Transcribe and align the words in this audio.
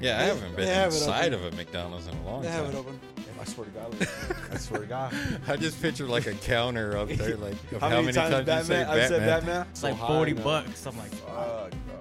Yeah, 0.00 0.18
I 0.20 0.22
haven't 0.24 0.56
been 0.56 0.64
They 0.66 0.74
have 0.74 0.92
it 0.92 0.96
inside 0.96 1.32
open. 1.34 1.46
of 1.46 1.52
a 1.52 1.56
McDonald's 1.56 2.06
in 2.06 2.14
a 2.16 2.24
long 2.24 2.42
They 2.42 2.48
have 2.48 2.64
it 2.66 2.72
time. 2.72 2.76
open. 2.80 3.00
I 3.40 3.44
swear 3.44 3.66
to 3.66 3.72
God. 3.72 4.08
I 4.52 4.56
swear 4.58 4.80
to 4.80 4.86
God. 4.86 5.14
I 5.46 5.56
just 5.56 5.80
picture 5.80 6.06
like 6.06 6.26
a 6.26 6.32
counter 6.32 6.96
up 6.96 7.08
there, 7.08 7.36
like 7.36 7.52
of 7.72 7.80
How, 7.80 8.00
many, 8.00 8.12
times, 8.12 8.30
you 8.32 8.38
say 8.38 8.44
Batman? 8.44 8.88
I 8.88 9.06
said 9.08 9.10
Batman. 9.20 9.26
Batman. 9.28 9.66
It's 9.70 9.82
like 9.82 9.94
high 9.96 10.06
forty 10.08 10.32
now. 10.32 10.42
bucks. 10.42 10.86
I'm 10.86 10.96
like, 10.98 11.10
fuck. 11.12 11.34
Fuck, 11.36 11.70
bro. 11.70 11.96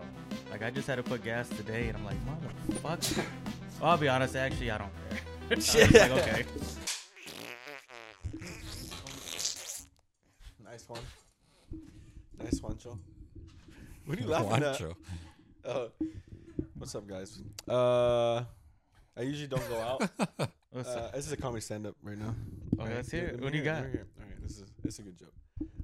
Like 0.51 0.63
I 0.63 0.69
just 0.71 0.87
had 0.87 0.95
to 0.95 1.03
put 1.03 1.23
gas 1.23 1.47
today, 1.49 1.89
and 1.89 1.97
I'm 1.97 2.05
like, 2.05 2.15
motherfucker. 2.25 3.23
well, 3.81 3.91
I'll 3.91 3.97
be 3.97 4.07
honest. 4.07 4.35
Actually, 4.35 4.71
I 4.71 4.77
don't 4.77 4.89
care. 5.09 5.19
I 5.51 5.55
was 5.55 5.75
like, 5.75 6.11
okay. 6.11 6.45
Nice 10.63 10.89
one. 10.89 11.01
Nice 12.43 12.61
one, 12.61 12.77
Joe. 12.77 12.97
What 14.05 14.17
are 14.17 14.21
you 14.21 14.27
laughing 14.27 14.63
at? 14.63 14.79
Juancho. 14.79 14.95
Uh, 15.65 15.85
what's 16.77 16.95
up, 16.95 17.07
guys? 17.07 17.41
Uh, 17.67 18.43
I 19.17 19.21
usually 19.21 19.47
don't 19.47 19.67
go 19.69 19.79
out. 19.79 20.09
What's 20.71 20.89
Uh, 20.89 20.99
up? 20.99 21.13
this 21.13 21.25
is 21.25 21.31
a 21.31 21.37
comedy 21.37 21.61
stand 21.61 21.87
up 21.87 21.95
right 22.03 22.17
now. 22.17 22.35
Oh, 22.77 22.83
let's 22.83 23.09
hear 23.09 23.27
it. 23.27 23.39
What 23.41 23.53
do 23.53 23.57
you 23.57 23.63
got? 23.63 23.75
let 23.77 23.85
me 23.85 23.91
hear 23.93 24.01
it. 24.01 24.07
All 24.19 24.25
right, 24.27 24.41
this 24.43 24.51
is 24.57 24.65
this 24.83 24.93
is 24.95 24.99
a 24.99 25.03
good 25.03 25.17
joke. 25.17 25.33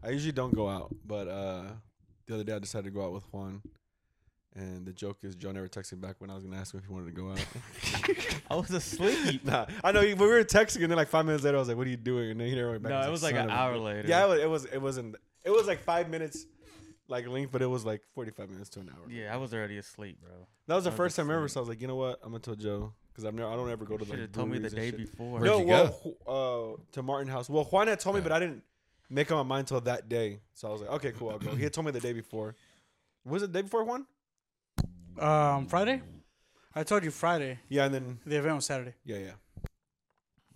I 0.03 0.09
usually 0.09 0.33
don't 0.33 0.53
go 0.53 0.67
out, 0.67 0.93
but 1.05 1.27
uh, 1.29 1.63
the 2.27 2.33
other 2.35 2.43
day 2.43 2.53
I 2.53 2.59
decided 2.59 2.85
to 2.85 2.91
go 2.91 3.05
out 3.05 3.13
with 3.13 3.23
Juan, 3.31 3.61
and 4.53 4.85
the 4.85 4.91
joke 4.91 5.19
is 5.23 5.35
Joe 5.35 5.53
never 5.53 5.69
texted 5.69 5.93
me 5.93 5.99
back 5.99 6.15
when 6.19 6.29
I 6.29 6.35
was 6.35 6.43
gonna 6.43 6.57
ask 6.57 6.73
him 6.73 6.79
if 6.81 6.87
he 6.87 6.91
wanted 6.91 7.05
to 7.05 7.21
go 7.21 7.31
out. 7.31 7.45
I 8.51 8.55
was 8.55 8.69
asleep. 8.71 9.45
nah, 9.45 9.65
I 9.81 9.93
know. 9.93 10.01
he- 10.01 10.13
We 10.13 10.27
were 10.27 10.43
texting, 10.43 10.81
and 10.83 10.91
then 10.91 10.97
like 10.97 11.07
five 11.07 11.25
minutes 11.25 11.45
later, 11.45 11.55
I 11.55 11.59
was 11.59 11.69
like, 11.69 11.77
"What 11.77 11.87
are 11.87 11.91
you 11.91 11.95
doing?" 11.95 12.31
And 12.31 12.41
then 12.41 12.47
he 12.49 12.55
never 12.55 12.71
went 12.71 12.83
back. 12.83 12.89
No, 12.91 13.01
it 13.07 13.11
was 13.11 13.23
like 13.23 13.35
"Son 13.35 13.45
an 13.45 13.49
of 13.49 13.55
a 13.55 13.59
hour 13.61 13.77
later. 13.77 14.07
Yeah, 14.09 14.25
it 14.25 14.27
was. 14.27 14.39
It 14.41 14.49
was. 14.49 14.65
It 14.65 14.81
wasn't. 14.81 15.15
It 15.45 15.51
was 15.51 15.67
like 15.67 15.79
five 15.83 16.09
minutes, 16.09 16.45
like 17.11 17.27
length, 17.27 17.51
but 17.51 17.61
it 17.61 17.67
was 17.67 17.85
like 17.85 18.01
forty-five 18.15 18.49
minutes 18.49 18.69
to 18.71 18.79
an 18.79 18.89
hour. 18.89 19.07
Yeah, 19.11 19.31
I 19.33 19.37
was 19.37 19.53
already 19.53 19.77
asleep, 19.77 20.19
bro. 20.21 20.31
That 20.67 20.75
was 20.75 20.85
the 20.85 20.89
I 20.89 20.93
was 20.93 20.97
first 20.97 21.15
time 21.17 21.29
ever. 21.29 21.47
So 21.47 21.59
I 21.59 21.61
was 21.61 21.69
like, 21.69 21.81
you 21.81 21.87
know 21.87 21.95
what? 21.97 22.19
I'm 22.23 22.31
gonna 22.31 22.39
tell 22.39 22.55
Joe 22.55 22.93
because 23.11 23.25
I've 23.25 23.33
never. 23.35 23.49
I 23.49 23.55
don't 23.55 23.69
ever 23.69 23.85
go 23.85 23.97
to 23.97 24.05
Should 24.05 24.11
like. 24.11 24.19
have 24.21 24.31
told 24.31 24.49
me 24.49 24.57
the 24.57 24.69
day 24.69 24.89
shit. 24.89 24.97
before. 24.97 25.33
Where'd 25.39 25.43
no, 25.45 25.59
you 25.59 25.65
well, 25.67 26.17
wh- 26.25 26.77
uh, 26.77 26.81
to 26.93 27.03
Martin 27.03 27.27
House. 27.27 27.49
Well, 27.49 27.65
Juan 27.65 27.87
had 27.87 27.99
told 27.99 28.15
me, 28.15 28.21
but 28.21 28.31
I 28.31 28.39
didn't 28.39 28.63
make 29.09 29.29
up 29.31 29.37
my 29.37 29.43
mind 29.43 29.65
until 29.65 29.81
that 29.81 30.09
day. 30.09 30.39
So 30.53 30.69
I 30.69 30.71
was 30.71 30.81
like, 30.81 30.89
okay, 30.91 31.11
cool, 31.11 31.29
I'll 31.31 31.39
go. 31.39 31.53
He 31.53 31.63
had 31.63 31.73
told 31.73 31.85
me 31.85 31.91
the 31.91 31.99
day 31.99 32.13
before. 32.13 32.55
Was 33.25 33.43
it 33.43 33.51
the 33.51 33.59
day 33.59 33.63
before 33.63 33.83
Juan? 33.83 34.05
Um, 35.19 35.67
Friday. 35.67 36.01
I 36.73 36.83
told 36.83 37.03
you 37.03 37.11
Friday. 37.11 37.59
Yeah, 37.67 37.85
and 37.85 37.93
then 37.93 38.19
The 38.25 38.37
event 38.37 38.55
was 38.55 38.65
Saturday. 38.65 38.93
yeah, 39.03 39.17
yeah, 39.17 39.31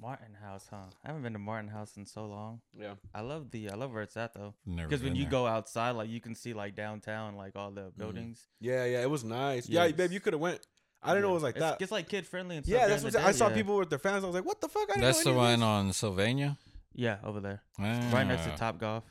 Martin 0.06 0.36
House, 0.39 0.67
huh? 0.70 0.78
I 1.03 1.08
haven't 1.08 1.23
been 1.23 1.34
to 1.34 1.39
Martin 1.39 1.67
House 1.70 1.98
in 1.98 2.06
so 2.06 2.25
long. 2.28 2.61
yeah. 2.80 2.94
I 3.14 3.22
love 3.22 3.50
the 3.50 3.72
I 3.72 3.73
love 3.73 3.92
where 3.92 4.03
it's 4.03 4.16
at 4.16 4.36
though. 4.36 4.53
Never 4.64 4.88
Because 4.88 5.03
when 5.03 5.16
you 5.16 5.23
there. 5.23 5.31
go 5.31 5.47
outside, 5.47 5.92
like 5.92 6.09
you 6.09 6.22
can 6.22 6.36
see 6.36 6.53
like 6.53 6.75
downtown, 6.75 7.36
like 7.36 7.56
all 7.56 7.72
the 7.72 7.92
buildings. 7.97 8.45
Yeah, 8.59 8.86
yeah, 8.86 9.02
it 9.02 9.09
was 9.09 9.23
nice. 9.23 9.67
Yeah, 9.67 9.88
babe, 9.89 10.12
you 10.12 10.20
could 10.20 10.34
have 10.34 10.42
went. 10.42 10.59
I 11.02 11.09
didn't 11.09 11.23
know 11.23 11.31
it 11.31 11.34
was 11.34 11.44
like 11.44 11.56
it's, 11.56 11.62
that. 11.62 11.81
It's 11.81 11.92
like 11.92 12.08
kid 12.08 12.28
friendly 12.28 12.56
and 12.58 12.66
stuff. 12.66 12.80
Yeah, 12.80 12.88
that's 12.88 13.02
during 13.02 13.14
what 13.16 13.23
the 13.23 13.28
I 13.30 13.31
saw 13.31 13.50
yeah. 13.50 13.56
people 13.56 13.78
with 13.78 13.89
their 13.89 14.00
fans. 14.00 14.23
I 14.23 14.28
was 14.28 14.36
like, 14.36 14.45
what 14.45 14.62
the 14.62 14.67
fuck? 14.67 14.84
I 14.89 14.94
didn't 14.94 15.02
That's 15.02 15.23
the 15.23 15.31
know 15.31 15.44
any 15.44 15.62
one 15.62 15.64
on 15.64 15.94
Sylvania. 15.94 16.58
Yeah, 16.94 17.17
over 17.23 17.40
there, 17.40 17.62
right 17.80 18.23
next 18.25 18.45
to 18.45 18.52
Ah. 18.53 18.56
Top 18.58 18.78
Golf. 18.80 19.03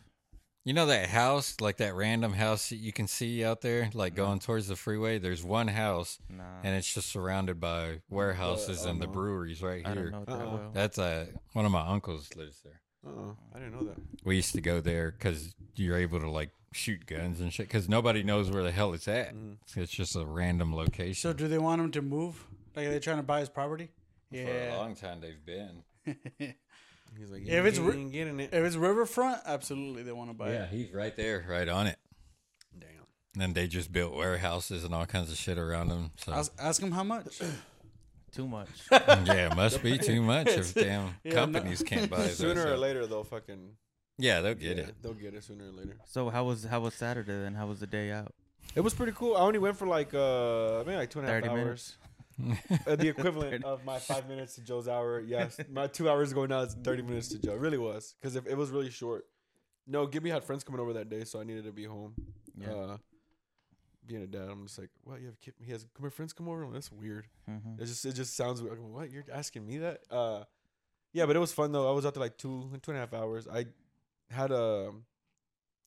You 0.64 0.72
know 0.72 0.86
that 0.86 1.10
house, 1.10 1.60
like 1.60 1.76
that 1.76 1.94
random 1.94 2.32
house 2.32 2.70
that 2.70 2.76
you 2.76 2.90
can 2.90 3.06
see 3.06 3.44
out 3.44 3.60
there, 3.60 3.90
like 3.92 4.14
mm-hmm. 4.14 4.22
going 4.22 4.38
towards 4.38 4.66
the 4.66 4.76
freeway. 4.76 5.18
There's 5.18 5.44
one 5.44 5.68
house, 5.68 6.18
Nah, 6.30 6.42
and 6.62 6.74
it's 6.74 6.92
just 6.92 7.10
surrounded 7.10 7.60
by 7.60 8.00
warehouses 8.08 8.86
oh, 8.86 8.90
and 8.90 8.98
the 8.98 9.04
uh-huh. 9.04 9.12
breweries 9.12 9.60
right 9.62 9.82
I 9.84 9.92
here. 9.92 10.10
know 10.10 10.24
that 10.24 10.32
Uh-uh. 10.32 10.44
well. 10.46 10.70
That's 10.72 10.96
a 10.96 11.28
one 11.52 11.66
of 11.66 11.70
my 11.72 11.86
uncles 11.86 12.30
lives 12.34 12.62
there. 12.64 12.80
this. 13.02 13.12
Uh-uh, 13.12 13.32
I 13.54 13.58
didn't 13.58 13.74
know 13.74 13.86
that. 13.88 13.96
We 14.24 14.36
used 14.36 14.54
to 14.54 14.62
go 14.62 14.80
there 14.80 15.10
because 15.10 15.54
you're 15.76 15.98
able 15.98 16.20
to 16.20 16.30
like 16.30 16.50
shoot 16.72 17.04
guns 17.04 17.40
and 17.40 17.52
shit. 17.52 17.68
Because 17.68 17.86
nobody 17.86 18.22
knows 18.22 18.50
where 18.50 18.62
the 18.62 18.72
hell 18.72 18.94
it's 18.94 19.06
at. 19.06 19.34
Mhm. 19.34 19.58
It's 19.76 19.92
just 19.92 20.16
a 20.16 20.24
random 20.24 20.74
location. 20.74 21.14
So 21.14 21.34
do 21.34 21.46
they 21.46 21.58
want 21.58 21.82
him 21.82 21.90
to 21.90 22.00
move? 22.00 22.42
Like 22.74 22.86
are 22.86 22.90
they 22.90 23.00
trying 23.00 23.18
to 23.18 23.22
buy 23.22 23.40
his 23.40 23.50
property? 23.50 23.90
For 24.30 24.38
a 24.38 24.66
Yeah. 24.68 24.76
long 24.78 24.94
time 24.96 25.20
they've 25.20 25.44
been. 25.44 25.84
He's 27.18 27.30
like, 27.30 27.42
If 27.46 27.64
it's 27.64 27.78
you 27.78 27.90
re- 27.90 27.96
ain't 27.98 28.12
getting 28.12 28.40
it. 28.40 28.50
if 28.52 28.64
it's 28.64 28.76
riverfront, 28.76 29.40
absolutely 29.46 30.02
they 30.02 30.12
want 30.12 30.30
to 30.30 30.34
buy 30.34 30.50
it. 30.50 30.54
Yeah, 30.54 30.62
it. 30.64 30.68
he's 30.70 30.92
right 30.92 31.14
there, 31.16 31.44
right 31.48 31.68
on 31.68 31.86
it. 31.86 31.96
Damn. 32.78 33.42
And 33.42 33.54
they 33.54 33.66
just 33.66 33.92
built 33.92 34.14
warehouses 34.14 34.84
and 34.84 34.94
all 34.94 35.06
kinds 35.06 35.30
of 35.30 35.36
shit 35.36 35.58
around 35.58 35.88
them. 35.88 36.10
So 36.16 36.32
Ask, 36.32 36.52
ask 36.58 36.82
him 36.82 36.92
how 36.92 37.04
much. 37.04 37.40
Too 38.32 38.48
much. 38.48 38.68
yeah, 38.90 39.50
it 39.52 39.56
must 39.56 39.80
be 39.80 39.96
too 39.96 40.20
much 40.20 40.48
if 40.48 40.74
damn 40.74 41.14
Yeah, 41.22 41.30
no. 41.30 41.36
companies 41.36 41.84
can't 41.84 42.10
buy 42.10 42.18
it. 42.24 42.30
Sooner 42.34 42.66
or 42.66 42.76
later, 42.76 43.06
they'll 43.06 43.22
fucking 43.22 43.76
Yeah, 44.18 44.40
they'll 44.40 44.54
get 44.54 44.76
yeah, 44.76 44.82
it. 44.84 44.94
They'll 45.02 45.14
get 45.14 45.34
it 45.34 45.44
sooner 45.44 45.68
or 45.68 45.70
later. 45.72 45.96
so 46.04 46.30
how 46.30 46.42
was 46.44 46.64
how 46.64 46.80
was 46.80 46.94
Saturday 46.94 47.30
then? 47.32 47.54
How 47.54 47.68
was 47.68 47.78
the 47.78 47.86
day 47.86 48.10
out? 48.10 48.34
It 48.74 48.80
was 48.80 48.92
pretty 48.92 49.12
cool. 49.12 49.36
I 49.36 49.40
only 49.42 49.60
went 49.60 49.76
for 49.76 49.86
like 49.86 50.12
uh 50.14 50.82
maybe 50.84 50.96
like 50.96 51.10
two 51.10 51.20
and 51.20 51.28
a 51.28 51.32
half 51.32 51.42
30 51.44 51.48
hours. 51.48 51.58
minutes. 51.64 51.96
Uh, 52.86 52.96
the 52.96 53.08
equivalent 53.16 53.64
of 53.64 53.84
my 53.84 53.98
five 53.98 54.28
minutes 54.28 54.54
to 54.56 54.60
Joe's 54.62 54.88
hour. 54.88 55.20
Yes, 55.20 55.58
my 55.70 55.86
two 55.86 56.08
hours 56.10 56.32
going 56.32 56.48
now 56.50 56.60
is 56.60 56.74
thirty 56.82 57.02
minutes 57.02 57.28
to 57.28 57.38
Joe. 57.38 57.52
It 57.52 57.60
really 57.60 57.78
was 57.78 58.14
because 58.20 58.36
if 58.36 58.46
it 58.46 58.56
was 58.56 58.70
really 58.70 58.90
short. 58.90 59.24
No, 59.86 60.06
Gibby 60.06 60.30
had 60.30 60.42
friends 60.44 60.64
coming 60.64 60.80
over 60.80 60.94
that 60.94 61.10
day, 61.10 61.24
so 61.24 61.40
I 61.40 61.44
needed 61.44 61.64
to 61.64 61.72
be 61.72 61.84
home. 61.84 62.14
Yeah. 62.58 62.72
Uh, 62.72 62.96
being 64.06 64.22
a 64.22 64.26
dad, 64.26 64.48
I'm 64.50 64.66
just 64.66 64.78
like, 64.78 64.90
what? 65.02 65.20
You 65.20 65.26
have 65.26 65.40
kid? 65.40 65.54
He 65.62 65.72
has 65.72 65.86
my 65.98 66.08
friends 66.08 66.32
come 66.32 66.48
over. 66.48 66.62
I'm 66.62 66.72
That's 66.72 66.90
weird. 66.90 67.26
hmm 67.46 67.78
It 67.78 67.84
just 67.86 68.04
it 68.04 68.14
just 68.14 68.36
sounds 68.36 68.62
weird. 68.62 68.78
Like, 68.78 68.90
what? 68.92 69.10
You're 69.10 69.24
asking 69.32 69.66
me 69.66 69.78
that? 69.78 70.00
Uh, 70.10 70.44
yeah, 71.12 71.26
but 71.26 71.36
it 71.36 71.38
was 71.38 71.52
fun 71.52 71.72
though. 71.72 71.88
I 71.88 71.92
was 71.92 72.04
out 72.06 72.14
there 72.14 72.22
like 72.22 72.36
two 72.38 72.70
two 72.82 72.90
and 72.90 72.98
a 72.98 73.00
half 73.00 73.14
hours. 73.14 73.46
I 73.46 73.66
had 74.30 74.50
a 74.50 74.90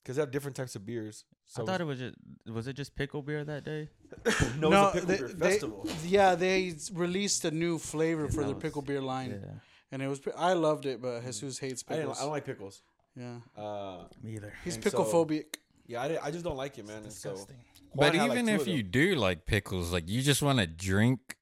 because 0.07 0.16
they 0.16 0.22
have 0.22 0.31
different 0.31 0.56
types 0.56 0.73
of 0.78 0.85
beers. 0.85 1.25
So 1.45 1.63
I 1.63 1.66
thought 1.66 1.81
it 1.81 1.84
was 1.84 2.00
just 2.00 2.16
was 2.47 2.68
it 2.69 2.73
just 2.78 2.95
pickle 2.95 3.22
beer 3.22 3.44
that 3.44 3.66
day? 3.66 3.90
no, 4.57 4.69
it 4.69 4.95
was 4.95 5.03
a 5.03 5.06
pickle 5.06 5.06
they, 5.07 5.18
beer 5.18 5.28
they- 5.28 5.50
festival. 5.51 5.90
yeah, 6.06 6.35
they 6.35 6.73
released 6.94 7.44
a 7.44 7.51
new 7.51 7.78
flavor 7.78 8.23
Yeah, 8.23 8.29
for 8.31 8.44
their 8.45 8.53
was- 8.56 8.63
pickle 8.63 8.81
beer 8.81 9.01
line, 9.01 9.31
Yeah, 9.44 9.51
and 9.91 10.01
it 10.01 10.07
was. 10.07 10.22
I 10.38 10.53
loved 10.53 10.85
it, 10.85 11.01
but 11.01 11.22
Jesus 11.25 11.59
hates 11.59 11.84
I, 11.90 11.95
pickles. 11.95 12.18
I 12.19 12.22
don't 12.22 12.31
like 12.31 12.45
pickles. 12.45 12.81
yeah, 13.18 13.40
Uh, 13.57 14.06
me 14.23 14.35
either. 14.35 14.53
he's 14.63 14.75
And 14.75 14.84
pickle 14.85 15.03
so- 15.06 15.25
phobic. 15.25 15.57
yeah, 15.88 16.01
I, 16.03 16.28
I 16.28 16.31
just 16.31 16.45
don't 16.45 16.57
like 16.57 16.78
it, 16.78 16.88
man. 16.88 17.03
And 17.03 17.12
so 17.12 17.31
Disgusting. 17.31 17.57
But 17.94 18.13
Juan 18.13 18.13
had, 18.16 18.29
like, 18.29 18.31
even 18.39 18.45
two 18.47 18.62
if 18.62 18.68
you 18.68 18.84
do 18.84 19.16
like 19.16 19.45
pickles, 19.45 19.91
like 19.91 20.07
you 20.07 20.22
just 20.22 20.41
want 20.41 20.59
to 20.59 20.68
drink 20.68 21.35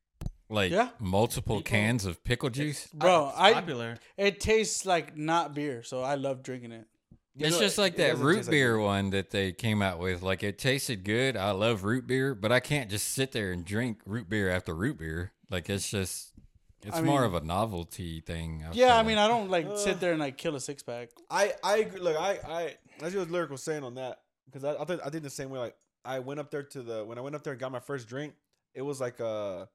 like 0.49 0.71
Yeah. 0.71 0.89
multiple 0.99 1.57
People- 1.57 1.69
cans 1.69 2.05
of 2.05 2.23
pickle 2.23 2.49
juice. 2.49 2.87
Bro, 2.93 3.29
It's 3.29 3.37
I 3.39 3.53
popular. 3.53 3.97
it 4.17 4.39
tastes 4.39 4.85
like 4.85 5.15
not 5.17 5.53
beer, 5.53 5.83
so 5.83 6.01
I 6.01 6.15
love 6.15 6.41
drinking 6.43 6.71
it. 6.71 6.87
You 7.37 7.47
it's 7.47 7.55
know, 7.57 7.61
just 7.61 7.77
like 7.77 7.93
it 7.93 7.97
that 7.97 8.07
doesn't 8.11 8.25
root 8.25 8.35
taste 8.37 8.47
like 8.47 8.51
beer 8.53 8.79
one 8.79 9.09
that 9.09 9.29
they 9.31 9.51
came 9.51 9.81
out 9.81 9.99
with. 9.99 10.21
Like 10.21 10.41
it 10.43 10.57
tasted 10.57 11.03
good. 11.03 11.35
I 11.35 11.51
love 11.51 11.83
root 11.83 12.07
beer, 12.07 12.33
but 12.33 12.51
I 12.51 12.59
can't 12.61 12.89
just 12.89 13.09
sit 13.09 13.31
there 13.33 13.51
and 13.51 13.65
drink 13.65 13.99
root 14.05 14.29
beer 14.29 14.49
after 14.49 14.73
root 14.73 14.97
beer. 14.99 15.33
Like 15.49 15.69
it's 15.69 15.89
just 15.91 16.31
it's 16.83 16.95
I 16.97 17.01
more 17.01 17.21
mean- 17.21 17.35
of 17.35 17.43
a 17.43 17.45
novelty 17.45 18.21
thing. 18.21 18.63
I 18.65 18.71
Yeah, 18.73 18.87
feel 18.87 18.91
I 18.95 19.03
mean, 19.03 19.15
like. 19.17 19.25
I 19.25 19.27
don't 19.27 19.49
like 19.49 19.65
Uh, 19.65 19.75
sit 19.77 19.99
there 19.99 20.11
and 20.11 20.19
like 20.19 20.37
kill 20.37 20.55
a 20.55 20.59
six 20.61 20.81
pack. 20.81 21.09
I 21.29 21.53
I 21.63 21.77
agree. 21.79 21.99
Look, 21.99 22.15
I 22.17 22.39
I 22.47 22.75
that's 22.99 23.13
what 23.13 23.29
lyric 23.29 23.49
was 23.51 23.61
saying 23.63 23.83
on 23.83 23.95
that 23.95 24.21
because 24.45 24.63
I 24.63 24.75
I 24.81 24.85
think 24.85 25.01
I 25.05 25.09
think 25.09 25.23
the 25.23 25.29
same 25.29 25.49
way. 25.49 25.59
Like 25.59 25.75
I 26.05 26.19
went 26.19 26.39
up 26.39 26.51
there 26.51 26.63
to 26.63 26.81
the 26.81 27.03
when 27.03 27.17
I 27.17 27.21
went 27.21 27.35
up 27.35 27.43
there 27.43 27.51
and 27.53 27.59
got 27.59 27.71
my 27.71 27.79
first 27.79 28.07
drink, 28.07 28.33
it 28.73 28.81
was 28.83 29.01
like 29.01 29.19
a 29.19 29.67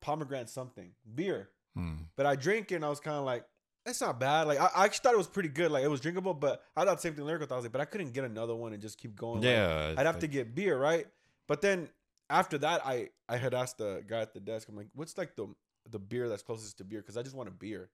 pomegranate 0.00 0.48
something 0.48 0.92
beer, 1.14 1.48
Hmm. 1.74 1.94
but 2.16 2.26
I 2.26 2.36
drank 2.36 2.70
it 2.70 2.76
and 2.76 2.84
I 2.84 2.88
was 2.88 3.00
kind 3.00 3.16
of 3.16 3.24
like. 3.24 3.44
It's 3.86 4.00
not 4.00 4.20
bad. 4.20 4.46
Like 4.46 4.60
I, 4.60 4.68
I 4.76 4.84
actually 4.84 5.02
thought 5.04 5.14
it 5.14 5.18
was 5.18 5.26
pretty 5.26 5.48
good. 5.48 5.70
Like 5.70 5.84
it 5.84 5.88
was 5.90 6.00
drinkable, 6.00 6.34
but 6.34 6.62
I 6.76 6.84
thought 6.84 6.96
the 6.96 7.00
same 7.02 7.14
thing 7.14 7.24
lyrical. 7.24 7.46
thought. 7.46 7.54
I 7.54 7.58
was 7.58 7.64
like, 7.64 7.72
but 7.72 7.80
I 7.80 7.86
couldn't 7.86 8.12
get 8.12 8.24
another 8.24 8.54
one 8.54 8.72
and 8.72 8.80
just 8.82 8.98
keep 8.98 9.16
going. 9.16 9.36
Like, 9.40 9.44
yeah, 9.50 9.94
I'd 9.96 10.06
have 10.06 10.18
to 10.20 10.26
get 10.26 10.54
beer, 10.54 10.78
right? 10.78 11.06
But 11.48 11.60
then 11.62 11.88
after 12.28 12.58
that, 12.58 12.84
I 12.86 13.08
I 13.28 13.36
had 13.38 13.54
asked 13.54 13.78
the 13.78 14.04
guy 14.06 14.20
at 14.20 14.34
the 14.34 14.40
desk. 14.40 14.68
I'm 14.68 14.76
like, 14.76 14.88
what's 14.94 15.16
like 15.16 15.34
the 15.34 15.46
the 15.90 15.98
beer 15.98 16.28
that's 16.28 16.42
closest 16.42 16.78
to 16.78 16.84
beer? 16.84 17.00
Because 17.00 17.16
I 17.16 17.22
just 17.22 17.34
want 17.34 17.48
a 17.48 17.52
beer. 17.52 17.88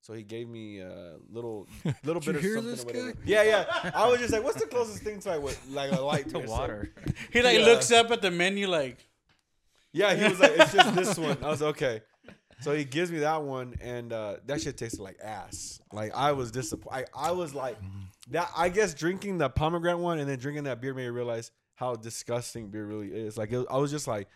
So 0.00 0.12
he 0.14 0.22
gave 0.22 0.48
me 0.48 0.80
a 0.80 1.16
little 1.30 1.68
little 2.04 2.20
bit 2.22 2.36
of 2.36 2.40
hear 2.42 2.54
something. 2.56 2.70
this 2.70 2.84
or 2.84 3.12
guy? 3.12 3.18
Yeah, 3.24 3.42
yeah. 3.42 3.90
I 3.94 4.08
was 4.08 4.20
just 4.20 4.32
like, 4.32 4.42
what's 4.42 4.60
the 4.60 4.66
closest 4.66 5.02
thing 5.02 5.20
to 5.20 5.28
like 5.30 5.42
what 5.42 5.58
like 5.70 5.92
a 5.92 6.00
light 6.00 6.28
to 6.30 6.38
beer? 6.38 6.46
So- 6.46 6.52
water. 6.52 6.92
He 7.32 7.42
like 7.42 7.58
Yeah. 7.58 7.64
looks 7.66 7.90
up 7.92 8.10
at 8.10 8.22
the 8.22 8.30
menu 8.30 8.68
like, 8.68 9.06
yeah, 9.92 10.14
he 10.14 10.24
was 10.28 10.38
like, 10.40 10.52
it's 10.58 10.72
just 10.72 10.94
this 10.94 11.18
one. 11.18 11.38
I 11.42 11.48
was 11.48 11.62
okay. 11.62 12.02
So 12.60 12.74
he 12.74 12.84
gives 12.84 13.12
me 13.12 13.18
that 13.18 13.42
one, 13.42 13.74
and 13.80 14.12
uh, 14.12 14.36
that 14.46 14.62
shit 14.62 14.76
tasted 14.78 15.00
like 15.00 15.18
ass. 15.22 15.80
Like 15.92 16.14
I 16.14 16.32
was 16.32 16.50
disappointed. 16.50 17.08
I, 17.14 17.28
I 17.28 17.30
was 17.32 17.54
like, 17.54 17.76
that. 18.30 18.50
I 18.56 18.68
guess 18.70 18.94
drinking 18.94 19.38
the 19.38 19.48
pomegranate 19.48 19.98
one 19.98 20.18
and 20.18 20.28
then 20.28 20.38
drinking 20.38 20.64
that 20.64 20.80
beer 20.80 20.94
made 20.94 21.04
me 21.04 21.08
realize 21.10 21.50
how 21.74 21.96
disgusting 21.96 22.68
beer 22.68 22.86
really 22.86 23.08
is. 23.08 23.36
Like 23.36 23.52
it, 23.52 23.66
I 23.70 23.76
was 23.76 23.90
just 23.90 24.06
like, 24.08 24.28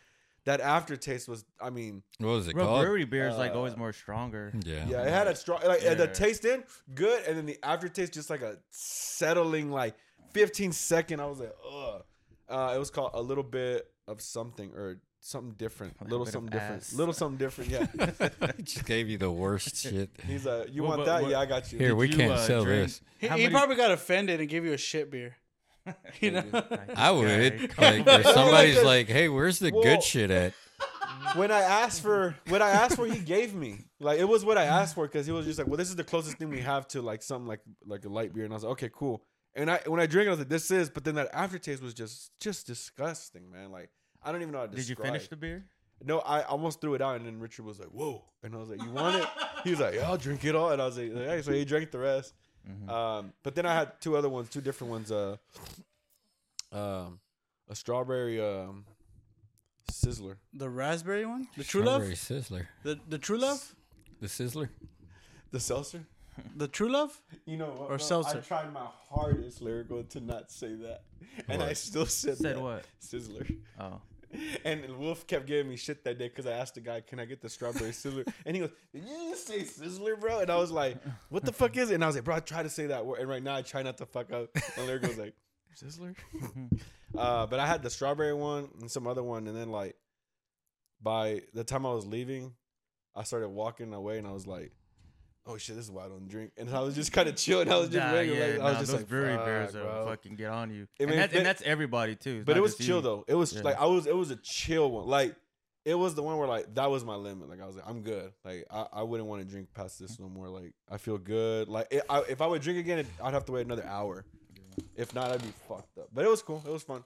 that 0.45 0.61
aftertaste 0.61 1.29
was. 1.29 1.45
I 1.61 1.71
mean, 1.71 2.03
what 2.19 2.29
was 2.29 2.49
it 2.49 2.55
Bro, 2.55 2.67
called? 2.67 2.83
brewery 2.83 3.05
beer 3.05 3.29
is 3.29 3.37
like 3.37 3.53
Uh, 3.53 3.57
always 3.57 3.77
more 3.77 3.93
stronger. 3.93 4.53
Yeah, 4.65 4.87
yeah, 4.89 5.03
it 5.03 5.11
had 5.11 5.27
a 5.27 5.35
strong 5.35 5.61
like 5.65 5.81
the 5.81 6.07
taste 6.09 6.45
in 6.45 6.65
good, 6.95 7.25
and 7.27 7.39
then 7.39 7.47
the 7.47 7.59
aftertaste 7.63 8.13
just 8.13 8.29
like 8.29 8.43
a 8.43 8.59
settling 8.71 9.71
like 9.71 9.95
15 10.35 10.73
second. 10.73 11.21
I 11.21 11.27
was 11.27 11.41
like, 11.41 11.55
ugh. 11.73 12.05
Uh, 12.49 12.73
it 12.75 12.79
was 12.79 12.91
called 12.91 13.13
a 13.15 13.23
little 13.23 13.45
bit 13.45 13.89
of 14.09 14.21
something 14.21 14.73
or 14.75 15.01
something 15.21 15.55
different, 15.57 15.95
A 16.01 16.05
little 16.05 16.27
something 16.27 16.51
different, 16.51 16.83
ass. 16.83 16.93
little 16.93 17.15
something 17.15 17.39
different. 17.39 17.71
Yeah. 17.71 18.29
He 18.57 18.63
just 18.63 18.85
gave 18.87 19.09
you 19.09 19.19
the 19.19 19.31
worst 19.31 19.77
shit. 19.83 20.11
He's 20.27 20.47
like, 20.47 20.73
you 20.73 20.83
Well, 20.83 20.91
want 20.97 21.01
but 21.03 21.07
that? 21.07 21.23
what- 21.23 21.31
yeah, 21.31 21.41
I 21.41 21.47
got 21.47 21.71
you. 21.73 21.79
Here, 21.79 21.95
we 21.95 22.09
you, 22.09 22.17
can't 22.17 22.33
uh, 22.33 22.39
sell 22.47 22.65
drink- 22.65 22.83
this. 22.87 23.01
he, 23.19 23.29
he 23.29 23.33
many- 23.35 23.51
probably 23.51 23.77
got 23.77 23.91
offended 23.91 24.41
and 24.41 24.49
gave 24.49 24.65
you 24.65 24.73
a 24.73 24.79
shit 24.79 25.11
beer. 25.11 25.37
you 26.21 26.31
know, 26.33 26.45
I 26.95 27.11
would. 27.11 27.79
Like, 27.79 28.07
if 28.07 28.27
somebody's 28.27 28.77
Like, 28.77 28.85
like, 28.85 29.09
"Hey, 29.09 29.29
where's 29.31 29.59
the 29.59 29.71
well- 29.73 29.83
good 29.83 30.03
shit 30.03 30.31
at?" 30.31 30.53
when 31.35 31.51
I 31.51 31.61
asked 31.61 32.03
for 32.03 32.37
what 32.49 32.61
I 32.63 32.71
asked 32.71 32.97
for, 32.97 33.07
he 33.07 33.19
gave 33.19 33.55
me. 33.55 33.87
Like 33.99 34.19
it 34.19 34.29
was 34.29 34.45
what 34.45 34.59
I 34.59 34.65
asked 34.65 34.95
for 34.95 35.07
because 35.07 35.25
he 35.27 35.33
was 35.33 35.47
just 35.47 35.59
like, 35.59 35.67
"Well, 35.69 35.77
this 35.79 35.89
is 35.89 35.97
the 35.97 36.05
closest 36.05 36.37
thing 36.37 36.51
we 36.51 36.61
have 36.61 36.87
to 36.89 37.01
like 37.03 37.23
something 37.23 37.47
like 37.49 37.61
like 37.87 38.05
a 38.05 38.09
light 38.11 38.35
beer." 38.35 38.45
And 38.45 38.53
I 38.53 38.57
was 38.57 38.63
like, 38.65 38.73
"Okay, 38.73 38.91
cool." 38.93 39.23
And 39.55 39.71
I 39.71 39.81
when 39.87 40.01
I 40.01 40.07
drink, 40.07 40.27
it, 40.27 40.29
I 40.29 40.33
was 40.33 40.39
like, 40.41 40.49
"This 40.51 40.71
is," 40.71 40.91
but 40.91 41.03
then 41.05 41.15
that 41.15 41.29
aftertaste 41.33 41.83
was 41.83 41.95
just 41.95 42.31
just 42.41 42.67
disgusting, 42.67 43.51
man. 43.51 43.71
Like 43.73 43.91
I 44.23 44.33
don't 44.33 44.43
even 44.43 44.53
know 44.53 44.61
how 44.61 44.67
to 44.67 44.71
Did 44.77 44.89
you 44.89 44.95
describe. 44.95 45.13
finish 45.13 45.29
the 45.29 45.37
beer? 45.37 45.65
No, 46.03 46.21
I 46.21 46.43
almost 46.43 46.81
threw 46.81 46.95
it 46.95 47.03
out, 47.03 47.17
and 47.17 47.27
then 47.27 47.39
Richard 47.41 47.65
was 47.67 47.79
like, 47.79 47.89
"Whoa!" 47.89 48.25
And 48.43 48.55
I 48.55 48.59
was 48.59 48.71
like, 48.71 48.83
"You 48.83 48.91
want 48.91 49.17
it?" 49.23 49.29
He 49.65 49.71
was 49.71 49.81
like, 49.81 49.95
"Yeah, 49.95 50.09
I'll 50.09 50.17
drink 50.17 50.45
it 50.45 50.55
all." 50.55 50.71
And 50.73 50.81
I 50.81 50.87
was 50.87 50.97
like, 50.97 51.13
"Hey," 51.13 51.43
so 51.43 51.53
he 51.53 51.65
drank 51.67 51.91
the 51.91 51.99
rest. 51.99 52.33
Mm-hmm. 52.69 52.89
Um, 52.89 53.33
but 53.43 53.55
then 53.55 53.67
I 53.67 53.75
had 53.75 54.01
two 54.01 54.17
other 54.17 54.29
ones, 54.31 54.49
two 54.49 54.61
different 54.63 54.91
ones. 54.91 55.13
Uh, 55.13 55.37
um, 56.73 57.21
a 57.69 57.75
strawberry 57.75 58.41
um, 58.41 58.85
sizzler. 59.91 60.37
The 60.55 60.69
raspberry 60.69 61.27
one, 61.27 61.49
the 61.57 61.65
True 61.65 61.83
Love, 61.83 62.03
Strawberry 62.17 62.17
Sizzler. 62.43 62.67
the 62.83 62.99
the 63.09 63.19
True 63.19 63.39
Love, 63.39 63.75
The 64.21 64.27
Sizzler. 64.29 64.69
The 65.51 65.61
seltzer. 65.61 66.05
the 66.57 66.69
True 66.69 66.89
Love. 66.91 67.21
You 67.45 67.57
know 67.59 67.67
what? 67.71 67.81
Or 67.83 67.89
bro? 67.89 67.97
seltzer. 67.99 68.39
I 68.39 68.41
tried 68.41 68.73
my 68.73 68.87
hardest 69.11 69.61
lyrical 69.61 70.03
to 70.05 70.21
not 70.21 70.51
say 70.51 70.75
that, 70.77 71.03
and 71.49 71.63
I 71.63 71.73
still 71.75 72.07
said, 72.07 72.39
Said 72.39 72.57
that. 72.57 72.63
what? 72.63 72.85
Sizzler. 73.03 73.59
Oh, 73.79 74.01
And 74.65 74.97
Wolf 74.99 75.27
kept 75.27 75.47
giving 75.47 75.69
me 75.69 75.77
shit 75.77 76.05
that 76.05 76.19
day 76.19 76.29
because 76.29 76.47
I 76.47 76.53
asked 76.53 76.75
the 76.75 76.81
guy, 76.81 77.01
"Can 77.01 77.19
I 77.19 77.25
get 77.25 77.41
the 77.41 77.49
strawberry 77.49 77.91
sizzler?" 77.91 78.31
And 78.47 78.57
he 78.57 78.61
goes, 78.61 78.71
"Did 78.93 79.05
you 79.05 79.31
just 79.31 79.47
say 79.47 79.61
sizzler, 79.61 80.19
bro?" 80.19 80.41
And 80.41 80.51
I 80.51 80.57
was 80.57 80.71
like, 80.71 80.99
"What 81.29 81.45
the 81.45 81.53
fuck 81.53 81.77
is 81.77 81.91
it?" 81.91 81.95
And 81.95 82.05
I 82.05 82.07
was 82.07 82.17
like, 82.17 82.25
"Bro, 82.25 82.37
I 82.37 82.41
try 82.41 82.63
to 82.63 82.71
say 82.71 82.87
that 82.87 83.05
word, 83.05 83.21
and 83.21 83.29
right 83.29 83.43
now 83.43 83.57
I 83.57 83.63
try 83.63 83.83
not 83.83 83.99
to 83.99 84.07
fuck 84.07 84.33
up." 84.33 84.51
And 84.77 84.87
lyrical 84.87 85.09
was 85.09 85.19
like, 85.19 85.35
"Sizzler." 85.77 86.15
uh, 87.19 87.47
but 87.47 87.59
I 87.59 87.67
had 87.67 87.83
the 87.83 87.91
strawberry 87.91 88.35
one 88.35 88.69
and 88.81 88.91
some 88.91 89.07
other 89.07 89.23
one, 89.23 89.47
and 89.47 89.57
then 89.57 89.71
like 89.71 89.97
by 91.03 91.43
the 91.55 91.65
time 91.65 91.87
I 91.87 91.93
was 91.93 92.07
leaving, 92.07 92.55
I 93.15 93.25
started 93.25 93.49
walking 93.49 93.93
away, 93.93 94.19
and 94.19 94.27
I 94.27 94.33
was 94.33 94.47
like. 94.47 94.73
Oh 95.47 95.57
shit! 95.57 95.75
This 95.77 95.87
is 95.87 95.91
why 95.91 96.05
I 96.05 96.09
don't 96.09 96.29
drink, 96.29 96.53
and 96.59 96.69
I 96.71 96.81
was 96.81 96.95
just 96.95 97.13
kind 97.13 97.29
of 97.29 97.35
chilling. 97.37 97.71
I 97.73 97.77
was 97.77 97.89
just 97.89 97.99
Nah, 98.07 98.13
waiting. 98.13 98.37
yeah, 98.37 98.47
like, 98.47 98.61
I 98.61 98.65
was 98.65 98.79
just 98.81 98.91
those 98.93 99.01
like, 99.01 99.09
brewery 99.09 99.37
"Fuck, 99.37 99.45
beers 99.47 99.75
are 99.77 99.83
bro." 99.83 100.07
fucking 100.07 100.37
get 100.37 100.51
on 100.51 100.71
you. 100.71 100.87
I 101.01 101.05
mean, 101.05 101.13
and, 101.15 101.19
that's, 101.23 101.35
and 101.35 101.47
that's 101.47 101.63
everybody 101.63 102.15
too. 102.15 102.37
It's 102.39 102.45
But 102.45 102.57
it 102.57 102.61
was 102.61 102.77
just 102.77 102.87
chill 102.87 102.97
you. 102.97 103.03
though. 103.03 103.25
It 103.27 103.35
was 103.35 103.53
Yeah. 103.55 103.63
like 103.63 103.81
I 103.81 103.87
was. 103.87 104.07
It 104.07 104.15
was 104.15 104.31
a 104.31 104.37
chill 104.37 104.91
one. 104.91 105.07
Like 105.07 105.35
it 105.87 105.95
was 105.95 106.15
the 106.15 106.23
one 106.23 106.37
where 106.37 106.47
like 106.47 106.75
that 106.75 106.91
was 106.91 107.05
my 107.05 107.15
limit. 107.15 107.49
Like 107.49 107.61
I 107.63 107.67
was 107.67 107.75
like, 107.77 107.87
I'm 107.89 108.03
good. 108.03 108.33
Like 108.45 108.67
I, 108.71 108.87
I 108.93 109.03
wouldn't 109.03 109.29
want 109.29 109.43
to 109.43 109.49
drink 109.49 109.69
past 109.75 109.99
this 109.99 110.21
no 110.21 110.29
more. 110.29 110.49
Like 110.49 110.75
I 110.91 110.99
feel 110.99 111.17
good. 111.17 111.69
Like 111.69 111.89
it, 111.91 112.03
I, 112.11 112.21
if 112.29 112.43
I 112.43 112.47
would 112.47 112.61
drink 112.61 112.79
again, 112.79 113.07
I'd 113.23 113.33
have 113.35 113.47
to 113.47 113.53
wait 113.53 113.65
another 113.65 113.87
hour. 113.87 114.27
If 114.95 115.15
not, 115.15 115.31
I'd 115.31 115.43
be 115.43 115.53
fucked 115.69 115.97
up. 115.99 116.09
But 116.13 116.27
it 116.27 116.29
was 116.29 116.43
cool. 116.43 116.63
It 116.67 116.71
was 116.71 116.83
fun. 116.83 117.03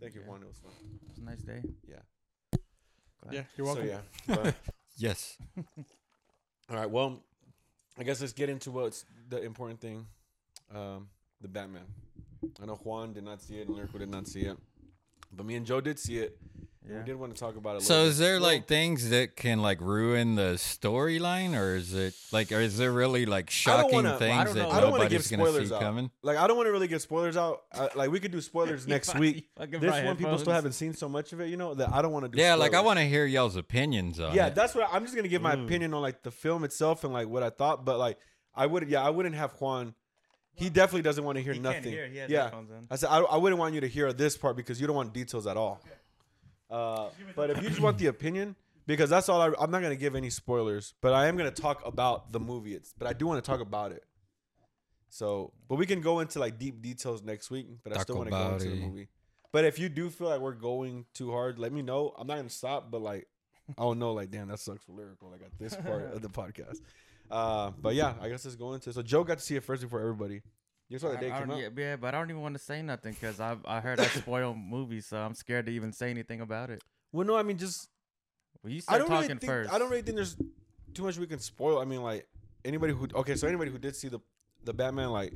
Thank 0.00 0.14
you, 0.14 0.20
Yeah. 0.20 0.28
Juan. 0.28 0.42
It 0.42 0.46
was 0.48 0.58
fun. 0.58 0.72
It 1.02 1.08
was 1.08 1.18
a 1.18 1.22
nice 1.24 1.40
day. 1.42 1.62
Yeah. 1.88 1.96
Glad. 3.22 3.34
Yeah, 3.34 3.42
you're 3.56 3.66
welcome. 3.66 3.86
So 3.86 3.90
yeah. 3.90 4.34
But, 4.36 4.54
Yes. 4.98 5.38
all 6.70 6.76
right. 6.76 6.88
Well, 6.90 7.20
I 7.98 8.04
guess 8.04 8.20
let's 8.20 8.32
get 8.32 8.48
into 8.48 8.70
what's 8.70 9.04
the 9.28 9.42
important 9.42 9.80
thing. 9.80 10.06
Um, 10.72 11.08
the 11.40 11.48
Batman. 11.48 11.82
I 12.62 12.66
know 12.66 12.76
Juan 12.76 13.12
did 13.12 13.24
not 13.24 13.42
see 13.42 13.58
it 13.58 13.66
and 13.66 13.74
Lyrical 13.74 13.98
did 13.98 14.10
not 14.10 14.28
see 14.28 14.42
it, 14.42 14.56
but 15.32 15.44
me 15.44 15.56
and 15.56 15.66
Joe 15.66 15.80
did 15.80 15.98
see 15.98 16.18
it. 16.18 16.38
And 16.88 16.96
Yeah. 16.96 17.02
We 17.02 17.06
did 17.06 17.16
want 17.16 17.34
to 17.34 17.38
talk 17.38 17.56
about 17.56 17.76
it. 17.76 17.82
a 17.82 17.84
So 17.84 17.94
little 17.94 18.08
is 18.10 18.18
bit. 18.18 18.24
there 18.24 18.40
like 18.40 18.66
things 18.66 19.10
that 19.10 19.36
can 19.36 19.60
like 19.62 19.80
ruin 19.80 20.34
the 20.36 20.54
storyline, 20.54 21.54
or 21.58 21.76
is 21.76 21.94
it 21.94 22.14
like, 22.32 22.50
or 22.52 22.60
is 22.60 22.78
there 22.78 22.90
really 22.92 23.26
like 23.26 23.50
shocking 23.50 23.92
wanna- 23.92 24.08
well, 24.08 24.16
I 24.16 24.18
things 24.18 24.44
don't 24.46 24.54
that. 24.56 24.68
I 24.74 24.80
don't 24.80 24.90
want 24.90 25.02
to 25.04 25.08
give 25.08 25.20
nobody's 25.20 25.30
gonna 25.30 25.44
spoilers 25.44 25.68
see 25.68 25.74
out. 25.74 25.80
coming? 25.80 26.10
Like 26.22 26.36
I 26.38 26.46
don't 26.46 26.56
want 26.56 26.66
to 26.66 26.72
really 26.72 26.88
give 26.88 27.02
spoilers 27.02 27.36
out. 27.36 27.62
Uh, 27.72 27.88
like 27.94 28.10
we 28.10 28.20
could 28.20 28.32
do 28.32 28.40
spoilers 28.40 28.86
next 28.88 29.08
fucking- 29.08 29.20
week. 29.20 29.48
fucking 29.56 29.80
This 29.80 29.90
brought 29.90 30.04
one 30.04 30.16
people 30.16 30.38
still 30.38 30.52
headphones. 30.52 30.54
haven't 30.56 30.72
seen 30.72 30.94
so 30.94 31.08
much 31.08 31.32
of 31.32 31.40
it. 31.40 31.48
You 31.48 31.56
know 31.56 31.74
that 31.74 31.92
I 31.92 32.02
don't 32.02 32.12
want 32.12 32.24
to 32.24 32.30
do. 32.30 32.38
Yeah, 32.40 32.54
like 32.54 32.70
I 32.72 32.78
spoilers. 32.78 32.84
want 32.86 32.98
to 33.00 33.04
hear 33.06 33.26
y'all's 33.26 33.56
opinions 33.56 34.18
on 34.20 34.34
Yeah, 34.34 34.46
it. 34.46 34.54
that's 34.54 34.74
what 34.74 34.88
I'm 34.92 35.04
just 35.04 35.14
gonna 35.14 35.28
give 35.28 35.42
my 35.42 35.56
Ooh. 35.56 35.64
opinion 35.64 35.94
on 35.94 36.02
like 36.02 36.22
the 36.22 36.30
film 36.30 36.64
itself 36.64 37.04
and 37.04 37.12
like 37.12 37.28
what 37.28 37.42
I 37.42 37.50
thought. 37.50 37.84
But 37.84 37.98
like 37.98 38.18
I 38.54 38.66
would, 38.66 38.88
yeah, 38.88 39.02
I 39.02 39.10
wouldn't 39.10 39.34
have 39.36 39.52
Juan. 39.60 39.94
He 40.54 40.68
definitely 40.70 41.02
doesn't 41.02 41.22
want 41.22 41.36
to 41.38 41.42
hear 41.42 41.52
He 41.52 41.60
can't 41.60 41.76
nothing. 41.76 41.92
hear. 41.92 42.08
He 42.08 42.16
has 42.18 42.28
yeah, 42.28 42.42
headphones 42.44 42.70
in. 42.70 42.88
I 42.90 42.96
said 42.96 43.08
I, 43.10 43.18
I 43.20 43.36
wouldn't 43.36 43.60
want 43.60 43.74
you 43.74 43.80
to 43.82 43.86
hear 43.86 44.12
this 44.12 44.36
part 44.36 44.56
because 44.56 44.80
you 44.80 44.88
don't 44.88 44.96
want 44.96 45.12
details 45.14 45.46
at 45.46 45.56
all. 45.56 45.80
Uh, 46.70 47.08
but 47.34 47.50
if 47.50 47.62
you 47.62 47.68
just 47.68 47.80
want 47.80 47.98
the 47.98 48.06
opinion, 48.06 48.56
because 48.86 49.10
that's 49.10 49.28
all 49.28 49.40
I, 49.40 49.52
I'm 49.58 49.70
not 49.70 49.82
gonna 49.82 49.96
give 49.96 50.14
any 50.14 50.30
spoilers, 50.30 50.94
but 51.00 51.12
I 51.12 51.26
am 51.26 51.36
gonna 51.36 51.50
talk 51.50 51.86
about 51.86 52.32
the 52.32 52.40
movie. 52.40 52.74
It's, 52.74 52.94
but 52.98 53.06
I 53.06 53.12
do 53.12 53.26
want 53.26 53.42
to 53.42 53.48
talk 53.48 53.60
about 53.60 53.92
it. 53.92 54.04
So, 55.10 55.52
but 55.68 55.76
we 55.76 55.86
can 55.86 56.00
go 56.00 56.20
into 56.20 56.38
like 56.38 56.58
deep 56.58 56.82
details 56.82 57.22
next 57.22 57.50
week. 57.50 57.66
But 57.82 57.96
I 57.96 58.02
still 58.02 58.16
want 58.16 58.30
to 58.30 58.36
go 58.36 58.52
into 58.52 58.68
the 58.70 58.76
movie. 58.76 59.08
But 59.52 59.64
if 59.64 59.78
you 59.78 59.88
do 59.88 60.10
feel 60.10 60.28
like 60.28 60.40
we're 60.40 60.52
going 60.52 61.06
too 61.14 61.30
hard, 61.32 61.58
let 61.58 61.72
me 61.72 61.82
know. 61.82 62.14
I'm 62.18 62.26
not 62.26 62.36
gonna 62.36 62.50
stop, 62.50 62.90
but 62.90 63.00
like 63.00 63.26
I 63.70 63.82
don't 63.82 63.98
know 63.98 64.12
like 64.12 64.30
damn 64.30 64.48
that 64.48 64.58
sucks 64.58 64.84
for 64.84 64.92
lyrical 64.92 65.30
like 65.30 65.42
at 65.42 65.58
this 65.58 65.74
part 65.76 66.12
of 66.12 66.22
the 66.22 66.28
podcast. 66.28 66.80
Uh, 67.30 67.72
but 67.80 67.94
yeah, 67.94 68.14
I 68.20 68.28
guess 68.28 68.44
let's 68.44 68.56
go 68.56 68.72
into. 68.72 68.90
It. 68.90 68.94
So 68.94 69.02
Joe 69.02 69.24
got 69.24 69.38
to 69.38 69.44
see 69.44 69.56
it 69.56 69.64
first 69.64 69.82
before 69.82 70.00
everybody. 70.00 70.42
You 70.88 70.98
saw 70.98 71.10
the 71.10 71.18
I- 71.18 71.20
day 71.20 71.30
I 71.32 71.38
came 71.40 71.48
don't- 71.48 71.56
out. 71.58 71.62
yeah, 71.76 71.84
yeah, 71.84 71.96
but 71.96 72.14
I 72.14 72.18
don't 72.18 72.30
even 72.30 72.42
want 72.42 72.54
to 72.54 72.62
say 72.62 72.80
nothing 72.82 73.12
because 73.12 73.40
I 73.40 73.56
I 73.66 73.80
heard 73.80 74.00
I 74.00 74.06
spoil 74.06 74.54
movies, 74.76 75.06
so 75.06 75.18
I'm 75.18 75.34
scared 75.34 75.66
to 75.66 75.72
even 75.72 75.92
say 75.92 76.10
anything 76.10 76.40
about 76.40 76.70
it. 76.70 76.82
Well, 77.12 77.26
no, 77.26 77.36
I 77.36 77.42
mean 77.42 77.58
just 77.58 77.88
Well, 78.62 78.72
you 78.72 78.78
I 78.78 78.80
start 78.80 78.98
don't 79.00 79.08
talking 79.08 79.28
really 79.28 79.38
think 79.40 79.50
first. 79.50 79.72
I 79.72 79.78
don't 79.78 79.90
really 79.90 80.02
think 80.02 80.16
there's 80.16 80.36
too 80.94 81.02
much 81.02 81.18
we 81.18 81.26
can 81.26 81.38
spoil. 81.40 81.78
I 81.78 81.84
mean, 81.84 82.02
like 82.02 82.26
anybody 82.64 82.92
who 82.94 83.06
okay, 83.14 83.34
so 83.36 83.46
anybody 83.46 83.70
who 83.70 83.78
did 83.78 83.94
see 83.96 84.08
the 84.08 84.20
the 84.64 84.72
Batman, 84.72 85.10
like 85.10 85.34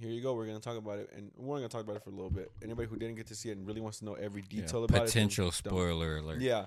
here 0.00 0.10
you 0.10 0.20
go, 0.20 0.34
we're 0.34 0.46
gonna 0.46 0.58
talk 0.58 0.76
about 0.76 0.98
it, 0.98 1.10
and 1.16 1.30
we're 1.36 1.56
gonna 1.56 1.68
talk 1.68 1.82
about 1.82 1.96
it 1.96 2.02
for 2.02 2.10
a 2.10 2.14
little 2.14 2.30
bit. 2.30 2.50
Anybody 2.62 2.88
who 2.88 2.96
didn't 2.96 3.14
get 3.16 3.26
to 3.28 3.34
see 3.36 3.50
it 3.50 3.56
and 3.58 3.66
really 3.66 3.80
wants 3.80 3.98
to 4.00 4.04
know 4.04 4.14
every 4.14 4.42
Yeah, 4.50 4.62
detail 4.62 4.82
about 4.84 5.04
potential 5.06 5.48
it, 5.48 5.60
don't. 5.62 5.72
spoiler 5.72 6.16
alert. 6.16 6.40
Yeah. 6.40 6.66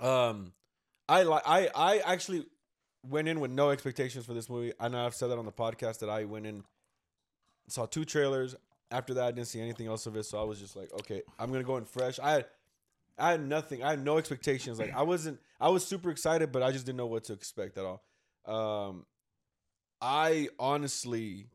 Um, 0.00 0.52
I 1.08 1.22
like 1.22 1.42
I 1.46 1.68
I 1.74 1.98
actually 1.98 2.46
went 3.06 3.28
in 3.28 3.40
with 3.40 3.50
no 3.50 3.70
expectations 3.70 4.26
for 4.26 4.34
this 4.34 4.48
movie. 4.48 4.72
I 4.80 4.88
know 4.88 5.04
I've 5.04 5.14
said 5.14 5.28
that 5.28 5.38
on 5.38 5.44
the 5.46 5.52
podcast 5.52 5.98
that 6.00 6.08
I 6.10 6.24
went 6.24 6.46
in 6.46 6.64
saw 7.70 7.86
two 7.86 8.04
trailers. 8.04 8.54
After 8.90 9.14
that, 9.14 9.24
I 9.24 9.30
didn't 9.30 9.46
see 9.46 9.60
anything 9.60 9.86
else 9.86 10.06
of 10.06 10.16
it, 10.16 10.24
so 10.24 10.40
I 10.40 10.44
was 10.44 10.58
just 10.58 10.74
like, 10.74 10.92
okay, 11.00 11.22
I'm 11.38 11.52
gonna 11.52 11.64
go 11.64 11.76
in 11.76 11.84
fresh. 11.84 12.18
I 12.18 12.32
had 12.32 12.46
I 13.18 13.32
had 13.32 13.46
nothing. 13.46 13.82
I 13.82 13.90
had 13.90 14.04
no 14.04 14.18
expectations. 14.18 14.78
Like 14.78 14.94
I 14.94 15.02
wasn't. 15.02 15.38
I 15.60 15.68
was 15.68 15.86
super 15.86 16.10
excited, 16.10 16.50
but 16.52 16.62
I 16.62 16.72
just 16.72 16.86
didn't 16.86 16.98
know 16.98 17.06
what 17.06 17.24
to 17.24 17.32
expect 17.32 17.78
at 17.78 17.84
all. 17.84 18.02
Um, 18.46 19.04
I 20.00 20.48
honestly 20.58 21.46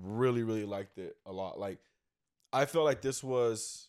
really 0.00 0.42
really 0.42 0.64
liked 0.64 0.98
it 0.98 1.16
a 1.26 1.32
lot. 1.32 1.58
Like 1.58 1.78
I 2.52 2.64
felt 2.64 2.84
like 2.84 3.02
this 3.02 3.22
was 3.22 3.88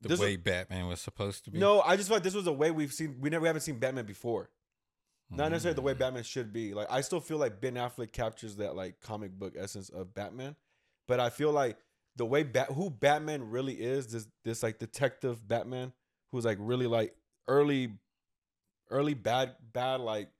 The 0.00 0.08
This 0.08 0.20
way 0.20 0.36
Batman 0.36 0.86
was 0.86 1.00
supposed 1.00 1.44
to 1.46 1.50
be. 1.50 1.58
no. 1.58 1.80
I 1.80 1.96
just 1.96 2.08
felt 2.08 2.16
like 2.16 2.24
this 2.24 2.34
was 2.34 2.46
a 2.46 2.52
way 2.52 2.70
we've 2.70 2.92
seen. 2.92 3.16
We 3.20 3.28
never 3.30 3.42
we 3.42 3.48
haven't 3.48 3.62
seen 3.62 3.78
Batman 3.78 4.06
before. 4.06 4.48
Mm. 5.32 5.38
Not 5.38 5.50
necessarily 5.50 5.74
the 5.74 5.82
way 5.82 5.94
Batman 5.94 6.22
should 6.22 6.52
be. 6.52 6.74
Like 6.74 6.88
I 6.90 7.00
still 7.00 7.20
feel 7.20 7.38
like 7.38 7.60
Ben 7.60 7.74
Affleck 7.74 8.12
captures 8.12 8.56
that 8.56 8.76
like 8.76 9.00
comic 9.00 9.32
book 9.32 9.54
essence 9.58 9.88
of 9.88 10.14
Batman, 10.14 10.56
but 11.08 11.20
I 11.20 11.30
feel 11.30 11.52
like 11.52 11.78
the 12.16 12.26
way 12.26 12.42
Bat 12.42 12.72
who 12.72 12.90
Batman 12.90 13.50
really 13.50 13.74
is 13.74 14.08
this 14.08 14.26
this 14.44 14.62
like 14.62 14.78
detective 14.78 15.46
Batman 15.46 15.92
who's 16.32 16.44
like 16.44 16.58
really 16.60 16.86
like 16.86 17.14
early 17.48 17.92
early 18.90 19.14
bad 19.14 19.56
bad 19.72 20.00
like 20.00 20.30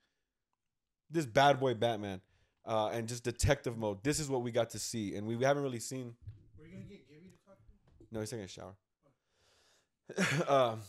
this 1.10 1.26
bad 1.26 1.58
boy 1.60 1.74
Batman 1.74 2.20
uh 2.64 2.88
and 2.88 3.08
just 3.08 3.24
detective 3.24 3.76
mode. 3.76 4.02
This 4.02 4.20
is 4.20 4.28
what 4.28 4.42
we 4.42 4.50
got 4.50 4.70
to 4.70 4.78
see 4.78 5.14
and 5.16 5.26
we 5.26 5.36
haven't 5.44 5.62
really 5.62 5.80
seen 5.80 6.14
no, 8.10 8.20
he's 8.20 8.30
taking 8.30 8.44
a 8.44 8.48
shower. 8.48 8.74
um, 10.48 10.80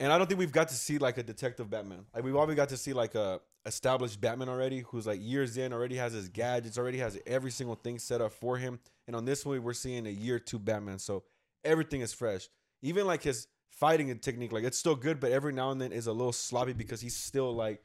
and 0.00 0.12
I 0.12 0.18
don't 0.18 0.26
think 0.26 0.38
we've 0.38 0.52
got 0.52 0.68
to 0.68 0.74
see 0.74 0.98
like 0.98 1.18
a 1.18 1.22
detective 1.22 1.70
Batman. 1.70 2.06
Like 2.14 2.24
we've 2.24 2.36
already 2.36 2.54
got 2.54 2.68
to 2.70 2.76
see 2.76 2.92
like 2.92 3.14
a 3.14 3.40
established 3.66 4.20
Batman 4.20 4.48
already, 4.48 4.80
who's 4.80 5.06
like 5.06 5.20
years 5.22 5.56
in, 5.56 5.72
already 5.72 5.96
has 5.96 6.12
his 6.12 6.28
gadgets, 6.28 6.78
already 6.78 6.98
has 6.98 7.18
every 7.26 7.50
single 7.50 7.76
thing 7.76 7.98
set 7.98 8.20
up 8.20 8.32
for 8.32 8.56
him. 8.56 8.78
And 9.06 9.16
on 9.16 9.24
this 9.24 9.46
movie, 9.46 9.58
we're 9.58 9.72
seeing 9.72 10.06
a 10.06 10.10
year 10.10 10.38
two 10.38 10.58
Batman, 10.58 10.98
so 10.98 11.24
everything 11.64 12.00
is 12.00 12.12
fresh. 12.12 12.48
Even 12.82 13.06
like 13.06 13.22
his 13.22 13.46
fighting 13.70 14.10
and 14.10 14.20
technique, 14.20 14.52
like 14.52 14.64
it's 14.64 14.78
still 14.78 14.94
good, 14.94 15.20
but 15.20 15.32
every 15.32 15.52
now 15.52 15.70
and 15.70 15.80
then 15.80 15.92
is 15.92 16.06
a 16.06 16.12
little 16.12 16.32
sloppy 16.32 16.72
because 16.72 17.00
he's 17.00 17.16
still 17.16 17.54
like 17.54 17.80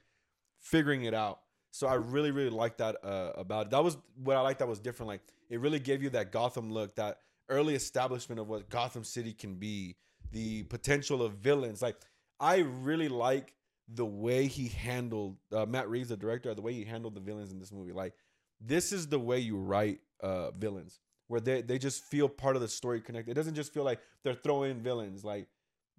figuring 0.60 1.04
it 1.04 1.14
out. 1.14 1.40
So 1.72 1.88
I 1.88 1.96
really, 1.96 2.32
really 2.32 2.50
like 2.50 2.78
that 2.78 2.98
uh, 3.04 3.32
about 3.36 3.68
it. 3.68 3.72
That 3.72 3.84
was 3.84 3.98
what 4.16 4.36
I 4.36 4.42
like. 4.42 4.58
That 4.58 4.68
was 4.68 4.80
different. 4.80 5.08
Like 5.08 5.22
it 5.50 5.60
really 5.60 5.80
gave 5.80 6.02
you 6.02 6.10
that 6.12 6.32
Gotham 6.32 6.72
look, 6.72 6.96
that 6.96 7.20
early 7.48 7.76
establishment 7.76 8.40
of 8.40 8.48
what 8.48 8.70
Gotham 8.70 9.04
City 9.04 9.34
can 9.34 9.56
be, 9.56 9.96
the 10.32 10.64
potential 10.64 11.22
of 11.22 11.34
villains. 11.34 11.82
Like 11.82 11.98
I 12.40 12.58
really 12.58 13.10
like 13.10 13.54
the 13.88 14.06
way 14.06 14.48
he 14.48 14.68
handled 14.68 15.38
uh, 15.52 15.66
Matt 15.66 15.90
Reeves, 15.90 16.10
the 16.10 16.18
director, 16.18 16.54
the 16.54 16.62
way 16.62 16.74
he 16.74 16.84
handled 16.84 17.16
the 17.16 17.22
villains 17.22 17.52
in 17.52 17.60
this 17.60 17.72
movie. 17.72 17.92
Like 17.92 18.14
this 18.62 18.92
is 18.92 19.08
the 19.08 19.20
way 19.20 19.40
you 19.40 19.58
write 19.58 20.00
uh, 20.22 20.52
villains, 20.52 21.00
where 21.28 21.40
they 21.42 21.62
they 21.62 21.78
just 21.78 22.04
feel 22.04 22.30
part 22.30 22.56
of 22.56 22.62
the 22.62 22.68
story 22.68 23.02
connected. 23.02 23.32
It 23.32 23.36
doesn't 23.36 23.56
just 23.56 23.74
feel 23.74 23.84
like 23.84 24.00
they're 24.24 24.34
throwing 24.34 24.82
villains, 24.82 25.24
like 25.24 25.48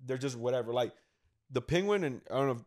they're 0.04 0.18
just 0.18 0.36
whatever. 0.36 0.72
Like 0.72 0.92
the 1.50 1.60
Penguin, 1.60 2.04
and 2.04 2.20
I 2.30 2.34
don't 2.34 2.46
know 2.46 2.52
if 2.52 2.64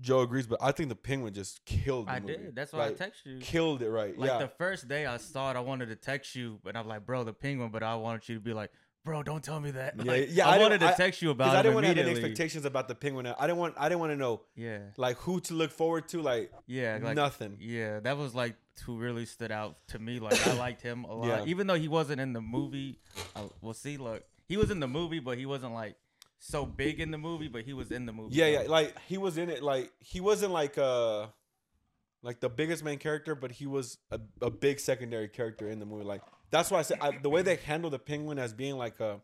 Joe 0.00 0.20
agrees, 0.20 0.46
but 0.46 0.58
I 0.62 0.72
think 0.72 0.88
the 0.88 0.94
Penguin 0.96 1.34
just 1.34 1.64
killed. 1.64 2.06
The 2.06 2.12
I 2.12 2.20
movie. 2.20 2.36
did. 2.36 2.56
That's 2.56 2.72
why 2.72 2.86
Like, 2.86 2.92
I 2.92 2.94
text 2.94 3.26
you. 3.26 3.38
Killed 3.38 3.82
it 3.82 3.90
right. 3.90 4.16
Like 4.18 4.30
yeah. 4.30 4.38
the 4.38 4.48
first 4.48 4.88
day 4.88 5.06
I 5.06 5.16
saw 5.16 5.50
it, 5.50 5.56
I 5.56 5.60
wanted 5.60 5.86
to 5.88 5.96
text 5.96 6.34
you, 6.34 6.58
but 6.62 6.76
I'm 6.76 6.86
like, 6.86 7.04
bro, 7.06 7.24
the 7.24 7.32
penguin. 7.32 7.70
But 7.70 7.82
I 7.82 7.94
wanted 7.96 8.28
you 8.28 8.36
to 8.36 8.40
be 8.40 8.52
like, 8.52 8.70
bro, 9.04 9.22
don't 9.22 9.42
tell 9.42 9.60
me 9.60 9.70
that. 9.72 9.94
Yeah, 9.98 10.04
Like, 10.04 10.28
yeah, 10.30 10.48
I 10.48 10.56
I, 10.56 10.58
wanted 10.58 10.80
to 10.80 10.92
text 10.96 11.22
you 11.22 11.30
about 11.30 11.54
I 11.56 11.62
didn't 11.62 11.74
want 11.74 11.84
to 11.84 11.88
have 11.88 11.98
any 11.98 12.10
expectations 12.10 12.64
about 12.64 12.88
the 12.88 12.94
penguin. 12.94 13.26
I 13.26 13.46
didn't 13.46 13.58
want. 13.58 13.74
I 13.78 13.88
didn't 13.88 14.00
want 14.00 14.12
to 14.12 14.16
know 14.16 14.42
Yeah, 14.54 14.78
like 14.96 15.16
who 15.18 15.40
to 15.40 15.54
look 15.54 15.70
forward 15.70 16.08
to. 16.10 16.20
Like, 16.22 16.52
yeah, 16.66 16.98
like 17.02 17.16
nothing. 17.16 17.56
Yeah, 17.60 18.00
that 18.00 18.16
was 18.16 18.34
like 18.34 18.56
who 18.84 18.96
really 18.98 19.26
stood 19.26 19.50
out 19.50 19.76
to 19.88 19.98
me. 19.98 20.20
Like 20.20 20.46
I 20.46 20.52
liked 20.54 20.82
him 20.82 21.04
a 21.04 21.14
lot, 21.20 21.26
Yeah. 21.26 21.44
even 21.46 21.66
though 21.66 21.74
he 21.74 21.88
wasn't 21.88 22.20
in 22.20 22.32
the 22.32 22.40
movie. 22.40 22.98
Uh, 23.34 23.44
well, 23.60 23.74
see, 23.74 23.96
look, 23.96 24.22
he 24.48 24.56
was 24.56 24.70
in 24.70 24.80
the 24.80 24.88
movie, 24.88 25.18
but 25.20 25.38
he 25.38 25.46
wasn't 25.46 25.74
like 25.74 25.96
so 26.38 26.64
big 26.64 27.00
in 27.00 27.10
the 27.10 27.18
movie. 27.18 27.48
But 27.48 27.62
he 27.64 27.72
was 27.72 27.90
in 27.90 28.06
the 28.06 28.12
movie. 28.12 28.36
Yeah, 28.36 28.44
though. 28.44 28.62
yeah. 28.62 28.68
Like 28.68 28.94
he 29.06 29.18
was 29.18 29.38
in 29.38 29.50
it. 29.50 29.62
Like 29.62 29.90
he 30.00 30.20
wasn't 30.20 30.52
like 30.52 30.78
uh 30.78 31.26
like 32.22 32.40
the 32.40 32.48
biggest 32.48 32.84
main 32.84 32.98
character, 32.98 33.34
but 33.34 33.52
he 33.52 33.66
was 33.66 33.98
a, 34.10 34.20
a 34.42 34.50
big 34.50 34.80
secondary 34.80 35.28
character 35.28 35.68
in 35.68 35.78
the 35.78 35.86
movie. 35.86 36.04
Like 36.04 36.22
that's 36.50 36.70
why 36.70 36.78
I 36.78 36.82
said 36.82 36.98
I, 37.00 37.18
the 37.22 37.30
way 37.30 37.42
they 37.42 37.56
handled 37.56 37.92
the 37.92 37.98
penguin 37.98 38.38
as 38.38 38.52
being 38.52 38.76
like 38.76 39.00
a 39.00 39.20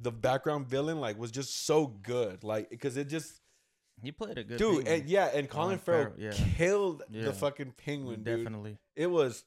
the 0.00 0.10
background 0.12 0.66
villain 0.66 1.00
like 1.00 1.18
was 1.18 1.30
just 1.30 1.66
so 1.66 1.86
good. 1.86 2.42
Like 2.44 2.70
because 2.70 2.96
it 2.96 3.08
just 3.08 3.40
he 4.02 4.10
played 4.10 4.36
a 4.38 4.44
good 4.44 4.58
dude 4.58 4.88
and 4.88 5.08
yeah 5.08 5.26
and 5.26 5.48
Colin 5.48 5.66
Colin 5.66 5.78
Farrell 5.78 6.04
Farrell, 6.16 6.18
yeah. 6.18 6.32
killed 6.56 7.02
Yeah. 7.10 7.24
the 7.24 7.32
fucking 7.32 7.74
penguin 7.76 8.22
dude. 8.24 8.38
definitely. 8.44 8.78
It 8.96 9.06
was 9.08 9.44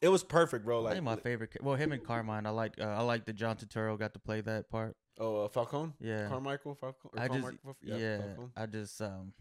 it 0.00 0.08
was 0.08 0.24
perfect, 0.24 0.64
bro. 0.64 0.80
Like 0.80 1.02
my 1.02 1.16
favorite. 1.16 1.50
Well, 1.62 1.74
him 1.76 1.92
and 1.92 2.02
Carmine. 2.02 2.46
I 2.46 2.50
like. 2.50 2.72
Uh, 2.80 2.84
I 2.86 3.02
like 3.02 3.26
that 3.26 3.34
John 3.34 3.56
Turturro 3.58 3.98
got 3.98 4.14
to 4.14 4.18
play 4.18 4.40
that 4.40 4.70
part. 4.70 4.96
oh 5.18 5.44
uh, 5.44 5.48
Falcone, 5.48 5.92
Yeah. 6.00 6.26
Carmichael 6.26 6.74
Falcone. 6.74 7.12
I 7.18 7.28
just 7.28 7.40
Carmichael? 7.42 7.76
yeah, 7.82 8.16
Falcone. 8.16 8.48
I 8.56 8.64
just 8.66 9.00
um 9.02 9.34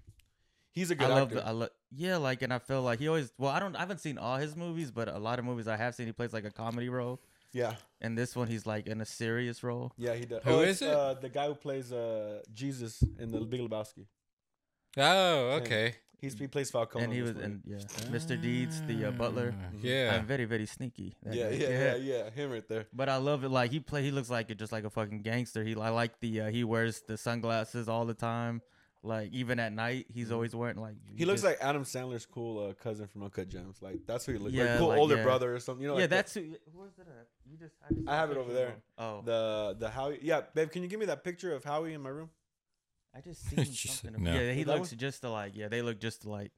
he's 0.72 0.92
a 0.92 0.94
I 0.94 0.98
good 0.98 1.10
love 1.10 1.28
actor. 1.30 1.36
the, 1.36 1.48
I 1.48 1.52
love 1.52 1.70
yeah 1.92 2.18
like 2.18 2.42
and 2.42 2.54
I 2.54 2.60
feel 2.60 2.82
like 2.82 3.00
he 3.00 3.08
always 3.08 3.32
well 3.38 3.52
I 3.52 3.60
don't 3.60 3.76
I 3.76 3.80
haven't 3.80 4.00
seen 4.00 4.18
all 4.18 4.38
his 4.38 4.56
movies 4.56 4.92
but 4.92 5.08
a 5.08 5.18
lot 5.18 5.40
of 5.40 5.46
movies 5.46 5.68
I 5.68 5.78
have 5.78 5.96
seen 5.96 6.06
he 6.08 6.12
plays 6.14 6.34
like 6.34 6.46
a 6.46 6.52
comedy 6.52 6.90
role 6.90 7.20
yeah, 7.52 7.74
and 8.00 8.16
this 8.16 8.36
one 8.36 8.48
he's 8.48 8.68
like 8.68 8.86
in 8.86 9.02
a 9.02 9.06
serious 9.06 9.64
role 9.64 9.92
yeah, 9.98 10.14
he 10.14 10.26
does. 10.26 10.44
Who 10.44 10.52
oh, 10.52 10.62
is 10.62 10.82
it? 10.84 10.90
Uh, 10.90 11.16
the 11.16 11.30
guy 11.30 11.48
who 11.48 11.56
plays 11.56 11.92
uh 11.92 12.42
Jesus 12.54 13.04
in 13.18 13.32
the 13.32 13.40
Big 13.40 13.62
Lebowski. 13.62 14.06
Oh, 14.98 15.60
okay. 15.62 15.96
He's, 16.22 16.38
he 16.38 16.48
plays 16.48 16.70
Falcone. 16.70 17.06
and 17.06 17.14
he 17.14 17.22
was 17.22 17.34
this 17.34 17.46
in 17.46 17.62
movie. 17.66 17.82
yeah 17.82 18.12
Mr. 18.12 18.40
Deeds 18.40 18.82
the 18.86 19.06
uh, 19.06 19.12
butler 19.12 19.56
Ah, 19.58 19.70
Yeah. 19.82 20.16
I'm 20.16 20.26
very 20.26 20.44
very 20.46 20.66
sneaky 20.66 21.16
that 21.24 21.34
yeah, 21.34 21.50
yeah, 21.50 21.70
yeah, 21.70 21.96
yeah, 21.96 22.30
him 22.30 22.52
right 22.52 22.68
there. 22.68 22.88
but 22.94 23.08
I 23.08 23.16
love 23.18 23.44
it 23.46 23.50
like 23.50 23.72
he 23.72 23.80
play 23.80 24.04
he 24.04 24.12
looks 24.12 24.30
like 24.30 24.52
it 24.52 24.60
just 24.60 24.72
like 24.74 24.84
a 24.84 24.90
fucking 24.90 25.22
gangster 25.22 25.64
he 25.64 25.76
I 25.76 25.90
like 25.90 26.20
the 26.20 26.42
uh, 26.42 26.48
he 26.50 26.64
wears 26.66 27.02
the 27.08 27.18
sunglasses 27.18 27.88
all 27.88 28.06
the 28.06 28.14
time 28.14 28.62
like 29.02 29.32
even 29.32 29.60
at 29.60 29.72
night 29.72 30.08
he's 30.14 30.32
always 30.32 30.54
wearing 30.54 30.76
like 30.78 30.96
Mm-hmm. 30.96 31.18
He 31.18 31.26
looks 31.26 31.42
just- 31.42 31.60
like 31.60 31.68
Adam 31.68 31.84
Sandler's 31.84 32.26
cool 32.26 32.68
uh, 32.70 32.74
cousin 32.74 33.08
from 33.08 33.24
Uncut 33.24 33.48
Gems. 33.48 33.78
Like 33.82 34.00
that's 34.06 34.26
who 34.26 34.34
he 34.34 34.38
looks 34.40 34.54
like. 34.56 34.66
Yeah, 34.66 34.78
Cool 34.78 34.90
like, 34.90 35.00
older 35.00 35.16
yeah. 35.18 35.24
brother 35.24 35.56
or 35.56 35.60
something. 35.60 35.82
You 35.84 35.88
know, 35.90 35.94
yeah 35.96 36.02
like 36.02 36.10
the- 36.10 36.16
that's 36.16 36.34
who 36.34 36.42
who 36.42 36.84
is 36.84 36.98
it 36.98 37.08
at? 37.08 37.28
you 37.50 37.58
just 37.58 37.76
I, 37.90 37.94
just 37.94 38.08
I 38.08 38.16
have 38.16 38.32
it 38.32 38.38
over 38.38 38.52
there. 38.54 38.76
of 38.98 39.20
oh 39.20 39.22
the 39.26 39.76
the 39.80 39.90
Howie. 39.90 40.20
Yeah, 40.22 40.42
babe, 40.54 40.70
can 40.72 40.84
you 40.84 40.90
give 40.90 41.00
me 41.00 41.06
that 41.08 41.24
picture 41.24 41.54
of 41.56 41.64
Howie 41.64 41.94
in 41.94 42.02
my 42.02 42.10
room? 42.10 42.30
I 43.16 43.22
just 43.22 43.44
seen 43.50 43.64
She 43.72 43.88
said 43.88 44.12
something. 44.14 44.24
no. 44.24 44.34
Yeah, 44.34 44.52
he 44.52 44.62
Is 44.62 44.68
that 44.68 44.78
looks 44.78 44.92
just 44.92 45.24
alike. 45.24 45.54
Yeah, 45.56 45.68
they 45.70 45.82
look 45.82 46.00
just 46.00 46.26
alike. 46.26 46.52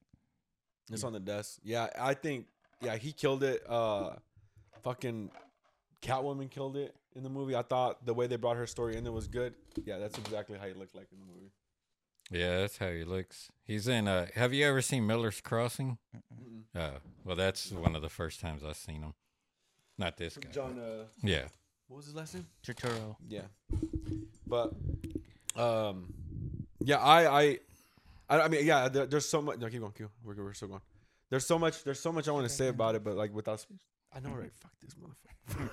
It's 0.92 1.02
Yeah. 1.04 1.08
on 1.08 1.14
the 1.14 1.20
desk. 1.20 1.60
Yeah, 1.64 1.88
I 2.00 2.14
think 2.16 2.48
yeah 2.82 2.98
he 2.98 3.14
killed 3.14 3.44
it. 3.44 3.62
Uh, 3.70 4.16
fucking 4.84 5.30
Catwoman 6.02 6.50
killed 6.50 6.76
it 6.76 6.96
in 7.16 7.24
the 7.24 7.30
movie. 7.30 7.56
I 7.56 7.62
thought 7.62 8.06
the 8.06 8.14
way 8.14 8.26
they 8.28 8.36
brought 8.36 8.58
her 8.58 8.66
story 8.68 8.96
in 8.98 9.04
there 9.04 9.14
was 9.14 9.28
good. 9.28 9.54
Yeah, 9.86 10.00
that's 10.00 10.18
exactly 10.18 10.58
how 10.58 10.66
he 10.68 10.74
looked 10.74 10.96
like 10.96 11.08
in 11.12 11.20
the 11.20 11.26
movie. 11.26 11.52
Yeah, 12.32 12.60
that's 12.62 12.78
how 12.78 12.90
he 12.92 13.04
looks. 13.04 13.50
He's 13.66 13.88
in 13.88 14.08
uh 14.08 14.28
have 14.36 14.54
you 14.54 14.66
ever 14.66 14.82
seen 14.82 15.06
Miller's 15.06 15.42
Crossing? 15.42 15.98
Oh, 16.76 16.92
well 17.26 17.36
that's 17.36 17.72
one 17.72 17.96
of 17.96 18.02
the 18.02 18.10
first 18.10 18.40
times 18.40 18.64
I've 18.64 18.78
seen 18.78 19.02
him. 19.04 19.14
Not 19.98 20.18
this 20.18 20.38
guy. 20.38 20.50
John. 20.52 20.80
Uh, 20.80 21.04
Yeah. 21.22 21.46
what 21.88 21.98
was 21.98 22.06
his 22.06 22.16
last 22.16 22.34
name? 22.34 22.48
Turturro. 22.66 23.16
Yeah, 23.28 23.42
but 24.48 24.74
um, 25.56 26.14
yeah, 26.80 26.98
I 26.98 27.42
I 27.42 27.60
I, 28.30 28.42
I 28.42 28.48
mean, 28.48 28.66
yeah, 28.66 28.88
there, 28.88 29.06
there's 29.06 29.28
so 29.28 29.42
much. 29.42 29.60
No, 29.60 29.68
keep 29.68 29.82
going, 29.82 29.92
keep 29.92 30.08
going. 30.08 30.38
We're, 30.38 30.44
we're 30.46 30.54
still 30.54 30.70
going. 30.70 30.82
There's 31.30 31.46
so 31.46 31.60
much. 31.60 31.84
There's 31.84 32.00
so 32.00 32.12
much 32.14 32.28
I 32.28 32.32
want 32.32 32.46
to 32.48 32.54
say 32.54 32.70
about 32.70 32.96
it, 32.96 33.04
but 33.04 33.16
like 33.18 33.34
without. 33.34 33.66
I 34.16 34.20
know, 34.22 34.30
right? 34.32 34.52
Fuck 34.56 34.72
this 34.82 34.96
motherfucker. 34.96 35.70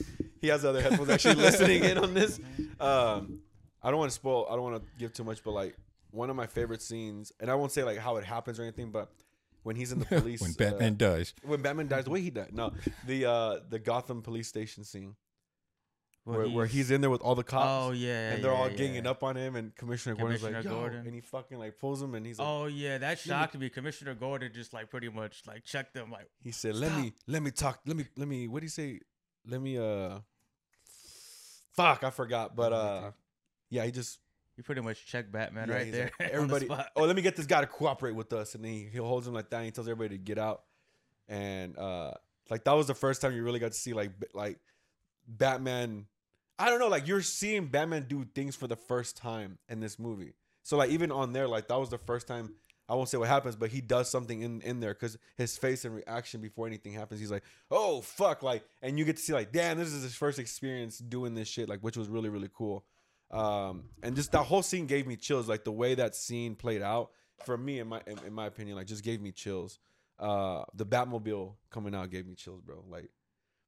he 0.40 0.48
has 0.48 0.64
other 0.64 0.80
headphones 0.82 1.08
actually 1.10 1.34
listening 1.48 1.84
in 1.84 1.98
on 1.98 2.12
this. 2.14 2.38
Um, 2.78 3.40
I 3.82 3.90
don't 3.90 3.98
want 3.98 4.10
to 4.10 4.14
spoil. 4.14 4.46
I 4.50 4.54
don't 4.54 4.62
want 4.64 4.76
to 4.82 4.88
give 4.98 5.12
too 5.14 5.24
much, 5.24 5.42
but 5.42 5.52
like 5.52 5.76
one 6.14 6.30
of 6.30 6.36
my 6.36 6.46
favorite 6.46 6.80
scenes, 6.82 7.32
and 7.40 7.50
I 7.50 7.54
won't 7.56 7.72
say 7.72 7.82
like 7.84 7.98
how 7.98 8.16
it 8.16 8.24
happens 8.24 8.58
or 8.58 8.62
anything, 8.62 8.90
but 8.90 9.12
when 9.64 9.76
he's 9.76 9.92
in 9.92 9.98
the 9.98 10.06
police, 10.20 10.40
when 10.40 10.50
uh, 10.52 10.54
Batman 10.58 10.96
dies. 10.96 11.34
when 11.42 11.60
Batman 11.62 11.88
dies, 11.88 12.04
the 12.04 12.10
way 12.10 12.20
he 12.20 12.30
died. 12.30 12.50
No, 12.54 12.72
the 13.06 13.26
uh 13.26 13.58
the 13.68 13.78
Gotham 13.78 14.22
police 14.22 14.46
station 14.48 14.84
scene 14.84 15.16
Well, 16.24 16.38
where, 16.38 16.48
where 16.48 16.66
he's 16.66 16.90
in 16.90 17.00
there 17.00 17.10
with 17.10 17.20
all 17.22 17.34
the 17.34 17.42
cops. 17.44 17.66
Oh 17.68 17.90
yeah, 17.92 18.32
and 18.32 18.44
they're 18.44 18.52
yeah, 18.52 18.58
all 18.58 18.70
yeah. 18.70 18.76
ganging 18.76 19.06
up 19.06 19.22
on 19.22 19.36
him, 19.36 19.56
and 19.56 19.74
Commissioner, 19.74 20.14
Gordon's 20.16 20.42
like, 20.42 20.62
Yo, 20.64 20.70
Gordon. 20.70 21.06
and 21.06 21.14
he 21.14 21.20
fucking 21.20 21.58
like 21.58 21.78
pulls 21.78 22.00
him, 22.00 22.14
and 22.14 22.24
he's 22.26 22.38
like, 22.38 22.46
Oh 22.48 22.66
yeah, 22.66 22.98
that 22.98 23.08
Let 23.08 23.26
me- 23.26 23.30
shocked 23.30 23.58
me. 23.58 23.68
Commissioner 23.70 24.14
Gordon 24.14 24.52
just 24.54 24.72
like 24.72 24.90
pretty 24.90 25.08
much 25.08 25.42
like 25.46 25.64
checked 25.64 25.94
them 25.94 26.10
like 26.10 26.28
he 26.42 26.50
said, 26.52 26.76
"Let 26.76 26.92
me, 26.96 27.12
let 27.26 27.42
me 27.42 27.50
talk, 27.50 27.80
let 27.86 27.96
me, 27.96 28.06
let 28.16 28.28
me." 28.28 28.46
What 28.48 28.60
do 28.60 28.66
you 28.66 28.70
say? 28.70 29.00
Let 29.46 29.60
me, 29.60 29.76
uh, 29.78 30.20
fuck, 31.74 32.04
I 32.04 32.10
forgot, 32.10 32.54
but 32.56 32.72
uh, 32.72 33.10
yeah, 33.70 33.84
he 33.84 33.90
just 33.92 34.18
he 34.56 34.62
pretty 34.62 34.80
much 34.80 35.04
check 35.06 35.30
Batman 35.32 35.68
yeah, 35.68 35.74
right 35.74 35.84
he's 35.86 35.94
there. 35.94 36.10
like, 36.18 36.20
on 36.20 36.26
the 36.26 36.34
everybody, 36.34 36.66
spot. 36.66 36.86
oh, 36.96 37.04
let 37.04 37.16
me 37.16 37.22
get 37.22 37.36
this 37.36 37.46
guy 37.46 37.60
to 37.60 37.66
cooperate 37.66 38.14
with 38.14 38.32
us, 38.32 38.54
and 38.54 38.64
then 38.64 38.72
he, 38.72 38.88
he 38.92 38.98
holds 38.98 39.26
him 39.26 39.34
like 39.34 39.50
that. 39.50 39.56
And 39.58 39.66
he 39.66 39.70
tells 39.72 39.88
everybody 39.88 40.16
to 40.16 40.22
get 40.22 40.38
out, 40.38 40.62
and 41.28 41.76
uh, 41.78 42.12
like 42.50 42.64
that 42.64 42.72
was 42.72 42.86
the 42.86 42.94
first 42.94 43.20
time 43.20 43.34
you 43.34 43.42
really 43.42 43.58
got 43.58 43.72
to 43.72 43.78
see 43.78 43.92
like 43.92 44.18
b- 44.18 44.26
like 44.34 44.58
Batman. 45.26 46.06
I 46.58 46.70
don't 46.70 46.78
know, 46.78 46.88
like 46.88 47.08
you're 47.08 47.22
seeing 47.22 47.66
Batman 47.66 48.06
do 48.08 48.24
things 48.34 48.54
for 48.54 48.68
the 48.68 48.76
first 48.76 49.16
time 49.16 49.58
in 49.68 49.80
this 49.80 49.98
movie. 49.98 50.34
So 50.62 50.76
like 50.76 50.90
even 50.90 51.10
on 51.10 51.32
there, 51.32 51.48
like 51.48 51.68
that 51.68 51.78
was 51.78 51.90
the 51.90 51.98
first 51.98 52.26
time. 52.26 52.54
I 52.86 52.94
won't 52.94 53.08
say 53.08 53.16
what 53.16 53.28
happens, 53.28 53.56
but 53.56 53.70
he 53.70 53.80
does 53.80 54.10
something 54.10 54.42
in 54.42 54.60
in 54.60 54.78
there 54.78 54.92
because 54.92 55.16
his 55.36 55.56
face 55.56 55.86
and 55.86 55.94
reaction 55.94 56.42
before 56.42 56.66
anything 56.66 56.92
happens, 56.92 57.18
he's 57.18 57.30
like, 57.30 57.42
"Oh 57.70 58.02
fuck!" 58.02 58.42
Like, 58.42 58.62
and 58.82 58.98
you 58.98 59.06
get 59.06 59.16
to 59.16 59.22
see 59.22 59.32
like, 59.32 59.52
"Damn, 59.52 59.78
this 59.78 59.88
is 59.90 60.02
his 60.02 60.14
first 60.14 60.38
experience 60.38 60.98
doing 60.98 61.34
this 61.34 61.48
shit," 61.48 61.66
like, 61.68 61.80
which 61.80 61.96
was 61.96 62.08
really 62.08 62.28
really 62.28 62.50
cool. 62.54 62.84
Um, 63.34 63.84
and 64.02 64.14
just 64.14 64.32
that 64.32 64.44
whole 64.44 64.62
scene 64.62 64.86
gave 64.86 65.06
me 65.06 65.16
chills. 65.16 65.48
Like 65.48 65.64
the 65.64 65.72
way 65.72 65.94
that 65.96 66.14
scene 66.14 66.54
played 66.54 66.82
out 66.82 67.10
for 67.44 67.56
me, 67.56 67.80
in 67.80 67.88
my 67.88 68.00
in, 68.06 68.18
in 68.26 68.32
my 68.32 68.46
opinion, 68.46 68.76
like 68.76 68.86
just 68.86 69.02
gave 69.04 69.20
me 69.20 69.32
chills. 69.32 69.78
Uh, 70.18 70.62
the 70.74 70.86
Batmobile 70.86 71.54
coming 71.70 71.94
out 71.94 72.10
gave 72.10 72.26
me 72.26 72.34
chills, 72.34 72.60
bro. 72.60 72.84
Like 72.88 73.10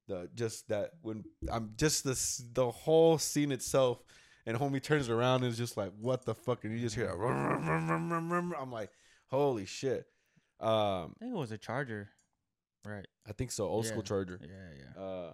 the 0.06 0.30
just 0.34 0.68
that 0.68 0.92
when 1.02 1.24
I'm 1.50 1.72
just 1.76 2.04
this 2.04 2.44
the 2.52 2.70
whole 2.70 3.18
scene 3.18 3.50
itself, 3.50 4.04
and 4.46 4.56
homie 4.56 4.82
turns 4.82 5.08
around 5.08 5.42
and 5.42 5.50
is 5.50 5.58
just 5.58 5.76
like, 5.76 5.92
"What 6.00 6.24
the 6.24 6.34
fuck?" 6.34 6.64
And 6.64 6.72
you 6.72 6.80
just 6.80 6.94
hear, 6.94 7.08
I'm 7.08 8.70
like, 8.70 8.90
"Holy 9.26 9.66
shit!" 9.66 10.06
Um, 10.60 11.16
I 11.16 11.24
think 11.24 11.32
it 11.34 11.38
was 11.38 11.50
a 11.50 11.58
Charger, 11.58 12.08
right? 12.84 13.06
I 13.28 13.32
think 13.32 13.50
so. 13.50 13.66
Old 13.66 13.86
school 13.86 14.02
Charger. 14.02 14.38
Yeah, 14.40 14.78
yeah. 14.78 15.02
Uh, 15.02 15.32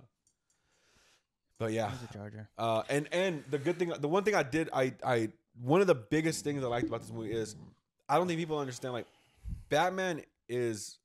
but 1.59 1.73
yeah, 1.73 1.91
was 1.91 2.03
a 2.09 2.13
Charger. 2.13 2.49
uh, 2.59 2.83
and 2.89 3.09
and 3.13 3.45
the 3.51 3.59
good 3.59 3.79
thing, 3.79 3.93
the 4.01 4.09
one 4.09 4.25
thing 4.25 4.35
I 4.35 4.43
did, 4.43 4.69
I 4.73 4.95
I 5.05 5.29
one 5.61 5.81
of 5.81 5.87
the 5.87 5.95
biggest 5.95 6.45
things 6.45 6.65
I 6.65 6.67
liked 6.67 6.89
about 6.89 7.01
this 7.01 7.13
movie 7.13 7.33
is 7.33 7.57
I 8.09 8.17
don't 8.17 8.27
think 8.27 8.39
people 8.39 8.59
understand 8.59 8.95
like 8.95 9.07
Batman 9.69 10.23
is 10.49 10.99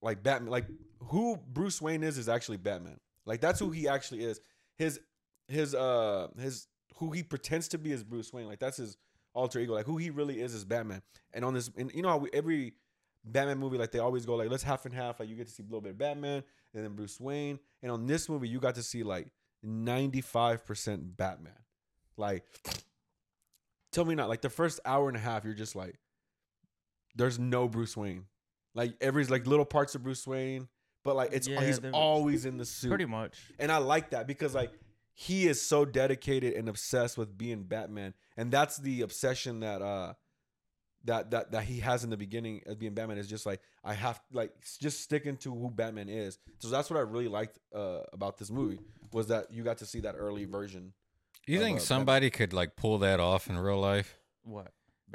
like 0.00 0.22
Batman, 0.22 0.50
like 0.50 0.66
who 1.00 1.38
Bruce 1.52 1.80
Wayne 1.80 2.02
is 2.02 2.18
is 2.18 2.28
actually 2.28 2.56
Batman. 2.58 2.98
Like 3.26 3.40
that's 3.40 3.60
who 3.60 3.70
he 3.70 3.88
actually 3.88 4.24
is. 4.24 4.40
His 4.76 5.00
his 5.48 5.74
uh 5.74 6.28
his 6.38 6.66
who 6.96 7.10
he 7.10 7.22
pretends 7.22 7.68
to 7.68 7.78
be 7.78 7.92
is 7.92 8.02
Bruce 8.02 8.32
Wayne. 8.32 8.46
Like 8.46 8.58
that's 8.58 8.76
his 8.76 8.96
alter 9.34 9.60
ego. 9.60 9.74
Like 9.74 9.86
who 9.86 9.96
he 9.96 10.10
really 10.10 10.40
is 10.40 10.54
is 10.54 10.64
Batman. 10.64 11.02
And 11.32 11.44
on 11.44 11.54
this, 11.54 11.70
and 11.76 11.90
you 11.94 12.02
know 12.02 12.08
how 12.08 12.18
we, 12.18 12.30
every 12.32 12.74
Batman 13.24 13.58
movie, 13.58 13.78
like 13.78 13.92
they 13.92 13.98
always 13.98 14.26
go 14.26 14.34
like 14.34 14.50
let's 14.50 14.62
half 14.62 14.84
and 14.84 14.94
half. 14.94 15.20
Like 15.20 15.28
you 15.28 15.36
get 15.36 15.46
to 15.46 15.52
see 15.52 15.62
a 15.62 15.66
little 15.66 15.80
bit 15.80 15.92
of 15.92 15.98
Batman 15.98 16.42
and 16.74 16.84
then 16.84 16.94
Bruce 16.94 17.20
Wayne. 17.20 17.58
And 17.82 17.92
on 17.92 18.06
this 18.06 18.28
movie, 18.28 18.48
you 18.48 18.60
got 18.60 18.74
to 18.76 18.82
see 18.82 19.02
like 19.02 19.28
95% 19.64 21.16
Batman. 21.16 21.52
Like, 22.16 22.44
tell 23.92 24.04
me 24.04 24.14
not. 24.14 24.28
Like, 24.28 24.42
the 24.42 24.50
first 24.50 24.80
hour 24.84 25.08
and 25.08 25.16
a 25.16 25.20
half, 25.20 25.44
you're 25.44 25.54
just 25.54 25.76
like, 25.76 25.98
there's 27.14 27.38
no 27.38 27.68
Bruce 27.68 27.96
Wayne. 27.96 28.24
Like, 28.74 28.94
every, 29.00 29.24
like, 29.26 29.46
little 29.46 29.64
parts 29.64 29.94
of 29.94 30.02
Bruce 30.02 30.26
Wayne, 30.26 30.68
but 31.04 31.16
like, 31.16 31.32
it's, 31.32 31.48
Yeah, 31.48 31.64
he's 31.64 31.80
always 31.92 32.44
in 32.46 32.58
the 32.58 32.64
suit. 32.64 32.88
Pretty 32.88 33.06
much. 33.06 33.38
And 33.58 33.70
I 33.70 33.78
like 33.78 34.10
that 34.10 34.26
because, 34.26 34.54
like, 34.54 34.72
he 35.14 35.46
is 35.46 35.60
so 35.60 35.84
dedicated 35.84 36.54
and 36.54 36.68
obsessed 36.68 37.18
with 37.18 37.36
being 37.36 37.64
Batman. 37.64 38.14
And 38.36 38.50
that's 38.50 38.78
the 38.78 39.02
obsession 39.02 39.60
that, 39.60 39.82
uh, 39.82 40.14
that 41.04 41.30
that 41.32 41.50
that 41.52 41.64
he 41.64 41.80
has 41.80 42.04
in 42.04 42.10
the 42.10 42.16
beginning 42.16 42.62
of 42.66 42.78
being 42.78 42.94
Batman 42.94 43.18
is 43.18 43.26
just 43.28 43.44
like 43.44 43.60
I 43.84 43.94
have 43.94 44.20
like 44.32 44.52
just 44.80 45.00
sticking 45.00 45.36
to 45.38 45.52
who 45.52 45.70
Batman 45.70 46.08
is. 46.08 46.38
So 46.60 46.68
that's 46.68 46.90
what 46.90 46.96
I 46.96 47.00
really 47.00 47.28
liked 47.28 47.58
uh, 47.74 48.00
about 48.12 48.38
this 48.38 48.50
movie 48.50 48.78
was 49.12 49.28
that 49.28 49.52
you 49.52 49.62
got 49.62 49.78
to 49.78 49.86
see 49.86 50.00
that 50.00 50.14
early 50.16 50.44
version. 50.44 50.92
You 51.46 51.58
of, 51.58 51.64
think 51.64 51.78
uh, 51.78 51.82
somebody 51.82 52.30
could 52.30 52.52
like 52.52 52.76
pull 52.76 52.98
that 52.98 53.20
off 53.20 53.48
in 53.48 53.58
real 53.58 53.80
life? 53.80 54.16
What? 54.44 54.72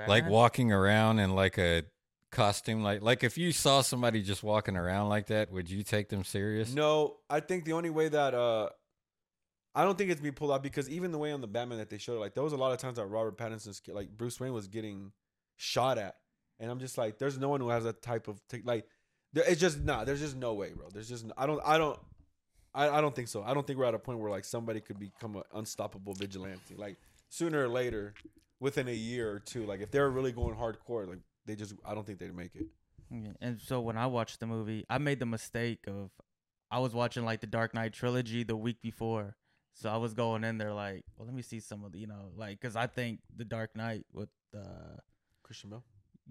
Like 0.08 0.30
walking 0.30 0.72
around 0.72 1.20
in 1.20 1.34
like 1.34 1.58
a 1.58 1.84
costume 2.30 2.84
like 2.84 3.01
like 3.01 3.24
if 3.24 3.38
you 3.38 3.54
saw 3.54 3.82
somebody 3.82 4.22
just 4.22 4.44
walking 4.44 4.75
around 4.75 5.10
like 5.10 5.27
that, 5.27 5.51
would 5.51 5.70
you 5.70 5.84
take 5.84 6.10
them 6.10 6.24
serious? 6.24 6.74
No, 6.74 7.18
I 7.30 7.39
think 7.39 7.66
the 7.66 7.74
only 7.74 7.89
way 7.89 8.10
that 8.10 8.34
uh 8.34 8.70
I 9.77 9.84
don't 9.84 9.96
think 9.96 10.10
it's 10.10 10.22
being 10.22 10.34
pulled 10.34 10.51
out 10.51 10.63
because 10.63 10.89
even 10.89 11.12
the 11.12 11.20
way 11.20 11.32
on 11.32 11.39
the 11.39 11.48
Batman 11.48 11.77
that 11.77 11.92
they 11.92 12.00
showed, 12.00 12.20
like 12.20 12.34
there 12.34 12.44
was 12.44 12.54
a 12.54 12.58
lot 12.58 12.72
of 12.72 12.80
times 12.80 12.98
that 12.98 13.06
Robert 13.06 13.38
Pattinson's 13.38 13.82
like 13.88 14.10
Bruce 14.10 14.39
Wayne 14.39 14.54
was 14.54 14.68
getting 14.68 15.12
shot 15.56 16.00
at, 16.00 16.16
and 16.60 16.72
I'm 16.72 16.80
just 16.80 16.98
like, 16.98 17.20
there's 17.20 17.38
no 17.38 17.50
one 17.50 17.62
who 17.62 17.70
has 17.70 17.84
that 17.84 18.01
type 18.01 18.27
of 18.27 18.42
t- 18.50 18.63
like, 18.63 18.88
there, 19.34 19.44
it's 19.48 19.62
just 19.62 19.80
nah. 19.80 20.04
There's 20.04 20.20
just 20.20 20.36
no 20.36 20.56
way, 20.56 20.72
bro. 20.75 20.89
There's 20.92 21.08
just 21.08 21.25
I 21.38 21.46
don't 21.46 21.62
I 21.63 21.77
don't. 21.77 22.00
I, 22.74 22.90
I 22.90 23.02
don't 23.02 23.16
think 23.16 23.28
so. 23.28 23.44
I 23.44 23.54
don't 23.54 23.66
think 23.66 23.80
we're 23.80 23.86
at 23.86 23.94
a 23.94 24.00
point 24.00 24.20
where 24.20 24.32
like 24.32 24.46
somebody 24.46 24.80
could 24.82 25.00
become 25.00 25.36
an 25.36 25.44
unstoppable 25.54 26.14
vigilante. 26.14 26.76
Like 26.76 26.98
sooner 27.30 27.64
or 27.64 27.68
later, 27.68 28.14
within 28.60 28.88
a 28.88 28.94
year 28.94 29.32
or 29.32 29.40
two, 29.40 29.66
like 29.66 29.82
if 29.82 29.92
they're 29.92 30.10
really 30.10 30.32
going 30.32 30.56
hardcore, 30.56 31.08
like 31.08 31.20
they 31.46 31.56
just 31.56 31.76
I 31.86 31.94
don't 31.94 32.06
think 32.06 32.20
they'd 32.20 32.36
make 32.36 32.56
it. 32.56 32.68
Yeah, 33.10 33.32
And 33.42 33.60
so 33.60 33.80
when 33.80 33.98
I 33.98 34.08
watched 34.08 34.40
the 34.40 34.48
movie, 34.48 34.86
I 34.90 34.98
made 34.98 35.20
the 35.20 35.26
mistake 35.26 35.86
of 35.88 36.12
I 36.70 36.80
was 36.80 36.94
watching 36.94 37.24
like 37.24 37.40
the 37.40 37.48
Dark 37.48 37.74
Knight 37.74 37.94
trilogy 37.94 38.44
the 38.44 38.56
week 38.56 38.82
before. 38.82 39.38
So 39.74 39.90
I 39.90 39.98
was 39.98 40.14
going 40.14 40.44
in 40.44 40.58
there 40.58 40.74
like, 40.74 41.06
well, 41.16 41.26
let 41.26 41.36
me 41.36 41.42
see 41.44 41.60
some 41.60 41.86
of 41.86 41.92
the, 41.94 42.00
you 42.00 42.08
know, 42.08 42.32
like 42.36 42.60
cuz 42.60 42.76
I 42.76 42.88
think 42.88 43.22
the 43.36 43.46
Dark 43.46 43.76
Knight 43.76 44.06
with 44.12 44.30
uh 44.56 44.98
Christian 45.44 45.70
Bale. 45.70 45.84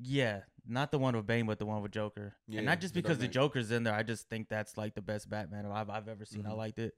Yeah, 0.03 0.41
not 0.67 0.91
the 0.91 0.99
one 0.99 1.17
with 1.17 1.26
Bane 1.26 1.47
but 1.47 1.59
the 1.59 1.67
one 1.67 1.83
with 1.83 1.93
Joker. 1.93 2.35
Yeah, 2.49 2.59
and 2.59 2.67
not 2.67 2.81
just 2.81 2.95
because 2.95 3.19
the 3.19 3.29
Joker's 3.29 3.71
in 3.71 3.83
there, 3.85 3.95
I 3.95 4.03
just 4.03 4.29
think 4.29 4.49
that's 4.49 4.76
like 4.76 4.95
the 4.95 5.03
best 5.03 5.29
Batman 5.31 5.67
I've 5.67 5.91
I've 5.91 6.09
ever 6.09 6.25
seen. 6.25 6.47
I 6.47 6.50
Mhm. 6.50 6.57
liked 6.57 6.79
it. 6.79 6.95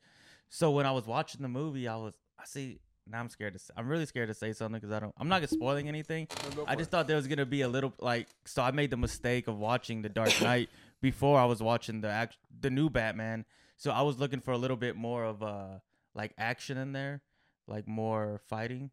So 0.48 0.70
when 0.70 0.86
I 0.86 0.92
was 0.92 1.06
watching 1.06 1.42
the 1.42 1.48
movie, 1.48 1.86
I 1.88 1.96
was 1.96 2.14
I 2.38 2.44
see 2.44 2.80
now 3.06 3.20
I'm 3.20 3.28
scared 3.30 3.54
to 3.54 3.58
say, 3.58 3.72
I'm 3.76 3.88
really 3.88 4.04
scared 4.06 4.28
to 4.28 4.34
say 4.34 4.52
something 4.52 4.80
cuz 4.80 4.90
I 4.90 5.00
don't 5.00 5.14
I'm 5.16 5.28
not 5.28 5.48
spoiling 5.48 5.88
anything. 5.88 6.28
I 6.66 6.76
just 6.76 6.90
thought 6.90 7.06
there 7.06 7.16
was 7.16 7.26
gonna 7.26 7.46
be 7.46 7.60
a 7.62 7.68
little 7.68 7.92
like 8.00 8.28
so 8.46 8.62
I 8.62 8.70
made 8.70 8.90
the 8.90 8.96
mistake 8.96 9.48
of 9.48 9.58
watching 9.58 10.02
the 10.02 10.08
Dark 10.08 10.40
Knight 10.42 10.68
before 11.00 11.38
I 11.38 11.44
was 11.44 11.62
watching 11.62 12.00
the 12.00 12.08
act 12.08 12.36
the 12.60 12.70
new 12.70 12.90
Batman. 12.90 13.44
So 13.76 13.90
I 13.92 14.02
was 14.02 14.18
looking 14.18 14.40
for 14.40 14.50
a 14.52 14.58
little 14.58 14.76
bit 14.76 14.96
more 14.96 15.24
of 15.24 15.42
uh 15.42 15.78
like 16.14 16.34
action 16.38 16.76
in 16.78 16.92
there, 16.92 17.22
like 17.66 17.86
more 17.86 18.40
fighting. 18.46 18.90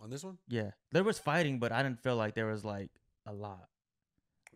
on 0.00 0.10
this 0.10 0.22
one. 0.24 0.36
Yeah, 0.48 0.72
there 0.92 1.04
was 1.04 1.18
fighting, 1.18 1.58
but 1.60 1.72
I 1.72 1.82
didn't 1.82 2.00
feel 2.00 2.16
like 2.16 2.34
there 2.34 2.46
was 2.46 2.64
like 2.64 2.90
a 3.26 3.32
lot 3.32 3.68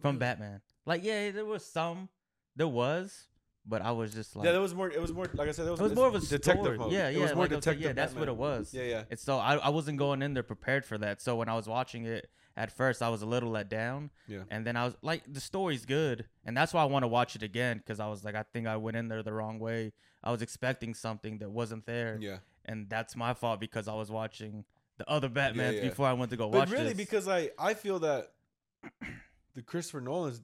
from 0.01 0.11
Really? 0.17 0.19
Batman. 0.21 0.61
Like 0.87 1.05
yeah, 1.05 1.31
there 1.31 1.45
was 1.45 1.65
some, 1.65 2.09
there 2.57 2.69
was, 2.69 3.27
but 3.67 3.83
I 3.83 3.93
was 3.93 4.15
just 4.15 4.35
like 4.37 4.47
yeah, 4.47 4.53
there 4.53 4.61
was 4.61 4.75
more. 4.75 4.91
It 4.91 5.01
was 5.01 5.13
more. 5.13 5.27
Like 5.35 5.49
I 5.49 5.53
said, 5.53 5.65
there 5.67 5.73
was, 5.73 5.81
it 5.81 5.85
was 5.85 5.95
more 5.95 6.07
of 6.09 6.15
a 6.15 6.21
detective 6.21 6.63
story. 6.65 6.79
mode. 6.79 6.93
Yeah, 6.93 7.09
It 7.09 7.17
yeah, 7.17 7.23
was 7.23 7.35
more 7.35 7.45
like 7.45 7.53
I 7.53 7.57
was 7.57 7.67
like, 7.67 7.81
yeah, 7.81 7.93
that's 7.93 8.15
what 8.15 8.29
it 8.29 8.37
was. 8.37 8.73
Yeah, 8.73 8.85
yeah. 8.85 9.03
And 9.11 9.19
so 9.19 9.39
I, 9.39 9.57
I 9.57 9.69
wasn't 9.69 9.99
going 9.99 10.23
in 10.23 10.35
there 10.35 10.43
prepared 10.43 10.85
for 10.85 10.97
that. 10.99 11.21
So 11.21 11.37
when 11.37 11.49
I 11.49 11.55
was 11.55 11.67
watching 11.69 12.05
it 12.07 12.31
at 12.57 12.73
first, 12.73 13.03
I 13.03 13.09
was 13.11 13.21
a 13.23 13.27
little 13.27 13.51
let 13.51 13.69
down. 13.69 14.11
Yeah. 14.27 14.41
And 14.51 14.67
then 14.67 14.77
I 14.77 14.85
was 14.87 14.97
like, 15.03 15.23
the 15.31 15.41
story's 15.41 15.85
good, 15.85 16.25
and 16.45 16.57
that's 16.57 16.73
why 16.73 16.83
I 16.83 16.87
want 16.87 17.03
to 17.03 17.09
watch 17.09 17.37
it 17.37 17.43
again 17.43 17.79
because 17.79 18.01
I 18.01 18.09
was 18.09 18.25
like, 18.25 18.35
I 18.35 18.45
think 18.53 18.67
I 18.67 18.77
went 18.79 18.97
in 18.97 19.09
there 19.09 19.23
the 19.23 19.33
wrong 19.35 19.59
way. 19.59 19.93
I 20.25 20.31
was 20.31 20.41
expecting 20.43 20.95
something 20.95 21.39
that 21.39 21.51
wasn't 21.51 21.85
there, 21.87 22.17
Yeah. 22.21 22.39
and 22.65 22.89
that's 22.89 23.15
my 23.15 23.35
fault 23.35 23.61
because 23.61 23.87
I 23.87 23.95
was 23.95 24.11
watching 24.11 24.65
the 24.97 25.09
other 25.09 25.29
Batman 25.29 25.75
yeah. 25.75 25.83
before 25.83 26.09
I 26.09 26.13
went 26.15 26.31
to 26.31 26.37
go 26.37 26.49
But 26.49 26.59
watch 26.59 26.71
really, 26.71 26.87
this. 26.87 26.95
because 26.97 27.29
I 27.29 27.51
I 27.59 27.75
feel 27.75 27.99
that 28.01 28.33
the 29.55 29.63
Christopher 29.63 30.01
Nolan's 30.01 30.43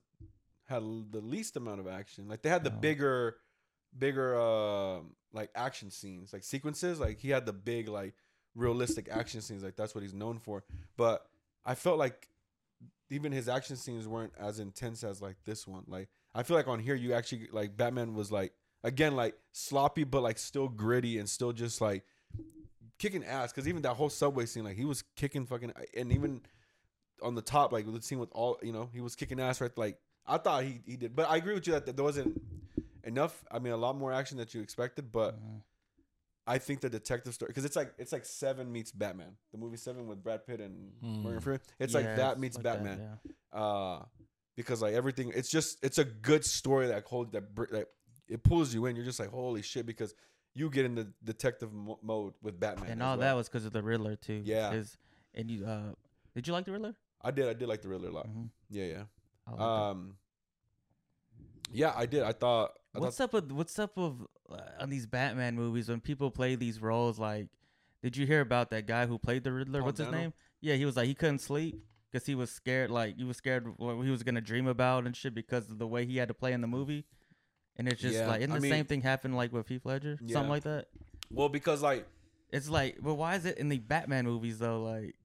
had 0.67 0.83
the 1.11 1.21
least 1.21 1.57
amount 1.57 1.81
of 1.81 1.87
action. 1.87 2.29
Like 2.29 2.43
they 2.43 2.49
had 2.49 2.65
the 2.65 2.73
Oh. 2.73 2.81
bigger, 2.81 3.37
bigger 3.97 4.39
uh, 4.41 5.01
like 5.33 5.51
action 5.55 5.91
scenes, 5.91 6.33
like 6.33 6.43
sequences. 6.45 6.99
Like 7.01 7.19
he 7.21 7.31
had 7.31 7.47
the 7.47 7.53
big 7.53 7.89
like 7.89 8.15
realistic 8.55 9.09
action 9.11 9.41
scenes. 9.41 9.63
Like 9.63 9.77
that's 9.77 9.95
what 9.95 10.03
he's 10.03 10.15
known 10.15 10.39
for. 10.39 10.65
But 10.97 11.27
I 11.65 11.75
felt 11.75 11.99
like 11.99 12.29
even 13.11 13.33
his 13.33 13.49
action 13.49 13.77
scenes 13.77 14.09
weren't 14.09 14.33
as 14.39 14.59
intense 14.59 15.05
as 15.05 15.21
like 15.21 15.37
this 15.45 15.67
one. 15.67 15.85
Like 15.87 16.09
I 16.35 16.43
feel 16.43 16.57
like 16.57 16.69
on 16.69 16.79
here 16.81 16.95
you 16.95 17.13
actually 17.13 17.49
like 17.53 17.77
Batman 17.77 18.15
was 18.15 18.33
like 18.33 18.53
again 18.83 19.15
like 19.17 19.35
sloppy 19.53 20.05
but 20.05 20.23
like 20.23 20.39
still 20.39 20.69
gritty 20.69 21.19
and 21.19 21.29
still 21.29 21.53
just 21.53 21.81
like 21.81 22.05
kicking 22.99 23.25
ass 23.25 23.53
because 23.53 23.69
even 23.69 23.83
that 23.83 23.95
whole 23.95 24.09
subway 24.11 24.47
scene 24.47 24.65
like 24.65 24.77
he 24.77 24.85
was 24.85 25.03
kicking 25.17 25.47
fucking 25.47 25.73
and 25.97 26.13
even 26.13 26.41
on 27.23 27.35
the 27.35 27.43
top 27.43 27.73
like 27.73 27.91
the 27.91 28.03
scene 28.03 28.19
with 28.19 28.31
all 28.33 28.59
you 28.63 28.73
know 28.73 28.89
he 28.93 29.01
was 29.01 29.15
kicking 29.17 29.41
ass 29.41 29.61
right 29.61 29.77
like 29.79 29.99
I 30.27 30.39
thought 30.39 30.65
he 30.65 30.81
he 30.87 30.97
did 30.97 31.15
but 31.17 31.29
I 31.31 31.37
agree 31.37 31.55
with 31.55 31.67
you 31.67 31.73
that 31.75 31.87
there 31.97 32.05
wasn't 32.05 32.41
enough 33.05 33.45
I 33.51 33.59
mean 33.59 33.73
a 33.73 33.77
lot 33.77 33.97
more 33.97 34.13
action 34.13 34.39
that 34.39 34.55
you 34.55 34.61
expected 34.61 35.13
but 35.13 35.37
Mhm. 35.37 35.61
I 36.47 36.59
think 36.59 36.81
the 36.81 36.91
detective 36.91 37.33
story 37.35 37.49
because 37.49 37.65
it's 37.65 37.77
like 37.77 37.95
it's 37.99 38.13
like 38.13 38.27
Seven 38.27 38.71
meets 38.71 38.93
Batman 38.93 39.37
the 39.53 39.59
movie 39.59 39.77
Seven 39.77 40.07
with 40.07 40.23
Brad 40.23 40.47
Pitt 40.47 40.61
and 40.61 40.93
Hmm. 41.01 41.23
Morgan 41.23 41.41
Freeman 41.41 41.61
it's 41.79 41.95
like 41.95 42.05
that 42.17 42.39
meets 42.39 42.57
like 42.57 42.65
that, 42.65 42.85
Batman 42.85 43.19
yeah. 43.55 43.59
uh 43.61 44.05
because 44.57 44.83
like 44.83 44.95
everything 44.95 45.33
it's 45.35 45.51
just 45.51 45.79
it's 45.83 45.99
a 45.99 46.05
good 46.05 46.45
story 46.45 46.89
that 46.89 47.05
holds 47.05 47.33
that 47.33 47.55
that 47.71 47.89
it 48.29 48.43
pulls 48.43 48.75
you 48.75 48.87
in 48.87 48.97
you're 48.97 49.05
just 49.05 49.21
like 49.21 49.31
holy 49.31 49.63
shit 49.63 49.87
because 49.87 50.15
you 50.55 50.71
get 50.71 50.85
in 50.85 50.95
the 50.95 51.09
detective 51.25 51.73
mo- 51.73 51.99
mode 52.03 52.35
with 52.43 52.59
Batman 52.61 52.91
and 52.91 53.03
all 53.03 53.11
well. 53.17 53.19
that 53.27 53.33
was 53.35 53.49
because 53.49 53.65
of 53.65 53.73
the 53.73 53.83
Riddler 53.83 54.15
too. 54.17 54.41
Yeah. 54.45 54.71
His- 54.73 54.97
and 55.35 55.51
you 55.51 55.67
uh, 55.67 55.93
did 56.35 56.47
you 56.47 56.53
like 56.53 56.65
the 56.65 56.71
Riddler? 56.73 56.95
I 57.25 57.31
did 57.31 57.49
I 57.49 57.55
did 57.55 57.69
like 57.69 57.83
the 57.83 57.89
Riddler 57.89 58.11
a 58.11 58.13
lot 58.13 58.29
Mhm. 58.29 58.51
yeah 58.71 58.85
yeah 58.85 59.03
I 59.47 59.51
liked 59.51 59.61
it. 59.63 59.65
um 59.65 60.17
yeah 61.73 61.93
I 61.97 62.07
did 62.07 62.23
I 62.23 62.33
thought 62.33 62.73
I 62.95 63.01
What's 63.01 63.17
thought, 63.17 63.25
up 63.25 63.33
with 63.33 63.51
what's 63.53 63.79
up 63.79 63.97
with 63.97 64.13
uh, 64.51 64.61
on 64.81 64.89
these 64.91 65.07
Batman 65.07 65.57
movies 65.57 65.89
when 65.89 66.01
people 66.01 66.31
play 66.31 66.55
these 66.55 66.81
roles? 66.81 67.19
Like, 67.19 67.49
did 68.05 68.17
you 68.17 68.25
hear 68.25 68.41
about 68.41 68.71
that 68.71 68.87
guy 68.87 69.07
who 69.07 69.19
played 69.19 69.43
the 69.43 69.51
Riddler? 69.53 69.81
Paul 69.81 69.87
what's 69.87 69.99
his 69.99 70.11
name? 70.13 70.33
Yeah, 70.61 70.75
he 70.77 70.85
was 70.85 70.97
like 70.97 71.09
he 71.09 71.15
couldn't 71.15 71.41
sleep 71.41 71.83
because 72.13 72.25
he 72.27 72.37
was 72.37 72.51
scared. 72.53 72.91
Like 72.93 73.17
he 73.17 73.25
was 73.25 73.37
scared 73.37 73.67
what 73.79 74.01
he 74.05 74.11
was 74.11 74.23
gonna 74.23 74.41
dream 74.41 74.69
about 74.69 75.07
and 75.07 75.17
shit 75.17 75.35
because 75.35 75.69
of 75.71 75.79
the 75.79 75.89
way 75.89 76.07
he 76.07 76.19
had 76.19 76.29
to 76.29 76.35
play 76.35 76.53
in 76.53 76.61
the 76.61 76.69
movie. 76.69 77.05
And 77.77 77.89
it's 77.89 78.01
just 78.01 78.15
Yeah, 78.15 78.29
like, 78.29 78.43
and 78.43 78.53
I 78.53 78.57
the 78.57 78.61
mean- 78.63 78.71
same 78.71 78.85
thing 78.85 79.01
happened 79.01 79.35
like 79.37 79.53
with 79.53 79.67
Heath 79.67 79.85
Ledger, 79.85 80.19
Yeah. 80.23 80.35
something 80.35 80.51
like 80.51 80.63
that. 80.63 80.87
well 81.33 81.49
because 81.49 81.83
like 81.83 82.07
It's 82.53 82.69
like, 82.69 82.99
but 83.03 83.15
why 83.15 83.35
is 83.35 83.45
it 83.45 83.59
in 83.59 83.69
the 83.69 83.79
Batman 83.79 84.25
movies 84.27 84.61
though? 84.61 84.81
Like, 84.85 85.17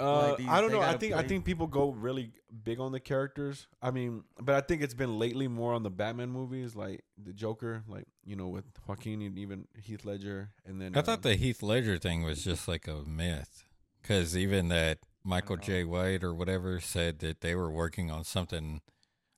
Uh, 0.00 0.28
Like, 0.30 0.38
these- 0.38 0.48
I 0.48 0.60
don't 0.60 0.72
know. 0.72 0.80
I 0.80 0.86
gotta 0.86 0.98
think 0.98 1.14
I 1.14 1.22
think 1.22 1.44
people 1.44 1.66
go 1.66 1.90
really 1.90 2.32
big 2.64 2.80
on 2.80 2.92
the 2.92 3.00
characters. 3.00 3.66
I 3.82 3.90
mean, 3.90 4.24
but 4.40 4.54
I 4.54 4.60
think 4.60 4.82
it's 4.82 4.94
been 4.94 5.18
lately 5.18 5.46
more 5.48 5.74
on 5.74 5.82
the 5.82 5.90
Batman 5.90 6.30
movies, 6.30 6.74
like 6.74 7.04
the 7.22 7.32
Joker, 7.32 7.84
like 7.86 8.06
you 8.24 8.36
know 8.36 8.48
with 8.48 8.64
Joaquin 8.86 9.22
and 9.22 9.38
even 9.38 9.68
Heath 9.80 10.04
Ledger, 10.04 10.50
and 10.64 10.80
then 10.80 10.96
I 10.96 11.00
uh, 11.00 11.02
thought 11.02 11.22
the 11.22 11.34
Heath 11.36 11.62
Ledger 11.62 11.98
thing 11.98 12.22
was 12.22 12.42
just 12.42 12.66
like 12.66 12.88
a 12.88 13.02
myth, 13.04 13.64
because 14.00 14.36
even 14.36 14.68
that 14.68 14.98
Michael. 15.22 15.56
Jai 15.56 15.84
White 15.84 16.24
or 16.24 16.32
whatever 16.34 16.80
said 16.80 17.18
that 17.20 17.40
they 17.42 17.54
were 17.54 17.70
working 17.70 18.10
on 18.10 18.24
something 18.24 18.80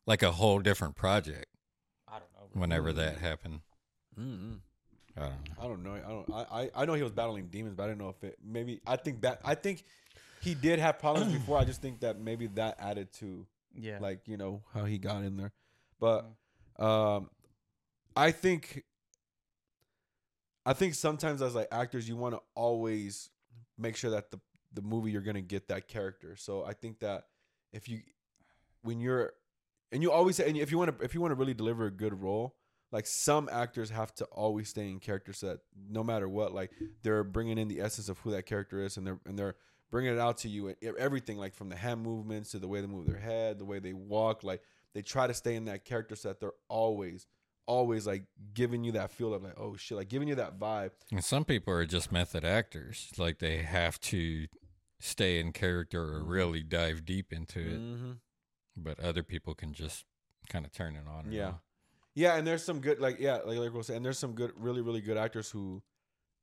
like 0.07 0.23
a 0.23 0.33
whole 0.33 0.61
different 0.61 0.95
project 0.97 1.47
I 2.09 2.19
don't 2.21 2.55
know. 2.55 2.61
whenever 2.61 2.93
that 2.93 3.19
happened. 3.19 3.61
Mm-mm. 4.19 4.61
I 5.17 5.21
don't 5.21 5.33
know. 5.45 5.55
I 5.61 5.67
don't 5.67 5.83
know. 5.83 5.93
I 5.93 6.09
don't. 6.09 6.31
I, 6.33 6.63
I 6.63 6.71
I 6.83 6.85
know 6.87 6.95
he 6.95 7.03
was 7.03 7.13
battling 7.13 7.49
demons, 7.49 7.75
but 7.75 7.85
I 7.85 7.87
didn't 7.89 7.99
know 8.01 8.09
if 8.09 8.23
it 8.25 8.39
maybe. 8.43 8.81
I 8.87 8.97
think 8.97 9.21
that 9.23 9.41
I 9.45 9.55
think 9.55 9.85
he 10.43 10.55
did 10.55 10.79
have 10.79 10.99
problems 10.99 11.33
before. 11.33 11.59
I 11.59 11.65
just 11.65 11.81
think 11.81 12.01
that 12.01 12.19
maybe 12.21 12.49
that 12.49 12.77
added 12.81 13.13
to 13.15 13.47
Yeah, 13.75 13.99
like 14.01 14.27
you 14.27 14.37
know 14.37 14.63
how 14.75 14.85
he 14.85 14.99
got 14.99 15.23
in 15.23 15.37
there. 15.37 15.53
But 16.01 16.27
um 16.79 17.31
i 18.17 18.31
think 18.31 18.83
i 20.67 20.73
think 20.73 20.95
sometimes 20.95 21.41
as 21.43 21.55
like 21.55 21.69
actors 21.71 22.09
you 22.09 22.17
want 22.17 22.35
to 22.35 22.41
always 22.55 23.31
make 23.79 23.97
sure 23.97 24.11
that 24.11 24.31
the 24.31 24.41
the 24.75 24.83
movie 24.83 25.11
you're 25.11 25.21
gonna 25.21 25.41
get 25.41 25.69
that 25.69 25.87
character. 25.87 26.35
So 26.37 26.65
i 26.65 26.73
think 26.73 26.99
that 27.01 27.25
if 27.73 27.89
you 27.89 28.01
when 28.83 29.01
you're 29.01 29.33
and 29.93 30.03
you 30.03 30.11
always 30.11 30.41
and 30.41 30.57
if 30.57 30.71
you 30.71 30.79
want 30.79 30.99
to 30.99 31.05
if 31.05 31.15
you 31.15 31.21
want 31.21 31.31
to 31.33 31.37
really 31.37 31.55
deliver 31.55 31.87
a 31.87 31.91
good 31.91 32.21
role 32.21 32.57
like 32.91 33.07
some 33.07 33.49
actors 33.51 33.91
have 33.91 34.15
to 34.17 34.25
always 34.27 34.69
stay 34.69 34.89
in 34.91 35.01
character 35.01 35.33
set 35.33 35.59
no 35.89 36.05
matter 36.05 36.29
what. 36.29 36.53
Like 36.53 36.71
they're 37.03 37.25
bringing 37.25 37.57
in 37.59 37.69
the 37.69 37.81
essence 37.81 38.09
of 38.11 38.19
who 38.19 38.31
that 38.33 38.45
character 38.45 38.85
is 38.85 38.97
and 38.99 39.07
they're 39.07 39.19
and 39.27 39.39
they're 39.39 39.57
bringing 39.93 40.13
it 40.13 40.19
out 40.19 40.39
to 40.39 40.49
you 40.49 40.75
everything 40.99 41.39
like 41.39 41.55
from 41.55 41.69
the 41.69 41.77
hand 41.77 42.03
movements 42.03 42.51
to 42.51 42.59
the 42.59 42.67
way 42.67 42.81
they 42.81 42.89
move 42.89 43.07
their 43.07 43.21
head 43.21 43.61
the 43.61 43.65
way 43.65 43.79
they 43.79 43.93
walk 43.93 44.43
like 44.43 44.61
they 44.95 45.03
try 45.03 45.29
to 45.29 45.35
stay 45.35 45.55
in 45.55 45.67
that 45.67 45.85
character 45.85 46.17
set 46.17 46.41
they're 46.41 46.51
always 46.69 47.29
always 47.67 48.07
like 48.07 48.25
giving 48.55 48.83
you 48.83 48.93
that 48.93 49.13
feel 49.13 49.33
of 49.33 49.43
like 49.45 49.55
oh 49.57 49.77
shit 49.77 49.97
like 49.97 50.09
giving 50.09 50.27
you 50.27 50.35
that 50.35 50.59
vibe 50.59 50.91
And 51.13 51.25
some 51.25 51.45
people 51.45 51.73
are 51.73 51.87
just 51.87 52.11
method 52.11 52.45
actors, 52.45 53.13
like 53.17 53.39
they 53.39 53.59
have 53.59 54.01
to 54.01 54.47
stay 54.99 55.39
in 55.39 55.53
character 55.53 56.01
or 56.03 56.25
really 56.25 56.63
dive 56.63 57.05
deep 57.05 57.33
into 57.33 57.61
it. 57.61 57.81
mm-hmm. 57.81 58.13
But 58.77 58.99
other 59.01 59.23
people 59.23 59.55
can 59.55 59.73
just 59.75 60.05
kind 60.49 60.65
of 60.65 60.73
turn 60.73 60.97
it 60.97 61.05
on. 61.09 61.27
and 61.27 61.35
Yeah. 61.35 61.49
off. 61.49 61.61
Yeah, 62.15 62.37
and 62.37 62.47
there's 62.47 62.65
some 62.65 62.81
good 62.81 63.01
like 63.01 63.19
yeah, 63.21 63.39
like 63.45 63.59
like 63.59 63.73
we'll 63.73 63.83
say, 63.83 63.97
and 63.97 64.05
there's 64.05 64.19
some 64.19 64.35
good, 64.35 64.53
really, 64.57 64.81
really 64.81 65.01
good 65.01 65.17
actors 65.17 65.51
who 65.51 65.83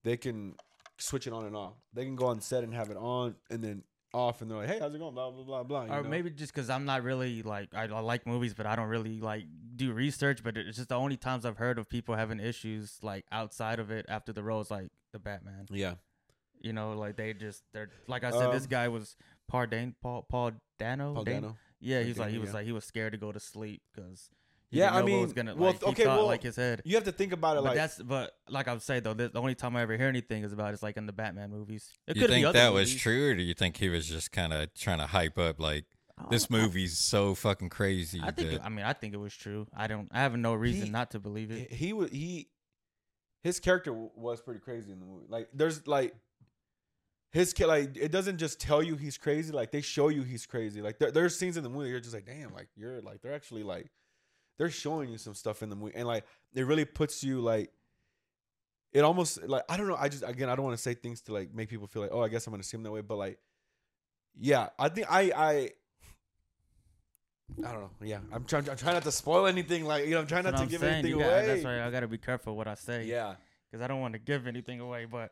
they 0.03 0.17
can 0.17 0.55
switch 0.99 1.27
it 1.27 1.33
on 1.33 1.45
and 1.45 1.55
off. 1.55 1.73
They 1.93 2.05
can 2.05 2.15
go 2.15 2.27
on 2.27 2.41
set 2.41 2.63
and 2.63 2.73
have 2.73 2.89
it 2.89 2.97
on 2.97 3.35
and 3.49 3.63
then 3.63 3.83
off, 4.13 4.41
and 4.41 4.49
they're 4.49 4.57
like, 4.57 4.67
"Hey, 4.69 4.79
how's 4.79 4.93
it 4.93 4.99
going?" 4.99 5.13
Blah 5.13 5.31
blah 5.31 5.43
blah 5.43 5.63
blah. 5.63 5.83
or 5.83 6.03
know? 6.03 6.09
maybe 6.09 6.29
just 6.31 6.53
because 6.53 6.69
I'm 6.69 6.85
not 6.85 7.03
really 7.03 7.43
like 7.43 7.73
I, 7.75 7.83
I 7.83 7.99
like 7.99 8.25
movies, 8.25 8.53
but 8.53 8.65
I 8.65 8.75
don't 8.75 8.87
really 8.89 9.19
like 9.19 9.43
do 9.75 9.91
research. 9.93 10.43
But 10.43 10.57
it's 10.57 10.77
just 10.77 10.89
the 10.89 10.95
only 10.95 11.17
times 11.17 11.45
I've 11.45 11.57
heard 11.57 11.77
of 11.79 11.87
people 11.89 12.15
having 12.15 12.39
issues 12.39 12.97
like 13.01 13.25
outside 13.31 13.79
of 13.79 13.91
it 13.91 14.05
after 14.09 14.33
the 14.33 14.43
roles, 14.43 14.71
like 14.71 14.89
the 15.13 15.19
Batman. 15.19 15.67
yeah, 15.69 15.95
You 16.61 16.73
know, 16.73 16.93
like 16.93 17.15
they 17.17 17.33
just 17.33 17.63
they're 17.73 17.89
like 18.07 18.23
I 18.23 18.31
said, 18.31 18.51
this 18.51 18.63
Um, 18.63 18.69
guy 18.69 18.87
was 18.87 19.15
Paul 19.47 19.67
Dan 19.67 19.95
Paul 20.01 20.25
Paul 20.29 20.51
Dano. 20.77 21.13
Paul 21.13 21.23
Dan- 21.23 21.41
Dano. 21.43 21.57
Yeah, 21.79 22.01
he's 22.03 22.17
like 22.17 22.31
he 22.31 22.39
was 22.39 22.49
yeah. 22.49 22.55
like 22.55 22.65
he 22.65 22.71
was 22.71 22.83
scared 22.85 23.13
to 23.13 23.17
go 23.17 23.31
to 23.31 23.39
sleep 23.39 23.81
because 23.93 24.29
Yeah, 24.71 24.85
didn't 24.85 24.93
I 24.93 24.97
know 24.99 25.03
what 25.03 25.11
mean, 25.11 25.21
was 25.23 25.33
gonna, 25.33 25.55
well, 25.55 25.71
like, 25.71 25.79
he 25.81 25.85
okay, 25.87 26.03
thought, 26.03 26.17
well, 26.17 26.25
like 26.27 26.43
his 26.43 26.55
head. 26.55 26.81
You 26.85 26.95
have 26.95 27.05
to 27.05 27.11
think 27.11 27.33
about 27.33 27.57
it 27.57 27.63
But 27.63 27.69
like 27.69 27.75
that's 27.75 27.97
but 28.01 28.31
like 28.49 28.67
I 28.67 28.73
would 28.73 28.81
say 28.83 28.99
though, 28.99 29.13
the 29.15 29.29
the 29.29 29.39
only 29.39 29.55
time 29.55 29.75
I 29.75 29.81
ever 29.81 29.97
hear 29.97 30.07
anything 30.07 30.43
is 30.43 30.53
about 30.53 30.73
it's 30.73 30.83
like 30.83 30.95
in 30.97 31.05
the 31.07 31.13
Batman 31.13 31.49
movies. 31.49 31.91
It 32.07 32.15
you 32.15 32.21
could 32.21 32.27
be 32.29 32.33
think 32.35 32.45
other 32.47 32.59
that 32.59 32.73
was 32.73 32.93
true, 32.95 33.31
or 33.31 33.35
do 33.35 33.41
you 33.41 33.53
think 33.55 33.77
he 33.77 33.89
was 33.89 34.07
just 34.07 34.31
kind 34.31 34.53
of 34.53 34.73
trying 34.75 34.99
to 34.99 35.07
hype 35.07 35.37
up 35.39 35.59
like 35.59 35.85
this 36.29 36.49
movie's 36.49 36.97
so 36.99 37.33
fucking 37.33 37.69
crazy? 37.69 38.19
I 38.23 38.31
think. 38.31 38.51
that- 38.51 38.63
I 38.65 38.69
mean, 38.69 38.85
I 38.85 38.93
think 38.93 39.13
it 39.13 39.17
was 39.17 39.33
true. 39.35 39.65
I 39.75 39.87
don't. 39.87 40.07
I 40.11 40.19
have 40.19 40.35
no 40.37 40.53
reason 40.53 40.85
He- 40.85 40.91
not 40.91 41.11
to 41.11 41.19
believe 41.19 41.49
it. 41.51 41.71
he 41.71 41.93
was 41.93 42.11
he 42.11 42.49
his 43.41 43.59
character 43.59 43.91
was 43.93 44.41
pretty 44.41 44.59
crazy 44.59 44.91
in 44.91 44.99
the 44.99 45.05
movie. 45.05 45.25
Like 45.29 45.47
there's 45.53 45.87
like 45.87 46.13
his 47.31 47.53
kid 47.53 47.67
like 47.67 47.95
it 47.95 48.11
doesn't 48.11 48.37
just 48.37 48.59
tell 48.59 48.83
you 48.83 48.95
he's 48.95 49.17
crazy. 49.17 49.51
Like 49.51 49.71
they 49.71 49.81
show 49.81 50.09
you 50.09 50.23
he's 50.23 50.45
crazy. 50.45 50.81
Like 50.81 50.99
there, 50.99 51.09
there's 51.11 51.37
scenes 51.37 51.57
in 51.57 51.63
the 51.63 51.69
movie 51.69 51.89
you're 51.89 51.99
just 51.99 52.13
like 52.13 52.25
damn. 52.25 52.53
Like 52.53 52.67
you're 52.75 53.01
like 53.01 53.21
they're 53.21 53.33
actually 53.33 53.63
like 53.63 53.87
they're 54.59 54.69
showing 54.69 55.09
you 55.09 55.17
some 55.17 55.33
stuff 55.33 55.63
in 55.63 55.69
the 55.69 55.75
movie 55.75 55.93
and 55.95 56.07
like 56.07 56.23
it 56.53 56.61
really 56.67 56.85
puts 56.85 57.23
you 57.23 57.39
like. 57.41 57.71
It 58.91 59.01
almost 59.01 59.41
like 59.47 59.63
I 59.69 59.77
don't 59.77 59.87
know. 59.87 59.95
I 59.99 60.09
just 60.09 60.23
again 60.23 60.49
I 60.49 60.55
don't 60.55 60.65
want 60.65 60.77
to 60.77 60.81
say 60.81 60.93
things 60.93 61.21
to 61.21 61.33
like 61.33 61.53
make 61.53 61.69
people 61.69 61.87
feel 61.87 62.01
like 62.03 62.11
oh 62.13 62.21
I 62.21 62.27
guess 62.27 62.45
I'm 62.45 62.53
gonna 62.53 62.63
see 62.63 62.75
them 62.77 62.83
that 62.83 62.91
way, 62.91 63.01
but 63.01 63.17
like 63.17 63.39
yeah 64.39 64.69
I 64.77 64.89
think 64.89 65.07
I 65.09 65.31
I 65.35 65.69
I 67.65 67.71
don't 67.71 67.81
know. 67.81 67.89
Yeah, 68.03 68.19
I'm 68.31 68.45
trying. 68.45 68.69
I'm 68.69 68.77
trying 68.77 68.93
not 68.93 69.03
to 69.03 69.11
spoil 69.11 69.47
anything. 69.47 69.85
Like 69.85 70.05
you 70.05 70.11
know, 70.11 70.19
I'm 70.21 70.27
trying 70.27 70.43
not 70.43 70.55
to 70.55 70.61
I'm 70.63 70.67
give 70.67 70.81
saying. 70.81 70.93
anything 70.99 71.19
got- 71.19 71.25
away. 71.27 71.47
That's 71.47 71.63
right. 71.65 71.79
I 71.79 71.89
got 71.89 72.01
to 72.01 72.07
be 72.07 72.17
careful 72.17 72.55
what 72.55 72.67
I 72.67 72.75
say. 72.75 73.05
Yeah, 73.05 73.35
because 73.69 73.83
I 73.83 73.87
don't 73.87 73.99
want 74.01 74.13
to 74.13 74.19
give 74.19 74.45
anything 74.47 74.79
away. 74.79 75.05
But 75.05 75.31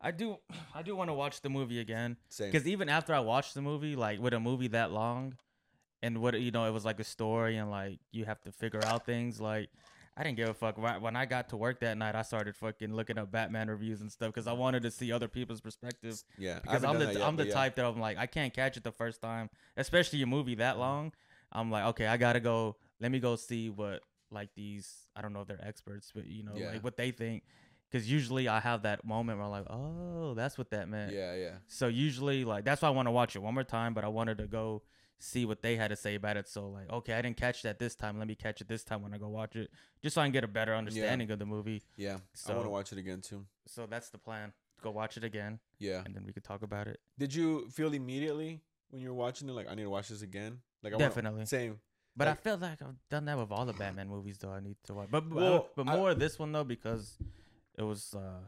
I 0.00 0.10
do. 0.10 0.36
I 0.74 0.82
do 0.82 0.96
want 0.96 1.10
to 1.10 1.14
watch 1.14 1.42
the 1.42 1.50
movie 1.50 1.80
again. 1.80 2.16
Because 2.38 2.66
even 2.66 2.88
after 2.88 3.12
I 3.14 3.20
watched 3.20 3.54
the 3.54 3.62
movie, 3.62 3.94
like 3.94 4.20
with 4.20 4.32
a 4.32 4.40
movie 4.40 4.68
that 4.68 4.90
long, 4.90 5.34
and 6.02 6.18
what 6.18 6.38
you 6.40 6.50
know, 6.50 6.64
it 6.64 6.70
was 6.72 6.84
like 6.84 7.00
a 7.00 7.04
story, 7.04 7.56
and 7.56 7.70
like 7.70 7.98
you 8.12 8.24
have 8.24 8.40
to 8.42 8.52
figure 8.52 8.80
out 8.84 9.04
things. 9.06 9.40
Like 9.40 9.68
I 10.16 10.24
didn't 10.24 10.36
give 10.36 10.48
a 10.48 10.54
fuck. 10.54 10.76
When 11.00 11.16
I 11.16 11.24
got 11.26 11.48
to 11.50 11.56
work 11.56 11.80
that 11.80 11.96
night, 11.96 12.14
I 12.14 12.22
started 12.22 12.56
fucking 12.56 12.92
looking 12.94 13.16
up 13.18 13.30
Batman 13.30 13.68
reviews 13.68 14.00
and 14.00 14.10
stuff 14.10 14.28
because 14.34 14.46
I 14.46 14.52
wanted 14.52 14.82
to 14.82 14.90
see 14.90 15.12
other 15.12 15.28
people's 15.28 15.60
perspective. 15.60 16.22
Yeah, 16.38 16.58
Because 16.60 16.84
I'm 16.84 16.98
the 16.98 17.12
yet, 17.12 17.22
I'm 17.22 17.36
the 17.36 17.46
yeah. 17.46 17.54
type 17.54 17.74
that 17.76 17.84
I'm 17.84 18.00
like 18.00 18.18
I 18.18 18.26
can't 18.26 18.52
catch 18.52 18.76
it 18.76 18.84
the 18.84 18.92
first 18.92 19.20
time, 19.22 19.50
especially 19.76 20.20
a 20.22 20.26
movie 20.26 20.56
that 20.56 20.78
long. 20.78 21.12
I'm 21.52 21.70
like, 21.70 21.84
okay, 21.86 22.06
I 22.06 22.16
gotta 22.16 22.40
go. 22.40 22.76
Let 23.00 23.10
me 23.10 23.18
go 23.18 23.36
see 23.36 23.70
what 23.70 24.00
like 24.30 24.50
these. 24.54 25.06
I 25.16 25.22
don't 25.22 25.32
know 25.32 25.40
if 25.42 25.48
they're 25.48 25.64
experts, 25.64 26.12
but 26.14 26.26
you 26.26 26.42
know, 26.44 26.52
Yeah. 26.54 26.70
like 26.72 26.84
what 26.84 26.96
they 26.96 27.10
think. 27.10 27.42
Because 27.90 28.08
usually 28.10 28.46
I 28.46 28.60
have 28.60 28.82
that 28.82 29.04
moment 29.04 29.38
where 29.38 29.46
I'm 29.46 29.50
like, 29.50 29.66
oh, 29.68 30.34
that's 30.34 30.56
what 30.56 30.70
that 30.70 30.88
meant. 30.88 31.12
Yeah, 31.12 31.34
yeah. 31.34 31.54
So 31.66 31.88
usually, 31.88 32.44
like 32.44 32.64
that's 32.64 32.82
why 32.82 32.88
I 32.88 32.92
want 32.92 33.08
to 33.08 33.10
watch 33.12 33.34
it 33.34 33.40
one 33.40 33.54
more 33.54 33.64
time. 33.64 33.94
But 33.94 34.04
I 34.04 34.08
wanted 34.08 34.38
to 34.38 34.46
go 34.46 34.82
see 35.22 35.44
what 35.44 35.60
they 35.62 35.76
had 35.76 35.88
to 35.88 35.96
say 35.96 36.14
about 36.16 36.36
it. 36.36 36.48
So 36.48 36.68
like, 36.68 36.90
okay, 36.90 37.12
I 37.14 37.22
didn't 37.22 37.36
catch 37.36 37.62
that 37.62 37.78
this 37.78 37.94
time. 37.94 38.18
Let 38.18 38.26
me 38.26 38.34
catch 38.34 38.60
it 38.60 38.68
this 38.68 38.82
time 38.82 39.02
when 39.02 39.14
I 39.14 39.18
go 39.18 39.28
watch 39.28 39.54
it, 39.54 39.70
just 40.02 40.14
so 40.14 40.22
I 40.22 40.24
can 40.24 40.32
get 40.32 40.42
a 40.44 40.48
better 40.48 40.74
understanding 40.74 41.30
of 41.30 41.38
the 41.38 41.46
movie. 41.46 41.82
Yeah, 41.96 42.18
so, 42.34 42.52
I 42.52 42.56
want 42.56 42.66
to 42.66 42.70
watch 42.70 42.92
it 42.92 42.98
again 42.98 43.20
too. 43.20 43.44
So 43.66 43.86
that's 43.86 44.08
the 44.10 44.18
plan. 44.18 44.52
Go 44.82 44.90
watch 44.90 45.16
it 45.18 45.24
again, 45.24 45.60
Yeah. 45.78 46.02
and 46.04 46.14
then 46.16 46.24
we 46.24 46.32
could 46.32 46.42
talk 46.42 46.62
about 46.62 46.88
it. 46.88 47.00
Did 47.18 47.34
you 47.34 47.68
feel 47.70 47.92
immediately 47.92 48.62
when 48.88 49.02
you 49.02 49.08
were 49.10 49.14
watching 49.14 49.48
it 49.48 49.52
like 49.52 49.68
I 49.70 49.74
need 49.74 49.82
to 49.82 49.90
watch 49.90 50.08
this 50.08 50.22
again? 50.22 50.60
Like 50.82 50.94
I 50.94 50.96
wanna- 50.96 51.08
Definitely. 51.08 51.44
same. 51.46 51.80
But 52.16 52.26
Like- 52.28 52.38
I 52.38 52.40
feel 52.40 52.56
like 52.56 52.80
I've 52.82 52.96
done 53.10 53.26
that 53.26 53.36
with 53.38 53.52
all 53.52 53.66
the 53.66 53.72
Batman 53.74 54.08
movies, 54.08 54.38
though. 54.38 54.50
I 54.52 54.60
need 54.60 54.76
to 54.84 54.94
watch, 54.94 55.08
but 55.10 55.28
but, 55.28 55.36
Well, 55.36 55.68
but 55.76 55.86
I- 55.88 55.96
more 55.96 56.14
this 56.14 56.38
one 56.38 56.50
though 56.52 56.64
because 56.64 57.18
it 57.76 57.82
was 57.82 58.14
uh 58.14 58.46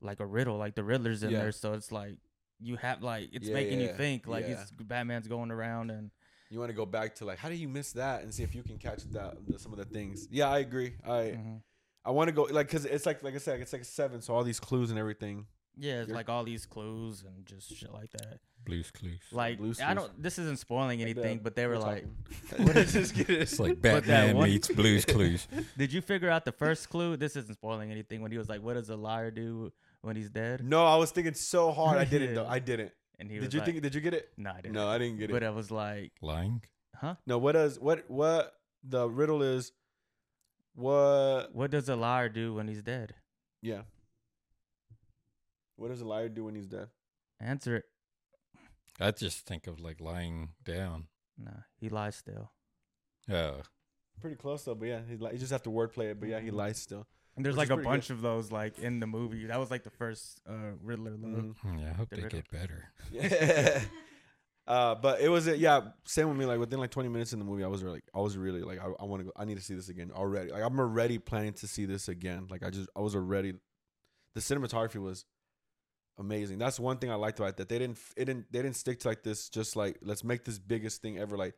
like 0.00 0.18
a 0.20 0.26
riddle, 0.26 0.56
like 0.56 0.74
the 0.74 0.82
Riddler's 0.82 1.22
in 1.22 1.30
Yeah. 1.30 1.40
there, 1.40 1.52
so 1.52 1.74
it's 1.74 1.92
like 1.92 2.16
you 2.60 2.76
have 2.76 3.02
like 3.02 3.30
it's 3.32 3.46
Yeah, 3.48 3.54
making 3.54 3.80
yeah, 3.80 3.86
you 3.88 3.92
think 3.94 4.26
like 4.26 4.44
yeah. 4.46 4.60
it's 4.60 4.70
Batman's 4.70 5.28
going 5.28 5.50
around 5.50 5.90
and 5.90 6.10
You 6.50 6.58
want 6.58 6.70
to 6.70 6.76
go 6.76 6.86
back 6.86 7.14
to 7.16 7.24
like 7.24 7.38
how 7.38 7.48
do 7.48 7.54
you 7.54 7.68
miss 7.68 7.92
that 7.92 8.22
and 8.22 8.32
see 8.34 8.42
if 8.42 8.54
you 8.54 8.62
can 8.62 8.78
catch 8.78 9.02
that 9.12 9.36
the, 9.46 9.58
some 9.58 9.72
of 9.72 9.78
the 9.78 9.84
things. 9.84 10.28
Yeah, 10.30 10.48
I 10.50 10.58
agree. 10.60 10.94
I 11.04 11.10
Mhm. 11.38 11.62
I 12.04 12.10
want 12.12 12.28
to 12.28 12.32
go 12.32 12.42
like 12.44 12.66
because 12.68 12.84
it's 12.86 13.06
like 13.06 13.22
like 13.22 13.34
I 13.34 13.38
said 13.38 13.60
it's 13.60 13.72
like 13.72 13.84
seven, 13.84 14.20
so 14.22 14.34
all 14.34 14.44
these 14.44 14.60
clues 14.60 14.90
and 14.90 14.98
everything. 14.98 15.46
yeah, 15.76 16.00
it's 16.00 16.08
You're- 16.08 16.16
like 16.16 16.28
all 16.28 16.44
these 16.44 16.66
clues 16.66 17.22
and 17.26 17.46
just 17.46 17.74
shit 17.74 17.92
like 17.92 18.10
that. 18.12 18.40
Blues 18.62 18.90
Clues. 18.90 19.20
Like 19.32 19.56
Blue's 19.56 19.80
I 19.80 19.94
don't. 19.94 20.22
This 20.22 20.38
isn't 20.38 20.58
spoiling 20.58 21.00
anything, 21.00 21.38
that. 21.38 21.42
but 21.42 21.56
they 21.56 21.66
were 21.66 21.76
We're 21.78 21.80
like, 21.80 22.04
talking. 22.50 22.66
Just. 22.74 23.18
It's 23.18 23.58
like 23.58 23.80
Batman 23.80 24.36
one- 24.36 24.50
meets 24.50 24.68
Blues 24.68 25.06
Clues. 25.06 25.48
"Did 25.78 25.94
you 25.94 26.02
figure 26.02 26.28
out 26.28 26.44
the 26.44 26.52
first 26.52 26.90
clue?" 26.90 27.16
This 27.16 27.36
isn't 27.36 27.54
spoiling 27.54 27.90
anything. 27.90 28.20
When 28.20 28.30
he 28.30 28.36
was 28.36 28.50
like, 28.50 28.60
"What 28.62 28.74
does 28.74 28.90
a 28.90 28.96
liar 28.96 29.30
do 29.30 29.72
when 30.02 30.16
he's 30.16 30.30
dead?" 30.30 30.64
No, 30.64 30.84
I 30.86 30.96
was 30.96 31.10
thinking 31.10 31.34
so 31.34 31.72
hard. 31.72 31.98
I 31.98 32.04
didn't. 32.04 32.28
Yeah. 32.30 32.34
though. 32.34 32.46
I 32.56 32.58
didn't. 32.58 32.92
And 33.18 33.28
he 33.30 33.36
Did 33.36 33.44
was 33.46 33.54
you 33.54 33.60
like, 33.60 33.66
think? 33.68 33.82
Did 33.82 33.94
you 33.94 34.00
get 34.00 34.14
it? 34.14 34.30
No, 34.38 34.50
I 34.50 34.60
didn't. 34.62 34.72
No, 34.74 34.88
I 34.88 34.98
didn't 34.98 35.18
get 35.18 35.30
it. 35.30 35.32
But. 35.32 35.42
I 35.44 35.50
was 35.50 35.70
like, 35.70 36.12
Lying. 36.22 36.62
"Huh? 36.96 37.16
No, 37.26 37.38
what 37.38 37.52
does 37.52 37.78
what 37.78 38.04
what 38.08 38.52
the 38.82 39.08
riddle 39.08 39.42
is? 39.42 39.72
What? 40.74 41.50
What 41.54 41.70
does 41.70 41.88
a 41.88 41.96
liar 41.96 42.28
do 42.28 42.54
when 42.54 42.68
he's 42.68 42.82
dead?" 42.82 43.14
Yeah. 43.62 43.82
What 45.76 45.88
does 45.88 46.00
a 46.00 46.06
liar 46.06 46.28
do 46.28 46.44
when 46.44 46.54
he's 46.54 46.66
dead? 46.66 46.88
Answer 47.40 47.76
it. 47.76 47.84
I 49.00 49.10
just 49.12 49.46
think 49.46 49.66
of 49.66 49.80
like 49.80 50.00
lying 50.00 50.50
down. 50.64 51.06
Nah, 51.38 51.62
he 51.78 51.88
lies 51.88 52.16
still. 52.16 52.50
Yeah. 53.28 53.52
Pretty 54.20 54.36
close 54.36 54.64
though, 54.64 54.74
but 54.74 54.88
yeah, 54.88 55.00
he 55.08 55.16
li- 55.16 55.30
you 55.32 55.38
just 55.38 55.52
have 55.52 55.62
to 55.62 55.70
wordplay 55.70 56.10
it. 56.10 56.20
But 56.20 56.28
yeah, 56.28 56.40
he 56.40 56.50
Mhm. 56.50 56.54
lies 56.54 56.78
still. 56.78 57.06
And 57.40 57.46
there's 57.46 57.56
Which 57.56 57.70
like 57.70 57.70
a 57.70 57.76
pretty 57.76 57.88
bunch 57.88 58.10
of 58.10 58.20
those 58.20 58.52
like 58.52 58.78
in 58.80 59.00
the 59.00 59.06
movie. 59.06 59.46
That 59.46 59.58
was 59.58 59.70
like 59.70 59.82
the 59.82 59.88
first 59.88 60.42
uh, 60.46 60.72
Riddler. 60.82 61.12
look. 61.12 61.56
Mhm. 61.56 61.80
yeah. 61.80 61.88
I 61.88 61.92
hope 61.94 62.10
The 62.10 62.16
they 62.16 62.22
riddle. 62.24 62.38
get 62.38 62.50
better. 62.50 62.84
Yeah. 63.10 63.80
uh, 64.66 64.94
but 64.96 65.22
it 65.22 65.30
was 65.30 65.48
uh, 65.48 65.52
yeah, 65.52 65.80
same 66.04 66.28
with 66.28 66.36
me. 66.36 66.44
Like 66.44 66.58
within 66.58 66.78
like 66.80 66.90
20 66.90 67.08
minutes 67.08 67.32
in 67.32 67.38
the 67.38 67.46
movie, 67.46 67.64
I 67.64 67.68
was 67.68 67.82
like, 67.82 68.04
I 68.14 68.18
was 68.20 68.36
really 68.36 68.60
like, 68.60 68.78
I, 68.78 68.88
I 69.00 69.04
want 69.04 69.20
to 69.20 69.24
go. 69.24 69.32
I 69.34 69.46
need 69.46 69.56
to 69.56 69.62
see 69.62 69.74
this 69.74 69.88
again 69.88 70.10
already. 70.14 70.50
Like 70.52 70.62
I'm 70.62 70.78
already 70.78 71.16
planning 71.18 71.54
to 71.54 71.66
see 71.66 71.86
this 71.86 72.08
again. 72.08 72.46
Like 72.50 72.62
I 72.62 72.68
just, 72.68 72.90
I 72.94 73.00
was 73.00 73.14
already. 73.14 73.54
The 74.34 74.40
cinematography 74.42 75.00
was 75.02 75.24
amazing. 76.18 76.58
That's 76.58 76.78
one 76.78 76.98
thing 76.98 77.10
I 77.10 77.14
liked 77.14 77.40
about 77.40 77.56
that. 77.56 77.70
They 77.70 77.78
didn't, 77.78 77.96
it 78.18 78.26
didn't, 78.26 78.52
they 78.52 78.60
didn't 78.60 78.76
stick 78.76 79.00
to 79.00 79.08
like 79.08 79.22
this. 79.22 79.48
Just 79.48 79.76
like 79.76 79.96
let's 80.02 80.22
make 80.24 80.44
this 80.44 80.58
biggest 80.58 81.00
thing 81.00 81.18
ever. 81.18 81.38
Like 81.38 81.54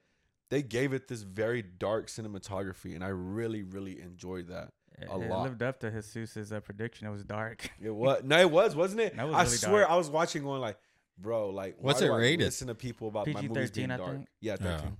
they 0.48 0.62
gave 0.62 0.92
it 0.92 1.08
this 1.08 1.22
very 1.22 1.60
dark 1.62 2.06
cinematography, 2.06 2.94
and 2.94 3.02
I 3.02 3.08
really, 3.08 3.62
really 3.64 4.00
enjoyed 4.00 4.46
that. 4.48 4.70
It, 5.00 5.08
A 5.10 5.20
it 5.20 5.28
lot. 5.30 5.42
lived 5.44 5.62
up 5.62 5.80
to 5.80 5.90
Jesus' 5.90 6.52
uh, 6.52 6.60
prediction. 6.60 7.06
It 7.06 7.10
was 7.10 7.24
dark. 7.24 7.70
It 7.80 7.90
was 7.90 8.22
no, 8.24 8.38
it 8.38 8.50
was, 8.50 8.76
wasn't 8.76 9.00
it? 9.02 9.16
That 9.16 9.26
was 9.26 9.34
I 9.34 9.42
really 9.44 9.56
swear, 9.56 9.80
dark. 9.80 9.90
I 9.90 9.96
was 9.96 10.10
watching, 10.10 10.42
going 10.44 10.60
like, 10.60 10.78
bro, 11.18 11.50
like, 11.50 11.76
What's 11.80 12.00
why 12.00 12.06
it 12.06 12.08
do 12.10 12.14
I 12.14 12.18
rated? 12.18 12.46
Listen 12.46 12.68
to 12.68 12.74
people 12.74 13.08
about 13.08 13.26
my 13.26 13.40
movies 13.42 13.70
being 13.70 13.88
PG-13, 13.88 13.92
I 13.92 13.96
dark. 13.96 14.10
think. 14.12 14.28
Yeah, 14.40 14.56
Oh. 14.60 14.64
thirteen. 14.64 14.96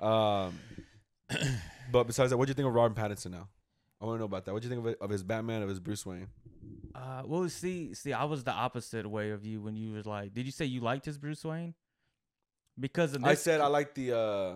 Um, 0.00 0.58
but 1.92 2.04
besides 2.04 2.30
that, 2.30 2.36
what 2.36 2.46
do 2.46 2.50
you 2.50 2.54
think 2.54 2.68
of 2.68 2.74
Robert 2.74 2.96
Pattinson 3.00 3.30
now? 3.32 3.48
I 4.00 4.04
want 4.04 4.16
to 4.16 4.20
know 4.20 4.24
about 4.26 4.44
that. 4.44 4.52
What 4.52 4.62
do 4.62 4.68
you 4.68 4.74
think 4.74 4.86
of, 4.86 4.92
it, 4.92 4.98
of 5.00 5.10
his 5.10 5.22
Batman, 5.24 5.62
of 5.62 5.68
his 5.68 5.80
Bruce 5.80 6.06
Wayne? 6.06 6.28
Uh, 6.94 7.22
well, 7.24 7.48
see, 7.48 7.94
see, 7.94 8.12
I 8.12 8.24
was 8.24 8.44
the 8.44 8.52
opposite 8.52 9.08
way 9.08 9.30
of 9.30 9.44
you 9.44 9.60
when 9.60 9.74
you 9.76 9.92
was 9.92 10.06
like, 10.06 10.32
did 10.34 10.46
you 10.46 10.52
say 10.52 10.64
you 10.66 10.80
liked 10.80 11.04
his 11.04 11.18
Bruce 11.18 11.44
Wayne? 11.44 11.74
Because 12.78 13.14
in 13.14 13.24
I 13.24 13.34
said 13.34 13.60
I 13.60 13.66
like 13.66 13.94
the. 13.94 14.16
uh 14.16 14.54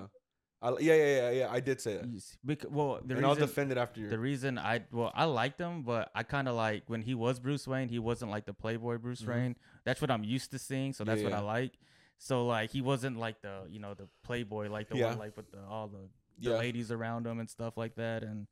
I, 0.63 0.71
yeah, 0.79 0.95
yeah, 0.95 1.05
yeah, 1.05 1.31
yeah. 1.31 1.49
I 1.51 1.59
did 1.61 1.81
say 1.81 1.97
that, 1.97 2.07
you 2.09 2.19
s- 2.19 2.37
bec- 2.45 2.65
well, 2.71 3.01
the 3.05 3.17
and 3.17 3.27
I'll 3.27 3.35
defend 3.35 3.73
it 3.73 3.79
after 3.79 4.01
you. 4.01 4.09
the 4.09 4.19
reason 4.19 4.59
I 4.59 4.83
well 4.93 5.11
I 5.15 5.25
liked 5.25 5.59
him, 5.61 5.83
but 5.83 6.11
I 6.15 6.23
kind 6.23 6.47
of 6.49 6.55
like 6.55 6.85
when 6.87 7.03
he 7.03 7.15
was 7.15 7.41
Bruce 7.41 7.67
Wayne, 7.67 7.89
he 7.89 7.99
wasn't 7.99 8.31
like 8.31 8.47
the 8.47 8.55
Playboy 8.55 8.99
Bruce 8.99 9.23
Mhm. 9.23 9.29
Wayne. 9.29 9.57
That's 9.85 10.01
what 10.01 10.11
I'm 10.11 10.23
used 10.25 10.51
to 10.53 10.59
seeing, 10.59 10.93
so 10.93 11.03
that's 11.05 11.21
Yeah, 11.21 11.29
what 11.31 11.35
I 11.37 11.41
like. 11.41 11.73
So 12.19 12.47
like 12.47 12.71
he 12.71 12.81
wasn't 12.81 13.19
like 13.19 13.43
the 13.43 13.67
you 13.69 13.81
know 13.81 13.95
the 13.95 14.07
Playboy 14.23 14.69
like 14.71 14.89
the 14.89 14.97
Yeah. 14.99 15.09
one 15.09 15.19
like 15.19 15.37
with 15.37 15.51
the 15.51 15.59
all 15.69 15.89
the, 15.89 16.09
the 16.39 16.51
Yeah. 16.51 16.59
ladies 16.59 16.93
around 16.93 17.27
him 17.27 17.41
and 17.41 17.51
stuff 17.51 17.77
like 17.77 17.97
that, 17.97 18.23
and 18.23 18.47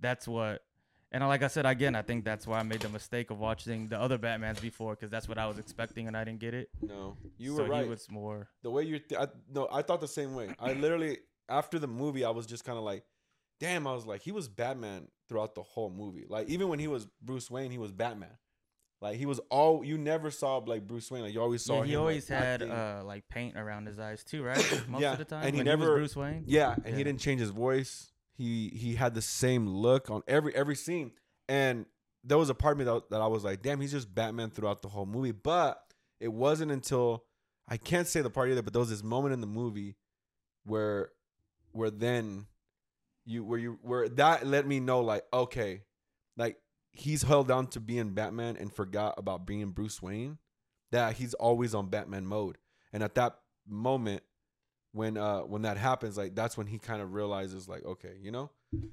that's 0.00 0.26
what. 0.26 0.62
And 1.14 1.22
like 1.28 1.42
I 1.42 1.48
said 1.48 1.66
again, 1.66 1.94
I 1.94 2.00
think 2.00 2.24
that's 2.24 2.46
why 2.46 2.58
I 2.58 2.62
made 2.62 2.80
the 2.80 2.88
mistake 2.88 3.28
of 3.30 3.38
watching 3.38 3.86
the 3.88 4.00
other 4.00 4.16
Batmans 4.16 4.62
before 4.62 4.94
because 4.94 5.10
that's 5.10 5.28
what 5.28 5.36
I 5.36 5.46
was 5.46 5.58
expecting 5.58 6.08
and 6.08 6.16
I 6.16 6.24
didn't 6.24 6.40
get 6.40 6.54
it. 6.54 6.70
no, 6.80 7.18
you 7.36 7.54
so 7.54 7.64
were 7.64 7.68
right. 7.68 7.84
He 7.84 7.90
was 7.90 8.10
more. 8.10 8.48
the 8.62 8.70
way 8.70 8.84
you, 8.84 8.98
th- 8.98 9.20
I, 9.20 9.26
no, 9.52 9.68
I 9.70 9.82
thought 9.82 10.00
the 10.00 10.08
same 10.08 10.34
way. 10.34 10.54
I 10.58 10.72
literally 10.72 11.18
after 11.48 11.78
the 11.78 11.86
movie, 11.86 12.24
I 12.24 12.30
was 12.30 12.46
just 12.46 12.64
kind 12.64 12.78
of 12.78 12.84
like, 12.84 13.04
damn. 13.60 13.86
I 13.86 13.92
was 13.92 14.06
like, 14.06 14.22
he 14.22 14.32
was 14.32 14.48
Batman 14.48 15.08
throughout 15.28 15.54
the 15.54 15.62
whole 15.62 15.90
movie. 15.90 16.26
Like 16.28 16.48
even 16.48 16.68
when 16.68 16.78
he 16.78 16.88
was 16.88 17.06
Bruce 17.20 17.50
Wayne, 17.50 17.70
he 17.70 17.78
was 17.78 17.92
Batman. 17.92 18.36
Like 19.00 19.16
he 19.16 19.26
was 19.26 19.40
all 19.50 19.84
you 19.84 19.98
never 19.98 20.30
saw 20.30 20.58
like 20.58 20.86
Bruce 20.86 21.10
Wayne. 21.10 21.22
Like 21.22 21.34
you 21.34 21.40
always 21.42 21.64
saw 21.64 21.74
Yeah, 21.74 21.80
him. 21.80 21.86
he 21.88 21.96
like, 21.96 22.00
always 22.00 22.28
had 22.28 22.62
uh 22.62 23.02
like 23.04 23.28
paint 23.28 23.56
around 23.58 23.86
his 23.86 23.98
eyes 23.98 24.22
too, 24.22 24.44
right? 24.44 24.56
Most 24.88 25.00
Yeah, 25.02 25.12
of 25.12 25.18
the 25.18 25.24
time. 25.24 25.44
and 25.46 25.56
he 25.56 25.62
never- 25.62 25.90
was 25.90 25.98
Bruce 25.98 26.16
Wayne. 26.16 26.44
Yeah, 26.46 26.76
and 26.84 26.96
he 26.96 27.02
didn't 27.02 27.20
change 27.20 27.40
his 27.40 27.50
voice. 27.50 28.12
He 28.34 28.68
he 28.68 28.94
had 28.94 29.14
the 29.14 29.22
same 29.22 29.66
look 29.66 30.08
on 30.10 30.22
every 30.28 30.54
every 30.54 30.76
scene. 30.76 31.10
And 31.48 31.86
there 32.24 32.38
was 32.38 32.48
a 32.48 32.54
part 32.54 32.72
of 32.74 32.78
me 32.78 32.84
that, 32.84 33.10
that 33.10 33.20
I 33.20 33.26
was 33.26 33.42
like, 33.42 33.62
damn, 33.62 33.80
he's 33.80 33.90
just 33.90 34.14
Batman 34.14 34.50
throughout 34.50 34.80
the 34.82 34.88
whole 34.88 35.06
movie. 35.06 35.32
But 35.32 35.82
it 36.20 36.32
wasn't 36.32 36.70
until 36.70 37.24
I 37.68 37.76
can't 37.78 38.06
say 38.06 38.22
the 38.22 38.30
part 38.30 38.50
either, 38.50 38.62
but 38.62 38.72
there 38.72 38.80
was 38.80 38.90
this 38.90 39.02
moment 39.02 39.32
in 39.34 39.40
the 39.40 39.46
movie 39.48 39.96
where 40.64 41.10
where 41.72 41.90
then 41.90 42.46
you 43.24 43.44
where 43.44 43.58
you 43.58 43.78
where 43.82 44.08
that 44.08 44.46
let 44.46 44.66
me 44.66 44.80
know 44.80 45.00
like, 45.00 45.24
okay, 45.32 45.82
like 46.36 46.58
he's 46.92 47.22
held 47.22 47.48
down 47.48 47.66
to 47.68 47.80
being 47.80 48.10
Batman 48.10 48.56
and 48.56 48.72
forgot 48.72 49.14
about 49.16 49.46
being 49.46 49.70
Bruce 49.70 50.02
Wayne. 50.02 50.38
That 50.90 51.14
he's 51.14 51.32
always 51.34 51.74
on 51.74 51.88
Batman 51.88 52.26
mode. 52.26 52.58
And 52.92 53.02
at 53.02 53.14
that 53.14 53.38
moment, 53.66 54.22
when 54.92 55.16
uh 55.16 55.40
when 55.40 55.62
that 55.62 55.78
happens, 55.78 56.18
like 56.18 56.34
that's 56.34 56.56
when 56.58 56.66
he 56.66 56.78
kind 56.78 57.00
of 57.00 57.14
realizes 57.14 57.66
like, 57.68 57.84
okay, 57.84 58.14
you 58.20 58.30
know, 58.30 58.50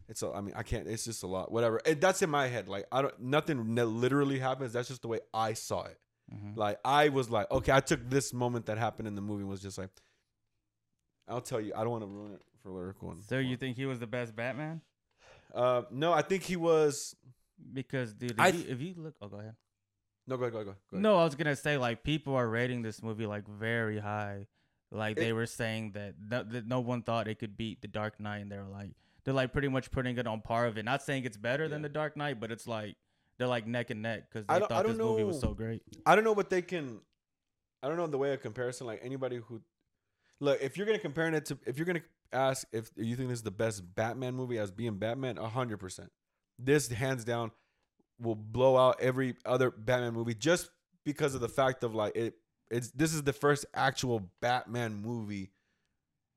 it's 0.07 0.23
a, 0.23 0.31
I 0.31 0.39
mean, 0.41 0.53
I 0.55 0.63
can't. 0.63 0.87
It's 0.87 1.03
just 1.03 1.23
a 1.23 1.27
lot. 1.27 1.51
Whatever. 1.51 1.81
And 1.85 1.99
that's 1.99 2.21
in 2.21 2.29
my 2.29 2.47
head. 2.47 2.69
Like 2.69 2.85
I 2.91 3.01
don't. 3.01 3.19
Nothing 3.19 3.75
literally 3.75 4.39
happens. 4.39 4.71
That's 4.73 4.87
just 4.87 5.01
the 5.01 5.09
way 5.09 5.19
I 5.33 5.53
saw 5.53 5.83
it. 5.83 5.97
Mhm. 6.33 6.55
Like 6.55 6.79
I 6.85 7.09
was 7.09 7.29
like, 7.29 7.51
okay, 7.51 7.73
I 7.73 7.81
took 7.81 8.09
this 8.09 8.33
moment 8.33 8.67
that 8.67 8.77
happened 8.77 9.07
in 9.09 9.15
the 9.15 9.21
movie 9.21 9.41
and 9.41 9.49
was 9.49 9.61
just 9.61 9.77
like, 9.77 9.89
I'll 11.27 11.41
tell 11.41 11.59
you, 11.59 11.73
I 11.75 11.81
don't 11.83 11.91
want 11.91 12.03
to 12.03 12.07
ruin 12.07 12.33
it 12.33 12.41
for 12.61 12.69
lyrical. 12.71 13.11
And, 13.11 13.23
So 13.23 13.37
you 13.39 13.57
think 13.57 13.75
he 13.77 13.85
was 13.85 13.99
the 13.99 14.07
best 14.07 14.35
Batman? 14.35 14.81
Uh, 15.53 15.83
no, 15.91 16.13
I 16.13 16.21
think 16.21 16.43
he 16.43 16.55
was. 16.55 17.15
Because 17.73 18.13
dude, 18.13 18.31
if, 18.31 18.39
I 18.39 18.47
you, 18.49 18.65
if 18.69 18.81
you 18.81 18.93
look, 18.97 19.15
oh, 19.21 19.27
go 19.27 19.39
ahead. 19.39 19.55
No, 20.27 20.37
go 20.37 20.43
ahead, 20.43 20.53
go 20.53 20.59
ahead, 20.59 20.65
go 20.65 20.95
ahead. 20.95 21.01
No, 21.03 21.17
I 21.17 21.23
was 21.25 21.35
gonna 21.35 21.55
say 21.55 21.77
like 21.77 22.03
people 22.03 22.35
are 22.35 22.47
rating 22.47 22.81
this 22.83 23.01
movie 23.03 23.25
like 23.25 23.47
very 23.47 23.99
high. 23.99 24.47
Like 24.91 25.17
they 25.17 25.29
It- 25.29 25.33
were 25.33 25.45
saying 25.45 25.91
that 25.93 26.15
no, 26.19 26.43
that 26.43 26.67
no 26.67 26.79
one 26.79 27.01
thought 27.01 27.27
it 27.27 27.39
could 27.39 27.57
beat 27.57 27.81
The 27.81 27.87
Dark 27.87 28.19
Knight, 28.19 28.37
and 28.39 28.51
they're 28.51 28.63
like 28.63 28.91
they're 29.23 29.33
like 29.33 29.51
pretty 29.51 29.67
much 29.67 29.91
putting 29.91 30.17
it 30.17 30.25
on 30.27 30.41
par 30.41 30.65
of 30.67 30.77
it. 30.77 30.85
Not 30.85 31.03
saying 31.03 31.25
it's 31.25 31.37
better 31.37 31.67
than 31.67 31.81
The 31.81 31.89
Dark 31.89 32.15
Knight, 32.15 32.39
but 32.39 32.51
it's 32.51 32.67
like 32.67 32.95
they're 33.37 33.47
like 33.47 33.67
neck 33.67 33.89
and 33.89 34.01
neck 34.01 34.29
because 34.31 34.45
I 34.47 34.59
they 34.59 34.65
thought 34.67 34.85
this 34.85 34.97
movie 34.97 35.23
was 35.23 35.39
so 35.39 35.53
great. 35.53 35.81
I 36.05 36.15
don't 36.15 36.23
know 36.23 36.33
what 36.33 36.49
they 36.49 36.61
can. 36.61 37.01
I 37.83 37.87
don't 37.87 37.97
know 37.97 38.07
the 38.07 38.17
way 38.17 38.33
of 38.33 38.41
comparison. 38.41 38.87
Like 38.87 38.99
anybody 39.03 39.37
who, 39.37 39.61
look, 40.39 40.61
if 40.61 40.77
you're 40.77 40.85
gonna 40.85 40.99
compare 40.99 41.27
it 41.33 41.45
to, 41.45 41.57
if 41.65 41.77
you're 41.77 41.85
gonna 41.85 42.01
ask 42.31 42.67
if 42.71 42.91
you 42.95 43.15
think 43.15 43.29
this 43.29 43.39
is 43.39 43.43
the 43.43 43.51
best 43.51 43.95
Batman 43.95 44.35
movie 44.35 44.57
as 44.57 44.71
being 44.71 44.97
Batman, 44.97 45.37
hundred 45.37 45.77
percent. 45.77 46.11
This 46.57 46.87
hands 46.89 47.23
down 47.23 47.51
will 48.19 48.35
blow 48.35 48.77
out 48.77 48.99
every 48.99 49.35
other 49.45 49.71
Batman 49.71 50.13
movie 50.13 50.33
just 50.33 50.69
because 51.05 51.35
of 51.35 51.41
the 51.41 51.49
fact 51.49 51.83
of 51.83 51.95
like 51.95 52.15
it. 52.15 52.35
It's 52.69 52.91
this 52.91 53.13
is 53.13 53.23
the 53.23 53.33
first 53.33 53.65
actual 53.73 54.29
Batman 54.41 55.01
movie, 55.01 55.51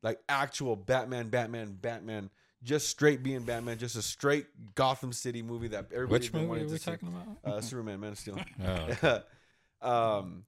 like 0.02 0.18
actual 0.28 0.76
Batman, 0.76 1.28
Batman, 1.28 1.76
Batman. 1.80 2.30
Just 2.62 2.88
straight 2.88 3.24
being 3.24 3.42
Batman, 3.42 3.76
just 3.76 3.96
a 3.96 4.02
straight 4.02 4.46
Gotham 4.76 5.12
City 5.12 5.42
movie 5.42 5.66
that 5.68 5.86
everybody's 5.92 6.26
Which 6.26 6.32
been 6.32 6.42
movie 6.42 6.48
wanting 6.48 6.64
are 6.64 6.68
to 6.68 6.72
we 6.74 6.78
see. 6.78 6.90
talking 6.92 7.08
about? 7.08 7.54
Uh, 7.56 7.60
Superman, 7.60 7.98
Man 7.98 8.12
of 8.12 8.18
Steel. 8.18 8.38
Oh. 9.82 10.18
um, 10.20 10.44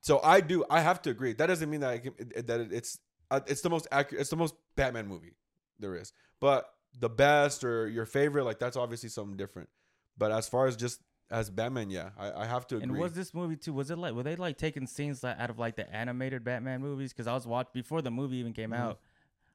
so 0.00 0.20
I 0.22 0.40
do. 0.40 0.64
I 0.70 0.80
have 0.80 1.02
to 1.02 1.10
agree. 1.10 1.32
That 1.32 1.46
doesn't 1.46 1.68
mean 1.68 1.80
that 1.80 1.90
I 1.90 1.98
can, 1.98 2.12
that 2.46 2.68
it's 2.70 2.98
uh, 3.30 3.40
it's 3.46 3.60
the 3.62 3.70
most 3.70 3.86
accurate. 3.90 4.20
It's 4.20 4.30
the 4.30 4.36
most 4.36 4.54
Batman 4.76 5.06
movie 5.06 5.34
there 5.78 5.94
is. 5.96 6.12
But 6.40 6.68
the 6.98 7.08
best 7.08 7.64
or 7.64 7.88
your 7.88 8.06
favorite, 8.06 8.44
like 8.44 8.58
that's 8.58 8.76
obviously 8.76 9.08
something 9.08 9.36
different. 9.36 9.68
But 10.16 10.30
as 10.32 10.48
far 10.48 10.66
as 10.66 10.76
just 10.76 11.00
as 11.30 11.50
Batman, 11.50 11.90
yeah, 11.90 12.10
I, 12.18 12.42
I 12.42 12.46
have 12.46 12.66
to 12.68 12.76
agree. 12.76 12.88
And 12.88 12.98
was 12.98 13.12
this 13.14 13.34
movie 13.34 13.56
too? 13.56 13.72
Was 13.72 13.90
it 13.90 13.98
like 13.98 14.14
were 14.14 14.22
they 14.22 14.36
like 14.36 14.58
taking 14.58 14.86
scenes 14.86 15.22
like, 15.22 15.38
out 15.38 15.50
of 15.50 15.58
like 15.58 15.76
the 15.76 15.92
animated 15.94 16.44
Batman 16.44 16.80
movies? 16.80 17.12
Because 17.12 17.26
I 17.26 17.34
was 17.34 17.46
watching 17.46 17.70
before 17.74 18.02
the 18.02 18.10
movie 18.10 18.36
even 18.36 18.52
came 18.52 18.70
Mhm. 18.70 18.78
out. 18.78 19.00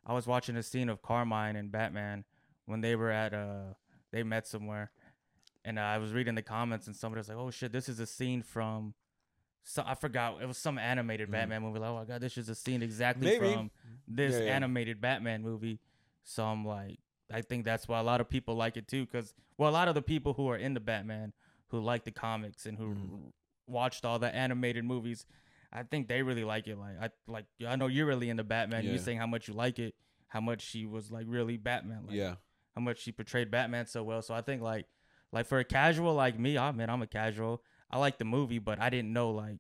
I 0.06 0.14
was 0.14 0.26
watching 0.28 0.56
a 0.58 0.64
scene 0.64 0.90
of 0.90 1.02
Carmine 1.02 1.56
and 1.56 1.72
Batman 1.72 2.26
when 2.66 2.82
they 2.82 2.96
were 2.96 3.12
at 3.12 3.34
uh 3.34 3.74
they 4.12 4.24
met 4.24 4.48
somewhere, 4.48 4.92
and 5.64 5.78
uh, 5.78 5.84
I 5.84 6.00
was 6.00 6.12
reading 6.14 6.36
the 6.36 6.42
comments 6.42 6.88
and 6.88 6.96
somebody 6.96 7.20
was 7.20 7.30
like, 7.30 7.38
"Oh 7.38 7.52
shit, 7.52 7.72
this 7.72 7.88
is 7.88 8.00
a 8.00 8.08
scene 8.08 8.42
from." 8.42 8.94
So 9.64 9.84
I 9.86 9.94
forgot 9.96 10.42
it 10.42 10.46
was 10.48 10.58
some 10.58 10.78
animated 10.78 11.30
Mhm. 11.30 11.34
Batman 11.34 11.62
movie. 11.62 11.80
Like, 11.80 11.90
oh 11.90 11.96
my 11.96 12.06
god, 12.06 12.22
this 12.22 12.38
is 12.38 12.50
a 12.50 12.56
scene 12.56 12.82
exactly 12.82 13.28
Maybe. 13.28 13.54
from 13.54 13.72
this 14.08 14.34
Yeah, 14.36 14.46
yeah. 14.46 14.56
animated 14.56 15.00
Batman 15.02 15.42
movie. 15.44 15.80
So 16.24 16.46
I'm 16.46 16.66
like, 16.66 17.00
I 17.32 17.42
think 17.42 17.66
that's 17.66 17.88
why 17.88 18.00
a 18.00 18.04
lot 18.04 18.22
of 18.22 18.30
people 18.30 18.56
like 18.56 18.78
it 18.78 18.88
too. 18.88 19.06
Because 19.06 19.34
well, 19.58 19.70
a 19.70 19.72
lot 19.74 19.88
of 19.88 19.96
the 19.96 20.02
people 20.02 20.34
who 20.34 20.48
are 20.50 20.58
into 20.58 20.80
Batman, 20.80 21.34
who 21.68 21.80
like 21.80 22.04
the 22.04 22.12
comics 22.12 22.66
and 22.66 22.78
who 22.78 22.96
Mhm. 22.96 23.32
watched 23.68 24.06
all 24.06 24.18
the 24.18 24.34
animated 24.34 24.84
movies, 24.86 25.26
I 25.72 25.84
think 25.84 26.08
they 26.08 26.24
really 26.24 26.44
like 26.44 26.68
it. 26.68 26.78
Like 26.78 26.96
I 27.00 27.10
like 27.28 27.46
I 27.68 27.76
know 27.76 27.88
you're 27.88 28.08
really 28.08 28.30
into 28.30 28.44
Batman. 28.44 28.84
Yeah. 28.84 28.92
You're 28.92 29.00
saying 29.00 29.20
how 29.20 29.28
much 29.28 29.48
you 29.48 29.54
like 29.54 29.78
it, 29.78 29.94
how 30.30 30.42
much 30.42 30.62
she 30.62 30.86
was 30.88 31.12
like 31.12 31.26
really 31.30 31.58
Batman. 31.58 32.08
Like, 32.08 32.16
yeah, 32.16 32.36
how 32.76 32.82
much 32.82 33.00
she 33.00 33.12
portrayed 33.12 33.52
Batman 33.52 33.86
so 33.86 34.02
well. 34.04 34.22
So 34.24 34.34
I 34.34 34.42
think 34.42 34.64
like 34.64 34.88
like 35.32 35.46
for 35.46 35.60
a 35.60 35.64
casual 35.64 36.16
like 36.16 36.40
me, 36.40 36.58
I 36.58 36.72
mean 36.72 36.90
I'm 36.90 37.04
a 37.04 37.08
casual. 37.08 37.62
I 37.90 37.98
like 37.98 38.18
the 38.18 38.26
movie, 38.26 38.60
but 38.60 38.80
I 38.80 38.90
didn't 38.90 39.14
know 39.14 39.32
like 39.32 39.58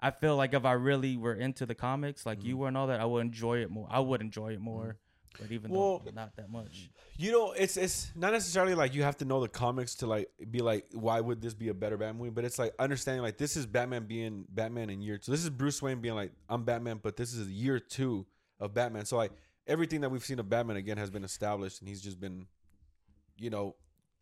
I 0.00 0.12
feel 0.12 0.36
like 0.36 0.54
if 0.54 0.64
I 0.64 0.72
really 0.72 1.16
were 1.16 1.34
into 1.34 1.66
the 1.66 1.74
comics 1.74 2.24
like 2.24 2.44
you 2.44 2.54
Mhm. 2.54 2.58
were 2.58 2.68
and 2.68 2.76
all 2.76 2.86
that, 2.86 3.00
I 3.00 3.04
would 3.04 3.20
enjoy 3.26 3.58
it 3.62 3.70
more. 3.70 3.88
I 3.90 3.98
would 3.98 4.20
enjoy 4.20 4.52
it 4.52 4.60
more. 4.60 4.96
But 5.40 5.50
even 5.52 5.70
Well- 5.72 5.98
though 6.04 6.10
not 6.12 6.36
that 6.36 6.50
much. 6.50 6.90
you 7.16 7.30
know, 7.32 7.52
it's 7.52 7.76
it's 7.76 8.12
not 8.16 8.32
necessarily 8.32 8.74
like 8.74 8.94
you 8.94 9.02
have 9.02 9.16
to 9.18 9.24
know 9.24 9.40
the 9.40 9.48
comics 9.48 9.96
to 9.96 10.06
like 10.06 10.30
be 10.50 10.60
like, 10.60 10.86
why 10.92 11.20
would 11.20 11.40
this 11.42 11.54
be 11.54 11.68
a 11.68 11.74
better 11.74 11.96
Batman 11.96 12.18
movie? 12.18 12.30
But 12.30 12.44
it's 12.44 12.58
like 12.60 12.74
understanding 12.78 13.22
like 13.22 13.38
this 13.38 13.56
is 13.56 13.66
Batman 13.66 14.06
being 14.06 14.46
Batman 14.48 14.88
in 14.90 15.00
year 15.02 15.18
two. 15.18 15.30
This 15.32 15.42
is 15.42 15.50
Bruce 15.50 15.82
Wayne 15.82 16.00
being 16.00 16.14
like, 16.14 16.32
I'm 16.48 16.64
Batman, 16.64 16.98
but 17.02 17.16
this 17.16 17.34
is 17.34 17.48
year 17.50 17.78
two 17.80 18.26
of 18.60 18.74
Batman. 18.74 19.04
So 19.04 19.16
like 19.16 19.32
everything 19.66 20.00
that 20.02 20.10
we've 20.10 20.24
seen 20.24 20.38
of 20.38 20.48
Batman 20.48 20.76
again 20.76 20.96
has 20.96 21.10
been 21.10 21.24
established, 21.24 21.80
and 21.80 21.88
he's 21.88 22.00
just 22.00 22.18
been, 22.20 22.46
you 23.36 23.50
know, 23.50 23.74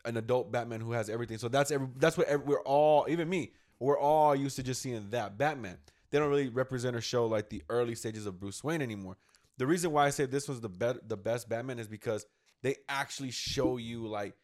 an 0.07 0.17
adult 0.17 0.51
Batman 0.53 0.81
who 0.81 0.93
has 0.93 1.11
everything. 1.11 1.39
So 1.39 1.49
that's 1.49 1.71
every, 1.71 1.89
that's 1.97 2.17
what 2.17 2.27
every, 2.29 2.47
we're 2.47 2.63
all, 2.63 3.07
even 3.09 3.29
me, 3.29 3.53
we're 3.79 3.99
all 3.99 4.35
used 4.35 4.57
to 4.57 4.63
just 4.63 4.81
seeing 4.81 5.11
that 5.11 5.37
Batman. 5.37 5.79
They 6.11 6.19
don't 6.19 6.31
really 6.31 6.49
represent 6.49 6.97
or 6.97 7.01
show 7.01 7.27
like 7.27 7.51
the 7.51 7.63
early 7.69 7.95
stages 7.95 8.27
of 8.27 8.41
Bruce 8.41 8.63
Wayne 8.65 8.81
anymore. 8.81 9.17
The 9.59 9.67
reason 9.67 9.91
why 9.93 10.07
I 10.07 10.11
say 10.11 10.27
this 10.27 10.49
was 10.49 10.61
the 10.61 10.69
be- 10.69 11.01
the 11.07 11.17
best 11.17 11.49
Batman 11.49 11.79
is 11.79 11.89
because 11.89 12.27
they 12.63 12.77
actually 12.89 13.31
show 13.31 13.77
you 13.77 14.07
like 14.07 14.35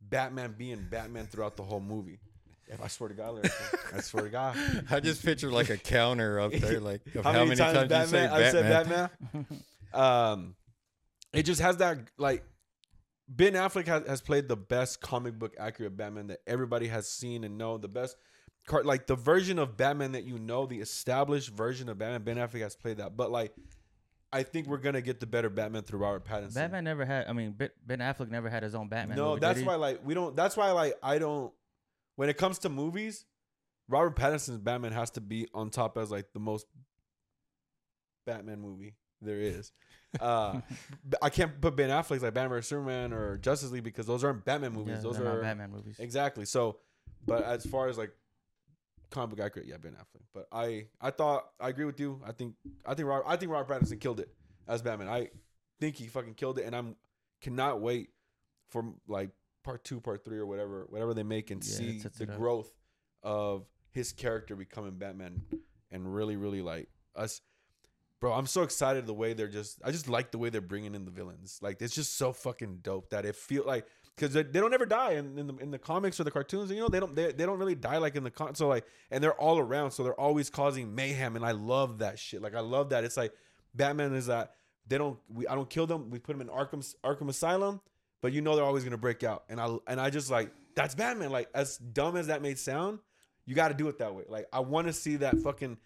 Batman 0.00 0.54
being 0.56 0.86
Batman 0.90 1.26
throughout 1.26 1.56
the 1.56 1.62
whole 1.62 1.80
movie. 1.80 2.20
If 2.68 2.80
I 2.82 2.86
swear 2.86 3.08
to 3.08 3.14
God, 3.14 3.34
Larry, 3.34 3.50
I 3.94 4.00
swear 4.00 4.24
to 4.24 4.30
God. 4.30 4.56
I 4.90 5.00
just 5.00 5.24
picture 5.24 5.50
like 5.50 5.70
a 5.70 5.76
counter 5.76 6.38
up 6.40 6.52
there, 6.52 6.80
like 6.80 7.02
of 7.14 7.24
how, 7.24 7.44
many, 7.44 7.56
times, 7.56 7.90
you 7.90 8.06
say 8.06 8.26
I 8.26 8.40
Batman. 8.40 8.50
said 8.52 9.10
Batman? 9.32 9.46
um, 9.92 10.54
it 11.32 11.42
just 11.42 11.60
has 11.60 11.78
that 11.78 11.98
like 12.16 12.44
Ben 13.32 13.52
Affleck 13.52 13.86
has, 13.86 14.06
has 14.08 14.20
played 14.20 14.48
the 14.48 14.56
best 14.56 15.00
comic 15.00 15.38
book 15.38 15.54
accurate 15.58 15.96
Batman 15.96 16.26
that 16.26 16.40
everybody 16.48 16.88
has 16.88 17.08
seen 17.08 17.44
and 17.44 17.56
know. 17.56 17.78
The 17.78 17.88
best 17.88 18.16
card, 18.66 18.84
like 18.84 19.06
the 19.06 19.14
version 19.14 19.60
of 19.60 19.76
Batman 19.76 20.12
that 20.12 20.24
you 20.24 20.38
know, 20.38 20.66
the 20.66 20.80
established 20.80 21.50
version 21.50 21.88
of 21.88 21.98
Batman. 21.98 22.22
Ben 22.22 22.36
Affleck 22.36 22.62
has 22.62 22.76
played 22.76 22.98
that, 22.98 23.16
but 23.16 23.30
like. 23.30 23.54
I 24.32 24.44
think 24.44 24.68
we're 24.68 24.78
gonna 24.78 25.02
get 25.02 25.18
the 25.18 25.26
better 25.26 25.50
Batman 25.50 25.82
through 25.82 25.98
Robert 25.98 26.24
Pattinson. 26.24 26.54
Batman 26.54 26.84
never 26.84 27.04
had 27.04 27.26
I 27.26 27.32
mean 27.32 27.50
Ben- 27.50 27.70
Ben 27.84 27.98
Affleck 27.98 28.30
never 28.30 28.48
had 28.48 28.62
his 28.62 28.76
own 28.76 28.88
Batman. 28.88 29.16
no, 29.16 29.30
movie, 29.30 29.40
that's 29.40 29.60
why 29.62 29.74
like 29.74 30.02
we 30.04 30.14
don't. 30.14 30.36
That's 30.36 30.56
why 30.56 30.70
like 30.70 30.94
I 31.02 31.18
don't. 31.18 31.52
When 32.14 32.28
it 32.28 32.36
comes 32.38 32.60
to 32.60 32.68
movies, 32.68 33.24
Robert 33.88 34.14
Pattinson's 34.14 34.58
Batman 34.58 34.92
has 34.92 35.10
to 35.10 35.20
be 35.20 35.48
on 35.52 35.70
top 35.70 35.98
as 35.98 36.12
like 36.12 36.32
the 36.32 36.38
most 36.38 36.66
Batman 38.24 38.60
movie 38.60 38.94
there 39.20 39.40
is. 39.40 39.72
Uh, 40.20 40.60
I 41.22 41.30
can't 41.30 41.60
put 41.60 41.76
Ben 41.76 41.88
Affleck's 41.88 42.22
like 42.22 42.34
Batman 42.34 42.48
vs 42.48 42.68
Superman 42.68 43.12
or 43.12 43.38
Justice 43.38 43.70
League 43.70 43.84
because 43.84 44.06
those 44.06 44.24
aren't 44.24 44.44
Batman 44.44 44.72
movies. 44.72 44.96
Yeah, 44.96 45.02
those 45.02 45.18
not 45.20 45.40
Batman 45.40 45.70
movies. 45.70 45.96
exactly. 46.00 46.44
So, 46.44 46.78
but 47.26 47.44
as 47.44 47.64
far 47.64 47.88
as 47.88 47.96
like 47.96 48.10
comic 49.10 49.36
book 49.36 49.46
accurate, 49.46 49.68
yeah, 49.68 49.76
Ben 49.76 49.92
Affleck. 49.92 50.22
But 50.34 50.48
I, 50.50 50.86
I 51.00 51.10
thought 51.10 51.46
I 51.60 51.68
agree 51.68 51.84
with 51.84 52.00
you. 52.00 52.20
I 52.26 52.32
think 52.32 52.54
I 52.84 52.94
think 52.94 53.06
Robert, 53.06 53.26
I 53.28 53.36
think 53.36 53.52
Robert 53.52 53.72
Pattinson 53.72 54.00
killed 54.00 54.18
it 54.18 54.30
as 54.66 54.82
Batman. 54.82 55.08
I 55.08 55.28
think 55.78 55.96
he 55.96 56.06
fucking 56.08 56.34
killed 56.34 56.58
it, 56.58 56.64
and 56.64 56.74
I'm 56.74 56.96
cannot 57.40 57.80
wait 57.80 58.10
for 58.70 58.84
like 59.06 59.30
part 59.62 59.84
two, 59.84 60.00
part 60.00 60.24
three, 60.24 60.38
or 60.38 60.46
whatever, 60.46 60.86
whatever 60.88 61.14
they 61.14 61.22
make, 61.22 61.50
and 61.50 61.62
Yeah, 61.64 61.76
see 61.76 62.02
the 62.18 62.26
growth 62.26 62.72
of 63.22 63.66
his 63.92 64.12
character 64.12 64.56
becoming 64.56 64.92
Batman, 64.98 65.42
and 65.90 66.12
really, 66.12 66.36
really 66.36 66.62
like 66.62 66.88
us. 67.14 67.40
Bro, 68.20 68.34
I'm 68.34 68.46
so 68.46 68.62
excited 68.62 69.06
the 69.06 69.14
way 69.14 69.32
they're 69.32 69.48
just. 69.48 69.80
I 69.82 69.90
just 69.90 70.08
like 70.08 70.30
the 70.30 70.36
way 70.36 70.50
they're 70.50 70.60
bringing 70.60 70.94
in 70.94 71.06
the 71.06 71.10
villains. 71.10 71.58
Like 71.62 71.80
it's 71.80 71.94
just 71.94 72.16
so 72.18 72.32
fucking 72.32 72.80
dope 72.82 73.10
that 73.10 73.24
it 73.24 73.34
feel 73.34 73.64
like 73.64 73.86
because 74.14 74.34
they, 74.34 74.42
they 74.42 74.60
don't 74.60 74.74
ever 74.74 74.84
die 74.84 75.12
in, 75.12 75.38
in 75.38 75.46
the 75.46 75.56
in 75.56 75.70
the 75.70 75.78
comics 75.78 76.20
or 76.20 76.24
the 76.24 76.30
cartoons. 76.30 76.70
You 76.70 76.80
know 76.80 76.88
they 76.88 77.00
don't 77.00 77.16
they, 77.16 77.32
they 77.32 77.46
don't 77.46 77.58
really 77.58 77.74
die 77.74 77.96
like 77.96 78.16
in 78.16 78.22
the 78.24 78.30
con. 78.30 78.54
So 78.54 78.68
like 78.68 78.84
and 79.10 79.24
they're 79.24 79.40
all 79.40 79.58
around, 79.58 79.92
so 79.92 80.02
they're 80.02 80.20
always 80.20 80.50
causing 80.50 80.94
mayhem, 80.94 81.34
and 81.34 81.44
I 81.44 81.52
love 81.52 81.98
that 81.98 82.18
shit. 82.18 82.42
Like 82.42 82.54
I 82.54 82.60
love 82.60 82.90
that. 82.90 83.04
It's 83.04 83.16
like 83.16 83.32
Batman 83.74 84.14
is 84.14 84.26
that 84.26 84.52
they 84.86 84.98
don't 84.98 85.18
we 85.28 85.46
I 85.46 85.54
don't 85.54 85.70
kill 85.70 85.86
them. 85.86 86.10
We 86.10 86.18
put 86.18 86.36
them 86.36 86.42
in 86.42 86.48
Arkham 86.48 86.94
Arkham 87.02 87.30
Asylum, 87.30 87.80
but 88.20 88.32
you 88.32 88.42
know 88.42 88.54
they're 88.54 88.64
always 88.66 88.84
gonna 88.84 88.98
break 88.98 89.24
out. 89.24 89.44
And 89.48 89.58
I 89.58 89.78
and 89.86 89.98
I 89.98 90.10
just 90.10 90.30
like 90.30 90.52
that's 90.74 90.94
Batman. 90.94 91.30
Like 91.30 91.48
as 91.54 91.78
dumb 91.78 92.18
as 92.18 92.26
that 92.26 92.42
may 92.42 92.54
sound, 92.54 92.98
you 93.46 93.54
got 93.54 93.68
to 93.68 93.74
do 93.74 93.88
it 93.88 93.98
that 93.98 94.14
way. 94.14 94.24
Like 94.28 94.46
I 94.52 94.60
want 94.60 94.88
to 94.88 94.92
see 94.92 95.16
that 95.16 95.38
fucking 95.38 95.78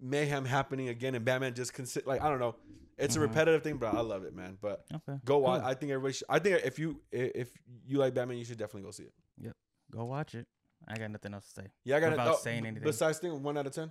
mayhem 0.00 0.44
happening 0.44 0.88
again, 0.88 1.14
and 1.14 1.24
Batman 1.24 1.54
just 1.54 1.72
consider 1.72 2.06
like 2.06 2.20
I 2.22 2.28
don't 2.28 2.38
know. 2.40 2.56
It's 2.98 3.14
a 3.14 3.18
Mhm. 3.18 3.22
repetitive 3.22 3.62
thing, 3.62 3.76
but 3.76 3.94
I 3.94 4.00
love 4.00 4.24
it, 4.24 4.34
man. 4.34 4.56
But 4.60 4.86
Okay. 4.92 5.18
go 5.24 5.38
watch. 5.38 5.60
cool. 5.60 5.68
I 5.68 5.74
think 5.74 5.92
everybody. 5.92 6.14
Should, 6.14 6.26
I 6.30 6.38
think 6.38 6.64
if 6.64 6.78
you 6.78 7.00
if 7.12 7.50
you 7.86 7.98
like 7.98 8.14
Batman, 8.14 8.38
you 8.38 8.44
should 8.44 8.56
definitely 8.58 8.82
go 8.82 8.90
see 8.90 9.04
it. 9.04 9.14
Yep, 9.38 9.56
go 9.90 10.04
watch 10.04 10.34
it. 10.34 10.46
I 10.88 10.96
got 10.96 11.10
nothing 11.10 11.34
else 11.34 11.46
to 11.52 11.62
say. 11.62 11.66
Yeah, 11.84 11.96
I 11.96 12.00
got 12.00 12.10
Without 12.12 12.34
oh, 12.34 12.36
saying 12.38 12.62
b- 12.62 12.68
anything. 12.68 12.84
Besides, 12.84 13.18
thing 13.18 13.42
one 13.42 13.58
out 13.58 13.66
of 13.66 13.72
ten. 13.72 13.90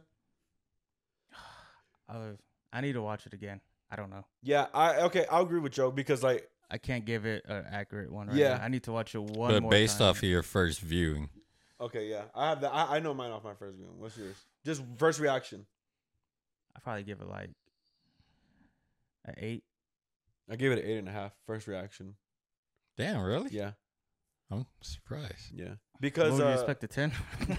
I, 2.10 2.32
I 2.74 2.82
need 2.82 2.94
to 2.94 3.02
watch 3.02 3.26
it 3.26 3.34
again. 3.34 3.62
I 3.92 3.96
don't 3.96 4.10
know. 4.10 4.26
Yeah, 4.42 4.68
I 4.74 5.02
okay. 5.04 5.26
I'll 5.30 5.44
agree 5.44 5.60
with 5.60 5.72
Joe 5.74 5.92
because 5.92 6.24
like 6.24 6.50
I 6.72 6.78
can't 6.78 7.06
give 7.06 7.26
it 7.26 7.46
an 7.46 7.66
accurate 7.72 8.12
one 8.12 8.28
right 8.28 8.36
Yeah. 8.36 8.58
now. 8.58 8.64
I 8.64 8.68
need 8.70 8.84
to 8.84 8.92
watch 8.92 9.14
it 9.16 9.22
one 9.22 9.52
But 9.52 9.62
more 9.62 9.72
based 9.72 10.00
time. 10.00 10.10
off 10.10 10.18
of 10.18 10.24
your 10.24 10.42
first 10.44 10.80
viewing, 10.80 11.30
okay, 11.80 12.10
yeah, 12.10 12.24
I 12.34 12.50
have 12.50 12.62
that. 12.62 12.72
I, 12.74 12.98
I 12.98 13.00
know 13.00 13.14
mine 13.14 13.32
off 13.32 13.44
my 13.44 13.54
first 13.54 13.78
viewing. 13.78 14.00
What's 14.00 14.18
yours? 14.18 14.36
Just 14.66 14.84
first 14.98 15.20
reaction. 15.20 15.66
I 16.76 16.80
probably 16.80 17.04
give 17.04 17.22
it 17.22 17.28
like 17.30 17.50
an 19.26 19.36
eight. 19.38 19.64
I 20.50 20.56
gave 20.56 20.72
it 20.72 20.80
an 20.80 20.86
eight 20.90 20.98
and 20.98 21.10
a 21.10 21.12
half. 21.12 21.32
First 21.48 21.68
reaction. 21.68 22.16
Damn, 22.98 23.22
really? 23.24 23.50
Yeah, 23.52 23.72
I'm 24.52 24.66
surprised. 24.82 25.52
yeah. 25.54 25.70
What 25.70 26.02
Because 26.02 26.32
would 26.34 26.40
you 26.40 26.46
uh, 26.46 26.54
expect 26.54 26.84
a 26.84 26.88
ten? 26.88 27.12
I 27.42 27.54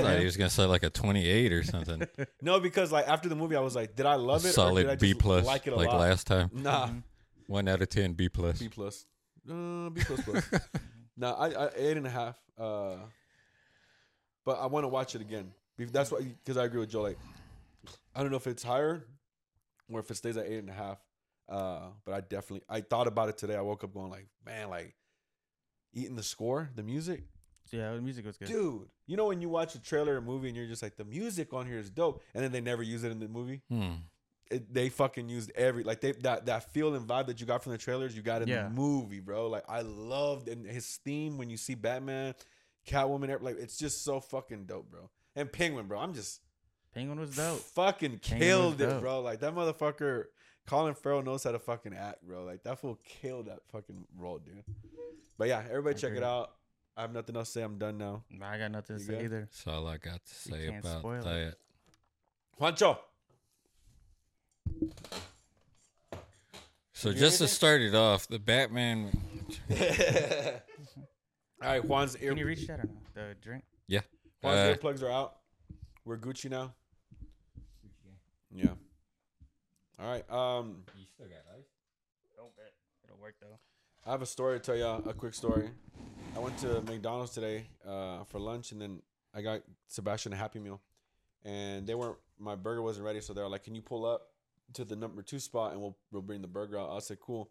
thought 0.00 0.18
he 0.18 0.24
was 0.24 0.36
gonna 0.38 0.50
say 0.50 0.64
like 0.64 0.82
a 0.82 0.90
28 0.90 1.52
or 1.52 1.62
something. 1.62 2.02
no, 2.42 2.58
because 2.60 2.90
like 2.92 3.06
after 3.08 3.28
the 3.28 3.36
movie, 3.36 3.56
I 3.56 3.60
was 3.60 3.76
like, 3.76 3.94
did 3.96 4.06
I 4.06 4.14
love 4.16 4.44
it? 4.44 4.48
or 4.48 4.52
Solid 4.52 4.82
did 4.84 4.90
I 4.92 4.96
B 4.96 5.08
just 5.10 5.20
plus, 5.20 5.46
Like 5.46 5.66
like, 5.66 5.66
it 5.66 5.72
a 5.72 5.90
lot? 5.92 6.00
last 6.00 6.26
time. 6.26 6.50
Nah, 6.52 6.88
Mhm. 6.88 7.02
One 7.46 7.68
out 7.68 7.82
of 7.82 7.88
ten, 7.88 8.12
B 8.14 8.28
plus. 8.28 8.58
B 8.58 8.68
plus. 8.68 9.04
Uh, 9.48 9.90
B 9.90 10.02
plus 10.04 10.20
plus. 10.22 10.50
nah, 11.16 11.32
I, 11.34 11.48
I 11.66 11.70
eight 11.76 11.96
and 11.96 12.06
a 12.06 12.10
half. 12.10 12.36
Uh, 12.58 12.96
but 14.44 14.58
I 14.58 14.66
want 14.66 14.84
to 14.84 14.88
watch 14.88 15.14
it 15.14 15.20
again. 15.20 15.52
That's 15.78 16.10
why 16.10 16.20
because 16.22 16.56
I 16.56 16.64
agree 16.64 16.80
with 16.80 16.90
Joe. 16.90 17.02
Like, 17.02 17.18
I 18.14 18.20
don't 18.22 18.30
know 18.30 18.36
if 18.36 18.46
it's 18.46 18.62
higher 18.62 19.06
or 19.90 20.00
if 20.00 20.10
it 20.10 20.16
stays 20.16 20.36
at 20.36 20.46
eight 20.46 20.58
and 20.58 20.70
a 20.70 20.74
half. 20.74 20.98
Uh, 21.48 21.88
but 22.04 22.14
I 22.14 22.20
definitely 22.20 22.62
I 22.68 22.80
thought 22.80 23.06
about 23.06 23.28
it 23.28 23.36
today. 23.38 23.56
I 23.56 23.60
woke 23.60 23.84
up 23.84 23.92
going 23.92 24.10
like, 24.10 24.28
man, 24.46 24.70
like 24.70 24.94
eating 25.92 26.16
the 26.16 26.22
score, 26.22 26.70
the 26.74 26.82
music, 26.82 27.24
yeah, 27.70 27.94
the 27.94 28.00
music 28.00 28.24
was 28.26 28.36
good. 28.36 28.48
dude. 28.48 28.88
You 29.06 29.16
know 29.16 29.26
when 29.26 29.40
you 29.40 29.48
watch 29.48 29.74
a 29.74 29.80
trailer 29.80 30.14
or 30.14 30.18
a 30.18 30.22
movie 30.22 30.48
and 30.48 30.56
you're 30.56 30.66
just 30.66 30.82
like, 30.82 30.96
the 30.96 31.04
music 31.04 31.52
on 31.52 31.66
here 31.66 31.78
is 31.78 31.90
dope, 31.90 32.22
and 32.34 32.42
then 32.42 32.52
they 32.52 32.60
never 32.60 32.82
use 32.82 33.04
it 33.04 33.12
in 33.12 33.18
the 33.20 33.28
movie. 33.28 33.60
Hmm. 33.68 33.92
It, 34.50 34.72
they 34.72 34.88
fucking 34.90 35.28
used 35.28 35.50
every 35.54 35.82
like 35.82 36.00
they 36.00 36.12
that 36.12 36.46
that 36.46 36.72
feel 36.72 36.94
and 36.94 37.06
vibe 37.08 37.26
that 37.26 37.40
you 37.40 37.46
got 37.46 37.62
from 37.62 37.72
the 37.72 37.78
trailers, 37.78 38.14
you 38.14 38.22
got 38.22 38.42
in 38.42 38.48
Yeah. 38.48 38.64
the 38.64 38.70
movie, 38.70 39.20
bro. 39.20 39.48
Like 39.48 39.64
I 39.68 39.80
loved 39.82 40.48
and 40.48 40.66
his 40.66 40.86
theme 41.04 41.38
when 41.38 41.48
you 41.50 41.56
see 41.56 41.74
Batman, 41.74 42.34
Catwoman, 42.86 43.30
every- 43.30 43.44
like 43.44 43.56
it's 43.58 43.76
just 43.78 44.04
so 44.04 44.20
fucking 44.20 44.66
dope, 44.66 44.90
bro. 44.90 45.10
And 45.36 45.50
Penguin, 45.50 45.86
bro. 45.86 45.98
I'm 45.98 46.12
just 46.14 46.40
Penguin 46.94 47.18
was 47.20 47.34
dope. 47.36 47.58
fucking 47.60 48.18
killed 48.18 48.78
was 48.78 48.86
it, 48.86 48.90
dope. 48.90 49.00
bro. 49.00 49.20
Like 49.20 49.40
that 49.40 49.54
motherfucker, 49.54 50.24
Colin 50.66 50.94
Farrell 50.94 51.22
knows 51.22 51.44
how 51.44 51.52
to 51.52 51.58
fucking 51.58 51.94
act, 51.94 52.22
bro. 52.26 52.44
Like 52.44 52.62
that 52.64 52.78
fool 52.78 52.98
killed 53.04 53.46
that 53.46 53.60
fucking 53.72 54.04
role, 54.18 54.38
dude. 54.38 54.62
But 55.38 55.48
yeah, 55.48 55.62
everybody 55.68 55.98
check 55.98 56.12
it 56.12 56.22
out. 56.22 56.52
I 56.96 57.00
have 57.02 57.12
nothing 57.14 57.36
else 57.36 57.48
to 57.48 57.52
say. 57.60 57.62
I'm 57.62 57.78
done 57.78 57.96
now. 57.96 58.22
I 58.42 58.58
got 58.58 58.70
nothing 58.70 58.96
to 58.96 59.02
You 59.02 59.06
say 59.08 59.14
good? 59.14 59.24
either. 59.24 59.40
That's 59.40 59.66
all 59.66 59.86
I 59.86 59.96
got 59.96 60.24
to 60.24 60.34
say 60.34 60.66
can't 60.66 60.80
about 60.80 60.98
spoil 61.00 61.20
it. 61.20 61.24
that. 61.24 61.54
Juancho. 62.60 62.98
So 66.92 67.08
You 67.08 67.14
just 67.16 67.38
to 67.38 67.44
anything? 67.44 67.48
start 67.48 67.80
it 67.80 67.94
off, 67.94 68.28
the 68.28 68.38
Batman. 68.38 69.10
All 71.62 71.68
right, 71.68 71.84
Juan's 71.84 72.16
ear. 72.18 72.30
Can 72.30 72.38
you 72.38 72.46
reach 72.46 72.66
that 72.66 72.80
or 72.80 72.84
no? 73.16 73.28
The 73.28 73.34
drink. 73.40 73.64
Yeah. 73.88 74.00
Juan's 74.42 74.58
Uh, 74.58 74.76
earplugs 74.78 75.02
are 75.02 75.10
out. 75.10 75.36
We're 76.04 76.18
Gucci 76.18 76.50
now. 76.50 76.74
Yeah. 78.54 78.68
All 79.98 80.08
right. 80.08 80.30
Um, 80.30 80.84
You 80.98 81.04
still 81.06 81.26
got 81.26 81.44
ice? 81.56 81.66
Don't 82.36 82.54
bet. 82.56 82.72
It'll 83.04 83.18
work 83.18 83.34
though. 83.40 83.58
I 84.06 84.10
have 84.10 84.22
a 84.22 84.26
story 84.26 84.58
to 84.58 84.64
tell 84.64 84.76
y'all. 84.76 85.08
A 85.08 85.14
quick 85.14 85.34
story. 85.34 85.70
I 86.34 86.38
went 86.38 86.58
to 86.58 86.80
McDonald's 86.82 87.32
today 87.32 87.66
uh, 87.86 88.24
for 88.24 88.38
lunch, 88.40 88.72
and 88.72 88.80
then 88.80 89.00
I 89.34 89.42
got 89.42 89.60
Sebastian 89.86 90.32
a 90.32 90.36
Happy 90.36 90.58
Meal, 90.58 90.80
and 91.44 91.86
they 91.86 91.94
weren't. 91.94 92.16
My 92.38 92.56
burger 92.56 92.82
wasn't 92.82 93.06
ready, 93.06 93.20
so 93.20 93.32
they 93.32 93.42
were 93.42 93.48
like, 93.48 93.64
"Can 93.64 93.74
you 93.74 93.82
pull 93.82 94.04
up 94.04 94.28
to 94.74 94.84
the 94.84 94.96
number 94.96 95.22
two 95.22 95.38
spot, 95.38 95.72
and 95.72 95.80
we'll 95.80 95.96
we'll 96.10 96.22
bring 96.22 96.42
the 96.42 96.48
burger 96.48 96.78
out." 96.78 96.90
I 96.90 96.98
said, 96.98 97.20
"Cool." 97.20 97.50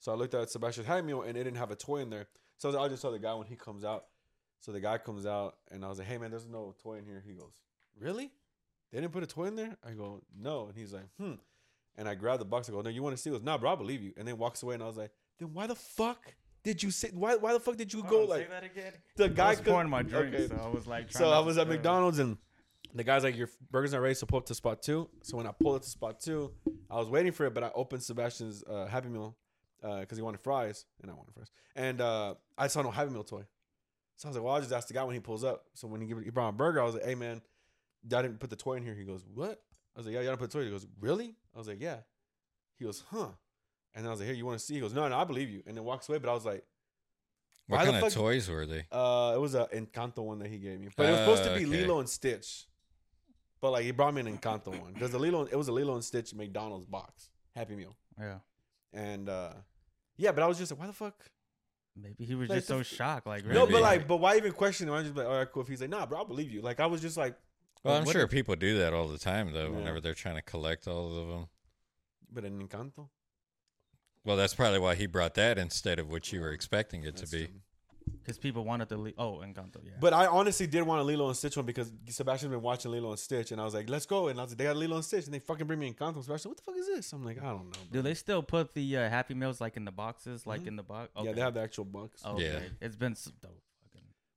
So 0.00 0.12
I 0.12 0.16
looked 0.16 0.34
at 0.34 0.50
Sebastian's 0.50 0.86
Happy 0.86 1.02
Meal, 1.06 1.22
and 1.22 1.30
it 1.36 1.44
didn't 1.44 1.56
have 1.56 1.70
a 1.70 1.76
toy 1.76 1.98
in 1.98 2.10
there. 2.10 2.26
So 2.58 2.68
I 2.68 2.70
was 2.70 2.74
like, 2.76 2.82
I'll 2.82 2.88
just 2.90 3.02
tell 3.02 3.12
the 3.12 3.18
guy 3.18 3.32
when 3.34 3.46
he 3.46 3.56
comes 3.56 3.84
out. 3.84 4.06
So 4.60 4.72
the 4.72 4.80
guy 4.80 4.98
comes 4.98 5.24
out, 5.24 5.56
and 5.70 5.84
I 5.84 5.88
was 5.88 5.98
like, 5.98 6.08
"Hey 6.08 6.18
man, 6.18 6.30
there's 6.30 6.46
no 6.46 6.74
toy 6.82 6.94
in 6.98 7.06
here." 7.06 7.22
He 7.26 7.32
goes, 7.32 7.52
"Really? 7.98 8.32
They 8.92 9.00
didn't 9.00 9.12
put 9.12 9.22
a 9.22 9.26
toy 9.26 9.44
in 9.46 9.56
there?" 9.56 9.76
I 9.84 9.92
go, 9.92 10.22
"No," 10.38 10.66
and 10.68 10.76
he's 10.76 10.92
like, 10.92 11.04
"Hmm." 11.18 11.34
And 11.96 12.08
I 12.08 12.14
grabbed 12.14 12.40
the 12.40 12.44
box. 12.44 12.68
I 12.68 12.72
go, 12.72 12.80
"No, 12.82 12.90
you 12.90 13.02
want 13.02 13.16
to 13.16 13.20
see?" 13.22 13.30
He 13.30 13.34
goes, 13.36 13.42
"Nah, 13.42 13.58
bro, 13.58 13.72
I 13.72 13.74
believe 13.76 14.02
you." 14.02 14.12
And 14.16 14.26
then 14.28 14.36
walks 14.38 14.62
away, 14.62 14.74
and 14.74 14.82
I 14.82 14.86
was 14.86 14.96
like, 14.96 15.10
"Then 15.38 15.52
why 15.54 15.66
the 15.66 15.74
fuck 15.74 16.34
did 16.62 16.82
you 16.82 16.90
say? 16.90 17.10
Why 17.14 17.36
why 17.36 17.52
the 17.52 17.60
fuck 17.60 17.76
did 17.76 17.92
you 17.92 18.02
go 18.04 18.24
like?" 18.24 18.48
that 18.50 18.64
again. 18.64 18.92
The 19.16 19.24
I 19.24 19.28
guy 19.28 19.50
was 19.50 19.58
could- 19.60 19.66
pouring 19.68 19.88
my 19.90 20.02
drink, 20.02 20.34
okay. 20.34 20.48
so 20.48 20.56
I 20.62 20.68
was 20.68 20.86
like. 20.86 21.10
So 21.12 21.30
I 21.30 21.38
was 21.40 21.58
at. 21.58 21.68
McDonald's 21.68 22.18
and 22.18 22.36
the 22.94 23.04
guy's 23.04 23.24
like, 23.24 23.36
"Your 23.36 23.48
burger's 23.70 23.92
not 23.92 24.00
ready, 24.00 24.14
so 24.14 24.26
pull 24.26 24.38
up 24.38 24.46
to 24.46 24.54
spot 24.54 24.82
two. 24.82 25.08
So 25.22 25.36
when 25.36 25.46
I 25.46 25.52
pulled 25.52 25.76
up 25.76 25.82
to 25.82 25.88
spot 25.88 26.20
two, 26.20 26.52
I 26.90 26.96
was 26.96 27.08
waiting 27.08 27.32
for 27.32 27.44
it, 27.46 27.54
but 27.54 27.64
I 27.64 27.70
opened 27.74 28.02
Sebastian's 28.02 28.62
uh, 28.64 28.86
Happy 28.86 29.08
Meal 29.08 29.36
because 29.82 30.16
he 30.18 30.22
wanted 30.22 30.40
fries 30.40 30.84
and 31.02 31.10
I 31.10 31.14
wanted 31.14 31.32
fries, 31.34 31.50
and 31.74 32.00
uh, 32.00 32.34
I 32.58 32.66
saw 32.68 32.82
no 32.82 32.90
Happy 32.90 33.10
Meal 33.10 33.24
toy. 33.24 33.42
So 34.16 34.28
I 34.28 34.30
was 34.30 34.36
like, 34.36 34.44
"Well, 34.44 34.54
I'll 34.54 34.60
just 34.60 34.72
ask 34.72 34.88
the 34.88 34.94
guy 34.94 35.04
when 35.04 35.14
he 35.14 35.20
pulls 35.20 35.44
up." 35.44 35.64
So 35.74 35.88
when 35.88 36.00
he 36.00 36.06
give, 36.06 36.22
he 36.22 36.30
brought 36.30 36.52
my 36.52 36.56
burger, 36.56 36.80
I 36.80 36.84
was 36.84 36.94
like, 36.94 37.04
"Hey 37.04 37.14
man, 37.14 37.42
I 38.12 38.22
didn't 38.22 38.38
put 38.40 38.50
the 38.50 38.56
toy 38.56 38.74
in 38.74 38.82
here." 38.82 38.94
He 38.94 39.04
goes, 39.04 39.24
"What?" 39.34 39.62
I 39.94 39.98
was 40.00 40.06
like, 40.06 40.14
"Yeah, 40.14 40.20
y'all 40.20 40.30
didn't 40.32 40.40
put 40.40 40.50
the 40.50 40.58
toy." 40.58 40.64
He 40.64 40.70
goes, 40.70 40.86
"Really?" 41.00 41.34
I 41.54 41.58
was 41.58 41.68
like, 41.68 41.80
"Yeah." 41.80 41.98
He 42.78 42.84
goes, 42.84 43.02
"Huh?" 43.10 43.28
And 43.94 44.04
then 44.04 44.06
I 44.06 44.10
was 44.10 44.20
like, 44.20 44.26
"Here, 44.26 44.34
you 44.36 44.44
want 44.46 44.58
to 44.58 44.64
see?" 44.64 44.74
He 44.74 44.80
goes, 44.80 44.92
"No, 44.92 45.08
no, 45.08 45.16
I 45.16 45.24
believe 45.24 45.48
you." 45.50 45.62
And 45.66 45.76
then 45.76 45.84
walks 45.84 46.08
away. 46.08 46.18
But 46.18 46.30
I 46.30 46.34
was 46.34 46.44
like, 46.44 46.64
What 47.68 47.84
kind 47.84 47.96
of 47.96 48.02
fuck- 48.02 48.12
toys 48.12 48.48
were 48.48 48.66
they? 48.66 48.84
uh, 48.92 49.32
it 49.34 49.40
was 49.40 49.54
an 49.54 49.66
Encanto 49.72 50.18
one 50.18 50.38
that 50.40 50.48
he 50.48 50.58
gave 50.58 50.78
me, 50.80 50.88
but 50.96 51.06
it 51.06 51.10
was 51.12 51.20
supposed 51.20 51.44
to 51.44 51.50
be 51.50 51.66
okay. 51.66 51.82
Lilo 51.86 51.98
and 52.00 52.08
Stitch. 52.08 52.66
But 53.60 53.70
like 53.72 53.84
he 53.84 53.90
brought 53.90 54.12
me 54.14 54.20
an 54.20 54.36
Encanto 54.38 54.78
one 54.80 54.92
because 54.92 55.10
the 55.10 55.18
Lilo 55.18 55.44
it 55.44 55.56
was 55.56 55.68
a 55.68 55.72
Lilo 55.72 55.94
and 55.94 56.04
Stitch 56.04 56.34
McDonald's 56.34 56.84
box 56.86 57.30
Happy 57.56 57.74
Meal, 57.74 57.96
Yeah. 58.20 58.38
and 58.92 59.28
uh 59.28 59.54
yeah, 60.18 60.32
but 60.32 60.42
I 60.42 60.46
was 60.46 60.58
just 60.58 60.70
like, 60.70 60.78
why 60.80 60.86
the 60.86 60.92
fuck? 60.92 61.14
Maybe 61.96 62.24
he 62.26 62.34
was 62.34 62.48
Like 62.50 62.58
just 62.58 62.68
so 62.68 62.78
f- 62.80 62.86
shocked. 62.86 63.26
Like, 63.26 63.44
No, 63.46 63.60
really? 63.60 63.72
but 63.72 63.82
like, 63.82 64.06
but 64.06 64.18
why 64.18 64.36
even 64.36 64.52
question 64.52 64.88
him? 64.88 64.94
I'm 64.94 65.04
just 65.04 65.16
like, 65.16 65.26
all 65.26 65.38
right, 65.38 65.50
cool. 65.50 65.62
If 65.62 65.68
he's 65.68 65.80
like, 65.80 65.88
nah, 65.90 66.04
bro, 66.06 66.20
I 66.20 66.24
believe 66.24 66.50
you. 66.50 66.60
Like 66.60 66.78
I 66.80 66.86
was 66.86 67.00
just 67.00 67.16
like, 67.16 67.34
Well, 67.84 67.96
I'm 67.96 68.06
sure 68.06 68.22
if- 68.22 68.30
people 68.30 68.56
do 68.56 68.78
that 68.78 68.92
all 68.94 69.08
the 69.08 69.18
time, 69.18 69.52
though. 69.52 69.64
Yeah. 69.70 69.76
Whenever 69.76 70.00
they're 70.00 70.14
trying 70.14 70.36
to 70.36 70.42
collect 70.42 70.88
all 70.88 71.16
of 71.18 71.28
them. 71.28 71.46
but 72.32 72.44
an 72.44 72.66
Encanto. 72.66 73.08
Well, 74.24 74.36
that's 74.36 74.54
probably 74.54 74.80
why 74.80 74.96
he 74.96 75.06
brought 75.06 75.34
that 75.34 75.56
instead 75.58 75.98
of 76.00 76.10
what 76.10 76.32
you 76.32 76.40
were 76.40 76.50
expecting 76.50 77.04
it 77.04 77.16
That's 77.16 77.30
to 77.30 77.36
be. 77.46 77.48
because 78.20 78.38
people 78.38 78.64
wanted 78.64 78.88
to. 78.88 78.96
Le- 78.96 79.12
oh, 79.16 79.34
Encanto. 79.44 79.76
Yeah. 79.84 79.92
But 80.00 80.12
I 80.12 80.26
honestly 80.26 80.66
did 80.66 80.82
want 80.82 81.00
a 81.00 81.04
Lilo 81.04 81.28
and 81.28 81.36
Stitch 81.36 81.56
one 81.56 81.64
because 81.64 81.92
Sebastian's 82.08 82.50
been 82.52 82.60
watching 82.60 82.90
Lilo 82.90 83.10
and 83.10 83.18
Stitch, 83.20 83.52
and 83.52 83.60
I 83.60 83.64
was 83.64 83.72
like, 83.74 83.88
let's 83.88 84.04
go. 84.04 84.26
And 84.26 84.40
I 84.40 84.42
was 84.42 84.50
like, 84.50 84.58
they 84.58 84.64
got 84.64 84.76
Lilo 84.76 84.96
and 84.96 85.04
Stitch, 85.04 85.26
and 85.26 85.32
they 85.34 85.38
fucking 85.38 85.66
bring 85.68 85.78
me 85.78 85.92
Encanto. 85.92 86.24
Sebastian, 86.24 86.50
what 86.50 86.56
the 86.56 86.62
fuck 86.64 86.76
is 86.76 86.88
this? 86.88 87.12
I'm 87.12 87.24
like, 87.24 87.38
I 87.40 87.44
don't 87.50 87.66
know. 87.66 87.78
Do 87.92 88.02
they 88.02 88.14
still 88.14 88.42
put 88.42 88.74
the 88.74 88.96
uh, 88.96 89.08
Happy 89.08 89.34
Meals 89.34 89.60
like 89.60 89.76
in 89.76 89.84
the 89.84 89.92
boxes, 89.92 90.44
like 90.44 90.62
Mhm. 90.62 90.66
in 90.68 90.76
the 90.76 90.82
box? 90.82 91.10
Yeah, 91.22 91.32
they 91.32 91.40
have 91.40 91.54
the 91.54 91.60
actual 91.60 91.84
box. 91.84 92.24
Okay. 92.26 92.42
Yeah. 92.44 92.58
It's 92.80 92.96
been 92.96 93.14
so 93.14 93.30
fucking. 93.40 93.56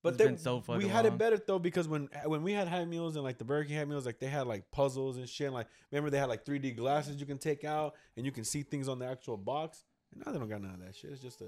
But 0.01 0.19
It's 0.19 0.23
they, 0.23 0.35
so 0.37 0.63
we 0.77 0.87
had 0.87 1.05
it 1.05 1.17
better 1.17 1.37
though 1.45 1.59
because 1.59 1.87
when 1.87 2.09
when 2.25 2.41
we 2.41 2.53
had 2.53 2.67
Happy 2.69 2.85
Meals 2.85 3.15
and 3.15 3.23
like 3.23 3.37
the 3.37 3.43
Burger 3.43 3.67
King 3.67 3.77
Happy 3.77 3.89
Meals, 3.89 4.05
like 4.05 4.19
they 4.19 4.27
had 4.27 4.47
like 4.47 4.71
puzzles 4.71 5.17
and 5.17 5.27
shit. 5.27 5.47
And, 5.47 5.53
Like 5.53 5.67
remember 5.91 6.09
they 6.09 6.19
had 6.19 6.29
like 6.29 6.45
3D 6.45 6.77
glasses 6.77 7.19
you 7.19 7.25
can 7.25 7.37
take 7.37 7.65
out 7.65 7.95
and 8.15 8.25
you 8.25 8.31
can 8.31 8.45
see 8.45 8.63
things 8.63 8.87
on 8.87 8.99
the 8.99 9.05
actual 9.05 9.35
box. 9.35 9.83
And 10.13 10.23
now 10.25 10.31
they 10.31 10.39
don't 10.39 10.47
got 10.49 10.61
none 10.61 10.75
of 10.75 10.79
that 10.85 10.95
shit. 10.95 11.11
It's 11.11 11.21
just 11.21 11.41
a, 11.41 11.45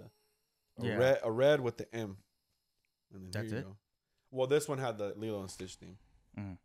a 0.79 0.85
Yeah. 0.85 0.95
red 0.97 1.19
a 1.23 1.31
red 1.31 1.61
with 1.61 1.77
the 1.77 1.93
M. 1.95 2.17
And 3.13 3.23
then 3.23 3.31
That's 3.31 3.53
it? 3.53 3.63
go. 3.65 3.77
Well, 4.31 4.47
this 4.47 4.67
one 4.67 4.79
had 4.79 4.97
the 4.97 5.13
Lilo 5.15 5.39
and 5.41 5.49
Stitch 5.49 5.75
theme. 5.75 5.97
Mm. 6.37 6.57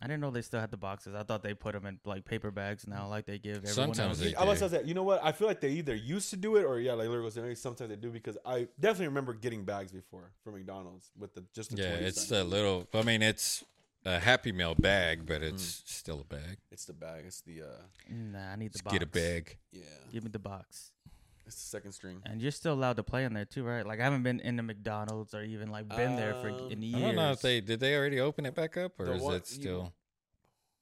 I 0.00 0.06
didn't 0.06 0.20
know 0.20 0.30
they 0.30 0.42
still 0.42 0.60
had 0.60 0.70
the 0.70 0.76
boxes. 0.76 1.16
I 1.16 1.24
thought 1.24 1.42
they 1.42 1.54
put 1.54 1.72
them 1.72 1.84
in 1.84 1.98
like 2.04 2.24
paper 2.24 2.52
bags 2.52 2.86
now, 2.86 3.08
like 3.08 3.26
they 3.26 3.36
give 3.38 3.56
everyone 3.64 3.94
Sometimes 3.94 4.22
else. 4.22 4.30
they 4.30 4.36
I 4.36 4.44
must 4.44 4.60
do. 4.60 4.68
say. 4.68 4.82
You 4.84 4.94
know 4.94 5.02
what? 5.02 5.20
I 5.24 5.32
feel 5.32 5.48
like 5.48 5.60
they 5.60 5.70
either 5.70 5.94
used 5.94 6.30
to 6.30 6.36
do 6.36 6.54
it 6.54 6.62
or 6.64 6.78
yeah, 6.78 6.92
like 6.92 7.08
Literally, 7.08 7.32
maybe 7.42 7.54
sometimes 7.56 7.90
they 7.90 7.96
do 7.96 8.10
because 8.10 8.38
I 8.46 8.68
definitely 8.78 9.08
remember 9.08 9.34
getting 9.34 9.64
bags 9.64 9.90
before 9.90 10.30
from 10.44 10.54
McDonald's 10.54 11.10
with 11.18 11.34
the 11.34 11.42
just 11.52 11.74
the 11.74 11.82
Yeah, 11.82 11.88
20 11.90 12.04
it's 12.04 12.18
cent. 12.20 12.28
the 12.30 12.44
little. 12.44 12.86
I 12.94 13.02
mean, 13.02 13.22
it's 13.22 13.64
a 14.04 14.20
Happy 14.20 14.52
Meal 14.52 14.76
bag, 14.76 15.26
but 15.26 15.42
it's 15.42 15.80
Mm. 15.82 15.88
still 15.88 16.20
a 16.20 16.24
bag. 16.24 16.58
it's 16.70 16.84
the 16.84 16.92
bag. 16.92 17.24
It's 17.26 17.40
the 17.40 17.62
uh 17.62 17.66
Nah, 18.08 18.52
I 18.52 18.56
need 18.56 18.68
the 18.68 18.78
Just 18.78 18.84
box. 18.84 18.92
get 18.94 19.02
a 19.02 19.06
bag. 19.06 19.58
yeah. 19.72 19.82
Give 20.12 20.22
me 20.22 20.30
the 20.30 20.38
box. 20.38 20.92
It's 21.48 21.56
the 21.56 21.68
second 21.76 21.92
string. 21.92 22.20
And 22.26 22.40
you're 22.42 22.50
still 22.52 22.74
allowed 22.74 22.96
to 22.96 23.02
play 23.02 23.24
in 23.24 23.32
there 23.32 23.46
too, 23.46 23.64
right? 23.64 23.84
Like 23.86 24.00
I 24.00 24.04
haven't 24.04 24.22
been 24.22 24.38
in 24.40 24.56
the 24.56 24.62
McDonald's 24.62 25.34
or 25.34 25.42
even 25.42 25.70
like 25.70 25.88
been 25.88 26.14
there 26.14 26.34
for 26.34 26.50
Um, 26.50 26.70
in 26.70 26.94
I 26.94 27.00
don't 27.00 27.16
know 27.16 27.32
if 27.32 27.40
they 27.40 27.60
did. 27.62 27.80
They 27.80 27.96
already 27.96 28.20
open 28.20 28.44
it 28.46 28.54
back 28.54 28.76
up, 28.76 28.92
or 29.00 29.06
The 29.06 29.12
is 29.14 29.22
one- 29.22 29.34
it 29.36 29.50
you- 29.50 29.60
still? 29.62 29.92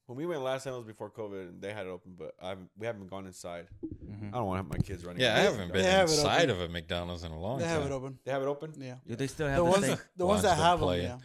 When 0.06 0.16
we 0.18 0.26
went 0.26 0.40
last 0.42 0.62
time 0.64 0.74
it 0.74 0.76
was 0.76 0.86
before 0.86 1.10
COVID 1.10 1.48
and 1.48 1.60
they 1.62 1.72
had 1.72 1.86
it 1.86 1.90
open, 1.90 2.14
but 2.16 2.32
I 2.40 2.50
haven't, 2.50 2.70
we 2.78 2.86
haven't 2.86 3.08
gone 3.08 3.26
inside. 3.26 3.66
Mhm. 3.84 4.28
I 4.28 4.38
don't 4.38 4.46
want 4.46 4.58
to 4.58 4.62
have 4.62 4.70
my 4.70 4.78
kids 4.78 5.04
running. 5.04 5.20
Yeah, 5.20 5.34
I 5.34 5.40
haven't 5.40 5.72
been 5.72 5.84
have 5.84 6.08
it 6.08 6.12
inside 6.12 6.48
of 6.50 6.60
a 6.60 6.68
McDonald's 6.68 7.24
in 7.24 7.32
a 7.32 7.40
long 7.40 7.58
time. 7.58 7.66
They 7.68 7.74
time. 7.74 7.82
have 7.82 7.90
it 7.90 7.94
open. 7.94 8.18
They 8.24 8.30
have 8.30 8.42
it 8.42 8.46
open. 8.46 8.72
Yeah. 8.80 8.96
Do 9.06 9.16
they 9.16 9.26
still 9.26 9.48
have 9.48 9.56
the, 9.56 9.64
ones, 9.64 9.84
same? 9.84 9.96
that, 9.96 10.04
the 10.16 10.26
ones 10.26 10.34
ones 10.36 10.42
that 10.44 10.56
that 10.56 10.62
have 10.62 10.78
them, 10.78 10.86
play 10.86 11.00
it. 11.00 11.02
yeah. 11.04 11.18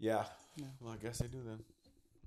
Yeah. 0.00 0.24
Yeah. 0.56 0.64
Well, 0.80 0.92
I 0.92 0.96
guess 0.96 1.18
they 1.18 1.28
do 1.28 1.40
then. 1.44 1.58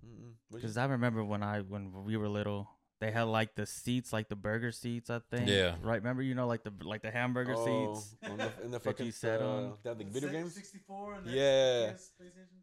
Mm-mm. 0.06 0.34
What'd 0.48 0.52
you- 0.52 0.58
Because 0.58 0.78
I 0.78 0.86
remember 0.86 1.22
when 1.26 1.44
I 1.44 1.60
when 1.62 1.92
we 2.06 2.16
were 2.16 2.30
little, 2.30 2.70
they 3.04 3.12
had 3.12 3.24
like 3.24 3.56
the 3.56 3.66
seats, 3.66 4.14
like 4.14 4.30
the 4.30 4.36
burger 4.36 4.72
seats. 4.72 5.10
I 5.10 5.20
think. 5.30 5.48
Yeah. 5.50 5.76
Right. 5.82 5.96
Remember, 5.98 6.22
you 6.22 6.36
know, 6.36 6.48
like 6.48 6.64
the 6.64 6.72
like 6.84 7.02
the 7.02 7.12
hamburger 7.12 7.54
Oh, 7.58 7.96
seats. 7.96 8.16
on 8.30 8.38
the, 8.38 8.52
in 8.64 8.72
the 8.72 8.78
that 8.80 8.84
fucking 8.84 9.06
you 9.08 9.12
sat 9.12 9.42
uh, 9.42 9.46
on. 9.48 9.74
They 9.84 9.90
have 9.90 9.98
the 9.98 10.06
video 10.06 10.30
games. 10.30 10.54
64 10.56 11.16
and 11.16 11.28
then 11.28 11.34
Yeah. 11.36 11.92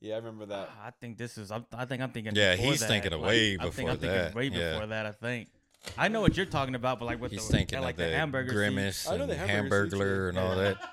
Yeah, 0.00 0.14
I 0.14 0.18
remember 0.18 0.46
that. 0.46 0.70
I 0.82 0.90
think 1.00 1.18
this 1.18 1.36
is. 1.38 1.50
I'm, 1.50 1.66
I 1.72 1.84
think 1.84 2.02
I'm 2.02 2.10
thinking. 2.10 2.34
Yeah, 2.34 2.56
he's 2.56 2.80
that. 2.80 2.88
thinking 2.88 3.12
of 3.12 3.20
Like, 3.20 3.28
way 3.28 3.54
I 3.54 3.58
think 3.58 3.60
before 3.76 3.90
I'm 3.90 3.96
thinking 3.98 4.18
that. 4.18 4.34
Way 4.34 4.48
Yeah. 4.48 4.72
before 4.72 4.86
that, 4.88 5.06
I 5.06 5.12
think. 5.12 5.48
I 5.96 6.08
know 6.08 6.20
what 6.20 6.36
you're 6.36 6.46
talking 6.46 6.74
about, 6.74 6.98
but 6.98 7.06
like 7.06 7.20
with 7.20 7.32
He's 7.32 7.46
the 7.46 7.52
thinking 7.56 7.78
yeah, 7.78 7.84
like 7.84 7.94
of 7.94 7.98
the, 8.08 8.10
hamburger 8.10 8.52
grimace 8.52 8.98
seats. 8.98 9.10
And 9.12 9.30
the 9.30 9.36
hamburger 9.36 9.90
seats, 9.96 10.00
yeah. 10.04 10.28
and 10.28 10.38
all 10.38 10.56
that. 10.56 10.76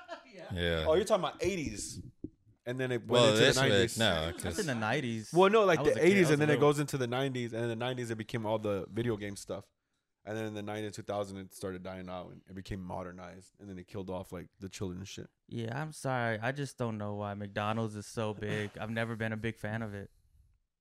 Yeah. 0.54 0.84
Oh, 0.88 0.94
you're 0.94 1.04
talking 1.04 1.24
about 1.24 1.40
80s, 1.40 2.00
and 2.68 2.78
then 2.78 2.92
it 2.92 3.00
went 3.00 3.10
well, 3.10 3.28
into 3.36 3.40
the 3.40 3.60
90s. 3.60 3.82
was 3.82 3.98
no, 3.98 4.26
That's 4.32 4.42
'cause- 4.42 4.58
in 4.60 4.66
the 4.66 4.74
'90s. 4.74 5.32
Well, 5.32 5.50
no, 5.50 5.64
like 5.64 5.80
I 5.80 5.82
the 5.84 5.88
was 5.90 5.96
a 5.98 6.00
kid, 6.00 6.12
80s, 6.16 6.30
and 6.30 6.34
a 6.42 6.46
then 6.46 6.50
it 6.56 6.60
goes 6.60 6.78
into 6.78 6.96
the 6.98 7.08
90s, 7.08 7.52
and 7.52 7.62
in 7.62 7.68
the 7.68 7.76
90s 7.84 8.10
it 8.10 8.16
became 8.18 8.46
all 8.46 8.58
the 8.58 8.86
video 8.92 9.16
game 9.16 9.34
stuff, 9.36 9.64
And 10.24 10.36
then 10.36 10.44
in 10.44 10.52
the 10.54 10.62
90s, 10.62 10.92
2000, 10.92 11.38
it 11.38 11.54
started 11.54 11.82
dying 11.82 12.10
out 12.10 12.30
and 12.30 12.42
it 12.50 12.54
became 12.54 12.82
modernized. 12.82 13.54
And 13.58 13.66
then 13.70 13.78
it 13.78 13.86
killed 13.88 14.10
off 14.10 14.30
like 14.30 14.48
the 14.60 14.68
children 14.68 14.98
and 14.98 15.08
shit. 15.08 15.30
Yeah, 15.48 15.80
I'm 15.80 15.92
sorry. 15.92 16.38
I 16.42 16.52
just 16.52 16.76
don't 16.76 16.98
know 16.98 17.14
why 17.14 17.32
McDonald's 17.32 17.96
is 17.96 18.06
so 18.06 18.34
big. 18.34 18.70
I've 18.78 18.90
never 18.90 19.16
been 19.16 19.32
a 19.32 19.38
big 19.38 19.56
fan 19.56 19.80
of 19.80 19.94
it. 19.94 20.10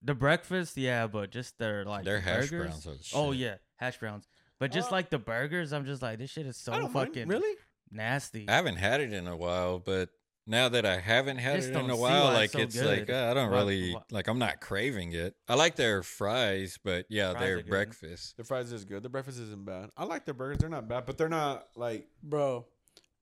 The 0.01 0.13
breakfast, 0.15 0.75
yeah, 0.75 1.07
but 1.07 1.29
just 1.31 1.57
their 1.59 1.85
like 1.85 2.03
Their 2.03 2.19
hash 2.19 2.49
burgers. 2.49 2.67
browns 2.83 2.87
are 2.87 2.95
the 2.97 3.09
Oh 3.13 3.31
yeah, 3.31 3.55
hash 3.77 3.97
browns. 3.99 4.27
But 4.59 4.71
just 4.73 4.89
Uh, 4.91 4.95
like 4.95 5.09
the 5.11 5.19
burgers, 5.19 5.71
I'm 5.71 5.85
just 5.85 6.01
like 6.01 6.19
this 6.19 6.29
shit 6.31 6.45
is 6.45 6.57
so 6.57 6.73
I 6.73 6.79
don't 6.79 6.91
mind. 6.93 7.09
fucking 7.09 7.29
Really? 7.29 7.55
nasty. 7.89 8.49
I 8.49 8.55
haven't 8.55 8.75
had 8.75 8.99
it 8.99 9.13
in 9.13 9.27
a 9.27 9.37
while, 9.37 9.79
but 9.79 10.09
now 10.47 10.69
that 10.69 10.85
I 10.85 10.99
haven't 10.99 11.37
had 11.37 11.57
Just 11.57 11.69
it 11.69 11.75
in 11.75 11.89
a 11.89 11.95
while, 11.95 12.25
like 12.25 12.55
it's 12.55 12.75
so 12.75 12.89
it's 12.89 12.99
like 12.99 13.09
uh, 13.09 13.29
I 13.29 13.33
don't 13.33 13.51
really 13.51 13.95
like. 14.11 14.27
I'm 14.27 14.39
not 14.39 14.61
craving 14.61 15.13
it. 15.13 15.35
I 15.47 15.55
like 15.55 15.75
their 15.75 16.01
fries, 16.03 16.79
but 16.83 17.05
yeah, 17.09 17.31
Fries 17.31 17.41
their 17.41 17.63
breakfast. 17.63 18.37
The 18.37 18.43
fries 18.43 18.71
is 18.71 18.85
good. 18.85 19.03
The 19.03 19.09
breakfast 19.09 19.39
isn't 19.39 19.65
bad. 19.65 19.89
I 19.97 20.05
like 20.05 20.25
their 20.25 20.33
burgers. 20.33 20.59
They're 20.59 20.69
not 20.69 20.87
bad, 20.87 21.05
but 21.05 21.17
they're 21.17 21.29
not 21.29 21.67
like. 21.75 22.07
Bro, 22.23 22.65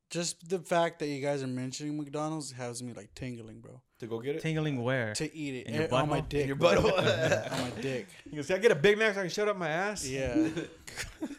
just 0.10 0.48
the 0.50 0.60
fact 0.60 1.00
that 1.00 1.08
you 1.08 1.22
guys 1.22 1.42
are 1.42 1.48
mentioning 1.48 1.98
McDonald's 1.98 2.52
has 2.52 2.82
me 2.84 2.94
like 2.94 3.14
tingling, 3.16 3.60
bro. 3.60 3.82
To 4.00 4.08
go 4.08 4.20
get 4.20 4.36
it? 4.36 4.42
Tingling 4.42 4.84
where? 4.84 5.14
To 5.14 5.36
eat 5.36 5.56
it 5.56 5.68
In 5.68 5.74
your 5.74 5.84
Eh, 5.84 5.88
on 5.92 6.10
my 6.10 6.20
dick. 6.20 6.42
In 6.42 6.48
your 6.48 6.58
bro. 6.58 6.76
butthole. 6.76 7.52
on 7.52 7.62
my 7.62 7.70
dick. 7.82 8.08
You 8.26 8.36
goes, 8.36 8.48
Can 8.48 8.58
I 8.58 8.60
get 8.60 8.72
a 8.72 8.76
Big 8.76 8.98
Mac 8.98 9.14
so 9.14 9.22
I 9.22 9.24
can 9.24 9.32
shut 9.32 9.48
up 9.48 9.58
my 9.58 9.70
ass? 9.70 10.08
Yeah. 10.08 10.36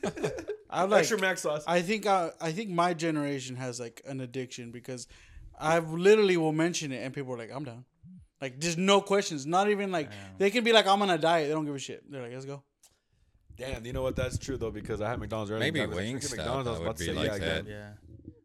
I 0.71 0.85
like. 0.85 1.01
Extra 1.01 1.21
Mac 1.21 1.39
sauce. 1.39 1.65
I 1.67 1.83
think 1.83 2.07
I, 2.07 2.31
I 2.41 2.53
think 2.53 2.71
my 2.71 2.95
generation 2.95 3.57
has 3.57 3.79
like 3.79 4.03
an 4.07 4.21
addiction 4.21 4.71
because 4.71 5.07
I 5.59 5.79
literally 5.79 6.37
will 6.37 6.53
mention 6.53 6.93
it 6.93 7.03
and 7.03 7.15
people 7.15 7.35
are 7.35 7.39
like, 7.39 7.51
I'm 7.53 7.65
down. 7.65 7.85
Like 8.41 8.59
just 8.59 8.77
no 8.77 9.01
questions. 9.01 9.47
Not 9.47 9.71
even 9.71 9.91
like 9.91 10.11
they 10.39 10.51
can 10.51 10.63
be 10.63 10.73
like, 10.73 10.87
I'm 10.87 11.01
on 11.03 11.11
a 11.11 11.19
diet. 11.19 11.49
They 11.49 11.55
don't 11.55 11.65
give 11.65 11.75
a 11.75 11.79
shit. 11.79 12.11
They're 12.11 12.23
like, 12.23 12.33
let's 12.33 12.45
go. 12.45 12.63
Damn, 13.57 13.87
you 13.87 13.95
know 13.95 14.03
what? 14.03 14.17
That's 14.17 14.37
true 14.37 14.59
though 14.59 14.71
because 14.71 15.01
I 15.01 15.09
had 15.09 15.19
McDonald's 15.19 15.51
earlier. 15.51 15.65
Maybe 15.65 15.81
I 15.81 15.87
was 15.87 15.97
like, 15.97 16.05
freaking 16.07 16.15
Wingstop, 16.17 16.37
McDonald's, 16.37 16.69
I 16.69 16.71
was 16.73 16.81
about 16.81 16.89
would 16.89 16.97
to 16.99 17.03
be 17.05 17.07
say, 17.07 17.13
like 17.15 17.27
yeah, 17.27 17.39
that. 17.39 17.61
again. 17.61 17.67
Yeah. 17.67 17.89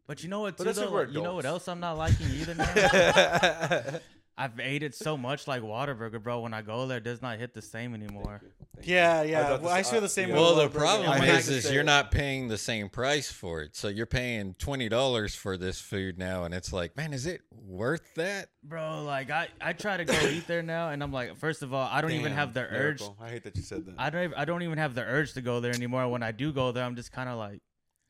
But 0.06 0.22
you 0.22 0.28
know 0.30 0.40
what? 0.40 0.56
But 0.56 0.64
Too, 0.64 0.64
that's 0.64 0.78
if 0.78 0.84
though? 0.86 0.92
we're 0.92 1.08
you 1.08 1.22
know 1.22 1.34
what 1.34 1.44
else 1.44 1.68
I'm 1.68 1.80
not 1.80 1.98
liking 1.98 2.26
either, 2.30 2.54
man? 2.54 4.00
I've 4.36 4.58
ate 4.58 4.82
it 4.82 4.94
so 4.94 5.16
much 5.16 5.46
like 5.46 5.62
Whataburger, 5.62 6.22
bro. 6.22 6.40
When 6.40 6.54
I 6.54 6.62
go 6.62 6.86
there, 6.86 6.98
it 6.98 7.04
does 7.04 7.20
not 7.20 7.38
hit 7.38 7.52
the 7.52 7.60
same 7.62 7.94
anymore. 7.94 8.40
Yeah, 8.82 9.20
I 9.20 9.22
yeah. 9.24 9.42
thought 9.42 9.62
Well, 9.62 9.76
this- 9.76 9.86
I 9.88 9.90
feel 9.90 10.00
the 10.00 10.08
same 10.08 10.30
yeah. 10.30 10.34
way. 10.36 10.40
Well, 10.40 10.54
the 10.56 10.68
problem 10.68 11.10
I 11.10 11.26
is, 11.26 11.48
is 11.48 11.70
you're 11.70 11.84
not 11.84 12.10
paying 12.10 12.48
the 12.48 12.56
same 12.56 12.88
price 12.88 13.30
for 13.30 13.60
it. 13.60 13.76
So 13.76 13.88
you're 13.88 14.06
paying 14.06 14.54
twenty 14.58 14.88
dollars 14.88 15.34
for 15.34 15.56
this 15.58 15.80
food 15.80 16.18
now, 16.18 16.44
and 16.44 16.54
it's 16.54 16.72
like, 16.72 16.96
man, 16.96 17.12
is 17.12 17.26
it 17.26 17.42
worth 17.54 18.14
that? 18.14 18.48
Bro, 18.64 19.04
like 19.04 19.30
I, 19.30 19.48
I 19.60 19.74
try 19.74 19.98
to 19.98 20.04
go 20.04 20.18
eat 20.28 20.46
there 20.46 20.62
now, 20.62 20.88
and 20.88 21.02
I'm 21.02 21.12
like, 21.12 21.36
first 21.36 21.62
of 21.62 21.74
all, 21.74 21.86
I 21.90 22.00
don't 22.00 22.12
even 22.12 22.32
have 22.32 22.54
the 22.54 22.62
urge. 22.62 23.02
I 23.20 23.28
hate 23.28 23.44
that 23.44 23.56
you 23.56 23.62
said 23.62 23.84
that. 23.86 23.94
I 23.98 24.08
don't, 24.10 24.24
even, 24.24 24.34
I 24.38 24.44
don't 24.46 24.62
even 24.62 24.78
have 24.78 24.94
the 24.94 25.02
urge 25.02 25.34
to 25.34 25.42
go 25.42 25.60
there 25.60 25.74
anymore. 25.74 26.08
When 26.08 26.22
I 26.22 26.32
do 26.32 26.52
go 26.52 26.72
there, 26.72 26.84
I'm 26.84 26.96
just 26.96 27.12
kind 27.12 27.28
of 27.28 27.36
like, 27.38 27.60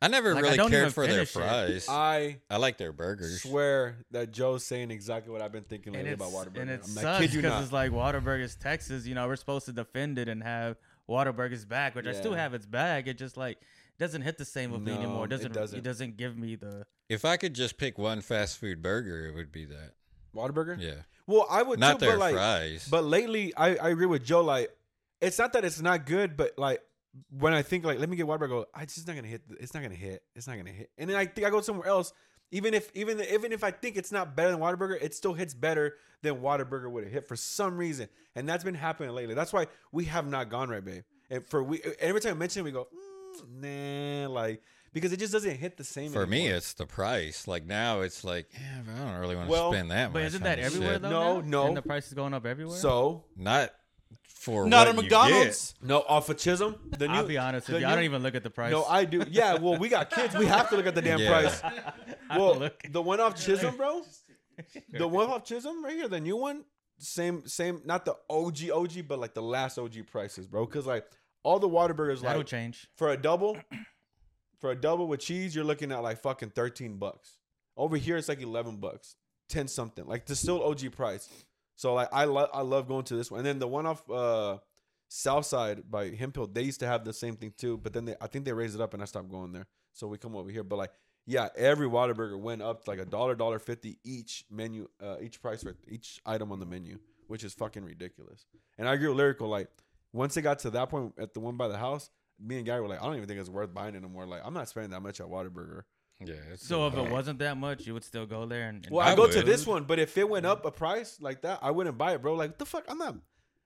I 0.03 0.09
never 0.09 0.35
Like, 0.35 0.43
really 0.45 0.57
don't 0.57 0.71
cared 0.71 0.93
for 0.93 1.07
their 1.07 1.25
finish 1.25 1.31
it. 1.31 1.33
fries. 1.33 1.87
I 1.89 2.39
I 2.51 2.57
like 2.59 2.77
their 2.77 2.93
burgers. 2.93 3.43
swear 3.43 3.99
that 4.11 4.33
Joe's 4.33 4.65
saying 4.65 4.91
exactly 4.91 5.33
what 5.33 5.41
I've 5.43 5.53
been 5.53 5.65
thinking 5.65 5.93
lately 5.93 6.13
about 6.13 6.33
Whataburger. 6.33 6.61
and 6.61 6.71
it 6.71 6.81
I'm 6.85 6.95
like, 6.95 7.03
sucks 7.05 7.21
kid 7.21 7.35
you 7.35 7.43
because 7.43 7.53
not. 7.55 7.63
it's 7.63 7.73
like 7.73 7.91
Whataburger's 7.93 8.57
Texas. 8.57 9.07
You 9.07 9.15
know, 9.15 9.27
we're 9.27 9.37
supposed 9.37 9.67
to 9.67 9.73
defend 9.73 10.19
it 10.19 10.29
and 10.29 10.43
have 10.43 10.77
Whataburger's 11.09 11.65
back, 11.65 11.95
which 11.95 12.07
I 12.07 12.13
still 12.13 12.35
have 12.35 12.53
its 12.55 12.67
back. 12.67 13.07
It 13.07 13.19
just 13.19 13.37
like 13.37 13.59
doesn't 13.99 14.23
hit 14.23 14.39
the 14.39 14.45
same 14.45 14.71
with 14.73 14.83
me 14.83 14.93
anymore. 14.93 15.23
It 15.25 15.27
it 15.27 15.31
doesn't, 15.37 15.53
doesn't. 15.53 15.79
It 15.79 15.83
doesn't 15.85 16.17
give 16.17 16.37
me 16.37 16.57
the. 16.57 16.85
If 17.09 17.25
I 17.25 17.37
could 17.37 17.55
just 17.55 17.77
pick 17.79 17.99
one 17.99 18.21
fast 18.23 18.59
food 18.59 18.83
burger, 18.83 19.27
it 19.27 19.35
would 19.35 19.53
be 19.53 19.65
that. 19.67 19.93
Whataburger. 20.35 20.81
Yeah, 20.81 21.03
Well, 21.27 21.47
I 21.51 21.63
would 21.63 21.79
not 21.79 21.99
too, 22.01 22.07
their 22.07 22.13
but 22.15 22.21
like, 22.21 22.35
fries. 22.35 22.89
but 22.91 23.05
lately, 23.05 23.55
I, 23.55 23.77
I 23.77 23.91
agree 23.91 24.07
with 24.07 24.25
Joe. 24.25 24.41
Like, 24.41 24.75
it's 25.21 25.39
not 25.39 25.53
that 25.53 25.65
it's 25.65 25.81
not 25.81 26.07
good, 26.07 26.37
but 26.39 26.59
like 26.59 26.83
when 27.31 27.53
I 27.53 27.63
think 27.63 27.85
like, 27.85 27.99
let 27.99 28.09
me 28.09 28.17
get 28.17 28.27
Whataburger, 28.27 28.45
I 28.45 28.49
go, 28.49 28.67
I 28.75 28.85
just 28.85 29.07
not 29.07 29.17
gonna 29.17 29.29
hit. 29.29 29.43
It's 29.61 29.75
not 29.75 29.83
gonna 29.83 29.95
hit. 29.95 30.23
It's 30.35 30.47
not 30.47 30.57
gonna 30.57 30.71
hit. 30.71 30.91
And 30.99 31.11
then 31.11 31.17
I 31.17 31.27
think 31.27 31.47
I 31.47 31.51
go 31.51 31.61
somewhere 31.61 31.87
else. 31.89 32.13
Even 32.51 32.75
if 32.75 32.91
even 32.95 33.21
even 33.21 33.53
if 33.53 33.65
I 33.65 33.71
think 33.71 33.97
it's 33.97 34.13
not 34.13 34.37
better 34.37 34.51
than 34.51 34.61
Whataburger, 34.61 34.99
it 35.03 35.15
still 35.15 35.33
hits 35.33 35.55
better 35.55 35.95
than 36.23 36.37
Whataburger 36.37 36.91
would 36.91 37.05
have 37.05 37.13
hit 37.13 37.27
for 37.27 37.37
some 37.37 37.79
reason, 37.79 38.09
and 38.35 38.47
that's 38.49 38.63
been 38.63 38.75
happening 38.75 39.15
lately. 39.15 39.35
That's 39.35 39.53
why 39.53 39.69
we 39.91 40.05
have 40.07 40.29
not 40.29 40.51
gone 40.51 40.69
right, 40.69 40.85
babe. 40.85 41.03
And 41.31 41.47
for 41.47 41.63
we 41.63 41.81
every 41.99 42.21
time 42.21 42.33
I 42.33 42.35
mention 42.35 42.61
it, 42.61 42.65
we 42.65 42.71
go, 42.73 42.89
mm, 42.93 44.27
nah, 44.27 44.29
like 44.29 44.63
because 44.93 45.13
it 45.13 45.19
just 45.19 45.33
doesn't 45.33 45.57
hit 45.57 45.79
the 45.79 45.85
same. 45.85 46.13
for 46.13 46.27
me, 46.27 46.49
it's 46.49 46.75
the 46.75 46.85
price. 46.87 47.49
Like 47.49 47.65
now, 47.65 48.01
it's 48.03 48.25
like, 48.25 48.47
yeah, 48.53 48.83
I 48.95 49.05
don't 49.11 49.21
really 49.21 49.37
want 49.37 49.49
to 49.49 49.51
Well, 49.51 49.73
spend 49.73 49.91
that 49.91 50.09
much. 50.09 50.13
But 50.13 50.23
isn't 50.25 50.43
that 50.43 50.59
everywhere 50.59 50.95
shit. 50.95 51.03
though? 51.03 51.11
No, 51.11 51.41
now? 51.41 51.47
no. 51.47 51.67
And 51.69 51.77
the 51.77 51.83
price 51.83 52.07
is 52.09 52.13
going 52.13 52.35
up 52.35 52.45
everywhere. 52.45 52.77
so 52.77 53.25
Not 53.35 53.73
for 54.29 54.67
Not 54.67 54.81
what 54.81 54.89
at 54.89 54.95
you 54.97 55.03
McDonald's. 55.03 55.75
no 55.83 56.01
off 56.09 56.29
of 56.29 56.39
Chisholm. 56.39 56.77
The 56.99 57.09
new, 57.09 57.15
I'll 57.15 57.27
be 57.27 57.39
honest 57.39 57.69
with 57.69 57.75
the 57.77 57.81
you, 57.81 57.87
I 57.87 57.91
new- 57.91 57.97
don't 57.97 58.05
even 58.05 58.23
look 58.23 58.35
at 58.35 58.43
the 58.43 58.51
price. 58.51 58.73
No, 58.73 58.85
I 58.85 59.05
do. 59.05 59.25
Yeah, 59.31 59.55
well, 59.55 59.79
we 59.79 59.89
got 59.89 60.11
kids. 60.11 60.35
We 60.37 60.47
have 60.47 60.69
to 60.71 60.77
look 60.77 60.87
at 60.87 60.95
the 60.95 61.03
damn 61.03 61.19
Yeah. 61.19 61.29
price. 61.31 61.63
I 62.31 62.39
Well, 62.39 62.57
look. 62.57 62.83
the 62.91 63.01
one 63.03 63.21
off 63.21 63.37
Chisholm, 63.37 63.77
bro. 63.77 64.03
The 64.93 65.09
one 65.09 65.29
off 65.31 65.45
Chisholm 65.45 65.83
right 65.85 65.95
here, 65.95 66.09
the 66.09 66.21
new 66.21 66.37
one, 66.37 66.65
same, 66.99 67.47
same. 67.47 67.81
Not 67.85 68.05
the 68.05 68.17
OG, 68.29 68.71
OG, 68.73 69.09
but 69.09 69.19
like 69.19 69.33
the 69.35 69.43
last 69.43 69.79
OG 69.79 70.07
prices, 70.07 70.47
bro. 70.47 70.67
Because 70.67 70.87
like 70.87 71.07
all 71.43 71.59
the 71.59 71.69
Whataburgers, 71.69 72.21
That'll 72.21 72.39
like 72.39 72.47
change. 72.47 72.87
for 72.97 73.11
a 73.11 73.17
double, 73.17 73.57
for 74.61 74.71
a 74.71 74.77
double 74.77 75.09
with 75.09 75.21
cheese, 75.21 75.55
you're 75.55 75.65
looking 75.65 75.91
at 75.91 76.03
like 76.03 76.21
fucking 76.23 76.51
thirteen 76.51 76.99
bucks. 76.99 77.39
Over 77.77 77.97
here, 77.97 78.17
it's 78.19 78.29
like 78.29 78.43
eleven 78.43 78.77
bucks, 78.77 79.17
ten 79.49 79.67
something. 79.69 80.07
Like 80.07 80.27
the 80.27 80.37
still 80.37 80.63
OG 80.63 80.93
price. 80.93 81.29
So 81.77 81.95
like 81.95 82.09
I 82.13 82.25
love, 82.25 82.51
I 82.53 82.63
love 82.63 82.89
going 82.89 83.05
to 83.05 83.17
this 83.17 83.31
one. 83.31 83.39
And 83.39 83.47
then 83.47 83.59
the 83.59 83.69
one 83.69 83.87
off 83.87 84.09
uh 84.11 84.59
Southside 85.09 85.91
by 85.91 86.11
Hemphill, 86.11 86.47
they 86.47 86.63
used 86.63 86.81
to 86.81 86.87
have 86.87 87.05
the 87.05 87.13
same 87.13 87.37
thing 87.37 87.53
too, 87.57 87.77
but 87.77 87.93
then 87.93 88.05
they, 88.07 88.17
I 88.21 88.27
think 88.27 88.45
they 88.45 88.53
raised 88.53 88.75
it 88.75 88.81
up 88.81 88.95
and 88.95 89.03
I 89.03 89.07
stopped 89.07 89.31
going 89.31 89.53
there. 89.53 89.67
So 89.93 90.07
we 90.07 90.19
come 90.19 90.37
over 90.37 90.51
here, 90.51 90.65
but 90.65 90.77
like. 90.77 90.93
Yeah, 91.25 91.51
every 91.57 91.87
Whataburger 91.87 92.37
went 92.37 92.63
up 92.63 92.83
to 92.83 92.91
like 92.91 92.99
a 92.99 93.05
dollar, 93.05 93.37
dollar 93.37 93.61
fifty 93.61 93.97
each 94.03 94.45
menu, 94.51 94.89
uh, 95.01 95.19
each 95.23 95.41
price 95.41 95.63
for 95.63 95.77
each 95.87 96.21
item 96.27 96.51
on 96.51 96.59
the 96.59 96.67
menu, 96.67 96.99
which 97.29 97.45
is 97.45 97.55
fucking 97.55 97.85
ridiculous. 97.85 98.45
And 98.77 98.89
I 98.89 98.95
agree 98.95 99.07
with 99.07 99.19
Lyrical. 99.19 99.47
Like 99.47 99.69
once 100.13 100.37
it 100.37 100.43
got 100.43 100.59
to 100.59 100.71
that 100.71 100.89
point 100.89 101.15
at 101.17 101.33
the 101.33 101.39
one 101.39 101.57
by 101.57 101.69
the 101.69 101.79
house, 101.79 102.11
me 102.41 102.57
and 102.57 102.67
Gary 102.67 102.81
were 102.81 102.89
like, 102.89 103.01
I 103.01 103.07
don't 103.07 103.15
even 103.15 103.29
think 103.29 103.39
it's 103.39 103.49
worth 103.49 103.73
buying 103.73 103.95
anymore. 103.95 104.27
Like 104.27 104.41
I'm 104.45 104.53
not 104.53 104.69
spending 104.69 104.91
that 104.91 105.01
much 105.01 105.21
at 105.21 105.29
Whataburger. 105.29 105.83
Yeah. 106.27 106.35
It's 106.53 106.67
So 106.67 106.87
if 106.87 106.95
a- 106.95 107.05
it 107.05 107.11
wasn't 107.11 107.39
that 107.41 107.57
much, 107.57 107.87
you 107.87 107.95
would 107.95 108.05
still 108.05 108.27
go 108.27 108.47
there 108.47 108.69
and. 108.69 108.85
and 108.85 108.95
Well, 108.95 109.07
I 109.07 109.13
I, 109.13 109.17
go 109.17 109.27
to 109.31 109.43
this 109.43 109.67
one, 109.67 109.85
but 109.85 109.99
if 109.99 110.17
it 110.19 110.29
went 110.29 110.47
up 110.47 110.65
a 110.65 110.71
price 110.71 111.19
like 111.21 111.43
that, 111.43 111.59
I 111.63 111.71
wouldn't 111.71 111.97
buy 111.99 112.15
it, 112.15 112.23
bro. 112.23 112.35
Like 112.35 112.51
what 112.51 112.59
the 112.59 112.67
fuck? 112.67 112.85
I'm 112.89 112.99
not. 112.99 113.17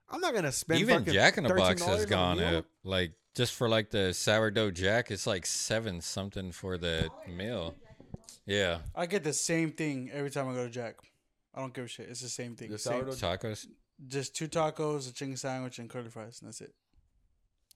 I'm 0.09 0.21
not 0.21 0.35
gonna 0.35 0.53
spend. 0.53 0.81
even 0.81 1.05
Jack 1.05 1.37
in 1.39 1.45
the 1.45 1.55
Box 1.55 1.83
has 1.83 2.07
gone 2.07 2.41
up. 2.41 2.67
Like 2.85 3.13
just 3.35 3.55
for 3.55 3.69
like 3.69 3.91
the 3.91 4.15
sourdough 4.15 4.71
Jack, 4.71 5.11
it's 5.11 5.27
like 5.27 5.45
seven 5.47 6.01
something 6.01 6.53
for 6.53 6.79
the 6.79 7.11
meal. 7.29 7.75
Yeah, 8.47 8.79
I 8.95 9.07
get 9.07 9.25
the 9.25 9.33
same 9.33 9.73
thing 9.73 10.11
every 10.13 10.31
time 10.31 10.49
I 10.49 10.55
go 10.55 10.65
to 10.65 10.71
Jack. 10.71 10.97
I 11.55 11.61
don't 11.61 11.73
give 11.75 11.87
a 11.87 11.89
shit. 11.89 12.09
It's 12.09 12.21
the 12.21 12.29
same 12.29 12.55
thing. 12.55 12.71
The 12.71 12.79
Same- 12.79 13.03
sourdough- 13.05 13.19
tacos. 13.41 13.67
just 14.07 14.37
two 14.37 14.47
tacos, 14.47 15.09
a 15.11 15.13
chicken 15.13 15.37
sandwich, 15.37 15.79
and 15.79 15.89
curly 15.91 16.11
fries. 16.11 16.41
And 16.41 16.49
that's 16.49 16.61
it. 16.61 16.73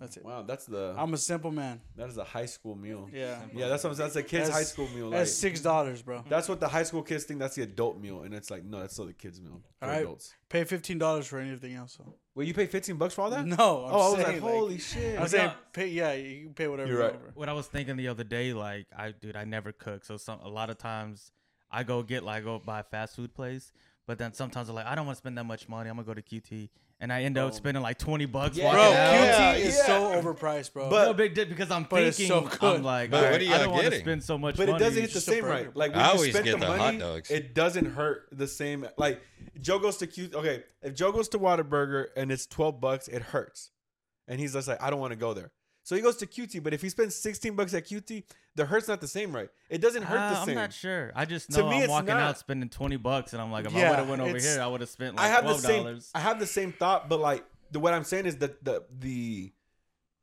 That's 0.00 0.16
it. 0.16 0.24
Wow, 0.24 0.42
that's 0.42 0.64
the 0.64 0.94
I'm 0.96 1.12
a 1.12 1.18
simple 1.18 1.50
man. 1.50 1.78
that 1.96 2.08
is 2.08 2.16
a 2.16 2.24
high 2.24 2.46
school 2.46 2.74
meal. 2.74 3.08
Yeah. 3.12 3.38
Yeah, 3.54 3.68
that's 3.68 3.84
what 3.84 3.90
I'm, 3.90 3.96
that's 3.96 4.16
a 4.16 4.22
kid's 4.22 4.48
That's- 4.48 4.54
high 4.54 4.62
school 4.64 4.88
meal. 4.88 5.04
Like, 5.08 5.18
That's 5.20 5.32
six 5.34 5.60
dollars, 5.60 6.00
bro. 6.00 6.24
that's 6.28 6.48
what 6.48 6.58
the 6.58 6.68
high 6.68 6.84
school 6.84 7.02
kids 7.02 7.24
think. 7.24 7.38
That's 7.38 7.54
the 7.54 7.62
adult 7.62 8.00
meal, 8.00 8.22
and 8.22 8.32
it's 8.34 8.50
like 8.50 8.64
no, 8.64 8.80
that's 8.80 8.94
still 8.94 9.04
the 9.06 9.12
kids 9.12 9.40
meal 9.42 9.60
for 9.78 9.84
All 9.84 9.90
right. 9.92 10.00
adults. 10.00 10.32
Pay 10.48 10.64
fifteen 10.64 10.98
dollars 10.98 11.26
for 11.26 11.38
anything 11.38 11.74
else. 11.74 11.92
So. 11.98 12.14
Well, 12.34 12.46
you 12.46 12.54
pay 12.54 12.66
15 12.66 12.96
bucks 12.96 13.12
for 13.14 13.22
all 13.22 13.30
that? 13.30 13.44
No. 13.44 13.56
Oh, 13.58 13.84
I'm 13.86 13.92
oh, 13.92 13.98
I 13.98 14.10
was 14.16 14.22
like, 14.26 14.40
holy 14.40 14.78
shit. 14.78 15.14
I'm 15.14 15.20
Well, 15.20 15.28
saying, 15.28 15.46
no. 15.48 15.52
pay. 15.74 15.88
Yeah, 15.88 16.12
you 16.14 16.44
can 16.44 16.54
pay 16.54 16.68
whatever. 16.68 16.88
You're 16.88 16.98
you 17.00 17.04
right. 17.04 17.20
want, 17.20 17.36
what 17.36 17.48
I 17.50 17.52
was 17.52 17.66
thinking 17.66 17.96
the 17.96 18.08
other 18.08 18.24
day, 18.24 18.52
like 18.54 18.86
I, 18.96 19.10
dude, 19.10 19.36
I 19.36 19.44
never 19.44 19.72
cook, 19.72 20.04
so 20.04 20.16
some 20.16 20.38
a 20.40 20.48
lot 20.48 20.70
of 20.70 20.78
times 20.78 21.32
I 21.70 21.82
go 21.82 22.02
get 22.02 22.22
like 22.22 22.44
go 22.44 22.58
buy 22.58 22.80
a 22.80 22.84
fast 22.84 23.16
food 23.16 23.34
place, 23.34 23.72
but 24.06 24.16
then 24.16 24.32
sometimes 24.32 24.68
I'm 24.70 24.76
like, 24.76 24.86
I 24.86 24.94
don't 24.94 25.04
want 25.06 25.16
to 25.16 25.18
spend 25.20 25.36
that 25.36 25.44
much 25.44 25.68
money. 25.68 25.90
I'm 25.90 25.96
gonna 25.96 26.06
go 26.06 26.14
to 26.14 26.22
QT, 26.22 26.70
and 27.00 27.12
I 27.12 27.22
end 27.22 27.36
up 27.38 27.48
Oh. 27.52 27.54
spending 27.54 27.82
like 27.82 27.98
twenty 27.98 28.26
bucks. 28.26 28.56
Yeah. 28.56 28.72
Bro, 28.72 28.82
out. 28.82 28.92
QT 28.92 28.94
Yeah, 29.38 29.52
is 29.54 29.76
yeah. 29.78 29.86
so 29.86 30.22
overpriced, 30.22 30.72
bro. 30.72 30.88
But- 30.90 31.06
no 31.06 31.14
big 31.14 31.34
dip 31.34 31.48
because 31.48 31.70
I'm 31.70 31.84
But 31.84 32.02
it's 32.04 32.16
thinking 32.18 32.48
so 32.50 32.56
good. 32.58 32.76
I'm 32.76 32.82
like, 32.82 33.10
But 33.10 33.16
all 33.18 33.22
what 33.24 33.30
right, 33.32 33.40
are 33.40 33.44
I 33.44 33.48
y'all 33.48 33.58
don't 33.58 33.70
want 33.72 33.84
to 33.84 33.90
getting? 33.90 34.04
spend 34.04 34.24
so 34.24 34.38
much 34.38 34.56
But 34.56 34.68
it 34.68 34.72
money. 34.72 34.84
doesn't 34.84 35.02
hit 35.02 35.12
the 35.12 35.20
same 35.20 35.44
right. 35.44 35.74
Like 35.76 35.92
when 35.92 36.00
I 36.00 36.06
you 36.08 36.12
always 36.14 36.30
spend 36.30 36.44
get 36.44 36.52
the 36.52 36.58
the 36.60 36.66
hot 36.66 36.78
money, 36.78 36.98
dogs. 36.98 37.30
it 37.30 37.54
doesn't 37.54 37.86
hurt 37.86 38.28
the 38.32 38.46
same. 38.46 38.86
Like 38.96 39.20
Joe 39.60 39.78
goes 39.78 39.96
to 39.98 40.06
Q. 40.06 40.30
Okay, 40.34 40.62
if 40.82 40.94
Joe 40.94 41.12
goes 41.12 41.28
to 41.30 41.38
Whataburger 41.38 42.06
and 42.16 42.30
it's 42.30 42.46
twelve 42.46 42.80
bucks, 42.80 43.08
it 43.08 43.22
hurts, 43.22 43.70
and 44.28 44.38
he's 44.40 44.52
just 44.52 44.68
like, 44.68 44.82
I 44.82 44.90
don't 44.90 45.00
want 45.00 45.12
to 45.12 45.16
go 45.18 45.34
there. 45.34 45.50
So 45.90 45.96
he 45.96 46.02
goes 46.02 46.18
to 46.18 46.26
QT, 46.28 46.62
but 46.62 46.72
if 46.72 46.82
he 46.82 46.88
spends 46.88 47.16
sixteen 47.16 47.56
bucks 47.56 47.74
at 47.74 47.84
QT, 47.84 48.22
the 48.54 48.64
hurt's 48.64 48.86
not 48.86 49.00
the 49.00 49.08
same, 49.08 49.34
right? 49.34 49.48
It 49.68 49.80
doesn't 49.80 50.04
hurt 50.04 50.20
Uh, 50.20 50.30
the 50.30 50.44
same. 50.44 50.48
I'm 50.50 50.54
not 50.54 50.72
sure. 50.72 51.10
I 51.16 51.24
just 51.24 51.50
To 51.50 51.58
know 51.62 51.68
me, 51.68 51.78
I'm 51.78 51.82
it's 51.82 51.90
walking 51.90 52.06
not. 52.10 52.20
out 52.20 52.38
spending 52.38 52.68
twenty 52.68 52.94
bucks, 52.94 53.32
and 53.32 53.42
I'm 53.42 53.50
like, 53.50 53.66
if 53.66 53.74
I 53.74 53.90
would 53.90 53.98
have 53.98 54.08
went 54.08 54.22
over 54.22 54.38
here, 54.38 54.60
I 54.62 54.68
would 54.68 54.82
have 54.82 54.88
spent 54.88 55.18
I 55.18 55.24
like 55.24 55.32
have 55.32 55.44
the 55.48 55.58
same. 55.58 56.00
I 56.14 56.20
have 56.20 56.38
the 56.38 56.46
same 56.46 56.72
thought, 56.72 57.08
but 57.08 57.18
like 57.18 57.44
the 57.72 57.80
what 57.80 57.92
I'm 57.92 58.04
saying 58.04 58.26
is 58.26 58.36
that 58.36 58.64
the 58.64 58.84
the 59.00 59.52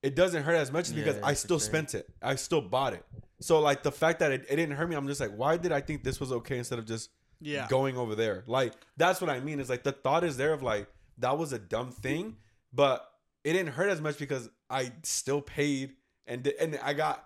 it 0.01 0.15
doesn't 0.15 0.43
hurt 0.43 0.55
as 0.55 0.71
much 0.71 0.89
Yeah, 0.89 1.03
because 1.03 1.21
I 1.21 1.33
still 1.33 1.59
sure. 1.59 1.65
spent 1.65 1.95
it. 1.95 2.07
I 2.21 2.35
still 2.35 2.61
bought 2.61 2.93
it. 2.93 3.03
So 3.41 3.59
like 3.59 3.83
the 3.83 3.91
fact 3.91 4.19
that 4.19 4.31
it, 4.31 4.45
it 4.49 4.55
didn't 4.55 4.77
hurt 4.77 4.87
me, 4.87 4.95
I'm 4.95 5.05
just 5.05 5.19
like, 5.19 5.35
why 5.35 5.57
did 5.57 5.73
I 5.73 5.81
think 5.81 6.01
this 6.01 6.21
was 6.21 6.31
okay 6.31 6.59
instead 6.59 6.79
of 6.79 6.85
just 6.85 7.09
yeah. 7.41 7.67
going 7.67 7.97
over 7.97 8.15
there? 8.15 8.45
Like 8.47 8.71
that's 8.95 9.19
what 9.19 9.29
I 9.29 9.41
mean. 9.41 9.59
Is 9.59 9.69
like 9.69 9.83
the 9.83 9.91
thought 9.91 10.23
is 10.23 10.37
there 10.37 10.53
of 10.53 10.63
like 10.63 10.87
that 11.17 11.37
was 11.37 11.51
a 11.51 11.59
dumb 11.59 11.91
thing, 11.91 12.37
but 12.71 13.05
it 13.43 13.51
didn't 13.51 13.73
hurt 13.73 13.89
as 13.89 13.99
much 13.99 14.17
because 14.17 14.49
I 14.69 14.91
still 15.03 15.41
paid 15.41 15.93
and 16.25 16.45
and 16.59 16.79
I 16.83 16.93
got 16.93 17.23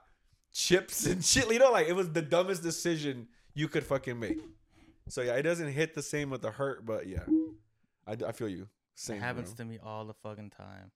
chips 0.54 1.06
and 1.06 1.24
shit. 1.32 1.52
You 1.52 1.60
know, 1.60 1.72
like 1.72 1.88
it 1.88 1.94
was 1.94 2.12
the 2.12 2.22
dumbest 2.22 2.64
decision 2.64 3.28
you 3.54 3.68
could 3.68 3.84
fucking 3.84 4.20
make. 4.20 4.40
So 5.10 5.22
yeah, 5.22 5.34
it 5.36 5.42
doesn't 5.44 5.72
hit 5.72 5.94
the 5.96 6.04
same 6.04 6.30
with 6.30 6.42
the 6.42 6.52
hurt, 6.52 6.86
but 6.86 7.08
yeah, 7.08 7.24
I, 8.08 8.16
I 8.28 8.32
feel 8.32 8.48
you. 8.50 8.68
Same. 8.96 9.18
It 9.18 9.22
happens 9.22 9.54
bro. 9.54 9.66
to 9.66 9.70
me 9.72 9.80
all 9.84 10.06
the 10.06 10.14
fucking 10.14 10.52
time. 10.52 10.92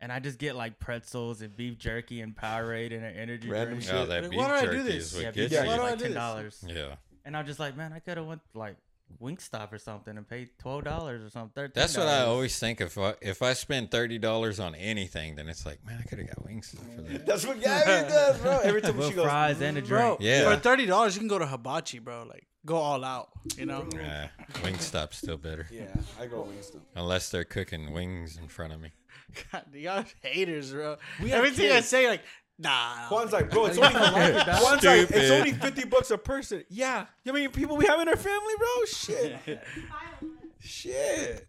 And 0.00 0.10
I 0.10 0.18
just 0.18 0.38
get 0.38 0.56
like 0.56 0.80
pretzels 0.80 1.42
and 1.42 1.54
beef 1.54 1.78
jerky 1.78 2.22
and 2.22 2.34
Powerade 2.34 2.92
and 2.92 3.04
an 3.04 3.14
energy 3.14 3.48
Random 3.48 3.74
drink. 3.74 3.82
shit. 3.84 3.94
Oh, 3.94 4.06
that 4.06 4.22
Like, 4.22 4.30
beef 4.32 4.38
why 4.40 4.48
do 4.48 4.68
I 4.68 4.72
do 4.72 4.82
this? 4.82 5.12
is 5.14 5.22
Yeah, 5.22 5.30
gets 5.30 5.36
beef 5.36 5.52
Yeah, 5.52 5.58
jerky 5.58 5.68
why 5.68 5.74
is 5.74 5.78
do 5.78 5.84
I 5.86 5.90
like 5.90 5.98
do 5.98 6.04
ten 6.06 6.14
dollars. 6.14 6.64
you. 6.66 6.74
Yeah. 6.74 6.94
And 7.24 7.36
I'm 7.36 7.46
just 7.46 7.60
like, 7.60 7.76
man, 7.76 7.92
I 7.92 8.00
could 8.00 8.16
have 8.16 8.26
went 8.26 8.40
like 8.54 8.76
Wingstop 9.20 9.72
or 9.72 9.78
something 9.78 10.16
and 10.16 10.26
pay 10.28 10.48
twelve 10.58 10.84
dollars 10.84 11.22
or 11.22 11.30
something. 11.30 11.64
$13. 11.64 11.74
That's 11.74 11.96
what 11.96 12.06
I 12.08 12.20
always 12.22 12.58
think. 12.58 12.80
If 12.80 12.96
I 12.98 13.14
if 13.20 13.42
I 13.42 13.52
spend 13.54 13.90
thirty 13.90 14.18
dollars 14.18 14.60
on 14.60 14.74
anything, 14.74 15.34
then 15.36 15.48
it's 15.48 15.66
like, 15.66 15.84
man, 15.84 15.98
I 16.00 16.08
could 16.08 16.18
have 16.18 16.28
got 16.28 16.44
wings 16.44 16.70
for 16.74 17.02
that. 17.02 17.26
That's 17.26 17.46
what 17.46 17.60
Gabby 17.60 18.08
does, 18.08 18.38
bro. 18.38 18.58
Every 18.62 18.80
time 18.82 18.96
Well, 18.96 19.08
she 19.10 19.14
goes, 19.16 19.24
fries 19.24 19.60
and 19.60 19.76
a 19.78 19.82
Bro, 19.82 20.16
drink. 20.16 20.20
Yeah. 20.20 20.50
For 20.54 20.56
thirty 20.60 20.86
dollars, 20.86 21.14
you 21.14 21.20
can 21.20 21.28
go 21.28 21.38
to 21.38 21.46
Hibachi, 21.46 21.98
bro. 21.98 22.24
Like, 22.28 22.46
go 22.66 22.76
all 22.76 23.04
out. 23.04 23.28
You 23.56 23.66
know. 23.66 23.82
Nah, 23.82 24.26
Wingstop's 24.62 25.16
still 25.18 25.36
better, 25.38 25.66
yeah, 25.70 25.86
I 26.20 26.26
go 26.26 26.44
Wingstop. 26.44 26.80
unless 26.96 27.30
they're 27.30 27.44
cooking 27.44 27.92
wings 27.92 28.38
in 28.40 28.48
front 28.48 28.72
of 28.72 28.80
me. 28.80 28.92
God, 29.52 29.64
y'all 29.74 30.04
haters, 30.22 30.72
bro. 30.72 30.96
We 31.22 31.32
Everything 31.32 31.72
I 31.72 31.80
say, 31.80 32.08
like, 32.08 32.20
nah. 32.58 33.08
Juan's 33.08 33.32
like, 33.32 33.50
bro, 33.50 33.66
it's 33.66 33.78
only 33.78 33.92
Juan's 33.98 34.84
like, 34.84 35.10
it's 35.10 35.30
only 35.30 35.52
fifty 35.52 35.84
bucks 35.84 36.10
a 36.10 36.18
person. 36.18 36.64
Yeah, 36.68 37.06
you 37.24 37.32
know 37.32 37.38
how 37.38 37.42
many 37.44 37.48
people 37.48 37.76
we 37.76 37.86
have 37.86 38.00
in 38.00 38.08
our 38.08 38.16
family, 38.16 38.54
bro? 38.58 38.84
Shit, 38.86 39.38
shit. 40.60 41.48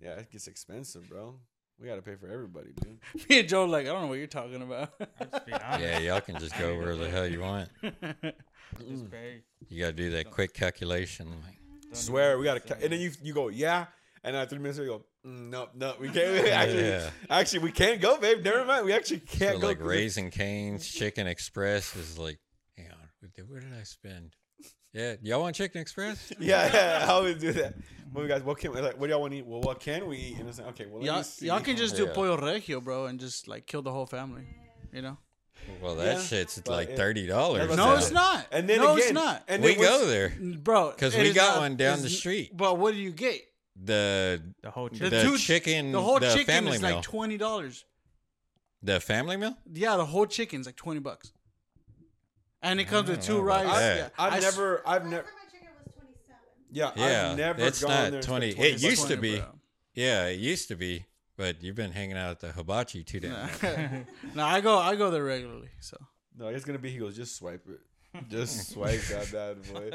Yeah, 0.00 0.14
it 0.14 0.30
gets 0.30 0.48
expensive, 0.48 1.08
bro. 1.08 1.36
We 1.80 1.88
gotta 1.88 2.02
pay 2.02 2.14
for 2.14 2.28
everybody, 2.28 2.70
dude. 2.80 2.98
Me 3.28 3.40
and 3.40 3.48
Joe, 3.48 3.64
like, 3.64 3.86
I 3.86 3.88
don't 3.92 4.02
know 4.02 4.08
what 4.08 4.18
you're 4.18 4.26
talking 4.28 4.62
about. 4.62 4.90
Just 4.98 5.46
be 5.46 5.52
honest. 5.52 5.80
Yeah, 5.80 5.98
y'all 5.98 6.20
can 6.20 6.38
just 6.38 6.56
go 6.58 6.76
where 6.78 6.94
the 6.94 7.10
hell 7.10 7.26
you 7.26 7.40
want. 7.40 7.70
You 9.68 9.80
gotta 9.80 9.92
do 9.92 10.10
that 10.10 10.30
quick 10.30 10.54
calculation. 10.54 11.28
Like, 11.44 11.58
Swear, 11.92 12.38
we 12.38 12.44
gotta. 12.44 12.60
Ca- 12.60 12.76
and 12.82 12.92
then 12.92 13.00
you 13.00 13.10
you 13.22 13.34
go, 13.34 13.48
yeah, 13.48 13.86
and 14.24 14.36
after 14.36 14.50
three 14.56 14.58
minutes 14.62 14.78
you 14.78 14.86
go, 14.86 15.04
mm, 15.26 15.50
no, 15.50 15.68
no, 15.74 15.94
we 16.00 16.08
can't. 16.08 16.46
actually, 16.48 16.82
Yeah. 16.88 17.10
actually, 17.30 17.58
we 17.60 17.72
can't 17.72 18.00
go, 18.00 18.18
babe. 18.18 18.42
Never 18.44 18.64
mind, 18.64 18.84
we 18.84 18.92
actually 18.92 19.20
can't 19.20 19.60
go. 19.60 19.68
like 19.68 19.78
'cause 19.78 19.86
it- 19.86 19.90
Raising 19.90 20.30
Cane's 20.30 20.86
Chicken 20.88 21.26
Express 21.26 21.94
is 21.96 22.18
like, 22.18 22.38
hang 22.76 22.86
on, 22.90 23.08
what 23.20 23.32
did- 23.34 23.48
where 23.50 23.60
did 23.60 23.72
I 23.78 23.82
spend? 23.84 24.34
Yeah, 24.92 25.14
y'all 25.22 25.40
want 25.40 25.56
Chicken 25.56 25.80
Express? 25.80 26.32
Yeah, 26.38 26.70
yeah, 26.72 27.06
I 27.06 27.12
always 27.12 27.36
do 27.38 27.52
that. 27.52 27.74
Well, 28.12 28.26
guys, 28.28 28.42
what 28.42 28.58
can 28.58 28.72
we, 28.72 28.80
like? 28.82 28.98
What 29.00 29.06
do 29.06 29.12
y'all 29.12 29.22
want 29.22 29.32
to 29.32 29.38
eat? 29.38 29.46
Well, 29.46 29.62
what 29.62 29.80
can 29.80 30.06
we 30.06 30.18
eat? 30.18 30.38
And 30.38 30.46
it's 30.48 30.58
like, 30.58 30.68
okay, 30.68 30.84
well, 30.86 31.02
y'all, 31.02 31.22
see. 31.22 31.46
y'all 31.46 31.60
can 31.60 31.76
just 31.78 31.96
do 31.96 32.04
Yeah. 32.04 32.12
pollo 32.12 32.36
regio, 32.36 32.80
bro, 32.82 33.06
and 33.06 33.18
just 33.18 33.48
like 33.48 33.66
kill 33.66 33.80
the 33.80 33.90
whole 33.90 34.04
family. 34.06 34.42
You 34.92 35.00
know? 35.00 35.16
Well, 35.80 35.94
that 35.96 36.16
Yeah, 36.16 36.22
shit's 36.22 36.60
but 36.62 36.72
like 36.72 36.96
thirty 36.96 37.26
dollars. 37.26 37.74
No, 37.74 37.94
it's 37.94 38.10
not. 38.10 38.46
And 38.52 38.68
then 38.68 38.80
no, 38.80 38.92
again, 38.94 38.98
it's 39.04 39.12
not. 39.12 39.44
And 39.48 39.62
we 39.62 39.70
then 39.70 39.78
once- 39.78 39.88
go 39.90 40.06
there 40.06 40.36
bro, 40.58 40.90
because 40.90 41.16
we 41.16 41.32
got 41.32 41.54
not- 41.54 41.60
one 41.60 41.76
down 41.76 42.02
the 42.02 42.10
street. 42.10 42.54
But 42.54 42.78
what 42.78 42.92
do 42.92 43.00
you 43.00 43.12
get? 43.12 43.40
The 43.76 44.42
The 44.62 44.70
whole 44.70 44.88
The, 44.88 45.08
The 45.10 45.22
two- 45.22 45.38
chicken- 45.38 45.92
the 45.92 46.02
whole 46.02 46.18
the 46.20 46.30
chicken 46.32 46.46
family 46.46 46.72
is 46.76 46.82
meal. 46.82 46.94
like 46.96 47.02
twenty 47.02 47.36
dollars. 47.38 47.84
the 48.82 49.00
family 49.00 49.36
meal. 49.36 49.56
Yeah, 49.72 49.96
the 49.96 50.04
whole 50.06 50.26
chicken's 50.26 50.66
like 50.66 50.76
twenty 50.76 51.00
bucks, 51.00 51.32
and 52.62 52.80
it 52.80 52.84
comes 52.86 53.08
with 53.08 53.22
two 53.22 53.34
know 53.38 53.44
about 53.44 53.64
rice. 53.66 53.78
that. 53.78 53.96
Yeah, 53.96 54.08
I've 54.24 54.32
I 54.32 54.36
s- 54.38 54.42
never, 54.42 54.82
I've 54.86 55.06
never, 55.06 55.26
yeah, 56.70 56.90
Yeah, 56.96 57.30
I've 57.30 57.36
never 57.38 57.62
it's 57.64 57.80
gone 57.82 57.90
not 57.90 58.10
there. 58.10 58.18
and 58.18 58.22
20 58.26 58.48
it 58.50 58.54
20 58.56 58.70
used 58.70 58.96
bucks. 59.02 59.08
to 59.10 59.16
be. 59.16 59.38
bro. 59.38 59.58
Yeah, 59.94 60.26
it 60.26 60.40
used 60.40 60.68
to 60.68 60.76
be, 60.76 61.04
but 61.36 61.62
you've 61.62 61.76
been 61.76 61.92
hanging 61.92 62.16
out 62.16 62.30
at 62.30 62.40
the 62.40 62.52
hibachi 62.52 63.04
too 63.04 63.20
damn 63.20 63.32
much. 63.32 63.62
no, 64.34 64.44
I 64.44 64.60
go 64.60 64.78
I 64.78 64.96
go 64.96 65.10
there 65.10 65.24
regularly. 65.24 65.68
So 65.80 65.96
No, 66.36 66.48
it's 66.48 66.64
gonna 66.64 66.78
be. 66.78 66.90
He 66.90 66.98
goes, 66.98 67.14
just 67.16 67.36
swipe 67.36 67.66
it. 67.68 67.80
Just 68.28 68.70
swipe 68.72 69.00
that 69.10 69.32
bad 69.32 69.72
boy. 69.72 69.90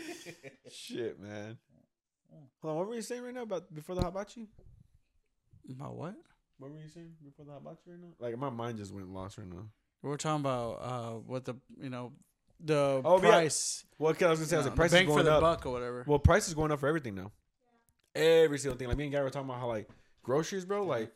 Shit, 0.70 1.18
man. 1.20 1.58
Hold 2.62 2.72
on, 2.72 2.76
what 2.78 2.88
were 2.88 2.94
you 2.94 3.02
saying 3.02 3.22
right 3.22 3.34
now 3.34 3.42
about 3.42 3.72
before 3.74 3.94
the 3.94 4.02
hibachi? 4.02 4.48
about 5.70 5.96
what? 5.96 6.14
What 6.58 6.70
were 6.72 6.78
you 6.80 6.88
saying 6.88 7.12
before 7.24 7.44
the 7.44 7.52
hibachi 7.52 7.90
right 7.90 8.00
now? 8.00 8.08
Like 8.18 8.36
my 8.38 8.50
mind 8.50 8.78
just 8.78 8.92
went 8.92 9.08
lost 9.12 9.38
right 9.38 9.46
now. 9.48 9.66
We're 10.02 10.16
talking 10.16 10.40
about 10.40 10.72
uh 10.82 11.10
what 11.26 11.44
the 11.44 11.54
you 11.80 11.90
know 11.90 12.12
the 12.60 13.00
Oh, 13.04 13.20
yeah. 13.22 13.28
price. 13.30 13.84
Well, 13.98 14.10
okay, 14.12 14.26
I 14.26 14.30
was 14.30 14.40
gonna 14.40 14.48
say, 14.48 14.56
you 14.56 14.60
as 14.60 14.64
the 14.66 14.70
price 14.72 14.90
the 14.90 14.96
is 14.96 15.00
bang 15.02 15.06
for 15.08 15.14
going 15.14 15.26
the 15.26 15.32
up. 15.34 15.40
buck 15.40 15.66
or 15.66 15.72
whatever. 15.72 16.04
Well, 16.06 16.18
price 16.18 16.48
is 16.48 16.54
going 16.54 16.72
up 16.72 16.80
for 16.80 16.88
everything 16.88 17.14
now. 17.14 17.30
Every 18.14 18.58
single 18.58 18.76
thing. 18.78 18.88
Like 18.88 18.96
me 18.96 19.04
and 19.04 19.12
Gary 19.12 19.24
were 19.24 19.30
talking 19.30 19.48
about 19.48 19.60
how 19.60 19.68
like 19.68 19.88
groceries, 20.24 20.64
bro. 20.64 20.84
Like 20.84 21.12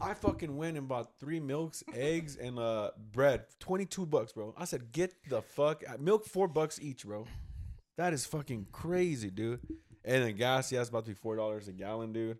I 0.00 0.14
fucking 0.14 0.56
went 0.56 0.78
and 0.78 0.88
bought 0.88 1.18
three 1.20 1.40
milks, 1.40 1.82
eggs, 1.94 2.36
and 2.36 2.58
uh 2.58 2.90
bread. 3.12 3.44
Twenty 3.60 3.84
two 3.84 4.06
bucks, 4.06 4.32
bro. 4.32 4.54
I 4.56 4.64
said, 4.64 4.92
get 4.92 5.12
the 5.28 5.42
fuck 5.42 5.82
out. 5.86 6.00
milk 6.00 6.24
four 6.26 6.48
bucks 6.48 6.78
each, 6.80 7.04
bro. 7.04 7.26
That 7.98 8.12
is 8.14 8.24
fucking 8.24 8.68
crazy, 8.72 9.28
dude. 9.30 9.60
And 10.08 10.24
then 10.24 10.36
gas, 10.36 10.72
yeah, 10.72 10.80
it's 10.80 10.88
about 10.88 11.04
to 11.04 11.10
be 11.10 11.14
four 11.14 11.36
dollars 11.36 11.68
a 11.68 11.72
gallon, 11.72 12.12
dude. 12.12 12.38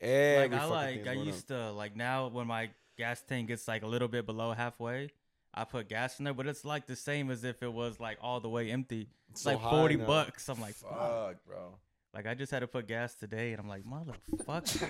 Every 0.00 0.48
like 0.56 0.62
I 0.62 0.64
like 0.66 1.06
I 1.06 1.12
used 1.12 1.48
to 1.48 1.70
like 1.72 1.94
now 1.94 2.28
when 2.28 2.46
my 2.46 2.70
gas 2.96 3.22
tank 3.22 3.48
gets 3.48 3.68
like 3.68 3.82
a 3.82 3.86
little 3.86 4.08
bit 4.08 4.24
below 4.26 4.52
halfway, 4.52 5.10
I 5.52 5.64
put 5.64 5.88
gas 5.88 6.18
in 6.18 6.24
there, 6.24 6.34
but 6.34 6.46
it's 6.46 6.64
like 6.64 6.86
the 6.86 6.96
same 6.96 7.30
as 7.30 7.44
if 7.44 7.62
it 7.62 7.72
was 7.72 8.00
like 8.00 8.18
all 8.22 8.40
the 8.40 8.48
way 8.48 8.70
empty. 8.70 9.08
It's 9.30 9.42
So 9.42 9.52
like 9.52 9.60
forty 9.60 9.96
now. 9.96 10.06
bucks. 10.06 10.48
I'm 10.48 10.60
like, 10.60 10.74
fuck. 10.74 10.90
Fuck, 10.98 11.36
bro. 11.46 11.74
Like 12.14 12.26
I 12.26 12.34
just 12.34 12.50
had 12.52 12.60
to 12.60 12.66
put 12.68 12.86
gas 12.88 13.14
today, 13.14 13.52
and 13.52 13.60
I'm 13.60 13.68
like, 13.68 13.82
motherfucker. 13.84 14.88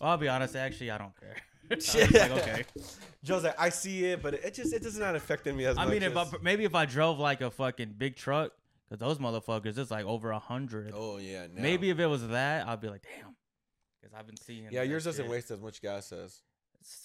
well, 0.00 0.10
I'll 0.10 0.16
be 0.16 0.28
honest. 0.28 0.56
Actually, 0.56 0.90
I 0.92 0.98
don't 0.98 1.12
care. 1.20 1.36
I 1.70 1.74
was 1.74 1.94
like, 1.94 2.30
okay. 2.32 2.64
Joe's 3.22 3.44
like, 3.44 3.60
I 3.60 3.68
see 3.68 4.06
it, 4.06 4.22
but 4.22 4.34
it 4.34 4.54
just 4.54 4.72
it 4.72 4.82
does 4.82 4.98
not 4.98 5.14
affect 5.14 5.46
me 5.46 5.64
as 5.66 5.76
I 5.76 5.84
much. 5.84 5.92
mean, 5.92 6.02
if 6.04 6.16
I, 6.16 6.26
maybe 6.42 6.64
if 6.64 6.74
I 6.74 6.86
drove 6.86 7.18
like 7.18 7.40
a 7.42 7.50
fucking 7.50 7.94
big 7.98 8.16
truck, 8.16 8.52
because 8.90 8.98
those 9.00 9.18
motherfuckers, 9.18 9.78
it's 9.78 9.90
like 9.90 10.04
over 10.04 10.30
a 10.32 10.38
hundred. 10.38 10.92
oh 10.94 11.18
yeah, 11.18 11.46
now. 11.46 11.62
Maybe 11.62 11.90
if 11.90 11.98
it 11.98 12.06
was 12.06 12.26
that, 12.28 12.66
I'd 12.68 12.80
be 12.80 12.88
like, 12.88 13.02
damn. 13.02 13.36
Because 14.02 14.14
I've 14.18 14.26
been 14.26 14.36
seeing. 14.36 14.64
Yeah, 14.70 14.80
that 14.80 14.88
yours 14.88 15.04
doesn't 15.04 15.24
shit. 15.24 15.30
waste 15.30 15.50
as 15.50 15.60
much 15.60 15.80
gas 15.80 16.12
as. 16.12 16.42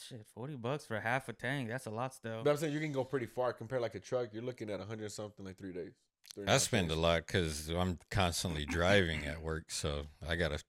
Shit, 0.07 0.25
forty 0.33 0.55
bucks 0.55 0.85
for 0.85 0.99
half 0.99 1.27
a 1.29 1.33
tank. 1.33 1.67
That's 1.69 1.85
a 1.85 1.89
lot 1.89 2.13
still. 2.13 2.41
But 2.43 2.51
I'm 2.51 2.57
saying 2.57 2.73
you 2.73 2.79
can 2.79 2.93
go 2.93 3.03
pretty 3.03 3.25
far 3.25 3.51
compared 3.53 3.81
like 3.81 3.95
a 3.95 3.99
truck. 3.99 4.29
You're 4.33 4.41
looking 4.43 4.69
at 4.69 4.75
a 4.75 4.79
100 4.79 5.11
something 5.11 5.45
like 5.45 5.57
three 5.57 5.73
days. 5.73 5.91
three 6.33 6.45
I 6.47 6.51
half 6.53 6.61
spend 6.61 6.89
a 6.91 6.95
lot 6.95 7.27
because 7.27 7.67
I'm 7.69 7.99
constantly 8.09 8.65
driving 8.65 9.25
at 9.25 9.41
work, 9.41 9.65
so 9.71 10.05
I 10.27 10.37
gotta 10.37 10.63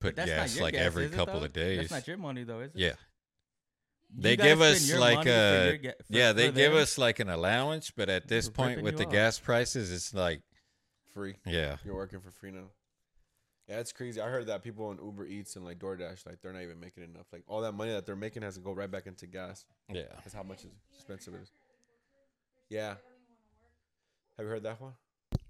put 0.00 0.16
gas 0.16 0.58
like 0.58 0.72
gas, 0.72 0.82
every 0.82 1.04
is 1.04 1.12
it, 1.12 1.16
couple 1.16 1.40
though? 1.40 1.46
of 1.46 1.52
days. 1.52 1.80
That's 1.80 1.90
not 1.90 2.08
your 2.08 2.16
money 2.16 2.44
though, 2.44 2.60
is 2.60 2.74
it? 2.74 2.78
yeah, 2.80 2.88
You 2.88 2.94
they 4.16 4.36
give 4.36 4.60
us 4.60 4.92
like 4.92 5.16
money 5.18 5.30
for 5.30 5.36
a 5.36 5.78
your 5.82 5.92
for- 5.92 6.04
yeah, 6.08 6.32
they 6.32 6.46
give 6.50 6.72
them. 6.72 6.82
us 6.82 6.98
like 6.98 7.20
an 7.20 7.28
allowance, 7.28 7.90
but 7.90 8.08
at 8.08 8.28
this 8.28 8.46
Who's 8.46 8.54
point 8.54 8.82
with 8.82 8.96
the 8.98 9.06
off? 9.06 9.12
gas 9.12 9.38
prices, 9.38 9.92
it's 9.92 10.12
like 10.14 10.42
free. 11.14 11.36
yeah, 11.46 11.76
You're 11.84 11.94
working 11.94 12.20
for 12.20 12.30
free 12.30 12.50
now. 12.50 12.70
Yeah, 13.68 13.78
it's 13.78 13.92
crazy. 13.92 14.20
I 14.20 14.28
heard 14.28 14.48
that 14.48 14.64
people 14.64 14.86
on 14.86 14.98
Uber 15.00 15.26
Eats 15.26 15.54
and 15.54 15.64
like 15.64 15.78
DoorDash, 15.78 16.26
like 16.26 16.40
they're 16.42 16.52
not 16.52 16.62
even 16.62 16.80
making 16.80 17.04
enough. 17.04 17.26
Like 17.32 17.44
all 17.46 17.60
that 17.60 17.72
money 17.72 17.92
that 17.92 18.04
they're 18.04 18.16
making 18.16 18.42
has 18.42 18.54
to 18.56 18.60
go 18.60 18.72
right 18.72 18.90
back 18.90 19.06
into 19.06 19.26
gas. 19.26 19.64
yeah. 19.88 20.02
That's 20.16 20.34
how 20.34 20.42
much 20.42 20.64
expensive 20.96 21.34
it 21.34 21.42
is. 21.42 21.52
Yeah. 22.68 22.94
Have 24.36 24.46
you 24.46 24.46
heard 24.46 24.62
that 24.64 24.80
one? 24.80 24.92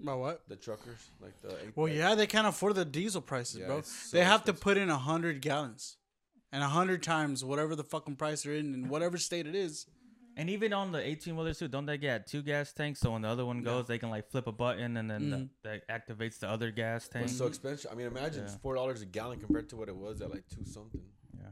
About 0.02 0.18
what? 0.18 0.42
The 0.48 0.56
truckers, 0.56 1.10
like 1.20 1.32
the. 1.42 1.56
Well, 1.74 1.88
yeah, 1.88 2.14
they 2.14 2.26
can't 2.26 2.46
afford 2.46 2.74
the 2.74 2.84
diesel 2.84 3.20
prices, 3.22 3.60
Yeah, 3.60 3.66
bro. 3.66 3.82
so 3.82 4.16
they 4.16 4.24
have 4.24 4.40
expensive. 4.40 4.56
to 4.60 4.62
put 4.64 4.76
in 4.78 4.90
a 4.90 4.96
hundred 4.98 5.40
gallons, 5.40 5.96
and 6.52 6.62
a 6.62 6.68
hundred 6.68 7.02
times 7.02 7.44
whatever 7.44 7.74
the 7.76 7.84
fucking 7.84 8.16
price 8.16 8.42
they're 8.42 8.54
in, 8.54 8.74
in 8.74 8.88
whatever 8.88 9.18
state 9.18 9.46
it 9.46 9.54
is. 9.54 9.86
And 10.36 10.48
even 10.48 10.72
on 10.72 10.92
the 10.92 11.04
18 11.04 11.36
wheelers 11.36 11.58
too, 11.58 11.68
don't 11.68 11.86
they 11.86 11.98
get 11.98 12.26
two 12.26 12.40
gas 12.42 12.72
tanks? 12.72 13.00
So 13.00 13.10
when 13.10 13.22
the 13.22 13.28
other 13.28 13.44
one 13.44 13.62
goes, 13.62 13.86
they 13.86 13.98
can 13.98 14.10
like 14.10 14.30
flip 14.30 14.46
a 14.46 14.52
button 14.52 14.96
and 14.96 15.10
then 15.10 15.30
the, 15.30 15.36
mm-hmm. 15.36 15.44
that 15.64 15.88
activates 15.88 16.38
the 16.38 16.48
other 16.48 16.70
gas 16.70 17.08
tank. 17.08 17.26
it's 17.26 17.36
so 17.36 17.46
expensive. 17.46 17.90
I 17.92 17.94
mean, 17.94 18.06
imagine 18.06 18.44
Yeah. 18.46 18.56
four 18.62 18.74
dollars 18.74 19.02
a 19.02 19.06
gallon 19.06 19.38
compared 19.40 19.68
to 19.70 19.76
what 19.76 19.88
it 19.88 19.96
was 19.96 20.20
at 20.22 20.30
like 20.30 20.44
two 20.48 20.64
something. 20.64 21.02
Yeah. 21.36 21.48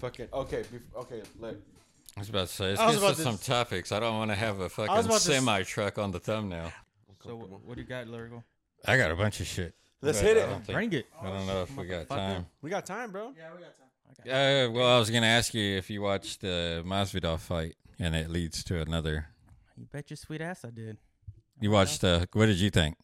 Fucking 0.00 0.28
okay. 0.32 0.62
bef- 0.64 1.00
okay. 1.02 1.22
Like 1.38 1.56
I 2.16 2.20
was 2.20 2.28
about 2.28 2.48
to 2.48 2.52
say, 2.54 2.68
let's 2.70 2.80
I 2.80 2.86
was 2.86 2.96
get 2.96 3.02
about 3.02 3.10
to 3.10 3.16
to 3.16 3.22
some 3.22 3.34
s- 3.34 3.46
topics. 3.46 3.92
I 3.92 4.00
don't 4.00 4.16
want 4.16 4.30
to 4.32 4.34
have 4.34 4.56
a 4.58 4.64
was 4.64 4.72
fucking 4.72 4.92
about 4.92 5.04
to 5.08 5.14
s- 5.14 5.22
semi 5.22 5.62
truck 5.62 5.96
on 5.98 6.10
the 6.10 6.20
thumbnail. 6.20 6.72
so 7.22 7.36
what 7.36 7.76
do 7.76 7.80
you 7.80 7.86
got, 7.86 8.08
Lyrical? 8.08 8.44
I 8.84 8.96
got 8.96 9.10
a 9.12 9.16
bunch 9.16 9.40
of 9.40 9.46
shit. 9.46 9.74
Let's 10.02 10.20
but 10.20 10.26
hit 10.26 10.36
I 10.36 10.40
it. 10.40 10.48
think- 10.64 10.66
Bring 10.76 10.92
it. 10.92 11.06
I 11.22 11.26
don't 11.30 11.46
know 11.46 11.62
if 11.62 11.74
we 11.76 11.86
got 11.86 12.08
time. 12.08 12.46
we 12.60 12.70
got 12.70 12.84
time, 12.84 13.12
bro. 13.12 13.32
Yeah, 13.38 13.50
we 13.54 13.62
got 13.62 13.76
time. 13.76 13.85
Uh, 14.28 14.70
well, 14.70 14.96
I 14.96 14.98
was 14.98 15.10
gonna 15.10 15.26
ask 15.26 15.54
you 15.54 15.76
if 15.76 15.88
you 15.90 16.02
watched 16.02 16.40
the 16.40 16.82
Masvidal 16.86 17.38
fight, 17.38 17.74
and 17.98 18.14
it 18.14 18.30
leads 18.30 18.64
to 18.64 18.80
another. 18.80 19.26
You 19.76 19.86
bet 19.92 20.10
your 20.10 20.16
sweet 20.16 20.40
ass 20.40 20.64
I 20.64 20.70
did. 20.70 20.98
You 21.60 21.70
watched 21.70 22.00
the. 22.00 22.28
What 22.32 22.46
did 22.46 22.56
you 22.58 22.70
think? 22.70 22.96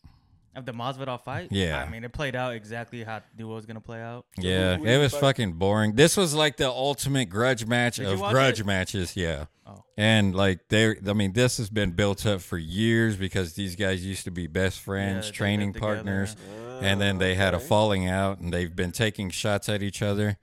Of 0.54 0.66
the 0.66 0.72
Masvidal 0.72 1.18
fight? 1.22 1.48
Yeah. 1.50 1.82
I 1.82 1.88
mean, 1.88 2.04
it 2.04 2.12
played 2.12 2.36
out 2.36 2.52
exactly 2.54 3.02
how 3.04 3.16
I 3.16 3.22
knew 3.38 3.50
it 3.50 3.54
was 3.54 3.64
gonna 3.66 3.80
play 3.80 4.02
out. 4.02 4.26
Yeah, 4.36 4.76
it 4.82 4.98
was 4.98 5.12
fight? 5.12 5.20
fucking 5.20 5.52
boring. 5.54 5.94
This 5.94 6.16
was 6.16 6.34
like 6.34 6.58
the 6.58 6.68
ultimate 6.68 7.30
grudge 7.30 7.64
match 7.64 7.96
Did 7.96 8.08
you 8.08 8.12
of 8.14 8.20
watch 8.20 8.32
grudge 8.32 8.60
it? 8.60 8.66
matches. 8.66 9.16
Yeah. 9.16 9.46
Oh. 9.66 9.84
And 9.96 10.34
like 10.34 10.68
they, 10.68 10.96
I 11.08 11.12
mean, 11.14 11.32
this 11.32 11.56
has 11.56 11.70
been 11.70 11.92
built 11.92 12.26
up 12.26 12.42
for 12.42 12.58
years 12.58 13.16
because 13.16 13.54
these 13.54 13.76
guys 13.76 14.04
used 14.04 14.24
to 14.24 14.30
be 14.30 14.46
best 14.46 14.80
friends, 14.80 15.26
Yeah, 15.26 15.30
they 15.30 15.36
training 15.36 15.68
lived 15.68 15.74
together. 15.76 15.94
partners, 15.94 16.36
and 16.82 17.00
then 17.00 17.16
they 17.18 17.34
had 17.34 17.54
a 17.54 17.58
falling 17.60 18.06
out, 18.08 18.38
and 18.40 18.52
they've 18.52 18.74
been 18.74 18.92
taking 18.92 19.30
shots 19.30 19.68
at 19.70 19.82
each 19.82 20.02
other. 20.02 20.36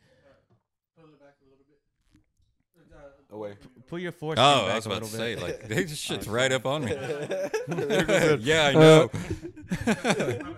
Away. 3.32 3.56
put 3.88 4.02
your 4.02 4.12
force. 4.12 4.38
Oh, 4.40 4.66
back 4.66 4.72
I 4.72 4.76
was 4.76 4.86
a 4.86 4.90
about 4.90 5.04
to 5.04 5.08
say, 5.10 5.36
bit. 5.36 5.70
like, 5.70 5.88
just 5.88 6.04
shit's 6.04 6.28
right 6.40 6.52
up 6.52 6.66
on 6.66 6.86
me. 6.86 6.94
Uh, 6.96 8.38
yeah, 8.42 8.68
I 8.68 8.74
know. 8.74 9.10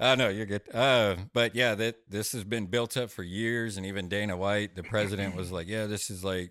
I 0.00 0.16
know 0.16 0.28
you're 0.30 0.46
good. 0.46 0.62
Uh, 0.74 1.16
but 1.32 1.54
yeah, 1.54 1.74
that 1.76 2.10
this 2.10 2.32
has 2.32 2.42
been 2.44 2.66
built 2.66 2.96
up 2.96 3.10
for 3.10 3.22
years, 3.22 3.76
and 3.76 3.86
even 3.86 4.08
Dana 4.08 4.36
White, 4.36 4.74
the 4.74 4.82
president, 4.82 5.36
was 5.36 5.52
like, 5.52 5.68
"Yeah, 5.68 5.86
this 5.86 6.10
is 6.10 6.24
like, 6.24 6.50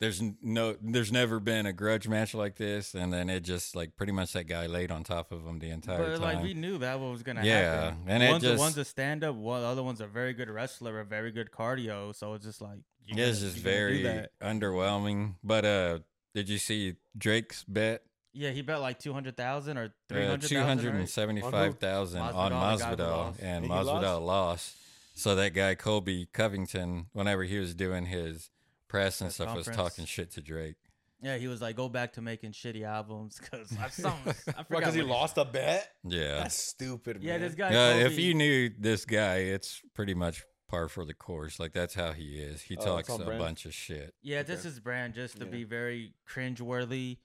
there's 0.00 0.22
no, 0.42 0.76
there's 0.80 1.12
never 1.12 1.38
been 1.38 1.66
a 1.66 1.74
grudge 1.74 2.08
match 2.08 2.32
like 2.32 2.56
this," 2.56 2.94
and 2.94 3.12
then 3.12 3.28
it 3.28 3.40
just 3.40 3.76
like 3.76 3.96
pretty 3.96 4.12
much 4.12 4.32
that 4.32 4.44
guy 4.44 4.64
laid 4.66 4.90
on 4.90 5.04
top 5.04 5.30
of 5.30 5.44
him 5.44 5.58
the 5.58 5.68
entire 5.70 5.98
But 5.98 6.12
time. 6.12 6.20
like 6.22 6.42
we 6.42 6.54
knew 6.54 6.78
that 6.78 6.98
what 6.98 7.10
was 7.12 7.22
gonna 7.22 7.44
Yeah, 7.44 7.82
happen. 7.82 7.98
and 8.06 8.22
it 8.22 8.30
one's, 8.30 8.44
a, 8.44 8.48
just- 8.48 8.60
one's 8.60 8.78
a 8.78 8.84
stand 8.86 9.24
up, 9.24 9.34
one 9.34 9.60
the 9.60 9.66
other 9.68 9.82
one's 9.82 10.00
a 10.00 10.06
very 10.06 10.32
good 10.32 10.48
wrestler, 10.48 10.98
a 11.00 11.04
very 11.04 11.32
good 11.32 11.50
cardio. 11.50 12.14
So 12.14 12.32
it's 12.32 12.46
just 12.46 12.62
like 12.62 12.78
you 13.06 13.14
Yeah, 13.16 13.26
it's 13.26 13.38
gonna- 13.40 13.52
just 13.52 13.64
you 13.64 13.70
gonna 13.70 13.88
do 13.92 14.02
very 14.02 14.26
underwhelming. 14.42 15.34
But 15.42 15.64
uh, 15.64 15.98
did 16.34 16.48
you 16.48 16.58
see 16.58 16.96
Drake's 17.16 17.64
bet? 17.64 18.02
Yeah, 18.32 18.50
he 18.50 18.60
bet 18.62 18.80
like 18.80 18.98
two 18.98 19.14
hundred 19.14 19.36
thousand 19.36 19.78
or 19.78 19.94
three 20.08 20.18
hundred. 20.20 20.26
Uh, 20.26 20.30
hundred 20.32 20.48
two 20.48 20.60
hundred 20.60 20.94
and 20.96 21.08
seventy-five 21.08 21.78
thousand 21.78 22.20
on 22.20 22.52
Masvidal, 22.52 22.78
the 22.78 22.84
guy 22.84 22.96
who 22.96 22.96
Masvidal, 22.96 23.28
and 23.40 23.46
And 23.48 23.64
he 23.64 23.70
Masvidal 23.70 24.02
lost? 24.02 24.22
lost? 24.24 24.76
So 25.14 25.34
that 25.36 25.54
guy 25.54 25.74
Colby 25.74 26.28
Covington, 26.32 27.06
whenever 27.14 27.44
he 27.44 27.58
was 27.58 27.74
doing 27.74 28.04
his 28.04 28.50
press 28.88 29.22
and 29.22 29.28
Press 29.28 29.34
stuff, 29.36 29.56
was 29.56 29.66
talking 29.68 30.04
shit 30.04 30.30
to 30.32 30.42
Drake. 30.42 30.76
Yeah, 31.22 31.38
he 31.38 31.48
was 31.48 31.62
like, 31.62 31.76
go 31.76 31.88
back 31.88 32.12
to 32.12 32.20
making 32.20 32.52
shitty 32.52 32.84
albums 32.86 33.38
because 33.40 33.72
I 33.80 33.88
saw. 33.88 34.12
I 34.26 34.32
forgot 34.34 34.68
Because 34.68 34.94
he 34.94 35.00
what 35.00 35.08
lost 35.10 35.38
a 35.38 35.46
bet. 35.46 35.88
Yeah, 36.04 36.40
That's 36.40 36.54
stupid. 36.54 37.22
Yeah, 37.22 37.32
man. 37.32 37.40
this 37.40 37.54
guy. 37.54 37.72
yeah. 37.72 37.94
If 37.94 38.18
you 38.18 38.34
knew 38.34 38.70
this 38.78 39.06
guy, 39.06 39.36
it's 39.36 39.80
pretty 39.94 40.12
much 40.12 40.44
par 40.68 40.88
for 40.88 41.04
the 41.04 41.14
course. 41.14 41.58
Like 41.60 41.72
that's 41.72 41.94
how 41.94 42.12
he 42.12 42.38
is. 42.40 42.62
He 42.62 42.76
Oh, 42.76 42.84
talks 42.84 43.08
a 43.08 43.18
brand? 43.18 43.38
bunch 43.38 43.64
of 43.66 43.74
shit. 43.74 44.14
Yeah, 44.22 44.42
this 44.42 44.64
is 44.64 44.80
brand 44.80 45.14
just 45.14 45.36
to 45.38 45.44
Yeah. 45.44 45.50
be 45.50 45.64
very 45.64 46.14
cringeworthy. 46.28 47.18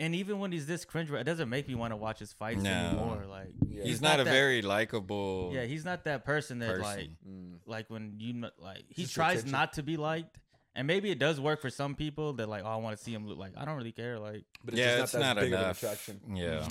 And 0.00 0.14
even 0.14 0.38
when 0.38 0.52
he's 0.52 0.66
this 0.66 0.84
cringe, 0.84 1.10
it 1.10 1.24
doesn't 1.24 1.48
make 1.48 1.66
me 1.66 1.74
want 1.74 1.92
to 1.92 1.96
watch 1.96 2.20
his 2.20 2.32
fights 2.32 2.62
No. 2.62 2.70
anymore. 2.70 3.26
Like 3.28 3.48
Yeah. 3.68 3.82
He's, 3.82 4.00
not, 4.00 4.20
a 4.20 4.24
that- 4.24 4.30
very 4.30 4.62
likable. 4.62 5.50
Yeah, 5.52 5.64
he's 5.64 5.84
not 5.84 6.04
that 6.04 6.24
person 6.24 6.60
that 6.60 6.78
like. 6.80 7.10
Mm. 7.28 7.58
like 7.66 7.90
when 7.90 8.14
you 8.18 8.30
n- 8.44 8.50
like 8.58 8.84
he 8.88 9.02
Just 9.02 9.14
tries 9.14 9.38
attention. 9.38 9.52
not 9.52 9.72
to 9.74 9.82
be 9.82 9.96
liked. 9.96 10.38
And 10.76 10.86
maybe 10.86 11.10
it 11.10 11.18
does 11.18 11.40
work 11.40 11.60
for 11.60 11.70
some 11.70 11.96
people 11.96 12.34
that 12.34 12.48
like, 12.48 12.62
oh, 12.62 12.68
I 12.68 12.76
want 12.76 12.96
to 12.96 13.02
see 13.02 13.12
him 13.12 13.26
look 13.26 13.38
like 13.38 13.54
I 13.56 13.64
don't 13.64 13.76
really 13.76 13.90
care. 13.90 14.20
Like 14.20 14.44
But 14.64 14.74
yeah, 14.74 14.98
just 14.98 15.14
it's 15.14 15.20
not, 15.20 15.34
that 15.34 15.40
big 15.42 15.52
of 15.52 15.58
an 15.58 15.64
enough. 15.64 15.78
attraction. 15.82 16.20
Yeah, 16.36 16.68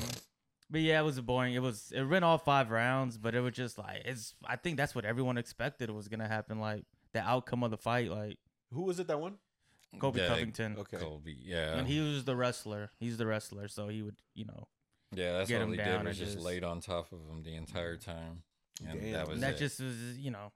But 0.70 0.82
yeah, 0.82 1.00
it 1.00 1.04
was 1.04 1.20
boring. 1.22 1.54
It 1.54 1.62
was 1.62 1.92
it 1.96 2.04
went 2.04 2.26
all 2.26 2.38
five 2.38 2.70
rounds, 2.72 3.18
but 3.18 3.34
it 3.36 3.40
was 3.42 3.54
just 3.54 3.78
like 3.78 4.02
it's. 4.06 4.36
I 4.46 4.58
think 4.58 4.76
that's 4.78 4.94
what 4.94 5.06
everyone 5.06 5.38
expected 5.38 5.90
was 5.90 6.08
gonna 6.10 6.28
happen. 6.28 6.60
Like 6.60 6.84
the 7.14 7.22
outcome 7.22 7.64
of 7.64 7.72
the 7.72 7.78
fight, 7.78 8.12
like 8.12 8.38
Who 8.74 8.82
was 8.84 9.00
it 9.00 9.08
that 9.08 9.20
won? 9.20 9.36
Kobe 10.00 10.20
Yeah, 10.22 10.28
Covington, 10.28 10.76
Okay. 10.80 10.98
Colby. 10.98 11.38
Yeah, 11.42 11.78
and 11.78 11.88
he 11.88 12.00
was 12.02 12.26
the 12.26 12.36
wrestler. 12.36 12.92
He's 13.00 13.18
the 13.18 13.26
wrestler, 13.26 13.70
so 13.70 13.88
he 13.88 14.02
would, 14.02 14.18
you 14.36 14.44
know, 14.44 14.68
yeah. 15.14 15.38
That's 15.38 15.48
get 15.50 15.62
all 15.62 15.68
him 15.68 15.72
he 15.72 15.78
down 15.78 16.00
did 16.00 16.08
was 16.10 16.18
and 16.20 16.26
just 16.26 16.34
just- 16.34 16.46
laid 16.46 16.66
on 16.66 16.82
top 16.82 17.14
of 17.14 17.20
him 17.20 17.44
the 17.44 17.56
entire 17.56 17.96
time, 17.96 18.44
and 18.86 19.00
Damn. 19.00 19.12
that 19.14 19.28
was 19.28 19.36
and 19.36 19.44
that 19.44 19.54
it. 19.56 19.60
just 19.60 19.80
was, 19.80 19.96
you 20.18 20.32
know, 20.32 20.52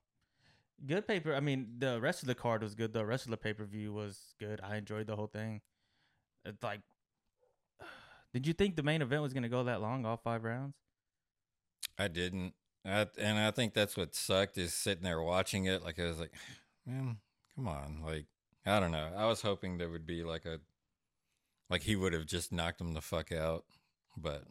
good 0.86 1.08
paper. 1.08 1.34
I 1.34 1.40
mean, 1.40 1.76
the 1.80 2.02
rest 2.02 2.22
of 2.24 2.28
the 2.28 2.36
card 2.36 2.62
was 2.62 2.76
good. 2.76 2.92
The 2.92 3.06
rest 3.06 3.24
of 3.24 3.32
the 3.32 3.38
pay 3.38 3.54
per 3.54 3.64
view 3.64 3.94
was 3.94 4.20
good. 4.38 4.60
I 4.62 4.76
enjoyed 4.76 5.08
the 5.08 5.16
whole 5.16 5.28
thing. 5.28 5.62
It's 6.44 6.62
like, 6.62 6.82
did 8.34 8.48
you 8.48 8.54
think 8.54 8.76
the 8.76 8.84
main 8.84 9.02
event 9.02 9.22
was 9.22 9.34
gonna 9.34 9.50
go 9.50 9.64
that 9.64 9.82
long, 9.82 10.06
all 10.06 10.18
five 10.18 10.44
rounds? 10.44 10.76
I 11.98 12.08
didn't. 12.08 12.54
I, 12.86 13.08
and 13.18 13.38
I 13.38 13.52
think 13.52 13.74
that's 13.74 13.96
what 13.96 14.16
sucked 14.16 14.58
is 14.58 14.74
sitting 14.74 15.04
there 15.04 15.22
watching 15.22 15.66
it. 15.66 15.84
Like 15.84 16.00
I 16.00 16.06
was 16.06 16.20
like, 16.20 16.34
man, 16.86 17.18
come 17.56 17.68
on. 17.68 18.02
Like 18.04 18.26
I 18.66 18.80
don't 18.80 18.92
know. 18.92 19.12
I 19.16 19.26
was 19.26 19.42
hoping 19.42 19.78
there 19.78 19.90
would 19.90 20.06
be 20.06 20.24
like 20.24 20.46
a, 20.46 20.60
like 21.70 21.84
he 21.84 21.96
would 21.96 22.14
have 22.14 22.26
just 22.26 22.52
knocked 22.52 22.82
him 22.82 22.94
the 22.94 23.02
fuck 23.02 23.32
out. 23.32 23.66
But 24.18 24.44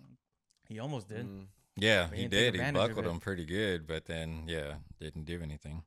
He 0.68 0.78
almost 0.78 1.08
did. 1.08 1.26
Mm. 1.26 1.46
yeah, 1.76 2.08
He 2.10 2.22
he 2.22 2.28
didn't 2.28 2.52
take 2.54 2.60
did. 2.60 2.66
He 2.66 2.72
buckled 2.72 3.06
him 3.06 3.20
pretty 3.20 3.44
good. 3.44 3.86
But 3.86 4.06
then 4.06 4.44
yeah, 4.46 4.74
didn't 5.00 5.24
do 5.24 5.40
anything. 5.42 5.82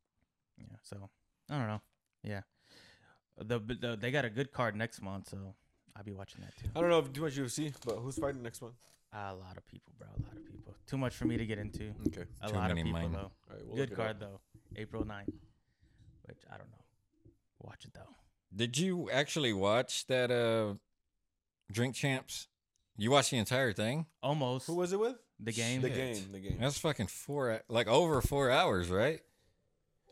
Yeah, 0.57 0.77
so 0.83 1.09
I 1.49 1.57
don't 1.57 1.67
know. 1.67 1.81
Yeah, 2.23 2.41
the, 3.37 3.59
the 3.59 3.97
they 3.99 4.11
got 4.11 4.25
a 4.25 4.29
good 4.29 4.51
card 4.51 4.75
next 4.75 5.01
month, 5.01 5.29
so 5.29 5.55
I'll 5.95 6.03
be 6.03 6.11
watching 6.11 6.41
that 6.41 6.55
too. 6.57 6.69
I 6.75 6.81
don't 6.81 6.89
know 6.89 6.99
if 6.99 7.11
too 7.13 7.21
much 7.21 7.35
UFC, 7.37 7.73
but 7.85 7.95
who's 7.97 8.17
fighting 8.17 8.41
next 8.43 8.61
one? 8.61 8.71
a 9.13 9.33
lot 9.35 9.57
of 9.57 9.65
people, 9.67 9.93
bro. 9.99 10.07
A 10.07 10.21
lot 10.23 10.35
of 10.35 10.45
people. 10.45 10.73
Too 10.87 10.97
much 10.97 11.13
for 11.15 11.25
me 11.25 11.37
to 11.37 11.45
get 11.45 11.59
into. 11.59 11.93
Okay. 12.07 12.23
A 12.41 12.47
Too 12.49 12.55
lot 12.55 12.71
of 12.71 12.75
many 12.77 12.89
people 12.91 13.01
mine. 13.01 13.11
though. 13.11 13.19
All 13.19 13.31
right, 13.51 13.61
we'll 13.65 13.75
good 13.75 13.89
look 13.89 13.91
it 13.91 13.95
card 13.95 14.09
up. 14.11 14.19
though. 14.19 14.39
April 14.75 15.03
9th. 15.03 15.27
Which 16.23 16.39
I 16.51 16.57
don't 16.57 16.69
know. 16.71 16.83
Watch 17.61 17.85
it 17.85 17.91
though. 17.93 18.15
Did 18.55 18.77
you 18.77 19.09
actually 19.11 19.53
watch 19.53 20.07
that 20.07 20.31
uh, 20.31 20.75
Drink 21.71 21.95
Champs? 21.95 22.47
You 22.97 23.11
watched 23.11 23.31
the 23.31 23.37
entire 23.37 23.71
thing? 23.73 24.05
Almost 24.21 24.67
Who 24.67 24.75
was 24.75 24.93
it 24.93 24.99
with? 24.99 25.15
the 25.39 25.51
game. 25.51 25.81
The 25.81 25.89
game. 25.89 26.29
The 26.31 26.39
game. 26.39 26.57
That's 26.59 26.77
fucking 26.79 27.07
four, 27.07 27.61
like 27.69 27.87
over 27.87 28.21
four 28.21 28.49
hours, 28.51 28.89
right? 28.89 29.21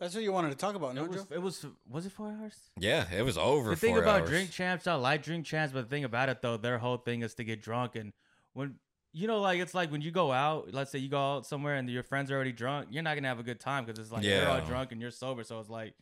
That's 0.01 0.15
what 0.15 0.23
you 0.23 0.31
wanted 0.33 0.49
to 0.49 0.55
talk 0.57 0.73
about, 0.75 0.95
no, 0.95 1.03
It 1.05 1.09
was, 1.11 1.17
Joe? 1.21 1.27
it 1.35 1.41
was 1.41 1.65
was 1.89 2.05
it 2.07 2.11
four 2.11 2.27
hours? 2.27 2.55
Yeah, 2.77 3.05
it 3.15 3.21
was 3.21 3.37
over. 3.37 3.69
the 3.69 3.75
thing 3.77 3.93
four 3.93 4.01
about 4.01 4.21
hours. 4.21 4.29
drink 4.29 4.51
champs, 4.51 4.87
I 4.87 4.95
like 4.95 5.21
drink 5.23 5.45
champs, 5.45 5.71
but 5.73 5.83
the 5.83 5.89
thing 5.89 6.03
about 6.03 6.27
it 6.27 6.41
though, 6.41 6.57
their 6.57 6.79
whole 6.79 6.97
thing 6.97 7.21
is 7.21 7.35
to 7.35 7.43
get 7.43 7.61
drunk 7.61 7.95
and 7.95 8.11
when 8.53 8.75
you 9.13 9.27
know, 9.27 9.41
like 9.41 9.59
it's 9.59 9.73
like 9.75 9.91
when 9.91 10.01
you 10.01 10.09
go 10.09 10.31
out. 10.31 10.73
Let's 10.73 10.89
say 10.89 10.97
you 10.99 11.09
go 11.09 11.19
out 11.35 11.45
somewhere 11.45 11.75
and 11.75 11.89
your 11.89 12.01
friends 12.01 12.31
are 12.31 12.35
already 12.35 12.53
drunk. 12.53 12.87
You're 12.91 13.03
not 13.03 13.15
gonna 13.15 13.27
have 13.27 13.39
a 13.39 13.43
good 13.43 13.59
time 13.59 13.85
because 13.85 13.99
it's 13.99 14.11
like 14.11 14.23
you're 14.23 14.47
all 14.47 14.61
drunk 14.61 14.91
and 14.93 15.01
you're 15.01 15.11
sober. 15.11 15.43
So 15.43 15.59
it's 15.59 15.69
like 15.69 15.93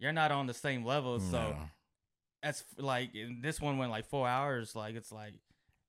you're 0.00 0.12
not 0.12 0.32
on 0.32 0.46
the 0.46 0.54
same 0.54 0.84
level. 0.84 1.20
So 1.20 1.30
No. 1.38 1.56
that's 2.42 2.64
like 2.76 3.14
and 3.14 3.42
this 3.42 3.60
one 3.60 3.78
went 3.78 3.90
like 3.92 4.04
four 4.06 4.26
hours. 4.28 4.74
Like 4.74 4.96
it's 4.96 5.12
like 5.12 5.34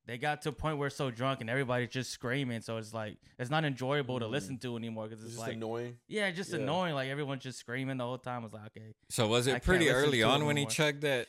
they 0.08 0.18
got 0.18 0.42
to 0.44 0.50
a 0.50 0.52
point 0.52 0.78
where 0.78 0.88
it's 0.88 0.96
so 0.96 1.12
drunk 1.12 1.42
and 1.42 1.50
everybody's 1.50 1.90
just 1.90 2.12
screaming. 2.12 2.62
So 2.62 2.78
it's 2.78 2.94
like 2.94 3.18
it's 3.38 3.50
not 3.52 3.64
enjoyable 3.66 4.20
to 4.20 4.26
Mm. 4.26 4.32
listen 4.32 4.58
to 4.60 4.76
anymore 4.76 5.08
because 5.08 5.24
It's 5.24 5.34
it's, 5.34 5.38
just 5.38 5.48
like 5.48 5.56
annoying. 5.58 5.98
yeah, 6.08 6.32
just 6.32 6.52
Yeah. 6.52 6.60
annoying. 6.60 6.94
Like 6.96 7.10
everyone's 7.10 7.44
just 7.44 7.60
screaming 7.60 7.98
the 7.98 8.04
whole 8.06 8.18
time. 8.18 8.42
I 8.42 8.44
was 8.46 8.54
like, 8.54 8.66
okay. 8.76 8.94
So 9.10 9.28
was 9.28 9.48
it 9.48 9.52
can't 9.52 9.64
pretty 9.64 9.90
early 9.90 10.24
on 10.24 10.46
when 10.46 10.58
he 10.58 10.62
anymore. 10.64 10.72
chugged 10.72 11.02
that? 11.02 11.28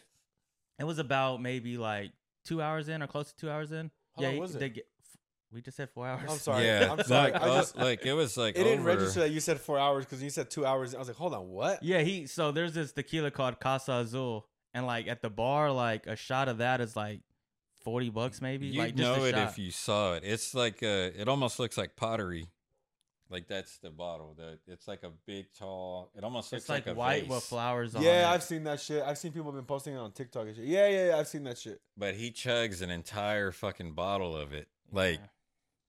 It 0.79 0.85
was 0.85 0.99
about 0.99 1.41
maybe 1.43 1.77
like 1.79 2.13
two 2.45 2.61
hours 2.63 2.89
in 2.89 3.03
or 3.03 3.07
close 3.07 3.31
to 3.33 3.37
two 3.37 3.51
hours 3.51 3.73
in. 3.73 3.91
How 4.17 4.23
yeah, 4.23 4.29
long 4.29 4.35
he- 4.35 4.41
was 4.41 4.55
it? 4.57 4.59
they 4.59 4.69
get- 4.71 4.87
we 5.53 5.61
just 5.61 5.77
said 5.77 5.91
four 5.91 6.07
hours. 6.07 6.23
I'm 6.31 6.39
sorry. 6.39 6.65
yeah, 6.65 6.91
I'm 6.93 7.03
sorry. 7.05 7.31
Like, 7.33 7.43
I 7.43 7.47
just 7.59 7.77
like 7.77 8.07
it 8.07 8.15
was 8.15 8.39
like 8.39 8.57
it 8.57 8.65
didn't 8.65 8.85
register 8.85 9.21
that 9.21 9.31
you 9.33 9.39
said 9.41 9.61
four 9.61 9.79
hours 9.79 10.07
because 10.07 10.23
you 10.23 10.31
said 10.31 10.51
two 10.51 10.65
hours. 10.65 10.95
I 10.95 10.99
was 10.99 11.09
like, 11.09 11.17
hold 11.19 11.35
on, 11.35 11.51
what? 11.51 11.83
Yeah, 11.83 12.01
he. 12.01 12.27
So 12.27 12.53
there's 12.53 12.73
this 12.73 12.93
tequila 12.93 13.31
called 13.31 13.61
Clase 13.61 13.91
Azul, 13.91 14.49
and 14.73 14.87
like 14.87 15.09
at 15.09 15.21
the 15.21 15.29
bar, 15.29 15.71
like 15.71 16.07
a 16.07 16.17
shot 16.17 16.49
of 16.49 16.57
that 16.59 16.81
is 16.81 16.97
like 16.97 17.21
forty 17.85 18.11
bucks 18.11 18.41
maybe. 18.41 18.67
You 18.69 18.81
like 18.81 18.95
just 18.97 19.17
know 19.19 19.25
a 19.25 19.29
it 19.29 19.33
shot. 19.33 19.49
if 19.51 19.59
you 19.59 19.71
saw 19.71 20.15
it. 20.15 20.23
It's 20.25 20.55
like 20.55 20.83
uh 20.83 21.11
it 21.17 21.29
almost 21.29 21.59
looks 21.59 21.77
like 21.79 21.97
pottery. 21.97 22.49
Like 23.31 23.49
that's 23.49 23.79
the 23.79 23.89
bottle. 23.91 24.35
The 24.37 24.59
it's 24.71 24.87
like 24.87 25.03
a 25.05 25.11
big 25.27 25.47
tall. 25.59 26.11
It 26.15 26.23
almost 26.23 26.53
looks 26.53 26.65
It's 26.65 26.69
like, 26.69 26.87
a 26.87 26.93
white 26.93 27.23
vase. 27.23 27.31
with 27.31 27.43
flowers 27.45 27.95
on 27.95 28.03
Yeah, 28.03 28.31
it. 28.31 28.35
I've 28.35 28.43
seen 28.43 28.65
that 28.65 28.79
shit. 28.79 29.03
I've 29.03 29.17
seen 29.17 29.33
people 29.33 29.51
have 29.51 29.55
been 29.55 29.65
posting 29.65 29.95
it 29.95 29.99
on 29.99 30.13
TikTok 30.13 30.49
and 30.49 30.57
shit. 30.57 30.67
Yeah, 30.67 30.87
yeah, 30.89 31.07
yeah. 31.09 31.17
I've 31.17 31.29
seen 31.29 31.45
that 31.45 31.57
shit. 31.57 31.81
But 31.97 32.15
he 32.15 32.31
chugs 32.31 32.83
an 32.83 32.91
entire 32.91 33.51
fucking 33.51 33.93
bottle 33.95 34.37
of 34.37 34.53
it. 34.53 34.69
Like 34.93 35.19
Yeah. 35.21 35.27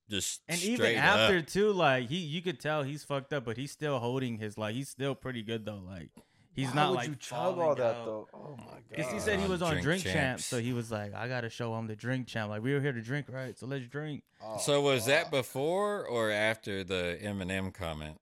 just 0.09 0.41
and 0.47 0.63
even 0.63 0.95
after 0.95 1.39
up. 1.39 1.47
too, 1.47 1.73
like 1.73 2.07
he, 2.07 2.15
you 2.19 2.41
could 2.41 2.61
tell 2.61 2.83
he's 2.83 3.03
fucked 3.03 3.33
up, 3.33 3.43
but 3.43 3.57
he's 3.57 3.71
still 3.71 3.99
holding 3.99 4.37
his 4.37 4.57
like 4.57 4.73
he's 4.75 4.87
still 4.87 5.13
pretty 5.13 5.41
good 5.43 5.65
though. 5.65 5.81
Like 5.85 6.11
he's 6.53 6.69
Why 6.69 6.73
not 6.75 6.89
would 6.91 6.95
like 6.97 7.09
you 7.09 7.15
chug 7.15 7.57
all 7.59 7.75
that 7.75 7.83
out. 7.95 8.05
though? 8.05 8.27
Oh 8.33 8.55
my 8.57 8.63
god. 8.65 8.83
Because 8.89 9.11
he 9.11 9.19
said 9.19 9.39
he 9.39 9.47
was 9.47 9.61
on 9.61 9.71
Drink 9.71 9.83
Drink, 9.83 10.03
Champs, 10.03 10.13
Champs. 10.13 10.45
so 10.45 10.59
he 10.59 10.73
was 10.73 10.91
like, 10.91 11.13
I 11.13 11.27
gotta 11.27 11.49
show 11.49 11.75
him 11.77 11.87
the 11.87 11.95
Drink 11.95 12.27
Champ. 12.27 12.49
Like 12.49 12.61
we 12.63 12.73
were 12.73 12.79
here 12.81 12.93
to 12.93 13.01
drink, 13.01 13.27
right? 13.29 13.57
So 13.57 13.65
let's 13.65 13.87
drink. 13.87 14.23
Oh, 14.43 14.57
So 14.57 14.81
was 14.81 15.05
that 15.07 15.31
before 15.31 16.05
or 16.05 16.29
after 16.31 16.83
the 16.83 17.17
Eminem 17.21 17.73
comment? 17.73 18.19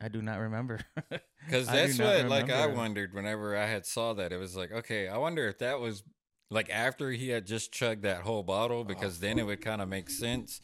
I 0.00 0.08
do 0.08 0.20
not 0.22 0.38
remember. 0.40 0.80
Because 1.46 1.68
that's 1.68 1.96
not 1.96 2.06
what 2.24 2.28
like 2.28 2.50
I 2.50 2.66
wondered 2.66 3.14
whenever 3.14 3.56
I 3.56 3.66
had 3.66 3.86
saw 3.86 4.14
that. 4.14 4.32
It 4.32 4.36
was 4.36 4.56
like, 4.56 4.72
okay, 4.72 5.06
I 5.06 5.16
wonder 5.16 5.46
if 5.46 5.58
that 5.58 5.78
was 5.78 6.02
like 6.50 6.68
after 6.70 7.12
he 7.12 7.28
had 7.28 7.46
just 7.46 7.70
chugged 7.70 8.02
that 8.02 8.22
whole 8.22 8.42
bottle, 8.42 8.80
oh, 8.80 8.84
because 8.84 9.20
then 9.20 9.38
it 9.38 9.46
would 9.46 9.60
kind 9.60 9.80
of 9.80 9.88
make 9.88 10.10
sense. 10.10 10.60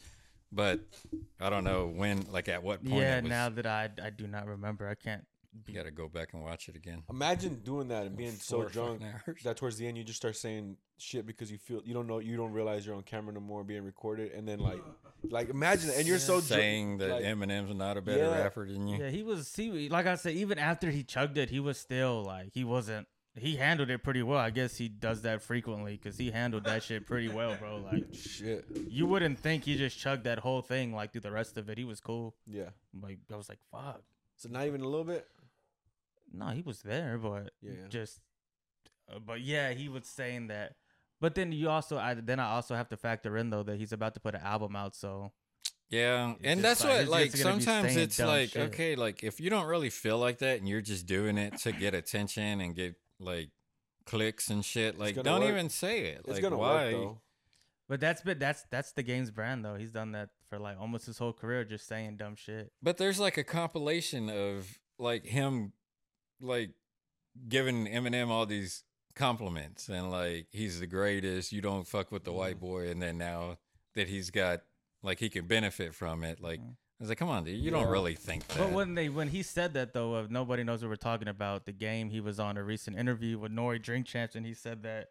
But 0.51 0.81
I 1.39 1.49
don't 1.49 1.63
know 1.63 1.87
when, 1.87 2.25
like 2.33 2.49
at 2.49 2.63
what 2.63 2.83
point. 2.83 2.99
yeah, 2.99 3.17
it 3.19 3.23
was, 3.23 3.29
now 3.29 3.47
that 3.47 3.65
I 3.65 3.89
I 4.03 4.09
do 4.09 4.27
not 4.27 4.45
remember, 4.45 4.89
I 4.89 4.95
can't. 4.95 5.25
You 5.67 5.73
got 5.73 5.83
to 5.83 5.91
go 5.91 6.07
back 6.07 6.29
and 6.33 6.43
watch 6.43 6.67
it 6.69 6.75
again. 6.75 7.03
Imagine 7.09 7.55
doing 7.63 7.87
that 7.89 8.05
and 8.05 8.15
being 8.17 8.31
so 8.31 8.63
drunk 8.65 9.01
that 9.43 9.57
towards 9.57 9.77
the 9.77 9.87
end 9.87 9.97
you 9.97 10.03
just 10.03 10.17
start 10.17 10.35
saying 10.35 10.77
shit 10.97 11.25
because 11.25 11.51
you 11.51 11.57
feel 11.57 11.81
you 11.83 11.93
don't 11.93 12.07
know 12.07 12.19
you 12.19 12.37
don't 12.37 12.53
realize 12.53 12.85
you're 12.85 12.95
on 12.95 13.03
camera 13.03 13.33
no 13.33 13.39
more 13.39 13.63
being 13.63 13.83
recorded 13.83 14.31
and 14.31 14.47
then 14.47 14.59
like 14.59 14.79
like 15.29 15.49
imagine 15.49 15.91
and 15.97 16.07
you're 16.07 16.19
so 16.19 16.39
saying 16.39 16.97
drunk, 16.97 17.11
that 17.11 17.21
like, 17.23 17.49
Eminem's 17.49 17.75
not 17.75 17.97
a 17.97 18.01
better 18.01 18.19
Yeah. 18.19 18.41
rapper 18.43 18.67
than 18.67 18.87
you. 18.87 18.97
Yeah, 19.03 19.09
he 19.09 19.23
was. 19.23 19.53
He 19.55 19.89
like 19.89 20.05
I 20.05 20.15
said, 20.15 20.33
even 20.35 20.57
after 20.59 20.89
he 20.91 21.03
chugged 21.03 21.37
it, 21.37 21.49
he 21.49 21.59
was 21.59 21.77
still 21.77 22.23
like 22.23 22.49
he 22.53 22.63
wasn't. 22.63 23.07
He 23.35 23.55
handled 23.55 23.89
it 23.89 24.03
pretty 24.03 24.21
well. 24.21 24.37
I 24.37 24.51
guess 24.51 24.77
he 24.77 24.87
does 24.87 25.23
that 25.23 25.41
frequently 25.41 25.93
because 25.93 26.19
he 26.19 26.29
handled 26.29 26.65
that 26.65 26.83
shit 26.83 27.07
pretty 27.07 27.29
well, 27.29 27.55
bro. 27.59 27.77
Like 27.77 28.13
shit. 28.13 28.65
you 28.87 29.07
wouldn't 29.07 29.39
think 29.39 29.63
he 29.63 29.75
just 29.75 29.97
chugged 29.97 30.25
that 30.25 30.37
whole 30.39 30.61
thing 30.61 30.93
like 30.93 31.11
through 31.13 31.21
the 31.21 31.31
rest 31.31 31.57
of 31.57 31.67
it. 31.67 31.77
He 31.79 31.83
was 31.83 31.99
cool. 31.99 32.35
Yeah. 32.45 32.69
Like 33.01 33.17
I 33.31 33.35
was 33.35 33.49
like, 33.49 33.57
fuck. 33.71 34.01
So 34.37 34.49
not 34.49 34.67
even 34.67 34.81
a 34.81 34.87
little 34.87 35.03
bit. 35.05 35.25
No, 36.33 36.47
he 36.47 36.61
was 36.61 36.81
there, 36.81 37.17
but 37.17 37.51
Yeah. 37.61 37.87
just 37.89 38.19
Uh, 39.11 39.19
but 39.19 39.41
yeah, 39.41 39.71
he 39.73 39.89
was 39.89 40.07
saying 40.07 40.47
that. 40.47 40.75
But 41.19 41.35
then 41.35 41.51
you 41.51 41.69
also, 41.69 41.97
I 41.97 42.13
then 42.15 42.39
I 42.39 42.51
also 42.51 42.73
have 42.75 42.89
to 42.89 42.97
factor 42.97 43.37
in 43.37 43.49
though 43.49 43.63
that 43.63 43.77
he's 43.77 43.91
about 43.91 44.13
to 44.15 44.19
put 44.19 44.33
an 44.35 44.41
album 44.41 44.75
out, 44.75 44.95
so 44.95 45.31
Yeah, 45.89 46.31
It's 46.33 46.39
and 46.43 46.63
that's 46.63 46.81
like- 46.83 46.89
what 46.89 46.99
he's 47.01 47.09
like 47.09 47.31
just 47.31 47.43
sometimes 47.43 47.95
it's 47.95 48.17
like 48.19 48.49
shit. 48.51 48.73
okay, 48.73 48.95
like 48.95 49.23
if 49.23 49.39
you 49.39 49.49
don't 49.49 49.67
really 49.67 49.89
feel 49.91 50.17
like 50.17 50.39
that 50.39 50.57
and 50.59 50.67
you're 50.67 50.81
just 50.81 51.05
doing 51.05 51.37
it 51.37 51.57
to 51.59 51.71
get 51.71 51.93
attention 51.93 52.61
and 52.61 52.75
get 52.75 52.95
like 53.19 53.51
clicks 54.05 54.49
and 54.49 54.65
shit, 54.65 54.97
like 54.97 55.15
don't 55.21 55.41
work. 55.41 55.49
even 55.49 55.69
say 55.69 56.05
it. 56.05 56.19
It's 56.19 56.29
like 56.29 56.41
gonna 56.41 56.57
why? 56.57 56.85
work 56.85 56.91
though. 56.93 57.21
But 57.89 57.99
that's 57.99 58.21
been 58.21 58.39
that's 58.39 58.63
that's 58.71 58.93
the 58.93 59.03
game's 59.03 59.29
brand 59.31 59.63
though. 59.63 59.75
He's 59.75 59.91
done 59.91 60.13
that 60.13 60.29
for 60.49 60.57
like 60.57 60.79
almost 60.79 61.05
his 61.05 61.17
whole 61.17 61.33
career, 61.33 61.63
just 61.65 61.87
saying 61.87 62.17
dumb 62.17 62.35
shit. 62.35 62.71
But 62.81 62.97
there's 62.97 63.19
like 63.19 63.37
a 63.37 63.43
compilation 63.43 64.29
of 64.29 64.79
like 64.97 65.25
him 65.25 65.73
like 66.43 66.71
giving 67.49 67.87
Eminem 67.87 68.29
all 68.29 68.45
these 68.45 68.83
compliments 69.15 69.89
and 69.89 70.11
like 70.11 70.47
he's 70.51 70.79
the 70.79 70.87
greatest, 70.87 71.51
you 71.51 71.61
don't 71.61 71.87
fuck 71.87 72.11
with 72.11 72.23
the 72.23 72.31
white 72.33 72.59
boy 72.59 72.89
and 72.89 73.01
then 73.01 73.17
now 73.17 73.57
that 73.95 74.07
he's 74.07 74.29
got 74.29 74.61
like 75.01 75.19
he 75.19 75.29
can 75.29 75.45
benefit 75.47 75.93
from 75.95 76.23
it, 76.23 76.39
like 76.41 76.59
Mhm. 76.59 76.71
I 76.99 77.03
was 77.03 77.09
like, 77.09 77.17
come 77.17 77.29
on, 77.29 77.43
dude, 77.43 77.57
you 77.57 77.65
Yeah. 77.71 77.71
don't 77.81 77.89
really 77.91 78.15
think 78.15 78.47
that. 78.47 78.57
But 78.59 78.71
when 78.71 78.95
they 78.95 79.09
when 79.09 79.27
he 79.29 79.43
said 79.43 79.73
that 79.73 79.93
though, 79.93 80.13
of 80.15 80.31
nobody 80.31 80.63
knows 80.63 80.81
what 80.83 80.89
we're 80.89 80.95
talking 80.95 81.27
about. 81.27 81.65
The 81.65 81.71
game 81.73 82.09
he 82.09 82.19
was 82.21 82.39
on 82.39 82.55
a 82.57 82.63
recent 82.63 82.97
interview 82.97 83.37
with 83.39 83.51
Nori 83.51 83.81
Drink 83.81 84.05
Champs, 84.05 84.35
and 84.35 84.45
he 84.45 84.53
said 84.53 84.83
that 84.83 85.09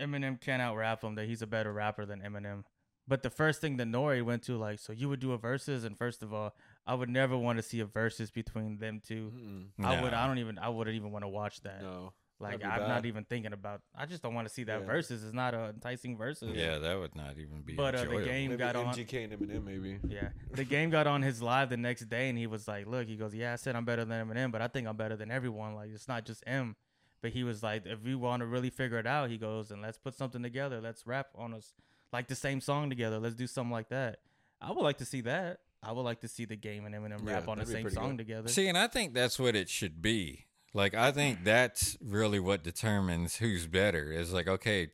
Eminem 0.00 0.40
can't 0.40 0.62
out 0.62 0.76
rap 0.76 1.02
him. 1.02 1.14
That 1.16 1.26
he's 1.26 1.42
a 1.42 1.46
better 1.46 1.72
rapper 1.72 2.06
than 2.06 2.20
Eminem. 2.20 2.64
But 3.08 3.22
the 3.22 3.30
first 3.30 3.60
thing 3.60 3.76
that 3.78 3.88
Nori 3.88 4.24
went 4.24 4.42
to, 4.44 4.56
like, 4.56 4.78
so 4.78 4.92
you 4.92 5.08
would 5.08 5.18
do 5.20 5.32
a 5.32 5.38
versus, 5.38 5.82
and 5.84 5.98
first 5.98 6.22
of 6.22 6.32
all, 6.32 6.54
I 6.86 6.94
would 6.94 7.08
never 7.10 7.36
want 7.36 7.58
to 7.58 7.62
see 7.62 7.80
a 7.80 7.84
versus 7.84 8.30
between 8.30 8.78
them 8.78 9.00
2 9.06 9.32
Mm-mm. 9.80 9.84
I 9.84 10.00
would. 10.02 10.14
I 10.14 10.26
don't 10.26 10.38
even. 10.38 10.58
I 10.58 10.68
wouldn't 10.68 10.94
even 10.96 11.10
want 11.10 11.24
to 11.24 11.28
watch 11.28 11.60
that. 11.62 11.82
No. 11.82 12.12
like, 12.40 12.52
that'd 12.58 12.60
be 12.60 12.66
I'm 12.66 12.78
bad. 12.80 12.88
not 12.88 13.06
even 13.06 13.24
thinking 13.24 13.52
about. 13.52 13.82
I 13.96 14.04
just 14.06 14.20
don't 14.22 14.34
want 14.34 14.48
to 14.48 14.54
see 14.54 14.64
that 14.64 14.80
Yeah. 14.80 14.86
versus. 14.86 15.22
It's 15.24 15.32
not 15.34 15.54
a 15.54 15.68
enticing 15.74 16.16
versus. 16.16 16.52
Yeah, 16.56 16.78
that 16.78 16.98
would 16.98 17.14
not 17.14 17.38
even 17.38 17.62
be. 17.62 17.74
But, 17.74 17.94
uh, 17.94 17.98
the 17.98 18.04
enjoyable. 18.04 18.24
game- 18.26 18.50
Maybe 18.50 18.58
got 18.58 18.74
on- 18.76 18.86
MGK 18.94 19.24
and 19.24 19.32
Eminem 19.32 19.64
maybe. 19.64 19.98
Yeah. 20.08 20.30
The 20.52 20.64
game 20.64 20.90
got 20.90 21.06
on 21.06 21.22
his 21.22 21.40
live 21.42 21.70
the 21.70 21.76
next 21.76 22.08
day 22.08 22.28
and 22.28 22.36
he 22.38 22.46
was 22.48 22.66
like, 22.66 22.86
Look, 22.88 23.06
he 23.06 23.16
goes, 23.16 23.32
Yeah, 23.34 23.52
I 23.52 23.56
said 23.56 23.76
I'm 23.76 23.84
better 23.84 24.04
than 24.04 24.28
Eminem, 24.28 24.50
but 24.50 24.60
I 24.62 24.66
think 24.68 24.88
I'm 24.88 24.96
better 24.96 25.14
than 25.16 25.30
everyone. 25.30 25.74
Like, 25.76 25.90
it's 25.92 26.08
not 26.08 26.24
just 26.24 26.42
M. 26.46 26.74
But 27.20 27.30
he 27.32 27.44
was 27.44 27.62
like, 27.62 27.86
If 27.86 28.02
we 28.02 28.14
want 28.16 28.40
to 28.40 28.46
really 28.46 28.70
figure 28.70 28.98
it 28.98 29.06
out, 29.06 29.30
he 29.30 29.38
goes, 29.38 29.70
and 29.70 29.80
let's 29.82 29.98
put 29.98 30.14
something 30.16 30.42
together. 30.42 30.80
Let's 30.80 31.06
rap 31.06 31.28
on 31.36 31.54
us 31.54 31.74
like 32.12 32.28
the 32.28 32.34
same 32.34 32.60
song 32.60 32.88
together. 32.90 33.18
Let's 33.18 33.34
do 33.34 33.46
something 33.46 33.72
like 33.72 33.88
that. 33.88 34.18
I 34.60 34.70
would 34.70 34.82
like 34.82 34.98
to 34.98 35.04
see 35.04 35.22
that. 35.22 35.60
I 35.82 35.92
would 35.92 36.02
like 36.02 36.20
to 36.20 36.28
see 36.28 36.44
the 36.44 36.56
game 36.56 36.84
and 36.86 36.94
Eminem 36.94 37.26
Yeah, 37.26 37.34
rap 37.34 37.48
on 37.48 37.58
the 37.58 37.66
same 37.66 37.90
song 37.90 38.10
good. 38.10 38.18
together. 38.18 38.48
See, 38.48 38.68
and 38.68 38.78
I 38.78 38.86
think 38.86 39.14
that's 39.14 39.38
what 39.38 39.56
it 39.56 39.68
should 39.68 40.00
be. 40.00 40.46
Like, 40.74 40.94
I 40.94 41.10
think 41.10 41.38
that's 41.44 41.96
really 42.00 42.38
what 42.38 42.62
determines 42.62 43.36
who's 43.36 43.66
better. 43.66 44.12
Is 44.12 44.32
like, 44.32 44.46
okay, 44.46 44.90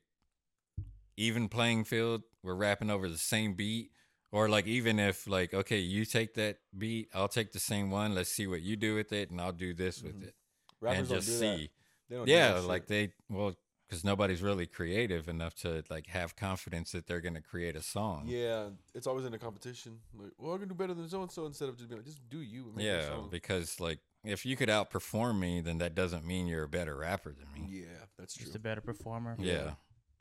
even 1.16 1.48
playing 1.48 1.84
field, 1.84 2.22
we're 2.42 2.54
rapping 2.54 2.90
over 2.90 3.08
the 3.08 3.18
same 3.18 3.54
beat, 3.54 3.90
or 4.32 4.48
like 4.48 4.66
even 4.66 4.98
if 4.98 5.26
like, 5.26 5.52
okay, 5.52 5.78
you 5.78 6.04
take 6.04 6.34
that 6.34 6.58
beat, 6.76 7.08
I'll 7.12 7.28
take 7.28 7.52
the 7.52 7.58
same 7.60 7.90
one. 7.90 8.14
Let's 8.14 8.30
see 8.30 8.46
what 8.46 8.62
you 8.62 8.76
do 8.76 8.94
with 8.94 9.12
it, 9.12 9.30
and 9.30 9.40
I'll 9.40 9.52
do 9.52 9.74
this 9.74 10.02
with 10.02 10.20
Mhm. 10.20 10.28
it, 10.28 10.34
Rappers 10.80 10.98
and 10.98 11.08
don't 11.08 11.16
just 11.16 11.26
do 11.28 11.38
that. 11.46 11.56
see. 11.58 11.70
They 12.08 12.16
don't 12.16 12.26
do 12.26 12.32
Yeah, 12.32 12.52
that 12.52 12.60
shit. 12.60 12.68
like 12.68 12.86
they 12.86 13.12
well, 13.28 13.54
because 13.88 14.04
nobody's 14.04 14.42
really 14.42 14.66
creative 14.66 15.28
enough 15.28 15.54
to 15.54 15.82
like 15.88 16.08
have 16.08 16.36
confidence 16.36 16.92
that 16.92 17.06
they're 17.06 17.20
gonna 17.22 17.40
create 17.40 17.74
a 17.74 17.82
song. 17.82 18.24
Yeah, 18.26 18.66
it's 18.94 19.06
always 19.06 19.24
in 19.24 19.32
a 19.34 19.38
competition. 19.38 20.00
Like, 20.14 20.32
well, 20.38 20.54
I 20.54 20.58
can 20.58 20.68
do 20.68 20.74
better 20.74 20.92
than 20.94 21.08
so 21.08 21.22
and 21.22 21.30
so 21.30 21.46
instead 21.46 21.68
of 21.68 21.76
just 21.76 21.88
being 21.88 21.98
like, 22.00 22.06
just 22.06 22.28
do 22.28 22.40
you. 22.40 22.66
And 22.66 22.76
make 22.76 22.86
Yeah, 22.86 23.06
song. 23.08 23.28
because 23.30 23.80
like 23.80 23.98
if 24.24 24.44
you 24.44 24.56
could 24.56 24.68
outperform 24.68 25.38
me, 25.38 25.60
then 25.60 25.78
that 25.78 25.94
doesn't 25.94 26.24
mean 26.26 26.46
you're 26.46 26.64
a 26.64 26.68
better 26.68 26.96
rapper 26.96 27.30
than 27.32 27.46
me. 27.54 27.68
yeah, 27.80 27.86
that's 28.18 28.34
true. 28.34 28.44
Just 28.44 28.56
a 28.56 28.58
better 28.58 28.80
performer. 28.80 29.36
Yeah. 29.38 29.72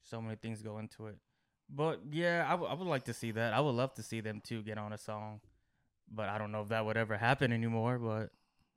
So 0.04 0.22
many 0.22 0.36
things 0.36 0.62
go 0.62 0.78
into 0.78 1.08
it. 1.08 1.18
But 1.70 2.00
yeah, 2.12 2.46
I, 2.48 2.52
w- 2.52 2.72
I 2.72 2.74
would 2.76 2.88
like 2.88 3.04
to 3.06 3.14
see 3.14 3.32
that. 3.32 3.54
I 3.54 3.60
would 3.60 3.72
love 3.76 3.94
to 3.96 4.04
see 4.04 4.22
them 4.22 4.42
two 4.42 4.62
get 4.64 4.78
on 4.78 4.94
a 4.94 4.98
song. 4.98 5.42
But 6.10 6.30
I 6.30 6.38
don't 6.38 6.54
know 6.54 6.62
if 6.62 6.70
that 6.70 6.86
would 6.86 6.96
ever 6.96 7.18
happen 7.18 7.52
anymore. 7.52 8.00
But 8.00 8.30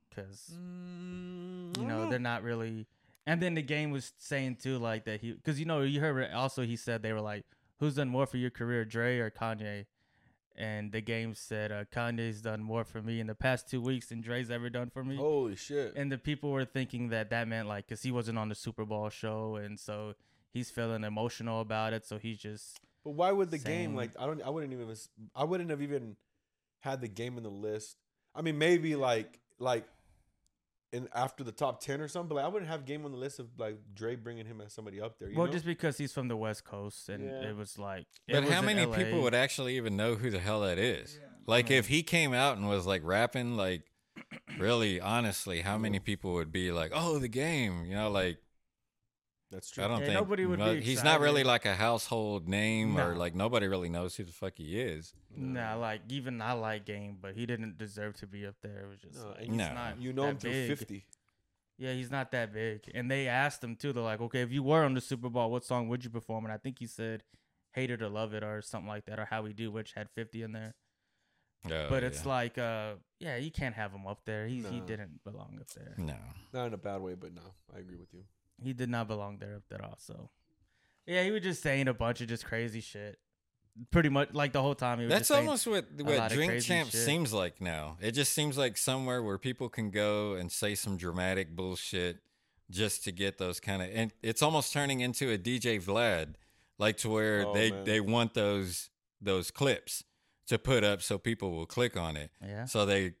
because 0.09 0.51
Mm, 0.53 1.77
you 1.79 1.85
know 1.85 2.09
they're 2.09 2.19
not 2.19 2.43
really. 2.43 2.87
And 3.25 3.41
then 3.41 3.53
the 3.53 3.61
game 3.61 3.91
was 3.91 4.13
saying 4.17 4.57
too, 4.61 4.77
like 4.77 5.05
that 5.05 5.21
he, 5.21 5.33
because 5.33 5.59
you 5.59 5.65
know 5.65 5.81
you 5.81 5.99
heard 5.99 6.31
also 6.31 6.63
he 6.63 6.75
said 6.75 7.03
they 7.03 7.13
were 7.13 7.21
like, 7.21 7.45
"Who's 7.79 7.95
done 7.95 8.09
more 8.09 8.25
for 8.25 8.37
your 8.37 8.49
career, 8.49 8.83
Dre 8.85 9.19
or 9.19 9.29
Kanye?" 9.29 9.85
And 10.55 10.91
the 10.91 11.01
game 11.01 11.33
said 11.33 11.71
uh, 11.71 11.85
Kanye's 11.85 12.41
done 12.41 12.61
more 12.61 12.83
for 12.83 13.01
me 13.01 13.19
in 13.19 13.27
the 13.27 13.35
past 13.35 13.69
two 13.69 13.79
weeks 13.81 14.07
than 14.07 14.21
Dre's 14.21 14.51
ever 14.51 14.69
done 14.69 14.89
for 14.89 15.03
me. 15.03 15.15
Holy 15.15 15.55
shit! 15.55 15.93
And 15.95 16.11
the 16.11 16.17
people 16.17 16.51
were 16.51 16.65
thinking 16.65 17.09
that 17.09 17.29
that 17.29 17.47
meant 17.47 17.67
like, 17.67 17.87
because 17.87 18.01
he 18.03 18.11
wasn't 18.11 18.37
on 18.37 18.49
the 18.49 18.55
Super 18.55 18.85
Bowl 18.85 19.09
show, 19.09 19.55
and 19.55 19.79
so 19.79 20.15
he's 20.51 20.69
feeling 20.69 21.03
emotional 21.03 21.61
about 21.61 21.93
it. 21.93 22.05
So 22.05 22.17
he's 22.17 22.37
just 22.39 22.79
But 23.03 23.11
why 23.11 23.31
would 23.31 23.49
the 23.51 23.59
Same. 23.59 23.91
game 23.91 23.95
like 23.95 24.11
I 24.19 24.25
don't 24.25 24.41
I 24.41 24.49
wouldn't 24.49 24.73
even 24.73 24.93
I 25.35 25.43
wouldn't 25.43 25.69
have 25.69 25.81
even 25.81 26.17
had 26.81 27.01
the 27.01 27.07
game 27.07 27.37
in 27.37 27.43
the 27.43 27.49
list. 27.49 27.97
I 28.35 28.41
mean 28.41 28.57
maybe 28.57 28.95
like 28.95 29.39
like 29.59 29.85
in 30.93 31.07
after 31.13 31.43
the 31.43 31.51
top 31.51 31.81
ten 31.81 32.01
or 32.01 32.07
something, 32.07 32.29
but 32.29 32.35
like, 32.35 32.45
I 32.45 32.47
wouldn't 32.47 32.69
have 32.69 32.85
game 32.85 33.05
on 33.05 33.11
the 33.11 33.17
list 33.17 33.39
of 33.39 33.47
like 33.57 33.77
Dre 33.93 34.15
bringing 34.15 34.45
him 34.45 34.61
as 34.61 34.73
somebody 34.73 34.99
up 34.99 35.17
there. 35.19 35.29
You 35.29 35.37
well, 35.37 35.47
know? 35.47 35.53
just 35.53 35.65
because 35.65 35.97
he's 35.97 36.11
from 36.11 36.27
the 36.27 36.37
West 36.37 36.65
Coast, 36.65 37.09
and 37.09 37.25
Yeah. 37.25 37.49
it 37.49 37.55
was 37.55 37.79
like. 37.79 38.07
it 38.27 38.33
But 38.33 38.43
was 38.43 38.53
how 38.53 38.61
many 38.61 38.85
LA. 38.85 38.95
people 38.95 39.21
would 39.21 39.35
actually 39.35 39.77
even 39.77 39.95
know 39.95 40.15
who 40.15 40.29
the 40.29 40.39
hell 40.39 40.61
that 40.61 40.77
is? 40.77 41.19
Like, 41.47 41.71
if 41.71 41.85
mm. 41.85 41.89
he 41.89 42.03
came 42.03 42.33
out 42.33 42.57
and 42.57 42.67
was 42.67 42.85
like 42.85 43.01
rapping, 43.03 43.57
like, 43.57 43.83
really, 44.57 44.99
honestly, 44.99 45.61
how 45.61 45.77
many 45.77 45.99
people 45.99 46.33
would 46.33 46.51
be 46.51 46.71
like, 46.71 46.91
"Oh, 46.93 47.17
the 47.19 47.27
game"? 47.27 47.85
You 47.85 47.95
know, 47.95 48.09
like, 48.09 48.37
that's 49.51 49.69
true. 49.69 49.83
I 49.83 49.87
don't 49.87 49.99
Yeah, 49.99 50.05
think 50.07 50.13
nobody 50.19 50.45
would 50.45 50.59
no- 50.59 50.73
be 50.75 50.81
he's 50.81 51.03
not 51.03 51.19
really 51.19 51.43
like 51.43 51.65
a 51.65 51.75
household 51.75 52.47
name, 52.47 52.97
or 52.97 53.15
like 53.15 53.35
nobody 53.35 53.67
really 53.67 53.89
knows 53.89 54.15
who 54.15 54.23
the 54.23 54.31
fuck 54.31 54.53
he 54.57 54.79
is. 54.79 55.13
Nah, 55.35 55.75
like 55.75 56.01
even 56.09 56.41
I 56.41 56.53
like 56.53 56.85
Game, 56.85 57.17
but 57.21 57.35
he 57.35 57.45
didn't 57.45 57.77
deserve 57.77 58.15
to 58.17 58.27
be 58.27 58.45
up 58.45 58.55
there. 58.61 58.85
It 58.85 58.89
was 58.89 58.99
just 58.99 59.15
No, 59.23 59.29
like, 59.29 59.39
he's 59.41 59.49
No. 59.49 59.73
not 59.73 60.01
you 60.01 60.13
know 60.13 60.23
him 60.23 60.35
that 60.35 60.41
through 60.41 60.51
big. 60.51 60.77
fifty. 60.77 61.05
Yeah, 61.77 61.93
he's 61.93 62.11
not 62.11 62.31
that 62.31 62.53
big. 62.53 62.89
And 62.93 63.09
they 63.09 63.27
asked 63.27 63.63
him 63.63 63.75
too. 63.75 63.91
They're 63.91 64.03
like, 64.03 64.21
okay, 64.21 64.41
if 64.41 64.51
you 64.51 64.61
were 64.63 64.83
on 64.83 64.93
the 64.93 65.01
Super 65.01 65.29
Bowl, 65.29 65.49
what 65.51 65.63
song 65.63 65.87
would 65.89 66.03
you 66.03 66.09
perform? 66.11 66.45
And 66.45 66.53
I 66.53 66.57
think 66.57 66.77
he 66.79 66.85
said 66.87 67.23
"Hate 67.73 67.89
It 67.91 68.01
or 68.01 68.09
Love 68.09 68.33
It" 68.33 68.43
or 68.43 68.61
something 68.61 68.87
like 68.87 69.05
that, 69.05 69.19
or 69.19 69.25
"How 69.25 69.41
We 69.41 69.53
Do," 69.53 69.71
which 69.71 69.93
had 69.93 70.09
fifty 70.11 70.41
in 70.43 70.51
there. 70.51 70.75
Oh, 71.65 71.89
but 71.89 72.03
it's 72.03 72.23
yeah. 72.23 72.29
like, 72.29 72.57
uh, 72.57 72.93
yeah, 73.19 73.35
you 73.37 73.51
can't 73.51 73.75
have 73.75 73.91
him 73.93 74.07
up 74.07 74.25
there. 74.25 74.47
He 74.47 74.61
he 74.63 74.79
didn't 74.81 75.23
belong 75.23 75.57
up 75.59 75.67
there. 75.75 75.93
no. 75.97 76.17
Not 76.53 76.67
in 76.67 76.73
a 76.73 76.77
bad 76.77 77.01
way, 77.01 77.13
but 77.15 77.33
no, 77.33 77.53
I 77.75 77.79
agree 77.79 77.97
with 77.97 78.13
you. 78.13 78.23
He 78.63 78.73
did 78.73 78.89
not 78.89 79.07
belong 79.07 79.37
there 79.39 79.61
at 79.73 79.81
all. 79.81 79.95
So, 79.99 80.29
yeah, 81.05 81.23
he 81.23 81.31
was 81.31 81.41
just 81.41 81.61
saying 81.63 81.87
a 81.87 81.93
bunch 81.93 82.21
of 82.21 82.27
just 82.27 82.45
crazy 82.45 82.81
shit. 82.81 83.17
Pretty 83.89 84.09
much 84.09 84.33
like 84.33 84.51
the 84.51 84.61
whole 84.61 84.75
time 84.75 84.99
he 84.99 85.05
was. 85.05 85.13
That's 85.13 85.29
just 85.29 85.39
almost 85.39 85.65
what 85.65 85.85
lot 85.97 86.05
what 86.05 86.31
of 86.31 86.37
Drink 86.37 86.61
Champ 86.61 86.89
shit. 86.89 86.99
seems 87.01 87.31
like 87.33 87.61
now. 87.61 87.97
It 88.01 88.11
just 88.11 88.33
seems 88.33 88.57
like 88.57 88.77
somewhere 88.77 89.23
where 89.23 89.37
people 89.37 89.69
can 89.69 89.91
go 89.91 90.33
and 90.33 90.51
say 90.51 90.75
some 90.75 90.97
dramatic 90.97 91.55
bullshit 91.55 92.17
just 92.69 93.03
to 93.05 93.11
get 93.13 93.37
those 93.37 93.59
kind 93.61 93.81
of. 93.81 93.89
And 93.93 94.11
it's 94.21 94.41
almost 94.41 94.73
turning 94.73 94.99
into 94.99 95.31
a 95.31 95.37
DJ 95.37 95.81
Vlad, 95.81 96.35
like 96.79 96.97
to 96.97 97.09
where 97.09 97.47
Oh, 97.47 97.53
they 97.53 97.71
man. 97.71 97.85
they 97.85 98.01
want 98.01 98.33
those 98.33 98.89
those 99.21 99.51
clips 99.51 100.03
to 100.47 100.59
put 100.59 100.83
up 100.83 101.01
so 101.01 101.17
people 101.17 101.51
will 101.51 101.65
click 101.65 101.95
on 101.95 102.17
it. 102.17 102.29
yeah. 102.45 102.65
So 102.65 102.85
they 102.85 103.13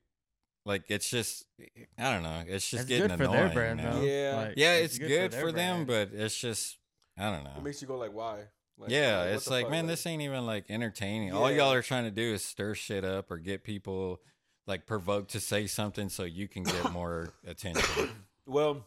like 0.65 0.83
it's 0.89 1.09
just 1.09 1.45
eh, 1.59 1.65
eh, 1.77 1.83
I 1.97 2.13
don't 2.13 2.23
know. 2.23 2.43
It's 2.47 2.69
just 2.69 2.87
That's 2.87 2.89
getting 2.89 3.07
good 3.09 3.17
for 3.17 3.23
annoying 3.23 3.39
their 3.45 3.53
brand, 3.53 3.77
now. 3.77 3.93
though. 3.93 4.01
Yeah. 4.01 4.35
Like, 4.47 4.53
Yeah, 4.57 4.73
it's, 4.75 4.97
good, 4.97 5.31
their 5.31 5.41
for, 5.41 5.51
them, 5.51 5.85
brand. 5.85 6.11
but 6.11 6.19
it's 6.19 6.37
just 6.37 6.77
I 7.17 7.31
don't 7.31 7.43
know. 7.43 7.53
It 7.57 7.63
makes 7.63 7.81
you 7.81 7.87
go 7.87 7.97
like, 7.97 8.13
why? 8.13 8.43
Like, 8.77 8.89
Yeah, 8.89 9.19
what 9.25 9.27
it's 9.33 9.49
like, 9.49 9.65
fuck? 9.65 9.71
man, 9.71 9.87
this 9.87 10.05
ain't 10.07 10.21
even 10.21 10.45
like 10.45 10.65
entertaining. 10.69 11.33
All 11.33 11.51
y'all 11.51 11.71
are 11.73 11.81
trying 11.81 12.05
to 12.05 12.11
do 12.11 12.33
is 12.33 12.43
stir 12.43 12.73
shit 12.75 13.03
up 13.03 13.29
or 13.29 13.37
get 13.37 13.63
people 13.63 14.21
like 14.67 14.85
provoked 14.85 15.31
to 15.31 15.39
say 15.39 15.67
something 15.67 16.09
so 16.09 16.23
you 16.23 16.47
can 16.47 16.63
get 16.63 16.91
more 16.91 17.29
attention. 17.45 18.09
Well, 18.45 18.85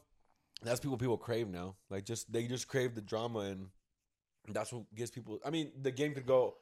that's 0.62 0.80
people 0.80 0.96
people 0.96 1.18
crave 1.18 1.48
now. 1.48 1.74
Like 1.90 2.04
just 2.04 2.32
they 2.32 2.46
just 2.46 2.66
crave 2.68 2.94
the 2.94 3.00
drama, 3.02 3.40
and 3.40 3.68
that's 4.48 4.72
what 4.72 4.92
gives 4.94 5.10
people. 5.10 5.38
I 5.44 5.50
mean, 5.50 5.70
the 5.80 5.90
game 5.90 6.14
could 6.14 6.26
go. 6.26 6.54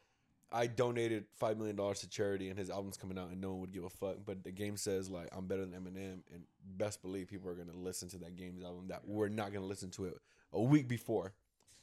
I 0.52 0.66
donated 0.66 1.24
five 1.38 1.56
million 1.56 1.76
dollars 1.76 2.00
to 2.00 2.08
charity, 2.08 2.48
and 2.48 2.58
his 2.58 2.70
album's 2.70 2.96
coming 2.96 3.18
out, 3.18 3.30
and 3.30 3.40
no 3.40 3.50
one 3.52 3.60
would 3.60 3.72
give 3.72 3.84
a 3.84 3.90
fuck. 3.90 4.16
But 4.24 4.44
the 4.44 4.52
game 4.52 4.76
says 4.76 5.10
like 5.10 5.28
I'm 5.32 5.46
better 5.46 5.64
than 5.64 5.72
Eminem, 5.80 6.20
and 6.32 6.44
best 6.76 7.02
believe 7.02 7.28
people 7.28 7.48
are 7.50 7.54
gonna 7.54 7.76
listen 7.76 8.08
to 8.10 8.18
that 8.18 8.36
game's 8.36 8.62
album 8.62 8.88
that 8.88 9.02
we're 9.06 9.28
not 9.28 9.52
gonna 9.52 9.66
listen 9.66 9.90
to 9.92 10.06
it 10.06 10.14
a 10.52 10.60
week 10.60 10.88
before. 10.88 11.32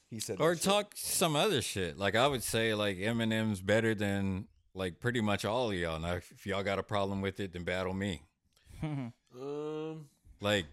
He 0.10 0.20
said, 0.20 0.38
or 0.40 0.52
that 0.52 0.62
shit. 0.62 0.64
talk 0.64 0.92
some 0.96 1.36
other 1.36 1.62
shit. 1.62 1.98
Like 1.98 2.16
I 2.16 2.28
would 2.28 2.44
say 2.44 2.74
like 2.74 2.98
Eminem's 2.98 3.62
better 3.62 3.94
than 3.94 4.48
like 4.74 5.00
pretty 5.00 5.22
much 5.22 5.46
all 5.46 5.70
of 5.72 5.78
y'all. 5.78 6.00
Now 6.00 6.14
if 6.14 6.46
y'all 6.46 6.64
got 6.64 6.80
a 6.80 6.84
problem 6.84 7.22
with 7.22 7.40
it, 7.40 7.54
then 7.54 7.64
battle 7.64 7.94
me. 7.94 8.22
Um, 9.32 10.06
Like 10.42 10.66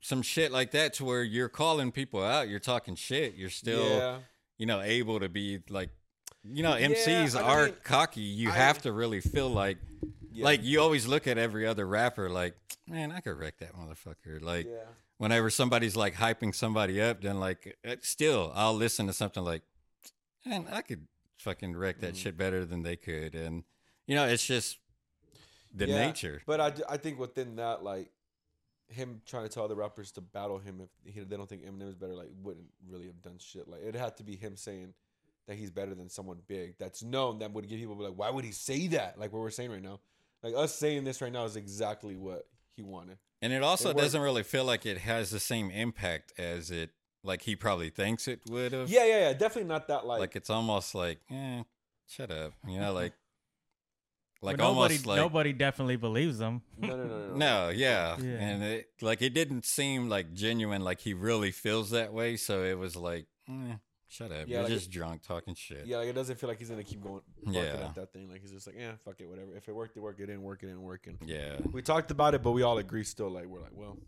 some 0.00 0.22
shit 0.22 0.52
like 0.52 0.72
that 0.72 0.92
to 0.94 1.04
where 1.04 1.22
you're 1.22 1.48
calling 1.48 1.90
people 1.90 2.22
out, 2.22 2.48
you're 2.48 2.60
talking 2.60 2.94
shit, 2.94 3.34
you're 3.34 3.48
still 3.50 3.88
yeah, 3.88 4.18
you 4.58 4.66
know, 4.66 4.80
able 4.80 5.20
to 5.20 5.28
be 5.28 5.60
like, 5.68 5.90
you 6.44 6.62
know, 6.62 6.72
MCs 6.72 7.36
I 7.36 7.42
are 7.42 7.64
mean, 7.66 7.74
cocky. 7.84 8.20
You 8.20 8.50
I- 8.50 8.54
have 8.54 8.82
to 8.82 8.92
really 8.92 9.20
feel 9.20 9.48
like, 9.48 9.78
yeah, 10.32 10.44
like 10.44 10.62
you 10.64 10.80
always 10.80 11.06
look 11.06 11.26
at 11.26 11.38
every 11.38 11.66
other 11.66 11.86
rapper 11.86 12.28
like, 12.30 12.54
man, 12.86 13.10
I 13.12 13.20
could 13.20 13.36
wreck 13.38 13.58
that 13.58 13.74
motherfucker. 13.74 14.40
Like, 14.40 14.66
yeah. 14.66 14.84
whenever 15.18 15.50
somebody's 15.50 15.96
like 15.96 16.14
hyping 16.14 16.54
somebody 16.54 17.00
up, 17.00 17.20
then 17.22 17.40
like 17.40 17.76
uh, 17.86 17.96
still 18.02 18.52
I'll 18.54 18.74
listen 18.74 19.06
to 19.08 19.12
something 19.12 19.42
like, 19.44 19.62
man, 20.46 20.66
I 20.70 20.82
could 20.82 21.06
fucking 21.38 21.76
wreck 21.76 22.00
that 22.00 22.14
Mhm. 22.14 22.18
shit 22.18 22.36
better 22.36 22.64
than 22.64 22.82
they 22.82 22.96
could, 22.96 23.34
and 23.34 23.64
you 24.06 24.14
know, 24.14 24.26
it's 24.26 24.46
just 24.46 24.78
the 25.74 25.86
Yeah, 25.86 26.06
nature. 26.06 26.42
But 26.46 26.60
I, 26.60 26.72
I 26.88 26.96
think 26.96 27.18
within 27.18 27.56
that, 27.56 27.82
like 27.82 28.10
him 28.88 29.20
trying 29.26 29.42
to 29.42 29.48
tell 29.50 29.64
other 29.64 29.74
rappers 29.74 30.10
to 30.12 30.20
battle 30.22 30.58
him 30.58 30.80
if 30.80 31.14
he, 31.14 31.20
they 31.20 31.36
don't 31.36 31.46
think 31.48 31.62
Eminem 31.62 31.88
is 31.90 31.94
better, 31.94 32.14
like 32.14 32.30
wouldn't 32.42 32.68
really 32.88 33.06
have 33.06 33.20
done 33.22 33.36
shit. 33.38 33.68
Like 33.68 33.82
it 33.82 33.94
had 33.94 34.16
to 34.16 34.22
be 34.22 34.34
him 34.36 34.56
saying 34.56 34.94
that 35.48 35.56
he's 35.56 35.70
better 35.70 35.94
than 35.94 36.08
someone 36.08 36.38
big 36.46 36.74
that's 36.78 37.02
known 37.02 37.40
that 37.40 37.52
would 37.52 37.68
give 37.68 37.80
people 37.80 37.96
be 37.96 38.04
like, 38.04 38.14
why 38.16 38.30
would 38.30 38.44
he 38.44 38.52
say 38.52 38.86
that? 38.88 39.18
Like 39.18 39.32
what 39.32 39.40
we're 39.40 39.50
saying 39.50 39.70
right 39.72 39.82
now, 39.82 39.98
like 40.42 40.54
us 40.54 40.74
saying 40.74 41.04
this 41.04 41.20
right 41.20 41.32
now 41.32 41.44
is 41.44 41.56
exactly 41.56 42.16
what 42.16 42.46
he 42.76 42.82
wanted. 42.82 43.18
And 43.42 43.52
it 43.52 43.62
also 43.62 43.90
It 43.90 43.96
doesn't 43.96 44.20
really 44.20 44.42
feel 44.42 44.64
like 44.64 44.86
it 44.86 44.98
has 44.98 45.30
the 45.30 45.40
same 45.40 45.70
impact 45.70 46.32
as 46.38 46.70
it 46.70 46.90
like 47.24 47.42
he 47.42 47.56
probably 47.56 47.90
thinks 47.90 48.28
it 48.28 48.40
would 48.48 48.72
have. 48.72 48.88
Yeah, 48.88 49.04
yeah, 49.04 49.18
yeah. 49.20 49.32
Definitely 49.32 49.68
not 49.68 49.88
that 49.88 50.06
like. 50.06 50.20
Like 50.20 50.36
it's 50.36 50.50
almost 50.50 50.94
like, 50.94 51.18
eh, 51.30 51.62
shut 52.06 52.30
up. 52.30 52.52
You 52.66 52.78
know, 52.80 52.92
like 52.92 53.12
like 54.42 54.56
But 54.56 54.64
nobody, 54.64 54.94
almost 54.94 55.06
like 55.06 55.16
nobody 55.16 55.52
definitely 55.52 55.96
believes 55.96 56.38
them. 56.38 56.62
no, 56.78 56.88
no, 56.96 57.04
no, 57.04 57.28
no. 57.28 57.34
No, 57.34 57.68
yeah. 57.70 58.16
Yeah. 58.22 58.30
And 58.38 58.62
it 58.62 58.88
like 59.00 59.22
it 59.22 59.30
didn't 59.34 59.64
seem 59.64 60.08
like 60.08 60.34
genuine, 60.34 60.82
like 60.82 61.00
he 61.00 61.14
really 61.14 61.50
feels 61.52 61.90
that 61.90 62.12
way. 62.12 62.36
So 62.36 62.62
it 62.64 62.78
was 62.78 62.96
like, 62.96 63.26
eh, 63.48 63.76
shut 64.08 64.32
up. 64.32 64.46
Yeah, 64.48 64.54
You're 64.54 64.62
like 64.64 64.72
just 64.72 64.90
drunk 64.90 65.22
talking 65.22 65.54
shit. 65.54 65.86
Yeah, 65.86 65.98
like 65.98 66.08
it 66.08 66.12
doesn't 66.14 66.38
feel 66.38 66.48
like 66.48 66.58
he's 66.58 66.70
gonna 66.70 66.82
keep 66.84 67.02
going. 67.02 67.20
Yeah. 67.46 67.60
at 67.88 67.94
that 67.94 68.12
thing. 68.12 68.28
Like 68.30 68.40
he's 68.40 68.50
just 68.52 68.66
like, 68.66 68.76
yeah, 68.78 68.92
fuck 69.04 69.20
it, 69.20 69.28
whatever. 69.28 69.54
If 69.56 69.68
it 69.68 69.74
worked, 69.74 69.96
it 69.96 70.00
worked. 70.00 70.20
It 70.20 70.26
didn't 70.26 70.42
work. 70.42 70.62
It 70.62 70.66
didn't 70.66 70.82
work. 70.82 71.06
And 71.06 71.18
Yeah. 71.24 71.58
we 71.72 71.82
talked 71.82 72.10
about 72.10 72.34
it, 72.34 72.42
but 72.42 72.52
we 72.52 72.62
all 72.62 72.78
agree 72.78 73.04
still. 73.04 73.30
Like 73.30 73.46
we're 73.46 73.60
like, 73.60 73.74
well, 73.74 73.98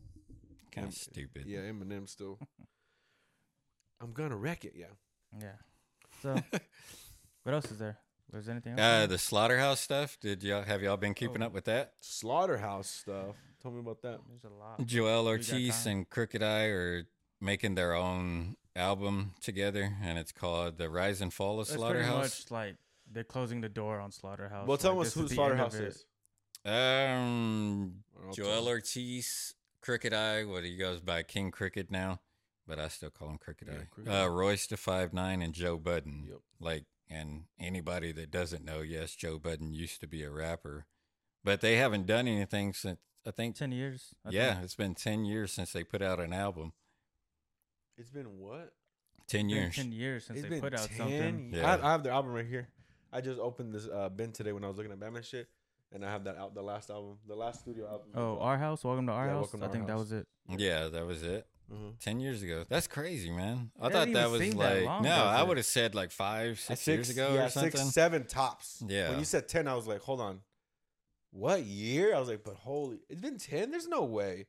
Kind 0.72 0.86
of 0.88 0.94
stupid. 0.94 1.44
yeah, 1.46 1.60
Eminem 1.60 2.08
still. 2.08 2.38
I'm 4.00 4.12
gonna 4.12 4.36
wreck 4.36 4.64
it. 4.64 4.74
Yeah. 4.76 4.86
Yeah. 5.38 5.52
So, 6.22 6.34
what 7.42 7.54
else 7.54 7.70
is 7.70 7.78
there? 7.78 7.98
Was 8.32 8.48
anything 8.48 8.78
else? 8.78 8.80
Uh, 8.80 9.06
the 9.06 9.18
slaughterhouse 9.18 9.80
stuff. 9.80 10.16
Did 10.20 10.42
y'all 10.42 10.62
have 10.62 10.82
y'all 10.82 10.96
been 10.96 11.14
keeping 11.14 11.42
Oh. 11.42 11.46
up 11.46 11.52
with 11.52 11.64
that? 11.64 11.94
Slaughterhouse 12.00 12.88
stuff. 12.88 13.36
Tell 13.60 13.70
me 13.72 13.80
about 13.80 14.00
that. 14.02 14.20
There's 14.28 14.44
a 14.44 14.48
lot. 14.56 14.86
Joel 14.86 15.26
Ortiz 15.26 15.84
and 15.86 16.08
Crooked 16.08 16.42
I 16.42 16.64
are 16.66 17.04
making 17.40 17.74
their 17.74 17.94
own 17.94 18.56
album 18.76 19.32
together, 19.40 19.96
and 20.02 20.18
it's 20.18 20.32
called 20.32 20.78
"The 20.78 20.88
Rise 20.88 21.20
and 21.20 21.32
Fall 21.32 21.60
of 21.60 21.66
Slaughterhouse. 21.66 22.26
It's 22.26 22.44
pretty 22.44 22.54
much 22.54 22.68
like 22.68 22.76
they're 23.10 23.24
closing 23.24 23.60
the 23.60 23.68
door 23.68 24.00
on 24.00 24.12
Slaughterhouse. 24.12 24.66
Well, 24.66 24.78
tell 24.78 24.94
like, 24.94 25.06
us 25.06 25.14
this 25.14 25.14
who 25.14 25.24
is 25.24 25.30
the 25.30 25.42
end 25.42 25.60
of 25.60 25.72
Slaughterhouse 25.72 25.96
is. 25.96 26.04
Um, 26.64 27.94
I'll 28.26 28.32
Joel. 28.32 28.68
Ortiz, 28.68 29.54
Crooked 29.80 30.12
I. 30.12 30.44
What 30.44 30.64
he 30.64 30.76
goes 30.76 31.00
by 31.00 31.22
King 31.22 31.50
Crooked 31.50 31.90
now, 31.90 32.20
but 32.66 32.78
I 32.78 32.88
still 32.88 33.10
call 33.10 33.30
him 33.30 33.38
Crooked 33.38 33.68
Yeah, 33.68 33.74
Eye. 33.74 33.86
Crooked 33.90 34.12
uh, 34.12 34.24
Eye. 34.24 34.26
Royce 34.26 34.66
da 34.66 34.76
Five 34.76 35.12
Nine 35.12 35.42
and 35.42 35.54
Joe 35.54 35.78
Budden. 35.78 36.26
Yep. 36.28 36.38
Like, 36.60 36.84
and 37.08 37.44
anybody 37.58 38.12
that 38.12 38.30
doesn't 38.30 38.64
know, 38.64 38.80
yes, 38.82 39.14
Joe 39.14 39.38
Budden 39.38 39.72
used 39.72 40.00
to 40.00 40.06
be 40.06 40.22
a 40.22 40.30
rapper, 40.30 40.86
but 41.42 41.60
they 41.60 41.76
haven't 41.76 42.06
done 42.06 42.28
anything 42.28 42.72
since 42.74 43.00
I 43.26 43.30
think. 43.30 43.56
Ten 43.56 43.72
years. 43.72 44.14
I 44.24 44.30
yeah, 44.30 44.52
think. 44.52 44.64
it's 44.64 44.76
been 44.76 44.94
ten 44.94 45.24
years 45.24 45.52
since 45.52 45.72
they 45.72 45.82
put 45.82 46.02
out 46.02 46.20
an 46.20 46.32
album. 46.32 46.72
It's 48.00 48.10
been 48.10 48.38
what? 48.38 48.72
Ten 49.28 49.28
It's 49.28 49.32
been 49.42 49.48
years. 49.50 49.76
Ten 49.76 49.92
years 49.92 50.24
since 50.24 50.38
It's 50.38 50.44
they 50.48 50.54
been 50.54 50.60
put 50.62 50.72
out 50.74 50.88
10 50.88 50.96
something. 50.96 51.50
I, 51.54 51.58
Yeah. 51.58 51.78
I 51.82 51.92
have 51.92 52.02
their 52.02 52.12
album 52.12 52.32
right 52.32 52.46
here. 52.46 52.68
I 53.12 53.20
just 53.20 53.38
opened 53.38 53.74
this 53.74 53.86
uh, 53.92 54.08
bin 54.08 54.32
today 54.32 54.52
when 54.52 54.64
I 54.64 54.68
was 54.68 54.76
looking 54.78 54.90
at 54.92 54.98
Batman 54.98 55.22
shit, 55.22 55.48
and 55.92 56.02
I 56.04 56.10
have 56.10 56.24
that 56.24 56.38
out. 56.38 56.54
The 56.54 56.62
last 56.62 56.88
album, 56.90 57.18
the 57.28 57.34
last 57.36 57.60
studio 57.60 57.86
album. 57.86 58.08
Oh, 58.14 58.38
our 58.38 58.56
house. 58.56 58.84
Welcome 58.84 59.06
to 59.08 59.12
our 59.12 59.26
Yeah, 59.26 59.32
house. 59.32 59.42
Welcome 59.52 59.60
to 59.60 59.66
I 59.66 59.68
Our 59.68 59.72
think 59.74 59.86
that 59.88 59.92
House. 59.92 60.00
was 60.00 60.12
it. 60.12 60.26
Yeah, 60.48 60.88
that 60.88 61.06
was 61.06 61.22
it. 61.22 61.46
Mhm. 61.70 61.98
Ten 62.00 62.20
years 62.20 62.42
ago. 62.42 62.64
That's 62.68 62.86
crazy, 62.86 63.30
man. 63.30 63.70
I 63.78 63.88
It 63.88 63.92
thought 63.92 63.92
doesn't 63.92 64.12
that 64.14 64.20
even 64.20 64.32
was 64.32 64.40
seem 64.40 64.58
that 64.58 64.76
like 64.76 64.84
long, 64.86 65.02
no. 65.02 65.08
does 65.10 65.18
I 65.18 65.42
it? 65.42 65.48
would 65.48 65.56
have 65.58 65.66
said 65.66 65.94
like 65.94 66.10
five, 66.10 66.52
Uh, 66.70 66.74
six, 66.74 66.86
years 66.88 67.10
ago 67.10 67.34
yeah, 67.34 67.44
or 67.44 67.48
something. 67.50 67.70
six, 67.72 67.92
seven 67.92 68.26
tops. 68.26 68.82
Yeah. 68.88 69.10
When 69.10 69.18
you 69.18 69.24
said 69.26 69.46
ten, 69.48 69.68
I 69.68 69.74
was 69.74 69.86
like, 69.86 70.00
hold 70.00 70.20
on, 70.20 70.40
what 71.30 71.62
year? 71.64 72.14
I 72.14 72.18
was 72.18 72.28
like, 72.28 72.42
but 72.44 72.54
holy, 72.54 73.00
it's 73.10 73.20
been 73.20 73.36
ten. 73.38 73.70
There's 73.70 73.86
no 73.88 74.02
way. 74.04 74.46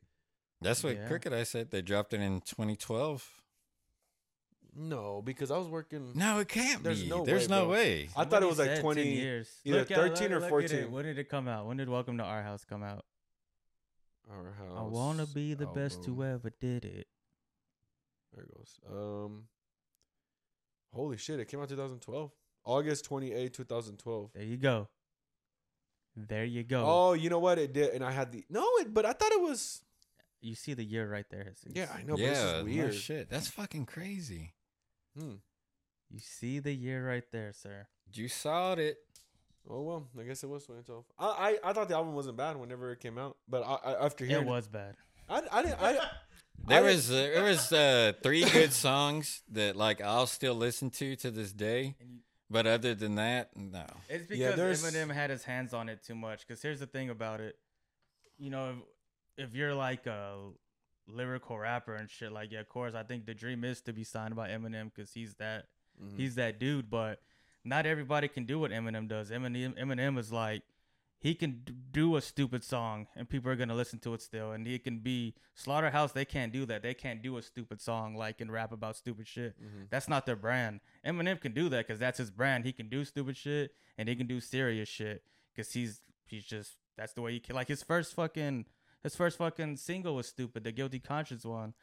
That's 0.62 0.84
what 0.84 0.96
Yeah. 0.96 1.08
Cricket 1.08 1.34
I 1.34 1.44
said. 1.44 1.70
They 1.72 1.82
dropped 1.82 2.14
it 2.14 2.22
in 2.22 2.42
2012. 2.42 3.41
No, 4.74 5.22
because 5.22 5.52
I 5.52 5.58
was 5.58 5.68
working. 5.68 6.14
No, 6.16 6.40
it 6.40 6.48
can't 6.48 6.82
There's 6.84 7.04
be. 7.04 7.10
no 7.10 7.26
There's 7.26 7.50
way, 7.50 7.56
no 7.56 7.66
bro. 7.66 7.74
way. 7.74 8.10
I 8.16 8.24
thought 8.26 8.42
it 8.42 8.48
was 8.48 8.60
like 8.60 8.80
twenty. 8.80 9.10
years. 9.16 9.50
either 9.66 9.80
Look 9.80 9.90
13 9.90 10.32
or 10.32 10.40
look 10.40 10.44
at 10.44 10.48
it. 10.48 10.50
14. 10.50 10.92
When 10.92 11.06
did 11.06 11.18
it 11.20 11.30
come 11.30 11.48
out? 11.50 11.66
When 11.68 11.78
did 11.78 11.90
Welcome 11.90 12.18
to 12.20 12.24
Our 12.24 12.42
House 12.42 12.64
come 12.64 12.82
out? 12.84 13.04
Our 14.32 14.54
house. 14.54 14.78
I 14.78 14.84
wanna 14.84 15.26
be 15.26 15.54
the 15.56 15.66
best 15.68 16.06
who 16.06 16.24
ever 16.24 16.52
did 16.62 16.86
it. 16.86 17.08
There 18.34 18.46
it 18.46 18.56
goes. 18.56 18.80
Um. 18.90 19.44
Holy 20.94 21.18
shit! 21.18 21.40
It 21.40 21.48
came 21.50 21.60
out 21.62 21.70
2012, 21.70 22.32
August 22.66 23.06
28, 23.06 23.54
2012. 23.54 24.32
There 24.34 24.44
you 24.44 24.58
go. 24.58 24.88
There 26.16 26.44
you 26.46 26.64
go. 26.64 26.84
Oh, 26.86 27.14
you 27.14 27.30
know 27.30 27.40
what? 27.40 27.58
It 27.58 27.72
did, 27.74 27.94
and 27.94 28.04
I 28.04 28.12
had 28.12 28.32
the 28.32 28.44
no. 28.50 28.66
It, 28.80 28.94
but 28.94 29.06
I 29.06 29.14
thought 29.14 29.32
it 29.34 29.42
was. 29.42 29.82
You 30.42 30.56
see 30.56 30.74
the 30.74 30.84
year 30.84 31.10
right 31.10 31.26
there. 31.30 31.54
Jesus. 31.62 31.72
Yeah, 31.76 31.88
I 31.94 32.04
know. 32.04 32.16
yeah, 32.18 32.28
but 32.28 32.34
this 32.34 32.38
is 32.40 32.54
no 32.54 32.64
weird. 32.64 32.94
shit. 32.96 33.30
That's 33.30 33.48
fucking 33.48 33.86
crazy. 33.86 34.54
Hmm. 35.18 35.36
You 36.10 36.20
see 36.20 36.60
the 36.60 36.74
year 36.74 37.08
right 37.08 37.24
there, 37.32 37.54
sir. 37.54 37.88
You 38.14 38.28
saw 38.28 38.74
it. 38.74 38.98
Oh 39.70 39.82
well, 39.82 40.08
I 40.20 40.24
guess 40.24 40.44
it 40.44 40.50
was 40.50 40.64
2012. 40.66 41.06
I, 41.20 41.26
I 41.64 41.70
I 41.70 41.74
thought 41.74 41.88
the 41.88 41.96
album 41.96 42.14
wasn't 42.14 42.38
bad 42.38 42.58
whenever 42.58 42.92
it 42.92 43.00
came 43.00 43.18
out, 43.18 43.38
but 43.48 43.64
I, 43.64 43.92
I 43.92 44.06
after 44.06 44.26
It 44.26 44.30
hearing 44.30 44.48
was 44.48 44.68
bad. 44.68 44.96
I, 45.30 45.42
I 45.52 45.62
didn't. 45.64 45.82
I, 45.82 46.00
There 46.68 46.78
I- 46.80 46.82
was 46.82 47.10
uh, 47.10 47.14
there 47.16 47.44
was 47.44 47.72
uh, 47.72 48.14
three 48.22 48.44
good 48.44 48.72
songs 48.74 49.42
that 49.52 49.76
like 49.76 50.00
I'll 50.02 50.28
still 50.28 50.54
listen 50.56 50.90
to 50.92 51.16
to 51.18 51.32
this 51.32 51.52
day. 51.54 51.96
But 52.52 52.68
other 52.68 52.94
than 52.94 53.16
that, 53.16 53.56
no. 53.56 53.86
It's 54.10 54.30
Yeah, 54.30 54.52
because 54.56 54.82
there's- 54.82 54.84
Eminem 54.96 55.12
had 55.14 55.30
his 55.30 55.44
hands 55.46 55.74
on 55.74 55.88
it 55.90 56.04
too 56.04 56.16
much. 56.16 56.46
Because 56.46 56.62
here's 56.62 56.80
the 56.82 56.86
thing 56.86 57.10
about 57.10 57.40
it, 57.40 57.56
you 58.38 58.50
know, 58.52 58.76
if, 59.38 59.48
if 59.50 59.56
you're 59.56 59.74
like 59.74 60.06
a 60.06 60.36
lyrical 61.08 61.58
rapper 61.58 61.96
and 61.96 62.10
shit, 62.10 62.32
like 62.32 62.52
yeah, 62.52 62.60
of 62.62 62.70
course, 62.70 62.94
I 62.96 63.04
think 63.04 63.26
the 63.26 63.34
dream 63.34 63.64
is 63.64 63.82
to 63.82 63.94
be 63.94 64.04
signed 64.04 64.36
by 64.36 64.50
Eminem 64.50 64.92
because 64.94 65.14
he's 65.14 65.36
that 65.36 65.68
Mhm. 66.02 66.18
he's 66.18 66.36
that 66.36 66.60
dude. 66.60 66.90
But 66.90 67.22
not 67.64 67.86
everybody 67.86 68.28
can 68.28 68.46
do 68.46 68.60
what 68.60 68.72
Eminem 68.72 69.08
does. 69.08 69.30
Eminem 69.32 69.78
Eminem 69.78 70.18
is 70.18 70.32
like 70.32 70.64
he 71.20 71.36
can 71.36 71.64
do 71.92 72.16
a 72.16 72.22
stupid 72.22 72.64
song 72.64 73.08
and 73.16 73.30
people 73.30 73.52
are 73.52 73.56
gonna 73.56 73.76
listen 73.76 74.00
to 74.00 74.14
it 74.16 74.22
still, 74.22 74.52
and 74.54 74.66
he 74.66 74.80
can 74.80 75.00
be 75.00 75.36
Slaughterhouse. 75.54 76.14
They 76.14 76.26
can't 76.26 76.52
do 76.52 76.66
that. 76.66 76.82
They 76.82 76.96
can't 76.96 77.22
do 77.22 77.38
a 77.38 77.42
stupid 77.44 77.80
song 77.80 78.16
like 78.16 78.42
and 78.42 78.52
rap 78.52 78.72
about 78.72 78.96
stupid 78.96 79.28
shit. 79.28 79.56
Mhm. 79.62 79.90
That's 79.90 80.08
not 80.08 80.26
their 80.26 80.36
brand. 80.36 80.80
Eminem 81.06 81.40
can 81.40 81.54
do 81.54 81.70
that 81.70 81.86
because 81.86 82.00
that's 82.00 82.18
his 82.18 82.32
brand. 82.32 82.66
He 82.66 82.74
can 82.74 82.90
do 82.90 83.06
stupid 83.06 83.38
shit 83.38 83.76
and 83.98 84.10
he 84.10 84.16
can 84.16 84.26
do 84.28 84.40
serious 84.40 84.90
shit 84.90 85.24
because 85.54 85.74
he's 85.74 86.02
he's 86.26 86.46
just 86.46 86.78
that's 86.98 87.14
the 87.14 87.22
way 87.22 87.34
he 87.34 87.40
can. 87.40 87.56
Like 87.56 87.68
his 87.68 87.84
first 87.84 88.14
fucking 88.16 88.66
his 89.04 89.16
first 89.16 89.38
fucking 89.38 89.78
single 89.78 90.16
was 90.16 90.28
stupid, 90.28 90.64
the 90.64 90.72
Guilty 90.72 91.00
Conscience 91.00 91.46
one. 91.46 91.74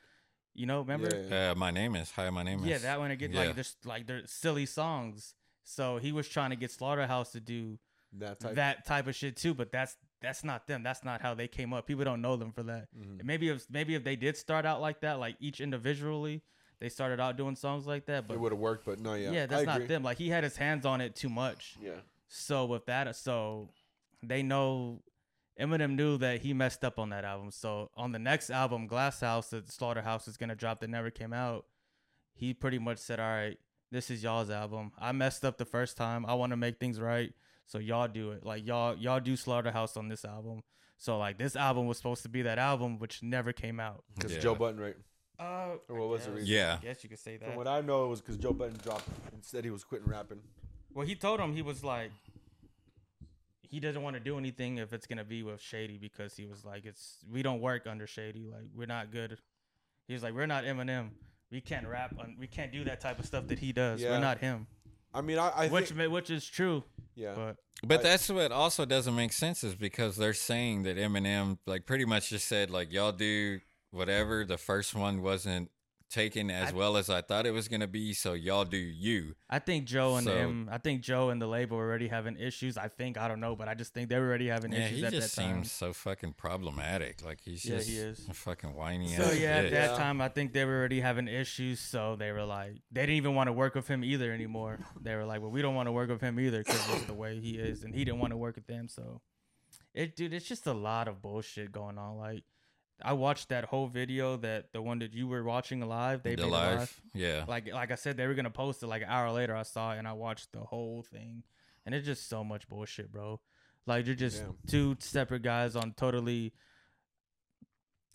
You 0.55 0.66
know, 0.66 0.81
remember? 0.81 1.09
Yeah, 1.12 1.29
yeah. 1.29 1.51
Uh, 1.51 1.55
my 1.55 1.71
name 1.71 1.95
is 1.95 2.11
Hi. 2.12 2.31
My 2.31 2.43
name 2.43 2.61
is. 2.61 2.66
Yeah, 2.66 2.79
that 2.79 2.99
one 2.99 3.11
again. 3.11 3.33
Yeah. 3.33 3.41
Like 3.47 3.55
there's 3.55 3.77
like 3.85 4.07
they're 4.07 4.27
silly 4.27 4.66
songs. 4.66 5.35
So 5.64 5.99
he 5.99 6.12
was 6.12 6.29
trying 6.29 6.51
to 6.51 6.57
get 6.57 6.71
Slaughterhouse 6.73 7.33
to 7.33 7.41
do 7.41 7.79
that 8.14 8.41
type. 8.41 8.55
that 8.55 8.87
type 8.87 9.07
of 9.07 9.14
shit 9.14 9.37
too, 9.37 9.55
but 9.55 9.71
that's 9.71 9.97
that's 10.21 10.43
not 10.43 10.66
them. 10.66 10.83
That's 10.83 11.05
not 11.05 11.21
how 11.21 11.35
they 11.35 11.47
came 11.47 11.73
up. 11.73 11.87
People 11.87 12.05
don't 12.05 12.23
know 12.23 12.37
them 12.37 12.53
for 12.53 12.62
that. 12.64 12.89
Mhm. 12.97 13.23
Maybe 13.23 13.51
if 13.51 13.66
maybe 13.71 13.95
if 13.95 14.03
they 14.03 14.16
did 14.16 14.37
start 14.37 14.64
out 14.66 14.81
like 14.81 15.01
that, 15.03 15.21
like 15.21 15.37
each 15.39 15.61
individually, 15.61 16.43
they 16.81 16.89
started 16.89 17.21
out 17.21 17.37
doing 17.37 17.55
songs 17.55 17.87
like 17.87 18.07
that. 18.07 18.27
But 18.27 18.35
it 18.35 18.41
would 18.41 18.53
have 18.53 18.59
worked, 18.59 18.85
but 18.87 18.99
no, 18.99 19.14
yeah, 19.14 19.31
yeah, 19.31 19.47
that's 19.47 19.66
not 19.66 19.87
them. 19.87 20.03
Like 20.03 20.16
he 20.19 20.29
had 20.31 20.43
his 20.43 20.57
hands 20.57 20.87
on 20.87 21.01
it 21.01 21.14
too 21.14 21.29
much. 21.29 21.77
Yeah, 21.81 22.01
So 22.29 22.64
with 22.64 22.87
that, 22.87 23.14
so 23.14 23.69
they 24.23 24.43
know 24.43 25.03
Eminem 25.61 25.94
knew 25.96 26.16
that 26.18 26.40
he 26.42 26.52
messed 26.54 26.84
up 26.84 26.98
on 26.98 27.11
that 27.11 27.24
album. 27.24 27.50
So 27.50 27.90
on 27.96 28.12
the 28.12 28.18
next 28.18 28.50
album, 28.50 28.86
Glass 28.86 29.20
House, 29.20 29.50
that 29.50 29.70
Slaughterhouse 29.70 30.28
is 30.28 30.36
gonna 30.36 30.54
drop 30.54 30.80
that 30.80 30.90
never 30.90 31.11
came 31.11 31.32
out. 31.32 31.66
He 32.34 32.54
pretty 32.54 32.78
much 32.78 32.98
said, 32.98 33.18
"All 33.18 33.26
right, 33.26 33.59
this 33.90 34.11
is 34.11 34.22
y'all's 34.22 34.50
album. 34.50 34.92
I 34.98 35.12
messed 35.12 35.44
up 35.44 35.59
the 35.59 35.64
first 35.64 35.96
time. 35.96 36.24
I 36.26 36.34
want 36.34 36.50
to 36.50 36.56
make 36.56 36.78
things 36.78 37.00
right. 37.00 37.32
So 37.66 37.78
y'all 37.78 38.09
do 38.09 38.30
it. 38.32 38.44
Like 38.44 38.66
y'all 38.66 38.96
y'all 38.96 39.20
do 39.20 39.36
Slaughterhouse 39.36 39.96
on 39.96 40.09
this 40.09 40.24
album. 40.24 40.62
So 40.96 41.18
like 41.18 41.38
this 41.38 41.56
album 41.56 41.86
was 41.86 41.96
supposed 41.96 42.22
to 42.22 42.28
be 42.28 42.42
that 42.42 42.59
album, 42.59 42.98
which 42.98 43.22
never 43.22 43.52
came 43.52 43.80
out. 43.80 44.04
because 44.14 44.34
Yeah. 44.34 44.40
Joe 44.40 44.54
Budden, 44.54 44.80
right? 44.80 44.96
Uh, 45.38 45.76
Or 45.88 46.00
what 46.00 46.09
was 46.09 46.24
the 46.24 46.32
reason? 46.32 46.48
Yeah. 46.48 46.78
I 46.80 46.84
guess 46.84 47.04
you 47.04 47.09
could 47.11 47.18
say 47.20 47.36
that. 47.36 47.46
From 47.46 47.56
what 47.56 47.68
I 47.68 47.80
know, 47.80 48.06
it 48.06 48.09
was 48.09 48.20
because 48.20 48.36
Joe 48.36 48.52
Budden 48.52 48.78
dropped 48.82 49.06
and 49.32 49.44
said 49.44 49.64
he 49.64 49.70
was 49.70 49.84
quitting 49.84 50.09
rapping. 50.09 50.40
Well, 50.92 51.06
he 51.06 51.14
told 51.14 51.38
him 51.38 51.54
he 51.54 51.62
was 51.62 51.84
like, 51.84 52.11
he 53.69 53.81
doesn't 53.81 54.03
want 54.03 54.14
to 54.14 54.21
do 54.21 54.39
anything 54.39 54.79
if 54.79 54.93
it's 54.93 55.07
gonna 55.07 55.25
be 55.25 55.43
with 55.43 55.61
Shady 55.61 55.99
because 55.99 56.35
he 56.37 56.47
was 56.47 56.64
like, 56.64 56.85
it's 56.85 57.19
we 57.31 57.43
don't 57.43 57.61
work 57.61 57.87
under 57.87 58.07
Shady. 58.07 58.47
Like 58.51 58.69
we're 58.75 58.87
not 58.87 59.12
good. 59.12 59.39
He 60.07 60.14
was 60.14 60.23
like, 60.23 60.35
we're 60.35 60.47
not 60.47 60.64
Eminem. 60.64 61.11
We 61.51 61.61
can't 61.61 61.87
rap. 61.87 62.14
On, 62.19 62.37
we 62.39 62.47
can't 62.47 62.73
do 62.73 62.85
that 62.85 63.01
type 63.01 63.19
of 63.19 63.27
stuff 63.27 63.47
that 63.49 63.59
he 63.59 63.73
does. 63.73 64.01
Yeah. 64.03 64.11
We're 64.11 64.21
not 64.21 64.39
him. 64.39 64.66
I 65.14 65.21
mean, 65.23 65.39
I, 65.39 65.49
I 65.49 65.69
which 65.69 65.91
think, 65.91 66.12
which 66.12 66.29
is 66.31 66.47
true, 66.47 66.85
yeah, 67.14 67.33
but 67.35 67.57
But 67.83 68.01
I- 68.01 68.03
that's 68.03 68.29
what 68.29 68.53
also 68.53 68.85
doesn't 68.85 69.14
make 69.16 69.33
sense 69.33 69.64
is 69.64 69.75
because 69.75 70.16
they're 70.16 70.35
saying 70.35 70.83
that 70.83 70.97
Eminem 70.99 71.59
like 71.66 71.87
pretty 71.87 72.05
much 72.05 72.29
just 72.31 72.47
said 72.47 72.71
like 72.71 72.93
y'all 72.93 73.12
do 73.12 73.61
whatever. 73.91 74.45
The 74.45 74.59
first 74.59 74.95
one 74.95 75.23
wasn't 75.23 75.71
taken 76.09 76.50
as 76.50 76.70
I- 76.70 76.74
well 76.74 76.96
as 76.96 77.11
I 77.11 77.20
thought 77.20 77.46
it 77.46 77.50
was 77.50 77.68
gonna 77.68 77.86
be. 77.86 78.12
So 78.14 78.32
y'all 78.32 78.64
do 78.64 78.76
you. 78.76 79.34
I 79.48 79.59
think 79.59 79.84
Joe 79.86 80.16
and 80.16 80.26
So- 80.26 80.34
them. 80.34 80.68
I 80.70 80.78
think 80.78 81.02
Joe 81.02 81.30
and 81.30 81.40
the 81.40 81.46
label 81.46 81.76
were 81.76 81.84
already 81.86 82.09
having 82.09 82.36
issues. 82.38 82.76
I 82.78 82.88
think 82.88 83.18
I 83.18 83.28
don't 83.28 83.40
know, 83.40 83.54
but 83.56 83.68
I 83.68 83.74
just 83.74 83.92
think 83.94 84.09
they 84.09 84.18
were 84.18 84.26
already 84.26 84.48
having 84.48 84.72
Yeah, 84.72 84.86
issues 84.86 84.98
he 84.98 85.04
at 85.06 85.12
just 85.12 85.36
that 85.36 85.42
time. 85.42 85.54
seems 85.56 85.72
so 85.72 85.92
fucking 85.92 86.32
problematic. 86.34 87.22
Like 87.24 87.40
he's 87.40 87.64
Yeah, 87.64 87.76
just 87.76 87.88
he 87.88 87.96
is. 87.98 88.28
a 88.28 88.34
fucking 88.34 88.74
whiny. 88.74 89.09
So 89.14 89.22
ass 89.24 89.38
yeah, 89.38 89.56
at 89.56 89.70
that 89.70 89.90
Yeah. 89.92 89.96
time 89.96 90.20
I 90.20 90.28
think 90.28 90.52
they 90.52 90.64
were 90.64 90.76
already 90.78 91.00
having 91.00 91.28
issues. 91.28 91.80
So 91.80 92.16
they 92.16 92.32
were 92.32 92.44
like, 92.44 92.72
they 92.90 93.02
didn't 93.02 93.16
even 93.16 93.34
want 93.34 93.48
to 93.48 93.52
work 93.52 93.74
with 93.74 93.88
him 93.88 94.02
either 94.04 94.32
anymore. 94.32 94.78
They 95.00 95.14
were 95.14 95.24
like, 95.24 95.40
well, 95.40 95.50
we 95.50 95.62
don't 95.62 95.74
want 95.74 95.86
to 95.86 95.92
work 95.92 96.09
with 96.09 96.20
him 96.20 96.40
either 96.40 96.59
because 96.64 96.88
it's 96.94 97.04
the 97.04 97.14
way 97.14 97.38
he 97.40 97.59
is, 97.59 97.84
and 97.84 97.94
he 97.94 98.04
didn't 98.04 98.20
want 98.20 98.32
to 98.32 98.36
work 98.36 98.56
with 98.56 98.66
them. 98.66 98.88
So, 98.88 99.20
it 99.94 100.16
dude, 100.16 100.32
it's 100.32 100.46
just 100.46 100.66
a 100.66 100.72
lot 100.72 101.09
of 101.09 101.20
bullshit 101.22 101.72
going 101.72 101.98
on. 101.98 102.16
Like, 102.18 102.44
I 103.03 103.12
watched 103.12 103.51
that 103.51 103.64
whole 103.66 103.86
video 103.86 104.36
that 104.38 104.72
the 104.72 104.82
one 104.82 104.99
that 105.01 105.14
you 105.14 105.28
were 105.28 105.44
watching 105.44 105.80
live. 105.80 106.22
They 106.22 106.34
the 106.34 106.42
made 106.42 106.49
it 106.49 106.53
life. 106.53 106.78
live. 106.78 107.01
Yeah. 107.14 107.44
Like 107.46 107.72
like 107.72 107.90
I 107.92 107.94
said, 107.94 108.16
they 108.16 108.26
were 108.26 108.34
gonna 108.34 108.51
post 108.51 108.82
it 108.82 108.86
like 108.88 109.03
an 109.03 109.09
hour 109.09 109.30
later. 109.30 109.55
I 109.55 109.62
saw 109.62 109.92
it 109.92 109.99
and 109.99 110.09
I 110.09 110.12
watched 110.14 110.53
the 110.53 110.61
whole 110.61 111.03
thing, 111.03 111.42
and 111.86 111.94
it's 111.94 112.07
just 112.07 112.28
so 112.28 112.42
much 112.42 112.68
bullshit, 112.68 113.12
bro. 113.12 113.40
Like 113.86 114.07
you're 114.07 114.14
just 114.16 114.42
Damn. 114.42 114.57
two 114.66 114.96
separate 115.01 115.42
guys 115.42 115.76
on 115.76 115.92
totally 115.94 116.53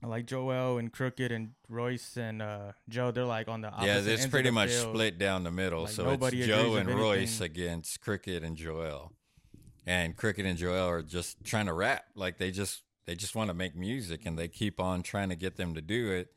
like 0.05 0.25
Joell 0.25 0.79
and 0.79 0.91
Crooked 0.91 1.31
and 1.31 1.51
Royce 1.69 2.17
and 2.17 2.41
uh, 2.41 2.73
Joe. 2.89 3.11
They're 3.11 3.23
like 3.23 3.47
on 3.47 3.61
the 3.61 3.69
opposite 3.69 3.86
Yeah, 3.88 3.93
ends 3.95 4.07
it's 4.07 4.25
of 4.25 4.31
pretty 4.31 4.49
the 4.49 4.53
much 4.53 4.69
field. 4.71 4.93
split 4.95 5.17
down 5.17 5.43
the 5.43 5.51
middle. 5.51 5.84
Like, 5.84 5.91
so 5.93 6.03
nobody 6.03 6.39
it's 6.39 6.47
Joe 6.47 6.75
and 6.75 6.89
Royce 6.89 7.39
against 7.41 8.01
Crooked 8.01 8.43
and 8.43 8.57
Joell. 8.57 9.11
And 9.86 10.15
Crooked 10.15 10.45
and 10.45 10.57
Joell 10.59 10.88
are 10.88 11.01
just 11.01 11.43
trying 11.45 11.67
to 11.67 11.73
rap. 11.73 12.03
Like 12.15 12.38
they 12.38 12.51
just 12.51 12.84
they 13.06 13.16
just 13.16 13.36
want 13.36 13.49
to 13.49 13.54
make 13.54 13.76
music 13.76 14.26
and 14.26 14.38
they 14.38 14.47
keep 14.47 14.80
on 14.80 15.04
trying 15.04 15.30
to 15.30 15.36
get 15.36 15.58
them 15.58 15.76
to 15.76 15.82
do 15.82 16.12
it. 16.12 16.34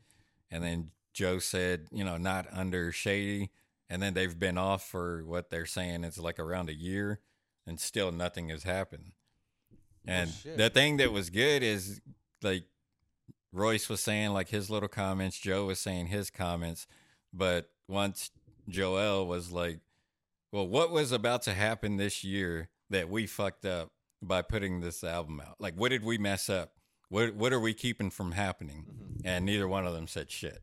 And 0.51 0.63
then 0.63 0.91
Joe 1.13 1.39
said, 1.39 1.87
you 1.91 2.03
know, 2.03 2.17
not 2.17 2.47
under 2.51 2.91
Shady. 2.91 3.51
And 3.89 4.01
then 4.01 4.13
they've 4.13 4.37
been 4.37 4.57
off 4.57 4.83
for 4.83 5.23
what 5.25 5.49
they're 5.49 5.65
saying 5.65 6.03
it's 6.03 6.17
like 6.17 6.39
around 6.39 6.69
a 6.69 6.75
year 6.75 7.21
and 7.65 7.79
still 7.79 8.11
nothing 8.11 8.49
has 8.49 8.63
happened. 8.63 9.11
Oh, 9.71 9.75
and 10.11 10.29
shit. 10.29 10.57
the 10.57 10.69
thing 10.69 10.97
that 10.97 11.11
was 11.11 11.29
good 11.29 11.63
is 11.63 12.01
like 12.41 12.63
Royce 13.51 13.89
was 13.89 14.01
saying 14.01 14.31
like 14.31 14.49
his 14.49 14.69
little 14.69 14.89
comments, 14.89 15.37
Joe 15.37 15.65
was 15.65 15.79
saying 15.79 16.07
his 16.07 16.29
comments, 16.29 16.87
but 17.33 17.69
once 17.87 18.31
Joell 18.69 19.25
was 19.25 19.51
like, 19.51 19.79
"Well, 20.51 20.67
what 20.67 20.91
was 20.91 21.11
about 21.11 21.41
to 21.43 21.53
happen 21.53 21.97
this 21.97 22.23
year 22.23 22.69
that 22.89 23.09
we 23.09 23.25
fucked 23.25 23.65
up 23.65 23.91
by 24.21 24.41
putting 24.41 24.81
this 24.81 25.03
album 25.03 25.41
out? 25.41 25.55
Like, 25.59 25.75
what 25.75 25.89
did 25.89 26.03
we 26.03 26.17
mess 26.17 26.49
up? 26.49 26.73
What 27.09 27.35
what 27.35 27.53
are 27.53 27.59
we 27.59 27.73
keeping 27.73 28.09
from 28.09 28.31
happening?" 28.33 28.85
Mm-hmm. 28.89 29.27
And 29.27 29.45
neither 29.45 29.67
one 29.67 29.85
of 29.87 29.93
them 29.93 30.07
said 30.07 30.29
shit. 30.31 30.61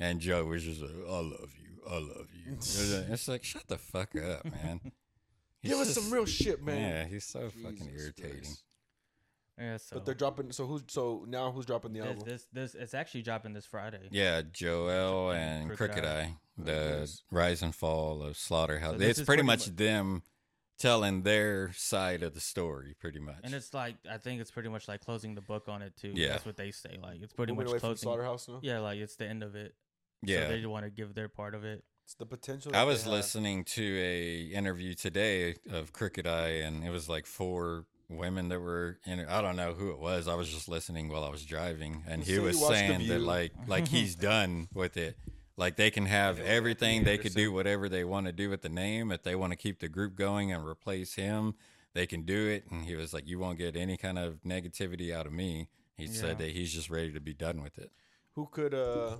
And 0.00 0.20
Joe 0.20 0.44
was 0.44 0.64
just 0.64 0.80
like, 0.80 0.90
"I 0.90 1.20
love 1.20 1.52
you, 1.56 1.80
I 1.88 1.94
love 1.94 2.28
you." 2.34 2.56
It's 3.12 3.28
like, 3.28 3.44
shut 3.44 3.66
the 3.68 3.78
fuck 3.78 4.14
up, 4.16 4.44
man. 4.44 4.80
He's 5.62 5.70
Give 5.72 5.78
us 5.80 5.94
just- 5.94 6.00
some 6.02 6.12
real 6.12 6.26
shit, 6.26 6.62
man. 6.62 6.80
Yeah, 6.80 7.04
he's 7.06 7.24
so 7.24 7.50
fucking 7.62 7.90
irritating. 7.96 8.40
Christ. 8.42 8.62
Yeah, 9.56 9.76
so 9.76 9.94
But 9.94 10.04
they're 10.04 10.14
dropping. 10.16 10.50
So 10.50 10.66
who's 10.66 10.82
so 10.88 11.24
now 11.28 11.52
who's 11.52 11.64
dropping 11.64 11.92
the 11.92 12.00
this, 12.00 12.08
album? 12.08 12.24
this 12.26 12.46
this 12.52 12.74
it's 12.74 12.92
actually 12.94 13.22
dropping 13.22 13.52
this 13.52 13.64
Friday. 13.66 14.00
Yeah, 14.10 14.42
Joell 14.42 15.32
and 15.32 15.68
Crooked 15.68 15.92
Crooked 15.94 16.04
I. 16.04 16.20
Eye, 16.22 16.36
the 16.58 16.98
nice. 17.00 17.22
rise 17.30 17.62
and 17.62 17.72
fall 17.72 18.24
of 18.24 18.36
Slaughterhouse. 18.36 18.98
So 18.98 19.04
it's 19.04 19.18
pretty 19.20 19.26
pretty 19.26 19.42
much 19.44 19.68
mu- 19.68 19.74
them 19.76 20.22
telling 20.78 21.22
their 21.22 21.72
side 21.74 22.22
of 22.22 22.34
the 22.34 22.40
story, 22.40 22.94
pretty 23.00 23.20
much. 23.20 23.36
And 23.44 23.54
it's 23.54 23.72
like 23.74 23.96
I 24.10 24.18
think 24.18 24.40
it's 24.40 24.50
pretty 24.50 24.68
much 24.68 24.88
like 24.88 25.00
closing 25.04 25.34
the 25.34 25.40
book 25.40 25.68
on 25.68 25.82
it 25.82 25.96
too. 25.96 26.12
Yeah. 26.14 26.28
that's 26.30 26.46
what 26.46 26.56
they 26.56 26.70
say. 26.70 26.98
Like 27.02 27.22
it's 27.22 27.32
pretty 27.32 27.52
Moving 27.52 27.64
much 27.66 27.70
away 27.72 27.78
from 27.78 27.88
closing. 27.88 28.02
Slaughterhouse 28.06 28.48
now. 28.48 28.60
Yeah, 28.62 28.80
like 28.80 28.98
it's 28.98 29.16
the 29.16 29.26
end 29.26 29.42
of 29.42 29.54
it. 29.54 29.74
yeah, 30.22 30.48
so 30.48 30.56
they 30.56 30.66
want 30.66 30.84
to 30.84 30.90
give 30.90 31.14
their 31.14 31.28
part 31.28 31.54
of 31.54 31.64
it. 31.64 31.84
It's 32.04 32.14
the 32.14 32.26
potential. 32.26 32.72
I 32.74 32.84
was 32.84 33.06
listening 33.06 33.64
to 33.64 33.82
a 33.82 34.42
interview 34.54 34.94
today 34.94 35.54
of 35.70 35.92
Crooked 35.94 36.26
I, 36.26 36.48
and 36.48 36.84
it 36.84 36.90
was 36.90 37.08
like 37.08 37.24
four 37.24 37.86
women 38.10 38.48
that 38.50 38.60
were 38.60 38.98
in 39.06 39.20
it. 39.20 39.28
I 39.28 39.40
don't 39.40 39.56
know 39.56 39.72
who 39.72 39.90
it 39.90 39.98
was. 39.98 40.28
I 40.28 40.34
was 40.34 40.50
just 40.50 40.68
listening 40.68 41.08
while 41.08 41.24
I 41.24 41.30
was 41.30 41.44
driving, 41.46 42.02
and 42.06 42.26
You 42.26 42.40
he 42.40 42.46
was 42.46 42.56
you 42.56 42.62
watched 42.62 42.72
The 42.74 42.88
saying 42.88 43.08
that 43.08 43.20
like 43.20 43.52
like 43.66 43.88
he's 43.88 44.14
done 44.32 44.68
with 44.74 44.98
it. 44.98 45.16
Like 45.56 45.76
they 45.76 45.90
can 45.90 46.06
have 46.06 46.40
everything. 46.40 47.04
They 47.04 47.16
could 47.18 47.34
do 47.34 47.52
whatever 47.52 47.88
they 47.88 48.04
want 48.04 48.26
to 48.26 48.32
do 48.32 48.50
with 48.50 48.62
the 48.62 48.68
name. 48.68 49.12
If 49.12 49.22
they 49.22 49.36
want 49.36 49.52
to 49.52 49.56
keep 49.56 49.78
the 49.80 49.88
group 49.88 50.16
going 50.16 50.52
and 50.52 50.66
replace 50.66 51.14
him, 51.14 51.54
they 51.92 52.06
can 52.06 52.22
do 52.22 52.48
it. 52.48 52.64
And 52.70 52.84
he 52.84 52.96
was 52.96 53.14
like, 53.14 53.28
"You 53.28 53.38
won't 53.38 53.58
get 53.58 53.76
any 53.76 53.96
kind 53.96 54.18
of 54.18 54.42
negativity 54.44 55.14
out 55.14 55.26
of 55.26 55.32
me." 55.32 55.68
He 55.96 56.06
Yeah. 56.06 56.12
said 56.20 56.38
that 56.38 56.50
he's 56.50 56.72
just 56.72 56.90
ready 56.90 57.12
to 57.12 57.20
be 57.20 57.34
done 57.34 57.62
with 57.62 57.78
it. 57.78 57.92
Who 58.34 58.46
could? 58.46 58.74
uh 58.74 59.16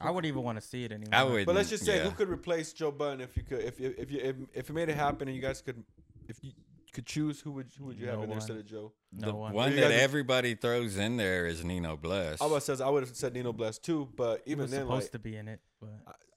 I 0.00 0.10
wouldn't 0.10 0.28
even 0.30 0.42
want 0.42 0.60
to 0.60 0.66
see 0.66 0.84
it 0.84 0.92
anymore. 0.92 1.14
I 1.14 1.24
would, 1.24 1.46
But 1.46 1.54
let's 1.56 1.70
just 1.70 1.84
say 1.84 1.96
yeah. 1.96 2.04
who 2.04 2.12
could 2.12 2.28
replace 2.28 2.72
Joe 2.72 2.92
Budden 2.92 3.20
if 3.20 3.36
you 3.36 3.42
could 3.42 3.60
if 3.60 3.80
if 3.80 3.98
if 3.98 4.10
you 4.10 4.20
if, 4.20 4.36
if 4.54 4.68
you 4.68 4.74
made 4.74 4.88
it 4.90 4.96
happen 4.96 5.28
and 5.28 5.34
you 5.34 5.42
guys 5.42 5.60
could 5.62 5.82
if 6.28 6.36
you 6.42 6.52
could 6.98 7.06
choose 7.06 7.40
who 7.40 7.52
would 7.52 7.68
who 7.78 7.84
would 7.84 7.96
you 7.98 8.06
have 8.06 8.16
No 8.16 8.22
in 8.24 8.28
there 8.28 8.36
one. 8.36 8.38
instead 8.38 8.56
of 8.56 8.66
Joe? 8.66 8.92
No 9.12 9.26
the 9.28 9.34
one. 9.34 9.52
one 9.52 9.76
that 9.76 9.90
guys- 9.90 10.00
everybody 10.00 10.56
throws 10.56 10.96
in 10.96 11.16
there 11.16 11.46
is 11.46 11.64
Nino 11.64 11.96
Bless. 11.96 12.42
I 12.42 12.46
was 12.46 12.64
says 12.64 12.80
I 12.80 12.88
would 12.88 13.04
have 13.04 13.14
said 13.14 13.34
Nino 13.34 13.52
Bless 13.52 13.78
too, 13.78 14.08
but 14.16 14.42
even 14.46 14.62
was 14.62 14.72
then, 14.72 14.80
supposed 14.80 15.04
like 15.04 15.12
to 15.12 15.18
be 15.20 15.36
in 15.36 15.46
it, 15.46 15.60
but 15.80 15.90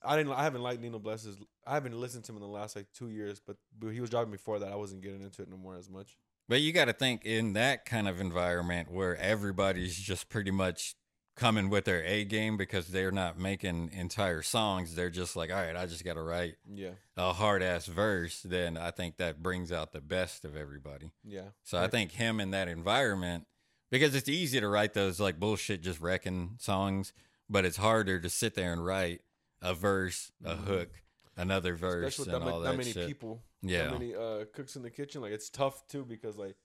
I, 0.04 0.12
I 0.14 0.16
didn't 0.16 0.32
I 0.34 0.44
haven't 0.44 0.62
liked 0.62 0.80
Nino 0.80 1.00
Bless's 1.00 1.36
I 1.66 1.74
haven't 1.74 1.98
listened 2.00 2.22
to 2.24 2.32
him 2.32 2.36
in 2.36 2.42
the 2.42 2.48
last 2.48 2.76
like 2.76 2.86
two 2.92 3.08
years, 3.08 3.40
but, 3.44 3.56
but 3.76 3.88
he 3.90 4.00
was 4.00 4.10
driving 4.10 4.30
before 4.30 4.60
that. 4.60 4.70
I 4.70 4.76
wasn't 4.76 5.02
getting 5.02 5.20
into 5.22 5.42
it 5.42 5.48
no 5.50 5.56
more 5.56 5.76
as 5.76 5.90
much. 5.90 6.16
But 6.48 6.60
you 6.60 6.72
got 6.72 6.84
to 6.86 6.92
think 6.92 7.24
in 7.24 7.54
that 7.54 7.84
kind 7.84 8.06
of 8.06 8.20
environment 8.20 8.90
where 8.90 9.16
everybody's 9.16 9.96
just 9.96 10.28
pretty 10.28 10.50
much 10.52 10.94
coming 11.34 11.70
with 11.70 11.84
their 11.84 12.04
A 12.04 12.24
game 12.24 12.56
because 12.56 12.88
they're 12.88 13.10
not 13.12 13.38
making 13.38 13.90
entire 13.92 14.42
songs. 14.42 14.94
They're 14.94 15.10
just 15.10 15.34
like, 15.34 15.50
all 15.50 15.56
right, 15.56 15.74
I 15.76 15.86
just 15.86 16.04
got 16.04 16.14
to 16.14 16.22
write 16.22 16.56
Yeah, 16.70 16.90
a 17.16 17.32
hard 17.32 17.62
ass 17.62 17.86
verse. 17.86 18.42
Then 18.42 18.76
I 18.76 18.90
think 18.90 19.16
that 19.16 19.42
brings 19.42 19.72
out 19.72 19.92
the 19.92 20.00
best 20.00 20.44
of 20.44 20.56
everybody. 20.56 21.12
yeah. 21.24 21.48
So 21.62 21.78
I 21.78 21.88
think 21.88 22.12
him 22.12 22.38
in 22.40 22.50
that 22.50 22.68
environment, 22.68 23.46
because 23.90 24.14
it's 24.14 24.28
easy 24.28 24.60
to 24.60 24.68
write 24.68 24.92
those 24.94 25.18
like 25.20 25.40
bullshit, 25.40 25.82
just 25.82 26.00
wrecking 26.00 26.56
songs, 26.58 27.12
but 27.48 27.64
it's 27.64 27.76
harder 27.78 28.20
to 28.20 28.28
sit 28.28 28.54
there 28.54 28.72
and 28.72 28.84
write 28.84 29.22
a 29.62 29.74
verse, 29.74 30.32
a 30.44 30.54
hook, 30.56 30.90
another 31.36 31.74
verse, 31.74 32.18
especially 32.18 32.34
and 32.34 32.42
that, 32.46 32.52
all 32.52 32.60
that, 32.60 32.72
that 32.72 32.76
many 32.78 32.92
shit. 32.92 33.06
people, 33.06 33.42
Yeah. 33.62 33.84
that 33.84 33.92
many 33.92 34.14
uh, 34.14 34.44
cooks 34.52 34.76
in 34.76 34.82
the 34.82 34.90
kitchen. 34.90 35.22
Like 35.22 35.32
it's 35.32 35.48
tough 35.48 35.86
too 35.88 36.04
because 36.04 36.36
like 36.36 36.56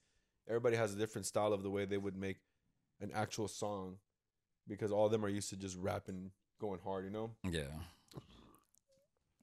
everybody 0.48 0.76
has 0.76 0.94
a 0.94 0.98
different 0.98 1.26
style 1.26 1.54
of 1.54 1.64
the 1.64 1.70
way 1.70 1.86
they 1.86 1.98
would 1.98 2.18
make 2.18 2.38
an 3.00 3.12
actual 3.14 3.48
song 3.48 3.98
because 4.68 4.92
all 4.92 5.06
of 5.06 5.12
them 5.12 5.24
are 5.26 5.30
used 5.30 5.50
to 5.50 5.56
just 5.56 5.78
rapping, 5.78 6.32
going 6.60 6.80
hard. 6.84 7.06
You 7.06 7.12
know. 7.12 7.32
Yeah. 7.44 7.64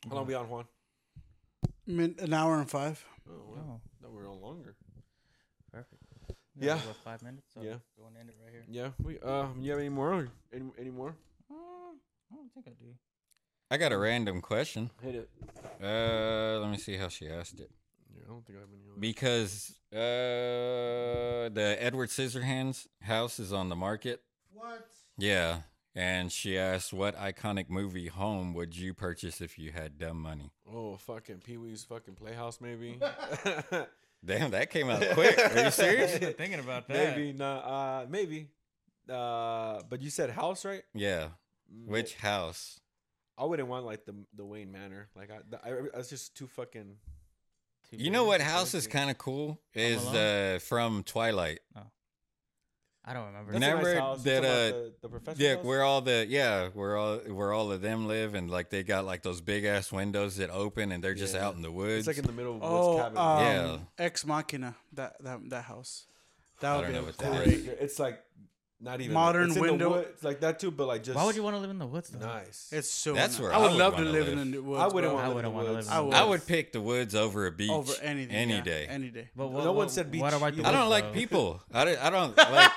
How 0.08 0.16
long 0.16 0.26
we 0.26 0.34
on 0.34 0.48
Juan? 0.48 0.64
Min- 1.86 2.16
an 2.18 2.32
hour 2.32 2.58
and 2.58 2.68
five. 2.70 3.02
Oh, 3.28 3.32
wow. 3.48 3.56
oh, 3.68 3.80
No, 4.02 4.08
we're 4.10 4.28
on 4.30 4.40
longer. 4.40 4.74
perfect. 5.72 6.02
Yeah. 6.56 6.76
what, 6.76 6.96
five 7.04 7.22
minutes. 7.22 7.48
So 7.54 7.62
Yeah. 7.62 7.76
go 7.98 8.06
and 8.06 8.16
end 8.16 8.28
it 8.28 8.36
right 8.42 8.52
here. 8.52 8.64
Yeah. 8.68 8.90
We 9.02 9.18
uh, 9.20 9.48
you 9.58 9.70
have 9.72 9.80
any 9.80 9.88
more? 9.88 10.28
Any 10.52 10.70
any 10.78 10.90
more? 10.90 11.16
Uh, 11.50 11.54
I 12.32 12.36
don't 12.36 12.52
think 12.52 12.66
I 12.68 12.72
do. 12.80 12.94
I 13.70 13.76
got 13.76 13.92
a 13.92 13.98
random 13.98 14.40
question. 14.40 14.90
Hit 15.02 15.14
it. 15.16 15.30
Uh, 15.82 16.60
let 16.60 16.70
me 16.70 16.76
see 16.76 16.96
how 16.96 17.08
she 17.08 17.28
asked 17.28 17.58
it. 17.60 17.70
Yeah, 18.14 18.22
I 18.26 18.28
don't 18.28 18.46
think 18.46 18.58
I 18.58 18.60
have 18.60 18.68
any. 18.72 18.82
Other. 18.90 19.00
Because 19.00 19.74
uh, 19.92 21.48
the 21.52 21.76
Edward 21.80 22.10
Scissorhands 22.10 22.86
house 23.02 23.40
is 23.40 23.52
on 23.52 23.68
the 23.68 23.76
market. 23.76 24.22
What? 24.52 24.86
Yeah. 25.16 25.60
And 25.96 26.32
she 26.32 26.58
asked, 26.58 26.92
what 26.92 27.16
iconic 27.16 27.70
movie 27.70 28.08
home 28.08 28.52
would 28.54 28.76
you 28.76 28.94
purchase 28.94 29.40
if 29.40 29.58
you 29.58 29.70
had 29.70 29.96
dumb 29.98 30.20
money? 30.20 30.50
Oh, 30.72 30.96
fucking 30.96 31.38
Pee 31.44 31.56
Wee's 31.56 31.84
fucking 31.84 32.14
Playhouse, 32.14 32.60
maybe. 32.60 32.98
Damn, 34.24 34.50
that 34.50 34.70
came 34.70 34.90
out 34.90 35.04
quick. 35.12 35.38
Are 35.38 35.64
you 35.64 35.70
serious? 35.70 36.16
Thinking 36.36 36.58
about 36.58 36.88
that. 36.88 37.16
maybe 37.16 37.32
not. 37.32 37.58
Uh, 37.58 38.06
maybe. 38.08 38.48
Uh, 39.08 39.82
but 39.88 40.00
you 40.00 40.10
said 40.10 40.30
house, 40.30 40.64
right? 40.64 40.82
Yeah. 40.94 41.28
Mm, 41.72 41.86
Which 41.86 42.14
house? 42.16 42.80
I 43.36 43.44
wouldn't 43.44 43.68
want 43.68 43.84
like 43.84 44.04
the 44.06 44.14
the 44.34 44.44
Wayne 44.44 44.72
Manor. 44.72 45.08
Like 45.14 45.30
I, 45.30 45.38
the, 45.48 45.60
I 45.94 45.98
was 45.98 46.08
just 46.08 46.34
too 46.36 46.46
fucking. 46.46 46.96
Two 47.90 47.96
You 47.98 48.10
know 48.10 48.24
what 48.24 48.40
house 48.40 48.72
is 48.74 48.86
kind 48.86 49.10
of 49.10 49.18
cool? 49.18 49.60
Is 49.74 50.00
Alone? 50.02 50.12
the 50.14 50.60
from 50.64 51.02
Twilight. 51.02 51.60
I 53.06 53.12
don't 53.12 53.26
remember. 53.26 53.52
That's 53.52 53.62
a 53.64 53.68
nice 53.68 53.76
Remember 53.84 54.00
house. 54.00 54.18
You 54.18 54.32
that, 54.32 54.44
uh, 54.44 54.48
the, 54.48 54.92
the 55.02 55.08
professor 55.10 55.42
Yeah, 55.42 55.56
house? 55.56 55.64
where 55.64 55.82
all 55.82 56.00
the 56.00 56.26
yeah, 56.28 56.68
where 56.72 56.96
all 56.96 57.16
where 57.18 57.52
all 57.52 57.70
of 57.70 57.82
them 57.82 58.06
live, 58.08 58.34
and 58.34 58.50
like 58.50 58.70
they 58.70 58.82
got 58.82 59.04
like 59.04 59.22
those 59.22 59.40
big 59.42 59.64
ass 59.64 59.92
windows 59.92 60.36
that 60.36 60.48
open, 60.50 60.90
and 60.90 61.04
they're 61.04 61.14
just 61.14 61.34
Yeah. 61.34 61.46
out 61.46 61.54
in 61.54 61.60
the 61.62 61.70
woods. 61.70 62.06
it's 62.06 62.06
like 62.06 62.16
in 62.18 62.24
the 62.24 62.32
middle 62.32 62.54
of 62.54 62.60
woods 62.62 62.72
Oh, 62.72 62.96
cabin. 62.96 63.18
um, 63.18 63.38
Yeah. 63.98 64.04
Ex 64.06 64.24
Machina. 64.24 64.74
That 64.94 65.22
that 65.22 65.50
that 65.50 65.64
house. 65.64 66.06
That 66.60 66.70
I 66.72 66.76
would 66.76 66.82
don't 66.82 66.90
be 66.92 66.98
know 66.98 67.04
what 67.04 67.18
that 67.18 67.32
great. 67.44 67.48
is. 67.58 67.66
it's 67.68 67.98
like 67.98 68.22
Not 68.84 69.00
even 69.00 69.14
Modern 69.14 69.46
it's 69.48 69.56
in 69.56 69.62
the 69.62 69.68
window. 69.70 69.90
woods, 69.90 70.22
like 70.22 70.40
that 70.40 70.58
too, 70.60 70.70
but 70.70 70.86
like 70.86 71.02
just 71.02 71.16
Why 71.16 71.24
would 71.24 71.34
you 71.34 71.42
want 71.42 71.56
to 71.56 71.60
live 71.60 71.70
in 71.70 71.78
the 71.78 71.86
woods? 71.86 72.10
Though? 72.10 72.26
nice. 72.26 72.68
It's 72.70 72.88
so. 72.88 73.14
That's 73.14 73.34
nice. 73.34 73.40
where 73.42 73.52
I 73.52 73.56
I 73.56 73.58
would 73.60 73.70
would 73.70 73.78
love 73.78 73.92
to 73.96 73.98
wanna 74.04 74.10
live 74.10 74.28
live. 74.28 74.38
in 74.38 74.50
the 74.50 74.62
woods. 74.62 74.82
I 74.82 74.86
wouldn't 74.88 75.12
bro. 75.12 75.14
want 75.14 75.24
I 75.24 75.28
to 75.28 75.34
live 75.34 75.34
wouldn't 75.34 75.46
in 75.46 75.52
the 75.52 75.56
wanna 75.56 75.74
woods. 75.76 75.88
live 75.88 75.98
in 76.04 76.10
the 76.10 76.16
I 76.16 76.20
woods. 76.24 76.28
would 76.30 76.46
pick 76.46 76.72
the 76.72 76.80
woods 76.82 77.14
over 77.14 77.46
a 77.46 77.50
beach 77.50 77.70
over 77.70 77.92
anything. 78.02 78.36
any 78.36 78.54
yeah, 78.56 78.60
day. 78.62 78.86
Any 78.88 79.08
day. 79.08 79.28
But 79.34 79.50
No 79.52 79.72
one 79.72 79.88
said 79.88 80.10
beach 80.10 80.20
What 80.20 80.34
about 80.34 80.52
the 80.54 80.58
either. 80.60 80.68
I 80.68 80.72
don't 80.72 80.80
woods, 80.82 80.90
like 80.90 81.04
though? 81.04 81.12
people. 81.18 81.62
I 81.72 81.84
don't, 81.86 81.98
I 82.04 82.10
don't 82.10 82.36
like 82.36 82.70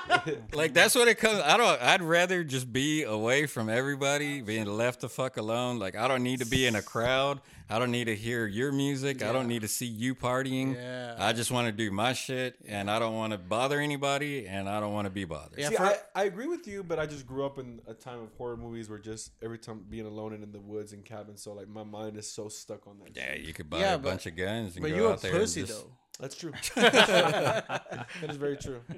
like 0.54 0.72
that's 0.74 0.94
what 0.94 1.08
it 1.08 1.16
comes. 1.18 1.40
I 1.40 1.56
don't. 1.56 1.80
I'd 1.82 2.02
rather 2.02 2.42
just 2.42 2.72
be 2.72 3.02
away 3.02 3.46
from 3.46 3.68
everybody, 3.68 4.40
being 4.40 4.64
left 4.66 5.00
the 5.02 5.08
fuck 5.08 5.36
alone. 5.36 5.78
Like 5.78 5.94
I 5.94 6.08
don't 6.08 6.22
need 6.22 6.38
to 6.40 6.46
be 6.46 6.66
in 6.66 6.74
a 6.74 6.82
crowd. 6.82 7.40
I 7.70 7.78
don't 7.78 7.90
need 7.90 8.04
to 8.06 8.16
hear 8.16 8.46
your 8.46 8.72
music. 8.72 9.22
I 9.22 9.30
don't 9.32 9.46
need 9.46 9.60
to 9.62 9.68
see 9.68 9.84
you 9.86 10.14
partying. 10.14 10.74
Yeah. 10.74 11.14
I 11.18 11.32
just 11.34 11.50
want 11.50 11.66
to 11.66 11.72
do 11.72 11.90
my 11.90 12.14
shit, 12.14 12.56
and 12.66 12.90
I 12.90 12.98
don't 12.98 13.14
want 13.14 13.32
to 13.32 13.38
bother 13.38 13.78
anybody, 13.80 14.46
and 14.46 14.68
I 14.68 14.80
don't 14.80 14.92
want 14.94 15.04
to 15.06 15.10
be 15.10 15.24
bothered. 15.24 15.58
Yeah, 15.58 15.68
See, 15.68 15.76
for- 15.76 15.82
I, 15.82 15.96
I 16.14 16.24
agree 16.24 16.46
with 16.46 16.66
you, 16.66 16.82
but 16.82 16.98
I 16.98 17.04
just 17.06 17.26
grew 17.26 17.44
up 17.44 17.58
in 17.58 17.80
a 17.86 17.92
time 17.94 18.20
of 18.20 18.32
horror 18.38 18.56
movies 18.56 18.88
where 18.88 18.98
just 18.98 19.32
every 19.42 19.58
time 19.58 19.84
being 19.90 20.06
alone 20.06 20.32
and 20.32 20.42
in 20.42 20.50
the 20.52 20.60
woods 20.60 20.92
and 20.94 21.04
cabins, 21.04 21.42
so 21.42 21.52
like 21.52 21.68
my 21.68 21.84
mind 21.84 22.16
is 22.16 22.30
so 22.30 22.48
stuck 22.48 22.86
on 22.86 22.98
that. 23.00 23.14
Yeah, 23.14 23.34
you 23.34 23.52
could 23.52 23.68
buy 23.68 23.80
Yeah, 23.80 23.94
a 23.94 23.98
but- 23.98 24.08
bunch 24.10 24.26
of 24.26 24.36
guns 24.36 24.74
and 24.76 24.82
But 24.82 24.90
go 24.90 24.96
you 24.96 25.06
a 25.06 25.12
out 25.12 25.20
there. 25.22 25.32
pussy 25.32 25.60
and 25.60 25.68
just, 25.68 25.82
though. 25.84 25.92
That's 26.20 26.36
true. 26.36 26.52
that 26.74 28.06
is 28.28 28.36
very 28.36 28.56
true. 28.56 28.80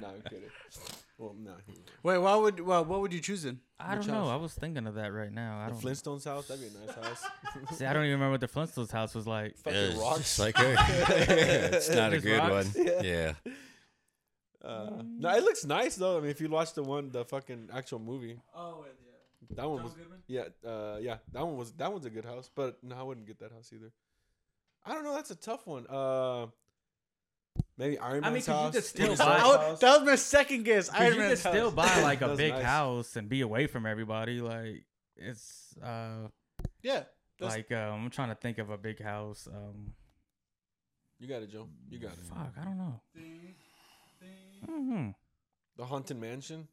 No, 0.00 0.06
I'm 0.08 0.22
kidding. 0.22 0.48
Well, 1.20 1.36
no. 1.38 1.52
Wait, 2.02 2.16
why 2.16 2.34
would 2.34 2.60
well, 2.60 2.82
what 2.86 3.00
would 3.02 3.12
you 3.12 3.20
choose 3.20 3.42
then? 3.42 3.60
I 3.78 3.94
Which 3.96 4.06
don't 4.06 4.14
know. 4.16 4.22
house? 4.24 4.30
I 4.32 4.36
was 4.36 4.54
thinking 4.54 4.86
of 4.86 4.94
that 4.94 5.12
right 5.12 5.30
now. 5.30 5.58
I 5.58 5.66
The 5.66 5.72
don't. 5.72 5.82
Flintstones 5.82 6.24
house, 6.24 6.48
that'd 6.48 6.62
be 6.62 6.74
a 6.74 6.86
nice 6.86 6.96
house. 6.96 7.24
See, 7.76 7.84
I 7.84 7.92
don't 7.92 8.04
even 8.06 8.14
remember 8.20 8.32
what 8.32 8.40
the 8.40 8.48
Flintstones 8.48 8.90
house 8.90 9.14
was 9.14 9.26
like. 9.26 9.56
Fucking 9.58 9.78
it's 9.78 9.96
rocks. 9.98 10.18
just 10.20 10.38
like 10.38 10.58
a, 10.58 10.74
it's 11.76 11.90
not 11.90 12.12
a 12.14 12.16
Just 12.16 12.24
good 12.26 12.38
rocks? 12.38 12.74
one. 12.74 12.86
Yeah. 12.86 13.02
Yeah. 13.02 13.52
Uh, 14.64 15.02
no, 15.04 15.30
it 15.36 15.42
looks 15.42 15.64
nice 15.66 15.96
though. 15.96 16.16
I 16.18 16.20
mean, 16.20 16.30
if 16.30 16.40
you 16.40 16.48
watch 16.48 16.72
the 16.74 16.82
one, 16.82 17.10
the 17.10 17.24
fucking 17.24 17.68
actual 17.72 17.98
movie, 17.98 18.38
Oh 18.54 18.84
yeah. 18.86 19.56
that 19.56 19.68
one 19.70 19.82
was 19.82 19.92
yeah, 20.26 20.44
uh, 20.66 20.96
yeah, 21.00 21.16
that 21.32 21.46
one 21.46 21.56
was 21.56 21.72
that 21.72 21.90
one's 21.92 22.04
a 22.06 22.10
good 22.10 22.24
house. 22.26 22.50
But 22.54 22.78
no, 22.82 22.96
I 22.96 23.02
wouldn't 23.02 23.26
get 23.26 23.38
that 23.40 23.52
house 23.52 23.70
either. 23.74 23.90
I 24.84 24.94
don't 24.94 25.04
know. 25.04 25.14
That's 25.14 25.30
a 25.30 25.34
tough 25.36 25.66
one. 25.66 25.86
Uh, 25.86 26.46
maybe 27.76 27.98
Iron 27.98 28.24
I 28.24 28.30
Man's 28.30 28.34
mean, 28.34 28.42
'cause 28.42 28.48
you 28.48 28.54
house. 28.54 28.74
could 28.74 28.84
still 28.84 29.08
buy- 29.08 29.14
Stark's 29.14 29.42
I 29.42 29.68
house. 29.68 29.78
that 29.80 29.96
was 30.00 30.06
my 30.06 30.14
second 30.16 30.62
guess. 30.64 30.88
'Cause 30.88 31.00
Iron 31.00 31.06
you 31.14 31.18
could 31.20 31.26
Man's 31.28 31.40
still 31.40 31.70
house. 31.70 31.74
buy 31.74 32.02
like 32.02 32.20
a 32.22 32.36
big 32.36 32.52
nice. 32.54 32.64
house 32.64 33.16
and 33.16 33.28
be 33.28 33.40
away 33.40 33.66
from 33.66 33.86
everybody. 33.86 34.40
Like 34.40 34.84
it's 35.16 35.76
uh 35.82 36.28
Yeah. 36.82 37.04
That's, 37.38 37.54
like 37.54 37.72
um, 37.72 38.04
I'm 38.04 38.10
trying 38.10 38.28
to 38.28 38.34
think 38.34 38.58
of 38.58 38.68
a 38.70 38.76
big 38.76 39.02
house. 39.02 39.46
Um, 39.50 39.94
You 41.18 41.26
got 41.26 41.42
it, 41.42 41.50
Joe. 41.50 41.68
You 41.88 41.98
got 41.98 42.12
it. 42.12 42.18
fuck, 42.24 42.52
I 42.60 42.64
don't 42.64 42.76
know. 42.76 43.00
mm-hmm 44.66 45.10
The 45.76 45.84
haunted 45.86 46.18
mansion. 46.18 46.68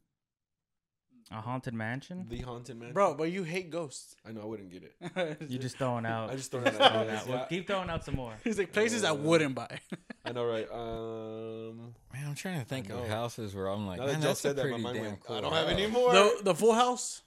A 1.30 1.40
haunted 1.42 1.74
mansion. 1.74 2.26
The 2.28 2.38
haunted 2.40 2.76
mansion. 2.78 2.94
bro, 2.94 3.14
but 3.14 3.30
you 3.30 3.42
hate 3.42 3.70
ghosts. 3.70 4.16
I 4.26 4.32
know 4.32 4.40
I 4.40 4.44
wouldn't 4.46 4.70
get 4.70 4.82
it. 4.82 5.38
You 5.50 5.58
just 5.58 5.76
throwing 5.76 6.06
out. 6.06 6.30
I 6.30 6.36
just 6.36 6.50
throwing 6.50 6.66
just 6.66 6.80
out 6.80 6.92
throwing 6.92 7.08
ideas, 7.08 7.22
out. 7.22 7.28
Well, 7.28 7.38
yeah. 7.38 7.44
keep 7.46 7.66
throwing 7.66 7.90
out 7.90 8.04
some 8.04 8.16
more. 8.16 8.32
He's 8.44 8.58
like 8.58 8.72
places 8.72 9.04
I 9.04 9.12
wouldn't 9.12 9.54
buy. 9.54 9.78
I 10.24 10.32
know, 10.32 10.44
right? 10.46 10.66
Um, 10.72 11.94
Man, 12.12 12.26
I'm 12.26 12.34
trying 12.34 12.60
to 12.60 12.64
think 12.64 12.88
know. 12.88 12.98
of 12.98 13.08
houses 13.08 13.54
where 13.54 13.66
I'm 13.66 13.86
like, 13.86 13.98
now 13.98 14.06
that 14.06 14.12
man, 14.12 14.22
Joe 14.22 14.28
that's 14.28 14.40
a 14.40 14.42
said 14.42 14.56
that, 14.56 14.62
my 14.64 14.68
pretty 14.70 14.82
mind 14.82 14.96
damn 14.96 15.04
went. 15.06 15.20
cool 15.20 15.36
I 15.36 15.40
don't 15.42 15.52
have 15.52 15.68
any 15.68 15.86
more. 15.86 16.12
the 16.12 16.40
the 16.44 16.54
Full 16.54 16.72
House. 16.72 17.22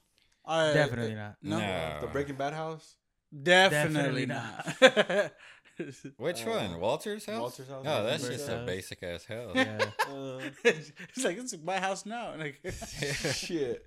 I, 0.46 0.74
Definitely 0.74 1.16
not. 1.16 1.36
No. 1.44 1.60
No. 1.60 1.98
The 2.02 2.08
Breaking 2.08 2.36
Bad 2.36 2.54
house. 2.54 2.96
Definitely, 3.44 4.26
Definitely 4.26 5.06
not. 5.06 5.32
Which 6.18 6.46
Uh, 6.46 6.50
one? 6.50 6.80
Walter's 6.80 7.26
house? 7.26 7.40
Walter's 7.40 7.68
house? 7.70 7.86
Oh, 7.88 8.04
that's 8.04 8.24
Walter's 8.24 8.38
just 8.46 8.52
a 8.52 8.64
basic 8.66 9.04
ass 9.04 9.26
house. 9.26 9.52
Yeah. 9.56 9.86
Uh, 10.12 10.40
He's 10.64 11.24
like, 11.24 11.38
it's 11.38 11.56
my 11.64 11.80
house 11.80 12.06
now. 12.06 12.34
Like, 12.38 12.60
shit. 13.34 13.86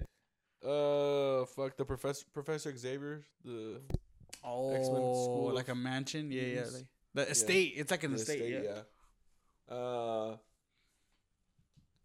Uh, 0.65 1.45
fuck 1.45 1.77
the 1.77 1.85
professor, 1.87 2.25
Professor 2.33 2.75
Xavier. 2.77 3.23
The 3.45 3.81
oh, 4.43 4.83
School 4.83 5.53
like 5.55 5.69
a 5.69 5.75
mansion. 5.75 6.31
Yeah, 6.33 6.43
yeah. 6.43 6.61
Like, 6.63 6.87
the 7.13 7.31
estate. 7.31 7.75
It's 7.77 7.91
like 7.91 8.05
an 8.05 8.13
the 8.13 8.17
estate. 8.17 8.41
estate, 8.41 8.65
yeah. 8.65 9.75
Uh, 9.75 10.31
I'm 10.31 10.39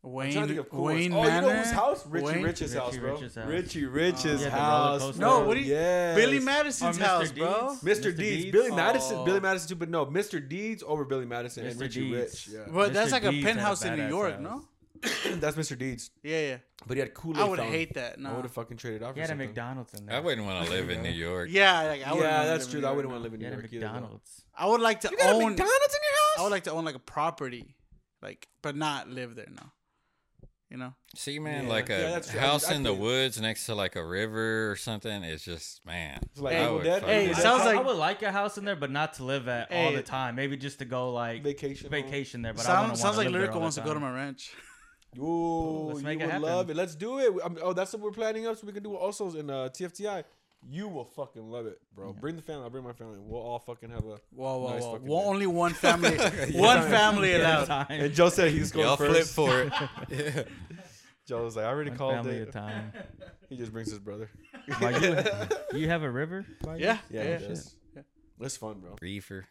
Wayne. 0.02 0.32
trying 0.32 0.48
to 0.48 0.54
think 0.56 0.68
of 0.72 0.80
Wayne. 0.80 1.14
Oh, 1.14 1.24
Manor. 1.24 1.48
you 1.48 1.54
know 1.54 1.60
whose 1.60 1.72
house? 1.72 2.08
Richie 2.08 2.26
Wayne? 2.26 2.44
Rich's 2.44 2.74
house, 2.74 2.94
Richie 2.94 3.00
bro. 3.02 3.12
Rich's 3.14 3.36
house. 3.36 3.48
Richie 3.48 3.86
oh, 3.86 3.90
Rich's 3.90 4.26
Yeah, 4.26 4.32
the 4.32 4.44
roller 4.44 4.50
house. 4.52 5.02
coaster. 5.02 5.22
No, 5.22 5.40
what 5.46 5.54
do 5.56 5.60
you- 5.60 5.74
Yes. 5.74 6.16
Billy 6.16 6.40
Madison's 6.40 6.98
oh, 6.98 7.02
Mr. 7.02 7.06
house, 7.06 7.32
bro. 7.34 7.48
Mr. 7.48 7.84
Mr. 7.84 8.04
Deeds, 8.04 8.18
Deeds? 8.18 8.52
Billy 8.52 8.70
oh. 8.72 8.76
Madison, 8.76 9.18
Oh. 9.18 9.26
Billy 9.26 9.40
Madison 9.42 9.70
too, 9.70 9.76
but 9.76 9.90
no, 9.90 10.06
Mr. 10.06 10.48
Deeds 10.50 10.84
over 10.88 11.04
Billy 11.06 11.26
Madison 11.26 11.66
and 11.68 11.76
Mr. 11.78 11.82
Richie 11.82 12.02
Deeds. 12.12 12.48
Rich. 12.48 12.48
Yeah, 12.54 12.74
But 12.74 12.94
that's 12.94 13.12
like 13.12 13.26
a 13.26 13.32
Deeds 13.32 13.44
a 13.44 13.48
penthouse 13.48 13.84
in 13.84 13.98
New 13.98 14.08
York, 14.08 14.34
house. 14.36 14.42
no? 14.42 14.64
that's 15.02 15.56
Mr. 15.58 15.78
Deeds. 15.78 16.12
Yeah, 16.24 16.40
yeah. 16.40 16.58
But 16.88 16.96
he 16.96 17.00
had 17.02 17.14
Kool 17.14 17.32
Aid. 17.38 17.42
I 17.42 17.46
would 17.46 17.60
hate 17.60 17.94
that. 17.96 18.20
No, 18.20 18.32
I 18.32 18.34
would 18.36 18.44
have 18.44 18.52
fucking 18.52 18.78
traded 18.78 19.04
off. 19.04 19.16
He 19.16 19.22
had 19.22 19.30
a. 19.32 19.36
McDonald's 19.36 19.94
in 19.94 20.06
there. 20.06 20.16
I 20.16 20.20
wouldn't 20.20 20.46
want 20.46 20.66
to 20.66 20.72
live 20.72 20.90
in 20.90 21.04
New 21.04 21.10
York. 21.10 21.50
Yeah, 21.52 21.84
like, 21.84 22.04
I 22.06 22.12
wouldn't 22.14 22.30
Yeah, 22.32 22.46
that's 22.46 22.68
true. 22.68 22.86
I 22.86 22.92
wouldn't 22.92 23.12
want 23.12 23.20
to 23.20 23.24
live 23.24 23.34
in 23.34 23.40
He 23.40 23.46
New 23.46 23.52
had 23.52 23.60
a 23.60 23.62
York 23.62 23.74
either. 23.74 23.86
though. 23.88 23.94
McDonald's. 23.94 24.42
I 24.58 24.66
would 24.66 24.82
like 24.82 25.00
to 25.02 25.10
You 25.12 25.18
got 25.18 25.28
a 25.28 25.30
own. 25.36 25.40
McDonald's 25.50 25.62
in 25.64 26.00
your 26.04 26.12
house? 26.14 26.40
I 26.40 26.42
would 26.44 26.52
like 26.52 26.64
to 26.66 26.72
own 26.74 26.84
like 26.86 26.96
a 26.96 27.00
property, 27.00 27.76
like, 28.22 28.48
but 28.62 28.76
not 28.76 29.10
live 29.10 29.36
there. 29.36 29.48
No. 29.50 29.64
You 30.70 30.78
know. 30.78 30.94
See, 31.16 31.40
man, 31.40 31.64
Yeah. 31.64 31.70
like 31.70 31.90
a 31.90 31.94
Yeah, 32.00 32.10
that's 32.12 32.30
true. 32.30 32.40
I 32.40 32.44
house 32.44 32.70
I 32.70 32.76
in 32.76 32.84
the 32.84 32.92
feel 32.92 33.00
woods 33.00 33.42
next 33.42 33.66
to 33.66 33.74
like 33.74 33.96
a 33.96 34.06
river 34.06 34.70
or 34.70 34.76
something 34.76 35.24
is 35.24 35.44
just, 35.44 35.84
man. 35.84 36.20
It's 36.32 36.40
like 36.40 36.54
Hey, 36.54 36.64
Evil 36.64 36.76
would 36.76 36.84
Dead. 36.84 37.02
fuck 37.02 37.10
Hey, 37.10 37.30
it 37.32 37.36
sounds 37.38 37.64
I, 37.64 37.66
like- 37.66 37.78
I 37.80 37.82
would 37.82 37.98
like 37.98 38.22
a 38.22 38.32
house 38.32 38.58
in 38.60 38.66
there, 38.66 38.76
but 38.76 38.92
not 38.92 39.14
to 39.16 39.24
live 39.24 39.48
at 39.48 39.72
all 39.72 39.92
the 39.94 40.04
time. 40.04 40.36
Maybe 40.36 40.58
just 40.58 40.78
to 40.80 40.86
go 40.86 41.12
like 41.12 41.42
vacation. 41.44 41.90
vacation 41.90 42.44
there. 42.44 42.54
But 42.54 42.62
I 42.62 42.66
Sound, 42.66 42.82
wouldn't 42.82 43.00
sounds 43.00 43.18
wanna 43.18 43.28
like 43.30 43.34
live 43.34 43.42
lyrical 43.42 43.62
wants 43.62 43.78
to 43.78 43.82
go 43.82 43.96
to 43.96 44.00
my 44.00 44.14
ranch. 44.14 44.54
Ooh, 45.18 45.88
Let's 45.88 46.00
you 46.02 46.06
make 46.06 46.20
it 46.20 46.26
would 46.26 46.32
happen. 46.34 46.42
love 46.48 46.70
it. 46.70 46.76
Let's 46.76 46.94
do 46.94 47.18
it. 47.18 47.34
Um, 47.44 47.58
oh, 47.64 47.74
that's 47.74 47.92
what 47.94 48.02
we're 48.04 48.12
planning 48.12 48.46
up 48.46 48.56
so 48.58 48.68
we 48.68 48.74
can 48.74 48.84
do 48.84 48.96
also 48.96 49.32
in 49.36 49.50
uh, 49.50 49.70
TFTI. 49.70 50.24
You 50.68 50.88
will 50.90 51.06
fucking 51.06 51.50
love 51.50 51.66
it, 51.68 51.80
bro. 51.96 52.12
Bring 52.14 52.36
the 52.36 52.42
family. 52.42 52.64
I'll 52.64 52.70
bring 52.70 52.84
my 52.84 52.92
family. 52.94 53.18
We'll 53.20 53.42
all 53.42 53.60
fucking 53.60 53.90
have 53.92 54.04
a. 54.06 54.20
Whoa, 54.32 54.58
whoa, 54.60 54.70
Nice 54.74 54.82
whoa! 54.84 54.92
fucking 54.94 55.08
Well, 55.08 55.20
day. 55.22 55.26
only 55.28 55.48
one 55.48 55.74
family, 55.74 56.18
one 56.54 56.82
family 56.90 57.32
Yeah, 57.32 57.38
allowed. 57.38 57.66
time. 57.66 57.86
And 57.90 58.14
Joe 58.14 58.30
said 58.30 58.52
he's 58.52 58.72
going 58.72 58.86
Y'all 58.86 58.98
flip 58.98 59.12
first. 59.26 59.34
for 59.36 59.62
it. 59.62 59.72
yeah. 60.10 60.44
Joe 61.26 61.44
was 61.46 61.56
like, 61.56 61.66
I 61.66 61.70
already 61.70 61.92
One 61.92 61.98
called 61.98 62.14
family 62.16 62.38
it. 62.38 62.42
at 62.44 62.48
a 62.50 62.52
time. 62.52 62.92
He 63.48 63.56
just 63.58 63.72
brings 63.72 63.90
his 63.90 64.00
brother. 64.00 64.30
Like, 64.82 65.02
you, 65.02 65.80
you 65.80 65.88
have 65.90 66.04
a 66.04 66.10
river? 66.10 66.46
by 66.64 66.76
you? 66.76 66.86
Yeah, 66.86 66.98
Yeah, 67.10 67.24
yeah. 67.24 67.38
he. 67.40 68.02
It's 68.42 68.58
fun, 68.58 68.80
bro. 68.80 68.96
Reefer. 69.02 69.46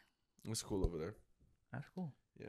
It's 0.44 0.62
cool 0.62 0.84
over 0.84 0.98
there. 0.98 1.14
That's 1.72 1.86
cool. 1.94 2.12
Yeah. 2.40 2.48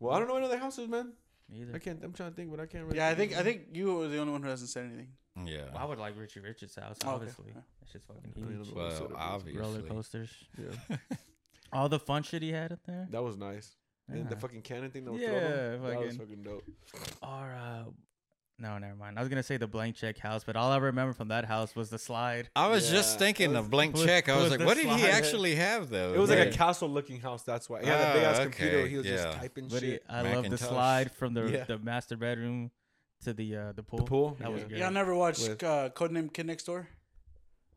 Well, 0.00 0.14
I 0.14 0.18
don't 0.18 0.28
know 0.28 0.36
any 0.36 0.46
other 0.46 0.58
houses, 0.58 0.88
man. 0.88 1.12
Me 1.50 1.60
either. 1.62 1.74
I 1.74 1.78
can't. 1.78 2.02
I'm 2.04 2.12
trying 2.12 2.30
to 2.30 2.36
think, 2.36 2.50
but 2.50 2.60
I 2.60 2.66
can't. 2.66 2.84
Really 2.84 2.96
Yeah, 2.98 3.08
I 3.08 3.14
think 3.14 3.36
I 3.36 3.42
think 3.42 3.62
you 3.72 3.94
were 3.96 4.08
the 4.08 4.18
only 4.18 4.32
one 4.32 4.42
who 4.42 4.48
hasn't 4.48 4.70
said 4.70 4.84
anything. 4.86 5.08
Yeah. 5.44 5.62
Well, 5.72 5.78
I 5.82 5.84
would 5.84 5.98
like 5.98 6.14
Richie 6.18 6.40
Rich's 6.40 6.76
house, 6.76 6.96
Oh, 7.04 7.08
okay. 7.08 7.14
obviously. 7.16 7.46
That's 7.54 7.92
just 7.92 8.06
fucking 8.06 8.32
I 8.36 8.40
mean, 8.40 8.58
huge. 8.64 8.70
Well, 8.72 8.90
Roller 8.90 9.16
obviously. 9.16 9.60
Roller 9.60 9.82
coasters. 9.82 10.30
Yeah, 10.58 10.96
All 11.72 11.88
the 11.88 11.98
fun 11.98 12.22
shit 12.22 12.42
he 12.42 12.52
had 12.52 12.70
up 12.72 12.78
there. 12.86 13.08
that 13.10 13.22
was 13.22 13.36
nice. 13.36 13.74
And 14.08 14.28
the 14.28 14.36
fucking 14.36 14.62
cannon 14.62 14.90
thing 14.90 15.04
that 15.06 15.12
was 15.12 15.20
Yeah, 15.22 15.30
thrown. 15.30 15.82
That 15.82 15.98
was 15.98 16.16
fucking- 16.16 16.18
fucking 16.18 16.42
dope. 16.42 16.64
Or 17.22 17.52
uh, 17.52 17.84
no, 18.60 18.78
never 18.78 18.94
mind. 18.94 19.18
I 19.18 19.22
was 19.22 19.28
gonna 19.28 19.42
say 19.42 19.56
the 19.56 19.66
blank 19.66 19.96
check 19.96 20.18
house, 20.18 20.44
but 20.44 20.54
all 20.54 20.70
I 20.70 20.76
remember 20.76 21.12
from 21.14 21.28
that 21.28 21.46
house 21.46 21.74
was 21.74 21.90
the 21.90 21.98
slide. 21.98 22.48
I 22.54 22.68
was 22.68 22.86
Yeah, 22.88 22.98
just 22.98 23.18
thinking 23.18 23.52
it 23.54 23.56
of 23.56 23.70
blank 23.70 23.94
was- 23.96 24.04
check. 24.04 24.28
I 24.28 24.36
was 24.36 24.50
was 24.50 24.50
like, 24.58 24.66
what 24.66 24.76
did 24.76 24.86
he 24.86 24.98
slide. 24.98 25.10
actually 25.10 25.54
have 25.56 25.90
though? 25.90 26.12
It 26.14 26.18
was 26.18 26.30
like 26.30 26.38
a 26.38 26.50
castle-looking 26.52 27.20
house. 27.20 27.42
That's 27.42 27.68
why 27.68 27.80
he 27.80 27.86
had 27.88 28.10
a 28.10 28.14
big 28.14 28.22
ass 28.22 28.36
Ah, 28.38 28.42
computer. 28.44 28.86
He 28.86 28.96
was 28.98 29.06
yeah. 29.06 29.16
just 29.16 29.38
typing 29.38 29.66
But 29.66 29.82
he, 29.82 29.90
shit. 29.92 30.04
I 30.08 30.22
love 30.34 30.48
the 30.48 30.58
slide 30.58 31.10
from 31.10 31.34
the 31.34 31.50
Yeah. 31.50 31.64
the 31.64 31.78
master 31.78 32.16
bedroom 32.16 32.70
to 33.22 33.32
the 33.32 33.56
uh, 33.56 33.72
the 33.72 33.82
pool. 33.82 33.98
The 34.00 34.04
pool? 34.04 34.36
That 34.40 34.52
was 34.52 34.62
Yeah. 34.62 34.68
good. 34.68 34.78
Y'all 34.78 34.90
never 34.92 35.14
watched 35.14 35.48
With- 35.48 35.62
uh, 35.62 35.90
Codename 35.90 36.32
Kid 36.32 36.46
Next 36.46 36.64
Door, 36.64 36.88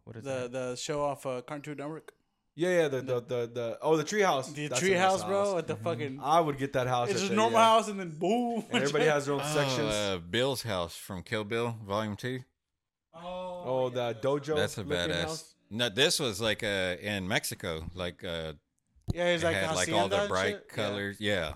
What 0.03 0.15
is 0.17 0.23
the 0.23 0.29
that? 0.29 0.51
the 0.51 0.75
show 0.75 1.03
off 1.03 1.25
uh, 1.25 1.41
Cartoon 1.41 1.77
Network, 1.77 2.11
Yeah, 2.55 2.69
yeah. 2.81 2.87
The 2.87 3.01
the 3.01 3.21
the, 3.21 3.51
the 3.53 3.77
oh 3.81 3.95
the 3.97 4.03
treehouse. 4.03 4.53
the 4.53 4.67
That's 4.67 4.81
a 4.81 4.83
tree 4.85 4.93
nice 4.95 4.99
house, 5.01 5.23
bro, 5.23 5.45
house. 5.51 5.59
at 5.59 5.67
the 5.67 5.75
fucking. 5.75 6.19
I 6.21 6.39
would 6.39 6.57
get 6.57 6.73
that 6.73 6.87
house. 6.87 7.09
It's 7.09 7.19
just 7.19 7.29
there, 7.29 7.37
normal 7.37 7.59
yeah. 7.59 7.65
house, 7.65 7.87
and 7.87 7.99
then 7.99 8.09
boom. 8.17 8.63
And 8.71 8.81
everybody 8.83 9.05
has 9.05 9.25
their 9.25 9.35
own 9.35 9.41
Oh, 9.43 9.53
sections. 9.53 9.93
uh, 9.93 10.19
Bill's 10.29 10.63
house 10.63 10.95
from 10.95 11.21
Kill 11.23 11.43
Bill 11.43 11.75
Volume 11.85 12.15
Two. 12.15 12.39
oh, 13.13 13.61
oh 13.65 13.89
the 13.89 14.15
dojo. 14.21 14.55
That's 14.55 14.77
a 14.77 14.83
badass. 14.83 15.21
house. 15.23 15.53
No, 15.69 15.89
this 15.89 16.19
was 16.19 16.39
like 16.41 16.63
uh 16.63 16.95
in 17.01 17.27
Mexico. 17.27 17.85
Like 17.93 18.23
uh, 18.23 18.53
Yeah, 19.13 19.31
he's 19.33 19.43
it 19.43 19.47
like 19.47 19.55
had 19.55 19.75
like 19.75 19.91
all 19.91 20.07
the 20.09 20.25
bright 20.27 20.55
shit. 20.55 20.65
Yeah. 20.69 20.75
colors. 20.75 21.17
Yeah. 21.19 21.53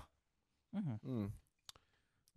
Mhm. 0.76 0.98
Mm. 1.08 1.30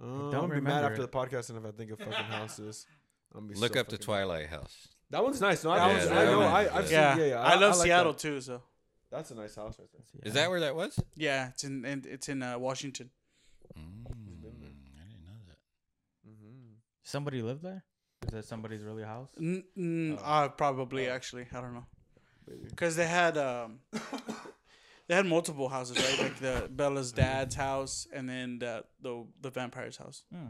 Uh, 0.02 0.06
don't 0.06 0.14
I'm 0.26 0.32
gonna 0.32 0.48
be 0.56 0.62
mad 0.62 0.76
remember 0.76 0.88
after 0.90 1.04
it. 1.04 1.12
the 1.12 1.18
podcast, 1.18 1.50
and 1.50 1.58
if 1.60 1.66
I 1.66 1.72
think 1.72 1.92
of 1.92 2.00
fucking 2.00 2.14
houses, 2.14 2.86
I'm 3.34 3.42
gonna 3.42 3.54
be 3.54 3.60
Look 3.60 3.74
so 3.76 3.80
up 3.80 3.88
the 3.88 3.92
fucking- 3.94 4.06
Twilight 4.06 4.48
House. 4.50 4.88
That 5.12 5.24
one's 5.24 5.40
nice. 5.40 5.64
No, 5.64 5.72
That 5.72 5.82
I, 5.82 5.88
one's 5.94 6.08
I 6.08 6.26
know. 6.26 6.40
nice. 6.40 6.68
I, 6.70 6.78
I've 6.78 6.92
Yeah, 6.92 7.14
seen. 7.14 7.22
Yeah, 7.24 7.30
yeah. 7.30 7.42
I 7.42 7.56
love 7.56 7.78
like 7.78 7.86
Seattle 7.86 8.14
that. 8.14 8.20
too. 8.20 8.42
So 8.42 8.62
That's 9.12 9.32
a 9.32 9.36
nice 9.36 9.56
house 9.56 9.78
right 9.80 9.88
there. 9.94 10.02
Is 10.24 10.34
that 10.34 10.50
where 10.50 10.60
that 10.62 10.76
was? 10.76 11.00
yeah, 11.16 11.50
it's 11.50 11.64
in, 11.64 11.86
in 11.86 12.04
it's 12.10 12.28
in 12.28 12.42
uh, 12.44 12.58
Washington. 12.58 13.10
Mm, 13.78 14.06
I 14.08 14.10
didn't 14.10 15.24
know 15.24 15.40
that. 15.48 15.58
Mm-hmm. 16.28 16.74
Somebody 17.04 17.42
lived 17.42 17.62
there? 17.64 17.84
Is 18.28 18.34
that 18.34 18.46
somebody's 18.46 18.82
really 18.84 19.04
house? 19.04 19.30
N- 19.40 19.64
n- 19.78 20.18
Oh. 20.20 20.24
uh, 20.26 20.50
probably 20.50 21.08
actually, 21.08 21.46
I 21.54 21.62
don't 21.62 21.74
know, 21.76 21.86
because 22.70 22.96
they 22.96 23.06
had 23.08 23.38
um, 23.38 23.80
they 25.08 25.16
had 25.16 25.26
multiple 25.26 25.70
houses, 25.70 25.98
right? 25.98 26.20
Like 26.20 26.40
the 26.40 26.70
Bella's 26.70 27.12
dad's 27.12 27.56
house, 27.56 28.08
and 28.14 28.28
then 28.28 28.60
the 28.60 28.84
the 29.02 29.26
the 29.42 29.50
vampire's 29.50 29.98
house. 29.98 30.24
Hmm. 30.34 30.48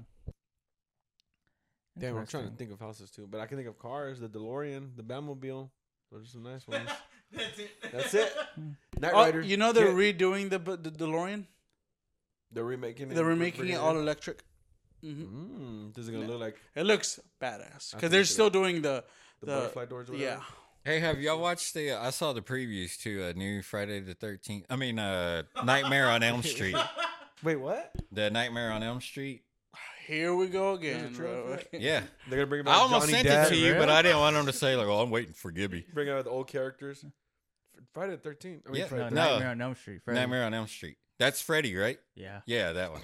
Damn, 1.98 2.18
I'm 2.18 2.28
trying 2.28 2.50
to 2.50 2.56
think 2.56 2.72
of 2.72 2.80
houses 2.80 3.10
too, 3.10 3.26
but 3.30 3.40
I 3.40 3.46
can 3.46 3.58
think 3.58 3.70
of 3.70 3.80
cars, 3.80 4.20
the 4.20 4.28
DeLorean, 4.28 4.96
the 4.98 5.04
Batmobile. 5.04 5.70
Those 6.12 6.24
are 6.24 6.28
some 6.28 6.44
nice 6.44 6.68
ones. 6.68 6.90
That's 7.32 7.60
it. 7.60 7.72
That's 7.92 8.14
it. 8.14 8.34
Knight 9.00 9.12
Oh, 9.14 9.22
Rider. 9.24 9.42
you 9.42 9.58
know 9.58 9.72
they're 9.72 9.88
Yeah. 10.00 10.14
redoing 10.14 10.50
the 10.50 10.60
the 10.60 10.92
DeLorean. 10.92 11.46
they're 12.52 12.64
remaking. 12.66 13.12
It. 13.12 13.16
They're 13.16 13.26
remaking 13.26 13.70
it 13.70 13.76
all 13.76 13.98
electric. 13.98 14.44
Mm-hmm. 15.04 15.64
Mm, 15.88 15.94
this 15.94 16.06
is 16.06 16.12
gonna 16.12 16.26
look 16.28 16.40
like 16.40 16.58
It 16.76 16.84
looks 16.86 17.20
badass 17.42 17.94
because 17.94 18.10
they're 18.12 18.24
still 18.26 18.50
doing 18.50 18.82
the 18.82 19.04
the, 19.40 19.46
the, 19.46 19.52
butterfly 19.54 19.86
doors. 19.86 20.10
Or 20.10 20.14
whatever. 20.14 20.32
yeah. 20.40 20.44
Hey, 20.86 21.00
have 21.00 21.20
y'all 21.20 21.40
watched 21.40 21.74
the? 21.74 21.94
I 21.94 22.12
saw 22.12 22.32
the 22.34 22.44
previews 22.44 22.96
to 23.02 23.24
a 23.24 23.34
new 23.34 23.64
Friday 23.64 24.02
the 24.02 24.14
Thirteenth. 24.14 24.66
I 24.70 24.76
mean, 24.76 25.00
uh, 25.00 25.42
Nightmare 25.64 26.10
on 26.12 26.22
Elm 26.22 26.44
Street. 26.44 26.76
Wait, 27.44 27.56
what? 27.56 27.92
The 28.12 28.30
Nightmare 28.30 28.72
on 28.72 28.84
Elm 28.84 29.02
Street. 29.02 29.42
Here 30.06 30.36
we 30.36 30.46
go 30.46 30.74
again, 30.74 31.12
bro. 31.16 31.58
Yeah, 31.74 32.02
They're 32.30 32.38
gonna 32.38 32.46
bring 32.46 32.62
I 32.62 32.66
back 32.66 32.78
almost 32.78 33.10
Johnny 33.10 33.24
sent 33.24 33.28
Depp. 33.28 33.46
it 33.48 33.50
to 33.50 33.56
you, 33.56 33.74
but 33.74 33.90
I 33.90 34.04
didn't 34.04 34.20
want 34.20 34.36
them 34.36 34.46
to 34.46 34.54
say 34.54 34.76
like, 34.76 34.86
"Oh, 34.86 35.00
I'm 35.02 35.10
waiting 35.10 35.34
for 35.34 35.50
Gibby." 35.50 35.88
Bring 35.92 36.08
out 36.10 36.24
the 36.24 36.30
old 36.30 36.48
characters. 36.48 37.04
Friday 37.92 38.12
the 38.12 38.18
Thirteenth. 38.20 38.62
I 38.68 38.72
mean, 38.72 38.82
Yeah, 38.82 38.88
Friday 38.88 39.04
No, 39.16 39.24
No. 39.24 39.32
Nightmare 39.32 39.50
on 39.50 39.62
Elm 39.62 39.76
Street. 39.76 40.02
Freddy. 40.06 40.20
Nightmare 40.20 40.44
on 40.46 40.54
Elm 40.54 40.68
Street. 40.68 40.98
That's 41.18 41.42
Freddy, 41.42 41.76
right? 41.76 41.98
Yeah, 42.14 42.42
Yeah, 42.46 42.74
that 42.74 42.92
one. 42.92 43.02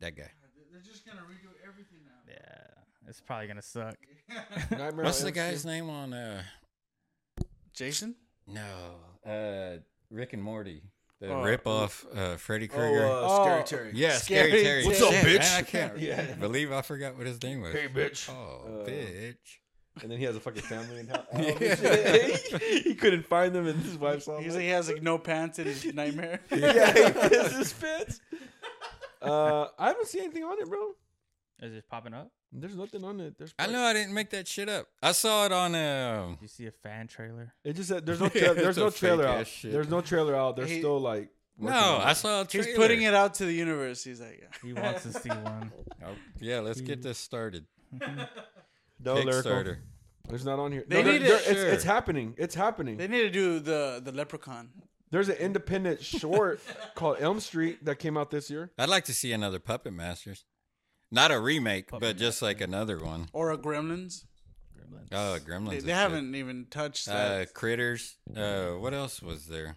That 0.00 0.14
guy. 0.14 0.30
They're 0.70 0.82
just 0.82 1.06
gonna 1.06 1.22
redo 1.22 1.48
everything 1.66 2.00
now. 2.04 2.30
yeah. 2.30 3.08
It's 3.08 3.22
probably 3.22 3.46
gonna 3.46 3.62
suck. 3.62 3.96
Nightmare 4.70 5.06
What's 5.06 5.24
on 5.24 5.32
the 5.32 5.40
Elm 5.40 5.48
guy's 5.50 5.60
Street. 5.60 5.72
name 5.72 5.88
on? 5.88 6.12
uh 6.12 6.42
Jason. 7.78 8.16
No, 8.48 8.64
uh, 9.24 9.78
Rick 10.10 10.32
and 10.32 10.42
Morty. 10.42 10.82
The 11.20 11.28
Oh. 11.32 11.42
rip 11.42 11.64
off 11.66 12.04
uh, 12.14 12.36
Freddy 12.36 12.68
Oh, 12.72 12.74
Krueger. 12.76 13.06
uh, 13.06 13.10
Oh. 13.10 13.42
Scary 13.44 13.64
Terry. 13.64 13.92
yeah, 13.94 14.12
Scary 14.16 14.48
Scary 14.50 14.62
Terry. 14.64 14.84
What's 14.84 15.00
up, 15.02 15.12
Shit, 15.12 15.24
bitch? 15.24 15.38
man, 15.38 15.54
I 15.58 15.62
can't 15.62 15.98
Yeah. 16.00 16.34
believe 16.34 16.72
I 16.72 16.82
forgot 16.82 17.16
what 17.16 17.26
his 17.26 17.40
name 17.42 17.60
was. 17.60 17.72
Hey, 17.72 17.88
bitch. 17.88 18.28
Oh, 18.30 18.82
Uh, 18.82 18.86
bitch. 18.86 19.36
And 20.02 20.10
then 20.10 20.18
he 20.18 20.24
has 20.24 20.36
a 20.36 20.40
fucking 20.40 20.62
family 20.62 21.00
in 21.00 21.08
house. 21.08 21.26
Yeah. 21.32 22.58
he 22.84 22.94
couldn't 22.96 23.26
find 23.26 23.52
them, 23.54 23.66
and 23.68 23.80
his 23.82 23.96
wife 23.96 24.22
saw 24.22 24.38
He's 24.40 24.54
like 24.54 24.62
he 24.62 24.68
has 24.68 24.88
like 24.88 25.02
no 25.02 25.18
pants 25.18 25.58
in 25.60 25.66
his 25.66 25.84
nightmare. 25.92 26.40
yeah, 26.50 26.92
he 26.92 27.00
pisses 27.02 27.58
his 27.58 27.72
pants. 27.72 28.20
Uh, 29.22 29.66
I 29.78 29.88
haven't 29.88 30.06
seen 30.06 30.22
anything 30.22 30.44
on 30.44 30.58
it, 30.60 30.68
bro. 30.68 30.92
Is 31.62 31.74
it 31.74 31.84
popping 31.88 32.14
up? 32.14 32.30
There's 32.52 32.76
nothing 32.76 33.04
on 33.04 33.20
it. 33.20 33.36
There's 33.38 33.52
I 33.58 33.66
know 33.66 33.82
I 33.82 33.92
didn't 33.92 34.14
make 34.14 34.30
that 34.30 34.48
shit 34.48 34.68
up. 34.68 34.86
I 35.02 35.12
saw 35.12 35.44
it 35.46 35.52
on. 35.52 35.74
Um, 35.74 36.30
Did 36.36 36.42
you 36.42 36.48
see 36.48 36.66
a 36.66 36.70
fan 36.70 37.06
trailer? 37.06 37.52
It 37.64 37.74
just 37.76 37.88
said 37.90 38.06
there's 38.06 38.20
no 38.26 38.30
Yeah, 38.34 38.46
tra- 38.46 38.54
there's 38.54 38.76
no 38.78 38.90
trailer 38.90 39.26
out. 39.26 39.46
shit. 39.46 39.70
There's 39.72 39.88
no 39.90 40.00
trailer 40.00 40.34
out. 40.34 40.56
They're 40.56 40.66
He- 40.66 40.78
still 40.78 40.98
like. 40.98 41.28
no, 41.58 41.70
on 41.70 42.00
I 42.02 42.12
it. 42.12 42.14
saw 42.14 42.40
a 42.40 42.46
He's 42.50 42.68
putting 42.74 43.02
it 43.02 43.12
out 43.14 43.34
to 43.34 43.44
the 43.44 43.52
universe. 43.52 44.02
He's 44.02 44.20
like, 44.20 44.40
yeah. 44.40 44.58
He 44.66 44.72
wants 44.72 45.02
to 45.02 45.12
see 45.12 45.28
one. 45.28 45.72
Oh, 46.06 46.12
yeah, 46.40 46.60
let's 46.60 46.80
get 46.80 47.02
this 47.02 47.18
started. 47.18 47.66
No 49.00 49.14
lyrical. 49.14 49.52
Kickstarter. 49.52 49.76
There's 50.28 50.44
not 50.44 50.58
on 50.58 50.72
here. 50.72 50.84
They 50.86 51.02
No, 51.02 51.12
need 51.12 51.22
there- 51.22 51.36
it- 51.36 51.44
there- 51.44 51.52
It's, 51.52 51.60
Sure. 51.60 51.68
it's 51.68 51.84
happening. 51.84 52.34
It's 52.38 52.54
happening. 52.54 52.96
they 52.96 53.08
need 53.08 53.22
to 53.22 53.30
do 53.30 53.60
the 53.60 54.00
the 54.04 54.12
Leprechaun. 54.12 54.70
There's 55.10 55.28
an 55.28 55.36
independent 55.36 56.02
short 56.04 56.60
called 56.94 57.16
Elm 57.20 57.40
Street 57.40 57.84
that 57.84 57.98
came 57.98 58.16
out 58.18 58.30
this 58.30 58.50
year. 58.50 58.70
I'd 58.78 58.88
like 58.90 59.04
to 59.06 59.14
see 59.14 59.32
another 59.32 59.58
Puppet 59.58 59.92
Masters. 59.92 60.44
Not 61.10 61.30
a 61.30 61.40
remake, 61.40 61.88
Puppet 61.88 62.00
but 62.00 62.16
just 62.18 62.42
like 62.42 62.60
another 62.60 62.98
one. 62.98 63.28
or 63.32 63.50
a 63.50 63.58
Gremlins. 63.58 64.24
Gremlins. 64.76 65.08
Oh, 65.12 65.38
Gremlins. 65.44 65.70
They, 65.70 65.76
is 65.78 65.84
they 65.84 65.92
haven't 65.92 66.34
even 66.34 66.66
touched 66.70 67.08
Uh. 67.08 67.44
Critters. 67.54 68.16
Uh, 68.36 68.72
what 68.72 68.92
else 68.94 69.22
was 69.22 69.46
there? 69.46 69.76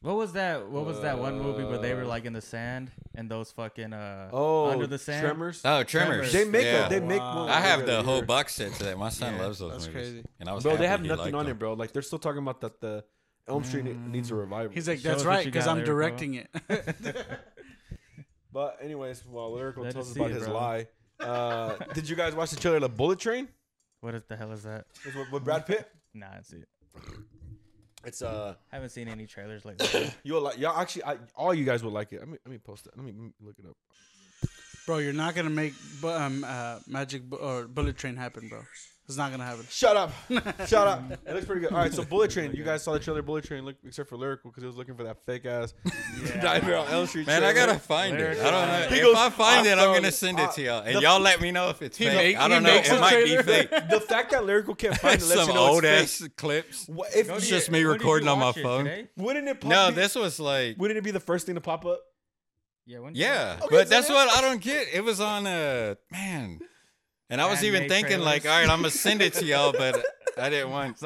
What 0.00 0.14
was 0.16 0.34
that? 0.34 0.68
What 0.68 0.84
was 0.86 1.00
that 1.00 1.18
one 1.18 1.40
movie 1.40 1.64
where 1.64 1.78
they 1.78 1.92
were 1.92 2.04
Uh, 2.04 2.06
like 2.06 2.24
in 2.24 2.32
the 2.32 2.40
sand 2.40 2.92
and 3.16 3.28
those 3.28 3.50
fucking 3.50 3.92
uh 3.92 4.30
Oh, 4.32 4.70
under 4.70 4.86
the 4.86 4.96
sand? 4.98 5.24
Tremors. 5.26 5.60
Oh, 5.64 5.82
Tremors. 5.82 6.30
Tremors. 6.30 6.32
They 6.32 6.44
make 6.44 6.64
yeah. 6.66 6.86
a, 6.86 6.88
they 6.88 7.00
make. 7.00 7.18
Wow. 7.18 7.40
one 7.46 7.48
I 7.50 7.60
have 7.60 7.84
the 7.84 7.98
other 7.98 8.06
whole 8.06 8.22
box 8.22 8.54
set 8.54 8.72
to 8.74 8.84
that. 8.84 8.96
My 8.96 9.08
son 9.08 9.34
Yeah, 9.34 9.42
loves 9.42 9.58
those 9.58 9.72
that's 9.72 9.86
movies. 9.88 10.02
crazy. 10.12 10.24
And 10.38 10.48
I 10.48 10.52
was 10.54 10.62
Bro, 10.62 10.76
they 10.76 10.86
have 10.86 11.02
nothing 11.02 11.34
on 11.34 11.46
them. 11.46 11.56
it, 11.56 11.58
bro. 11.58 11.72
Like 11.72 11.92
they're 11.92 12.02
still 12.02 12.20
talking 12.20 12.42
about 12.42 12.60
that 12.60 12.80
the 12.80 13.02
Elm 13.48 13.64
Street 13.64 13.86
ne- 13.86 13.94
needs 13.94 14.30
a 14.30 14.36
revival. 14.36 14.72
He's 14.72 14.86
like, 14.86 15.02
that's 15.02 15.22
us 15.22 15.24
what 15.26 15.30
right, 15.30 15.44
because 15.44 15.66
I'm 15.66 15.78
Lyrical." 15.78 15.94
directing 15.96 16.34
it. 16.34 16.48
But 18.52 18.78
anyways, 18.82 19.24
while 19.26 19.52
lyrical 19.52 19.84
Let 19.84 19.92
tells 19.92 20.06
us 20.06 20.10
us 20.10 20.14
see 20.14 20.20
about 20.20 20.30
it, 20.30 20.34
his 20.34 20.44
bro. 20.44 20.54
lie, 20.54 20.86
uh, 21.20 21.76
did 21.94 22.08
you 22.08 22.16
guys 22.16 22.34
watch 22.34 22.50
the 22.50 22.56
trailer 22.56 22.84
of 22.86 22.96
Bullet 22.96 23.18
Train? 23.18 23.48
What 24.00 24.14
is 24.14 24.22
the 24.28 24.36
hell 24.36 24.52
is 24.52 24.62
that? 24.62 24.86
It's 25.04 25.14
with, 25.16 25.30
with 25.32 25.44
Brad 25.44 25.66
Pitt. 25.66 25.88
Nah, 26.14 26.26
I 26.38 26.42
see. 26.42 26.62
It's 28.04 28.22
uh, 28.22 28.54
Haven't 28.72 28.88
seen 28.88 29.08
any 29.08 29.26
trailers 29.26 29.64
lately. 29.64 30.10
you'll 30.24 30.40
like, 30.40 30.58
y'all 30.62 30.76
actually, 30.76 31.04
I, 31.04 31.18
all 31.36 31.52
you 31.52 31.64
guys 31.64 31.82
will 31.84 31.90
like 31.92 32.12
it. 32.12 32.20
Let 32.20 32.28
me 32.28 32.38
let 32.44 32.50
me 32.52 32.58
post 32.58 32.86
it. 32.86 32.94
Let 32.96 33.04
me, 33.04 33.12
let 33.12 33.20
me 33.20 33.32
look 33.40 33.56
it 33.58 33.66
up. 33.66 33.76
bro, 34.86 34.98
you're 34.98 35.12
not 35.12 35.34
gonna 35.34 35.50
make 35.50 35.74
bu- 36.00 36.08
um 36.08 36.44
uh 36.44 36.78
magic 36.86 37.28
bu- 37.28 37.36
or 37.36 37.68
bullet 37.68 37.96
train 37.98 38.16
happen, 38.16 38.48
bro. 38.48 38.62
It's 39.08 39.16
not 39.16 39.30
gonna 39.30 39.44
happen. 39.46 39.64
Shut 39.70 39.96
up, 39.96 40.12
shut 40.68 40.86
up. 40.86 41.02
It 41.26 41.32
looks 41.32 41.46
pretty 41.46 41.62
good. 41.62 41.72
All 41.72 41.78
right, 41.78 41.92
so 41.94 42.04
Bullet 42.04 42.30
Train. 42.30 42.52
You 42.52 42.62
guys 42.62 42.82
saw 42.82 42.92
the 42.92 42.98
trailer 42.98 43.22
Bullet 43.22 43.42
Train, 43.42 43.64
look, 43.64 43.76
except 43.86 44.10
for 44.10 44.16
lyrical 44.18 44.50
because 44.50 44.62
he 44.62 44.66
was 44.66 44.76
looking 44.76 44.96
for 44.96 45.04
that 45.04 45.16
fake 45.24 45.46
ass 45.46 45.72
Nightmare 46.42 46.76
on 46.76 46.88
Elm 46.88 47.06
Street. 47.06 47.26
Man, 47.26 47.42
I 47.42 47.54
gotta 47.54 47.78
find 47.78 48.18
it. 48.18 48.38
I 48.38 48.50
don't 48.50 48.68
know. 48.68 48.86
He 48.90 48.96
if 48.96 49.02
goes, 49.04 49.16
I 49.16 49.30
find 49.30 49.66
"I 49.66 49.70
it, 49.72 49.78
I'm 49.78 49.94
gonna 49.94 50.12
send 50.12 50.38
it 50.38 50.50
to 50.52 50.62
y'all, 50.62 50.82
and 50.82 50.96
the- 50.96 51.00
y'all 51.00 51.20
let 51.20 51.40
me 51.40 51.50
know 51.52 51.70
if 51.70 51.80
it's 51.80 51.96
fake. 51.96 52.12
make- 52.12 52.36
I 52.38 52.48
don't 52.48 52.62
know. 52.62 52.74
It 52.74 52.90
a 52.90 53.00
might 53.00 53.24
be 53.24 53.36
fake. 53.42 53.70
the 53.70 54.00
fact 54.06 54.30
that 54.32 54.44
lyrical 54.44 54.74
can't 54.74 54.94
find 54.98 55.22
it 55.22 55.26
lets 55.26 55.40
Some 55.40 55.48
you 55.48 55.54
know 55.54 55.66
old 55.68 55.84
it's 55.84 56.18
fake. 56.18 56.28
ass 56.28 56.34
clips. 56.36 56.86
What, 56.88 57.08
if 57.16 57.30
It's 57.30 57.48
just 57.48 57.70
me 57.70 57.78
when 57.78 57.94
did 57.94 58.02
you 58.02 58.06
recording 58.06 58.28
on 58.28 58.38
my 58.38 58.52
phone. 58.52 58.84
today? 58.84 59.08
wouldn't 59.16 59.48
it? 59.48 59.60
Pop, 59.62 59.70
No, 59.70 59.88
be- 59.88 59.94
this 59.94 60.16
was 60.16 60.38
like, 60.38 60.76
wouldn't 60.76 60.98
it 60.98 61.02
be 61.04 61.12
the 61.12 61.18
first 61.20 61.46
thing 61.46 61.54
to 61.54 61.62
pop 61.62 61.86
up? 61.86 62.00
Yeah, 62.84 62.98
when 63.00 63.14
did 63.14 63.20
you 63.20 63.26
watch 63.26 63.34
yeah, 63.34 63.52
it? 63.54 63.62
Okay, 63.64 63.68
but 63.70 63.88
that's 63.88 64.08
what 64.10 64.28
I 64.36 64.40
don't 64.42 64.60
get. 64.62 64.88
It 64.92 65.02
was 65.02 65.18
on 65.20 65.46
uh 65.46 65.94
man, 66.10 66.60
and 67.30 67.40
I 67.40 67.48
was 67.50 67.62
even 67.64 67.82
Handmade 67.82 67.90
thinking 68.08 68.20
like, 68.24 68.44
all 68.46 68.50
right, 68.52 68.68
I'm 68.68 68.78
gonna 68.78 68.90
send 68.90 69.22
it 69.22 69.34
to 69.34 69.44
y'all, 69.46 69.72
but 69.72 70.04
I 70.36 70.48
didn't 70.50 70.70
want 70.70 70.98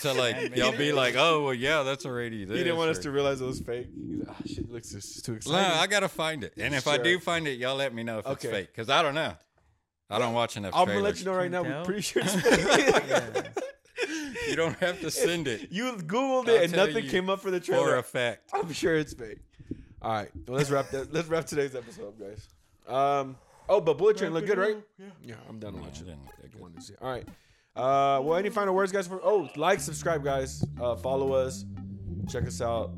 to 0.00 0.12
like 0.12 0.34
Handmade 0.36 0.58
y'all 0.58 0.76
be 0.76 0.92
like, 0.92 1.14
oh 1.16 1.44
well, 1.44 1.54
yeah, 1.54 1.82
that's 1.82 2.04
already 2.06 2.44
this. 2.44 2.56
He 2.56 2.64
didn't 2.64 2.78
want 2.78 2.90
us 2.90 2.98
to 3.00 3.10
realize 3.10 3.40
it 3.40 3.46
was 3.46 3.60
fake. 3.60 3.88
He's 3.94 4.20
like, 4.26 4.28
oh, 4.40 4.42
shit, 4.46 4.70
looks 4.70 4.90
just 4.90 5.24
too 5.24 5.32
No, 5.32 5.36
exciting. 5.36 5.78
I 5.80 5.86
gotta 5.86 6.08
find 6.08 6.44
it, 6.44 6.54
and 6.58 6.74
if 6.74 6.86
I 6.86 6.96
Sure. 6.96 7.04
do 7.04 7.18
find 7.20 7.46
it, 7.46 7.58
y'all 7.58 7.76
let 7.76 7.94
me 7.94 8.02
know 8.02 8.18
if 8.18 8.26
it's 8.26 8.44
Okay. 8.44 8.50
fake, 8.50 8.68
because 8.72 8.88
I 8.90 9.02
don't 9.02 9.14
know. 9.14 9.34
I 10.10 10.18
don't 10.18 10.34
watch 10.34 10.56
enough. 10.56 10.74
I'm 10.74 10.86
gonna 10.86 10.98
trailers. 11.00 11.04
let 11.04 11.18
you 11.20 11.24
know 11.24 11.36
right 11.38 11.50
now. 11.50 11.62
Can 11.62 11.70
We're 11.70 11.76
tell? 11.76 11.84
pretty 11.86 12.00
sure 12.02 12.22
it's 12.24 12.34
fake. 12.34 13.46
You 14.48 14.56
don't 14.56 14.76
have 14.80 15.00
to 15.00 15.10
send 15.10 15.46
it 15.46 15.68
you 15.70 15.84
googled 15.92 16.48
I'll 16.48 16.54
it 16.56 16.64
and 16.64 16.74
tell 16.74 16.86
nothing 16.86 17.04
you 17.04 17.10
came 17.10 17.30
up 17.30 17.40
for 17.40 17.50
the 17.50 17.60
for 17.60 17.66
trailer. 17.66 17.96
a 17.96 18.02
fact. 18.02 18.50
I'm 18.52 18.70
sure 18.72 18.96
it's 18.96 19.14
fake. 19.14 19.38
All 20.02 20.12
right, 20.12 20.30
well, 20.46 20.56
let's 20.58 20.68
wrap 20.70 20.90
that. 20.90 21.12
Let's 21.14 21.28
wrap 21.28 21.46
today's 21.46 21.74
episode, 21.76 22.14
guys. 22.18 22.48
Um. 22.88 23.36
Oh, 23.72 23.80
but 23.80 23.96
Bullet 23.96 24.18
Train 24.18 24.34
look 24.34 24.44
good, 24.44 24.58
right? 24.58 24.76
Yeah. 24.98 25.06
Yeah, 25.24 25.34
I'm 25.48 25.58
done 25.58 25.74
No, 25.76 25.80
watching. 25.80 26.02
it 26.06 26.10
didn't 26.10 26.24
look 26.26 26.36
that 26.42 26.52
good. 26.52 26.60
Wanted 26.60 26.76
to 26.76 26.82
see. 26.82 26.94
All 27.00 27.10
right. 27.10 27.26
Uh, 27.74 28.20
well, 28.22 28.36
any 28.36 28.50
final 28.50 28.74
words, 28.74 28.92
guys? 28.92 29.06
For 29.06 29.18
oh, 29.24 29.48
like, 29.56 29.80
subscribe, 29.80 30.22
guys. 30.22 30.62
Uh, 30.78 30.94
follow 30.96 31.32
us. 31.32 31.64
Check 32.28 32.46
us 32.46 32.60
out. 32.60 32.90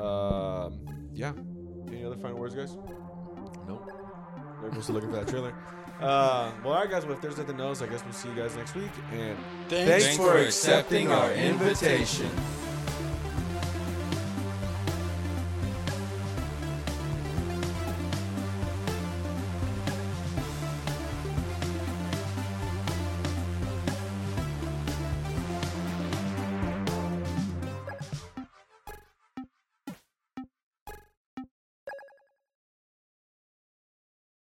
Um, 0.00 0.86
yeah. 1.12 1.32
Any 1.88 2.02
other 2.04 2.16
final 2.16 2.38
words, 2.38 2.54
guys? 2.54 2.74
No. 3.68 3.86
Everyone's 4.56 4.84
still 4.84 4.94
looking 4.94 5.10
for 5.10 5.16
that 5.16 5.28
trailer. 5.28 5.52
Uh, 6.00 6.50
well, 6.64 6.72
all 6.72 6.80
right, 6.80 6.90
guys. 6.90 7.04
Well, 7.04 7.14
if 7.14 7.20
there's 7.20 7.36
nothing 7.36 7.60
else, 7.60 7.82
I 7.82 7.86
guess 7.86 8.02
we'll 8.02 8.14
see 8.14 8.30
you 8.30 8.34
guys 8.34 8.56
next 8.56 8.74
week. 8.74 8.90
And 9.12 9.36
Thanks, 9.68 10.04
thanks 10.06 10.16
for 10.16 10.38
accepting 10.38 11.12
our 11.12 11.30
invitation. 11.32 12.24
invitation. 12.24 12.71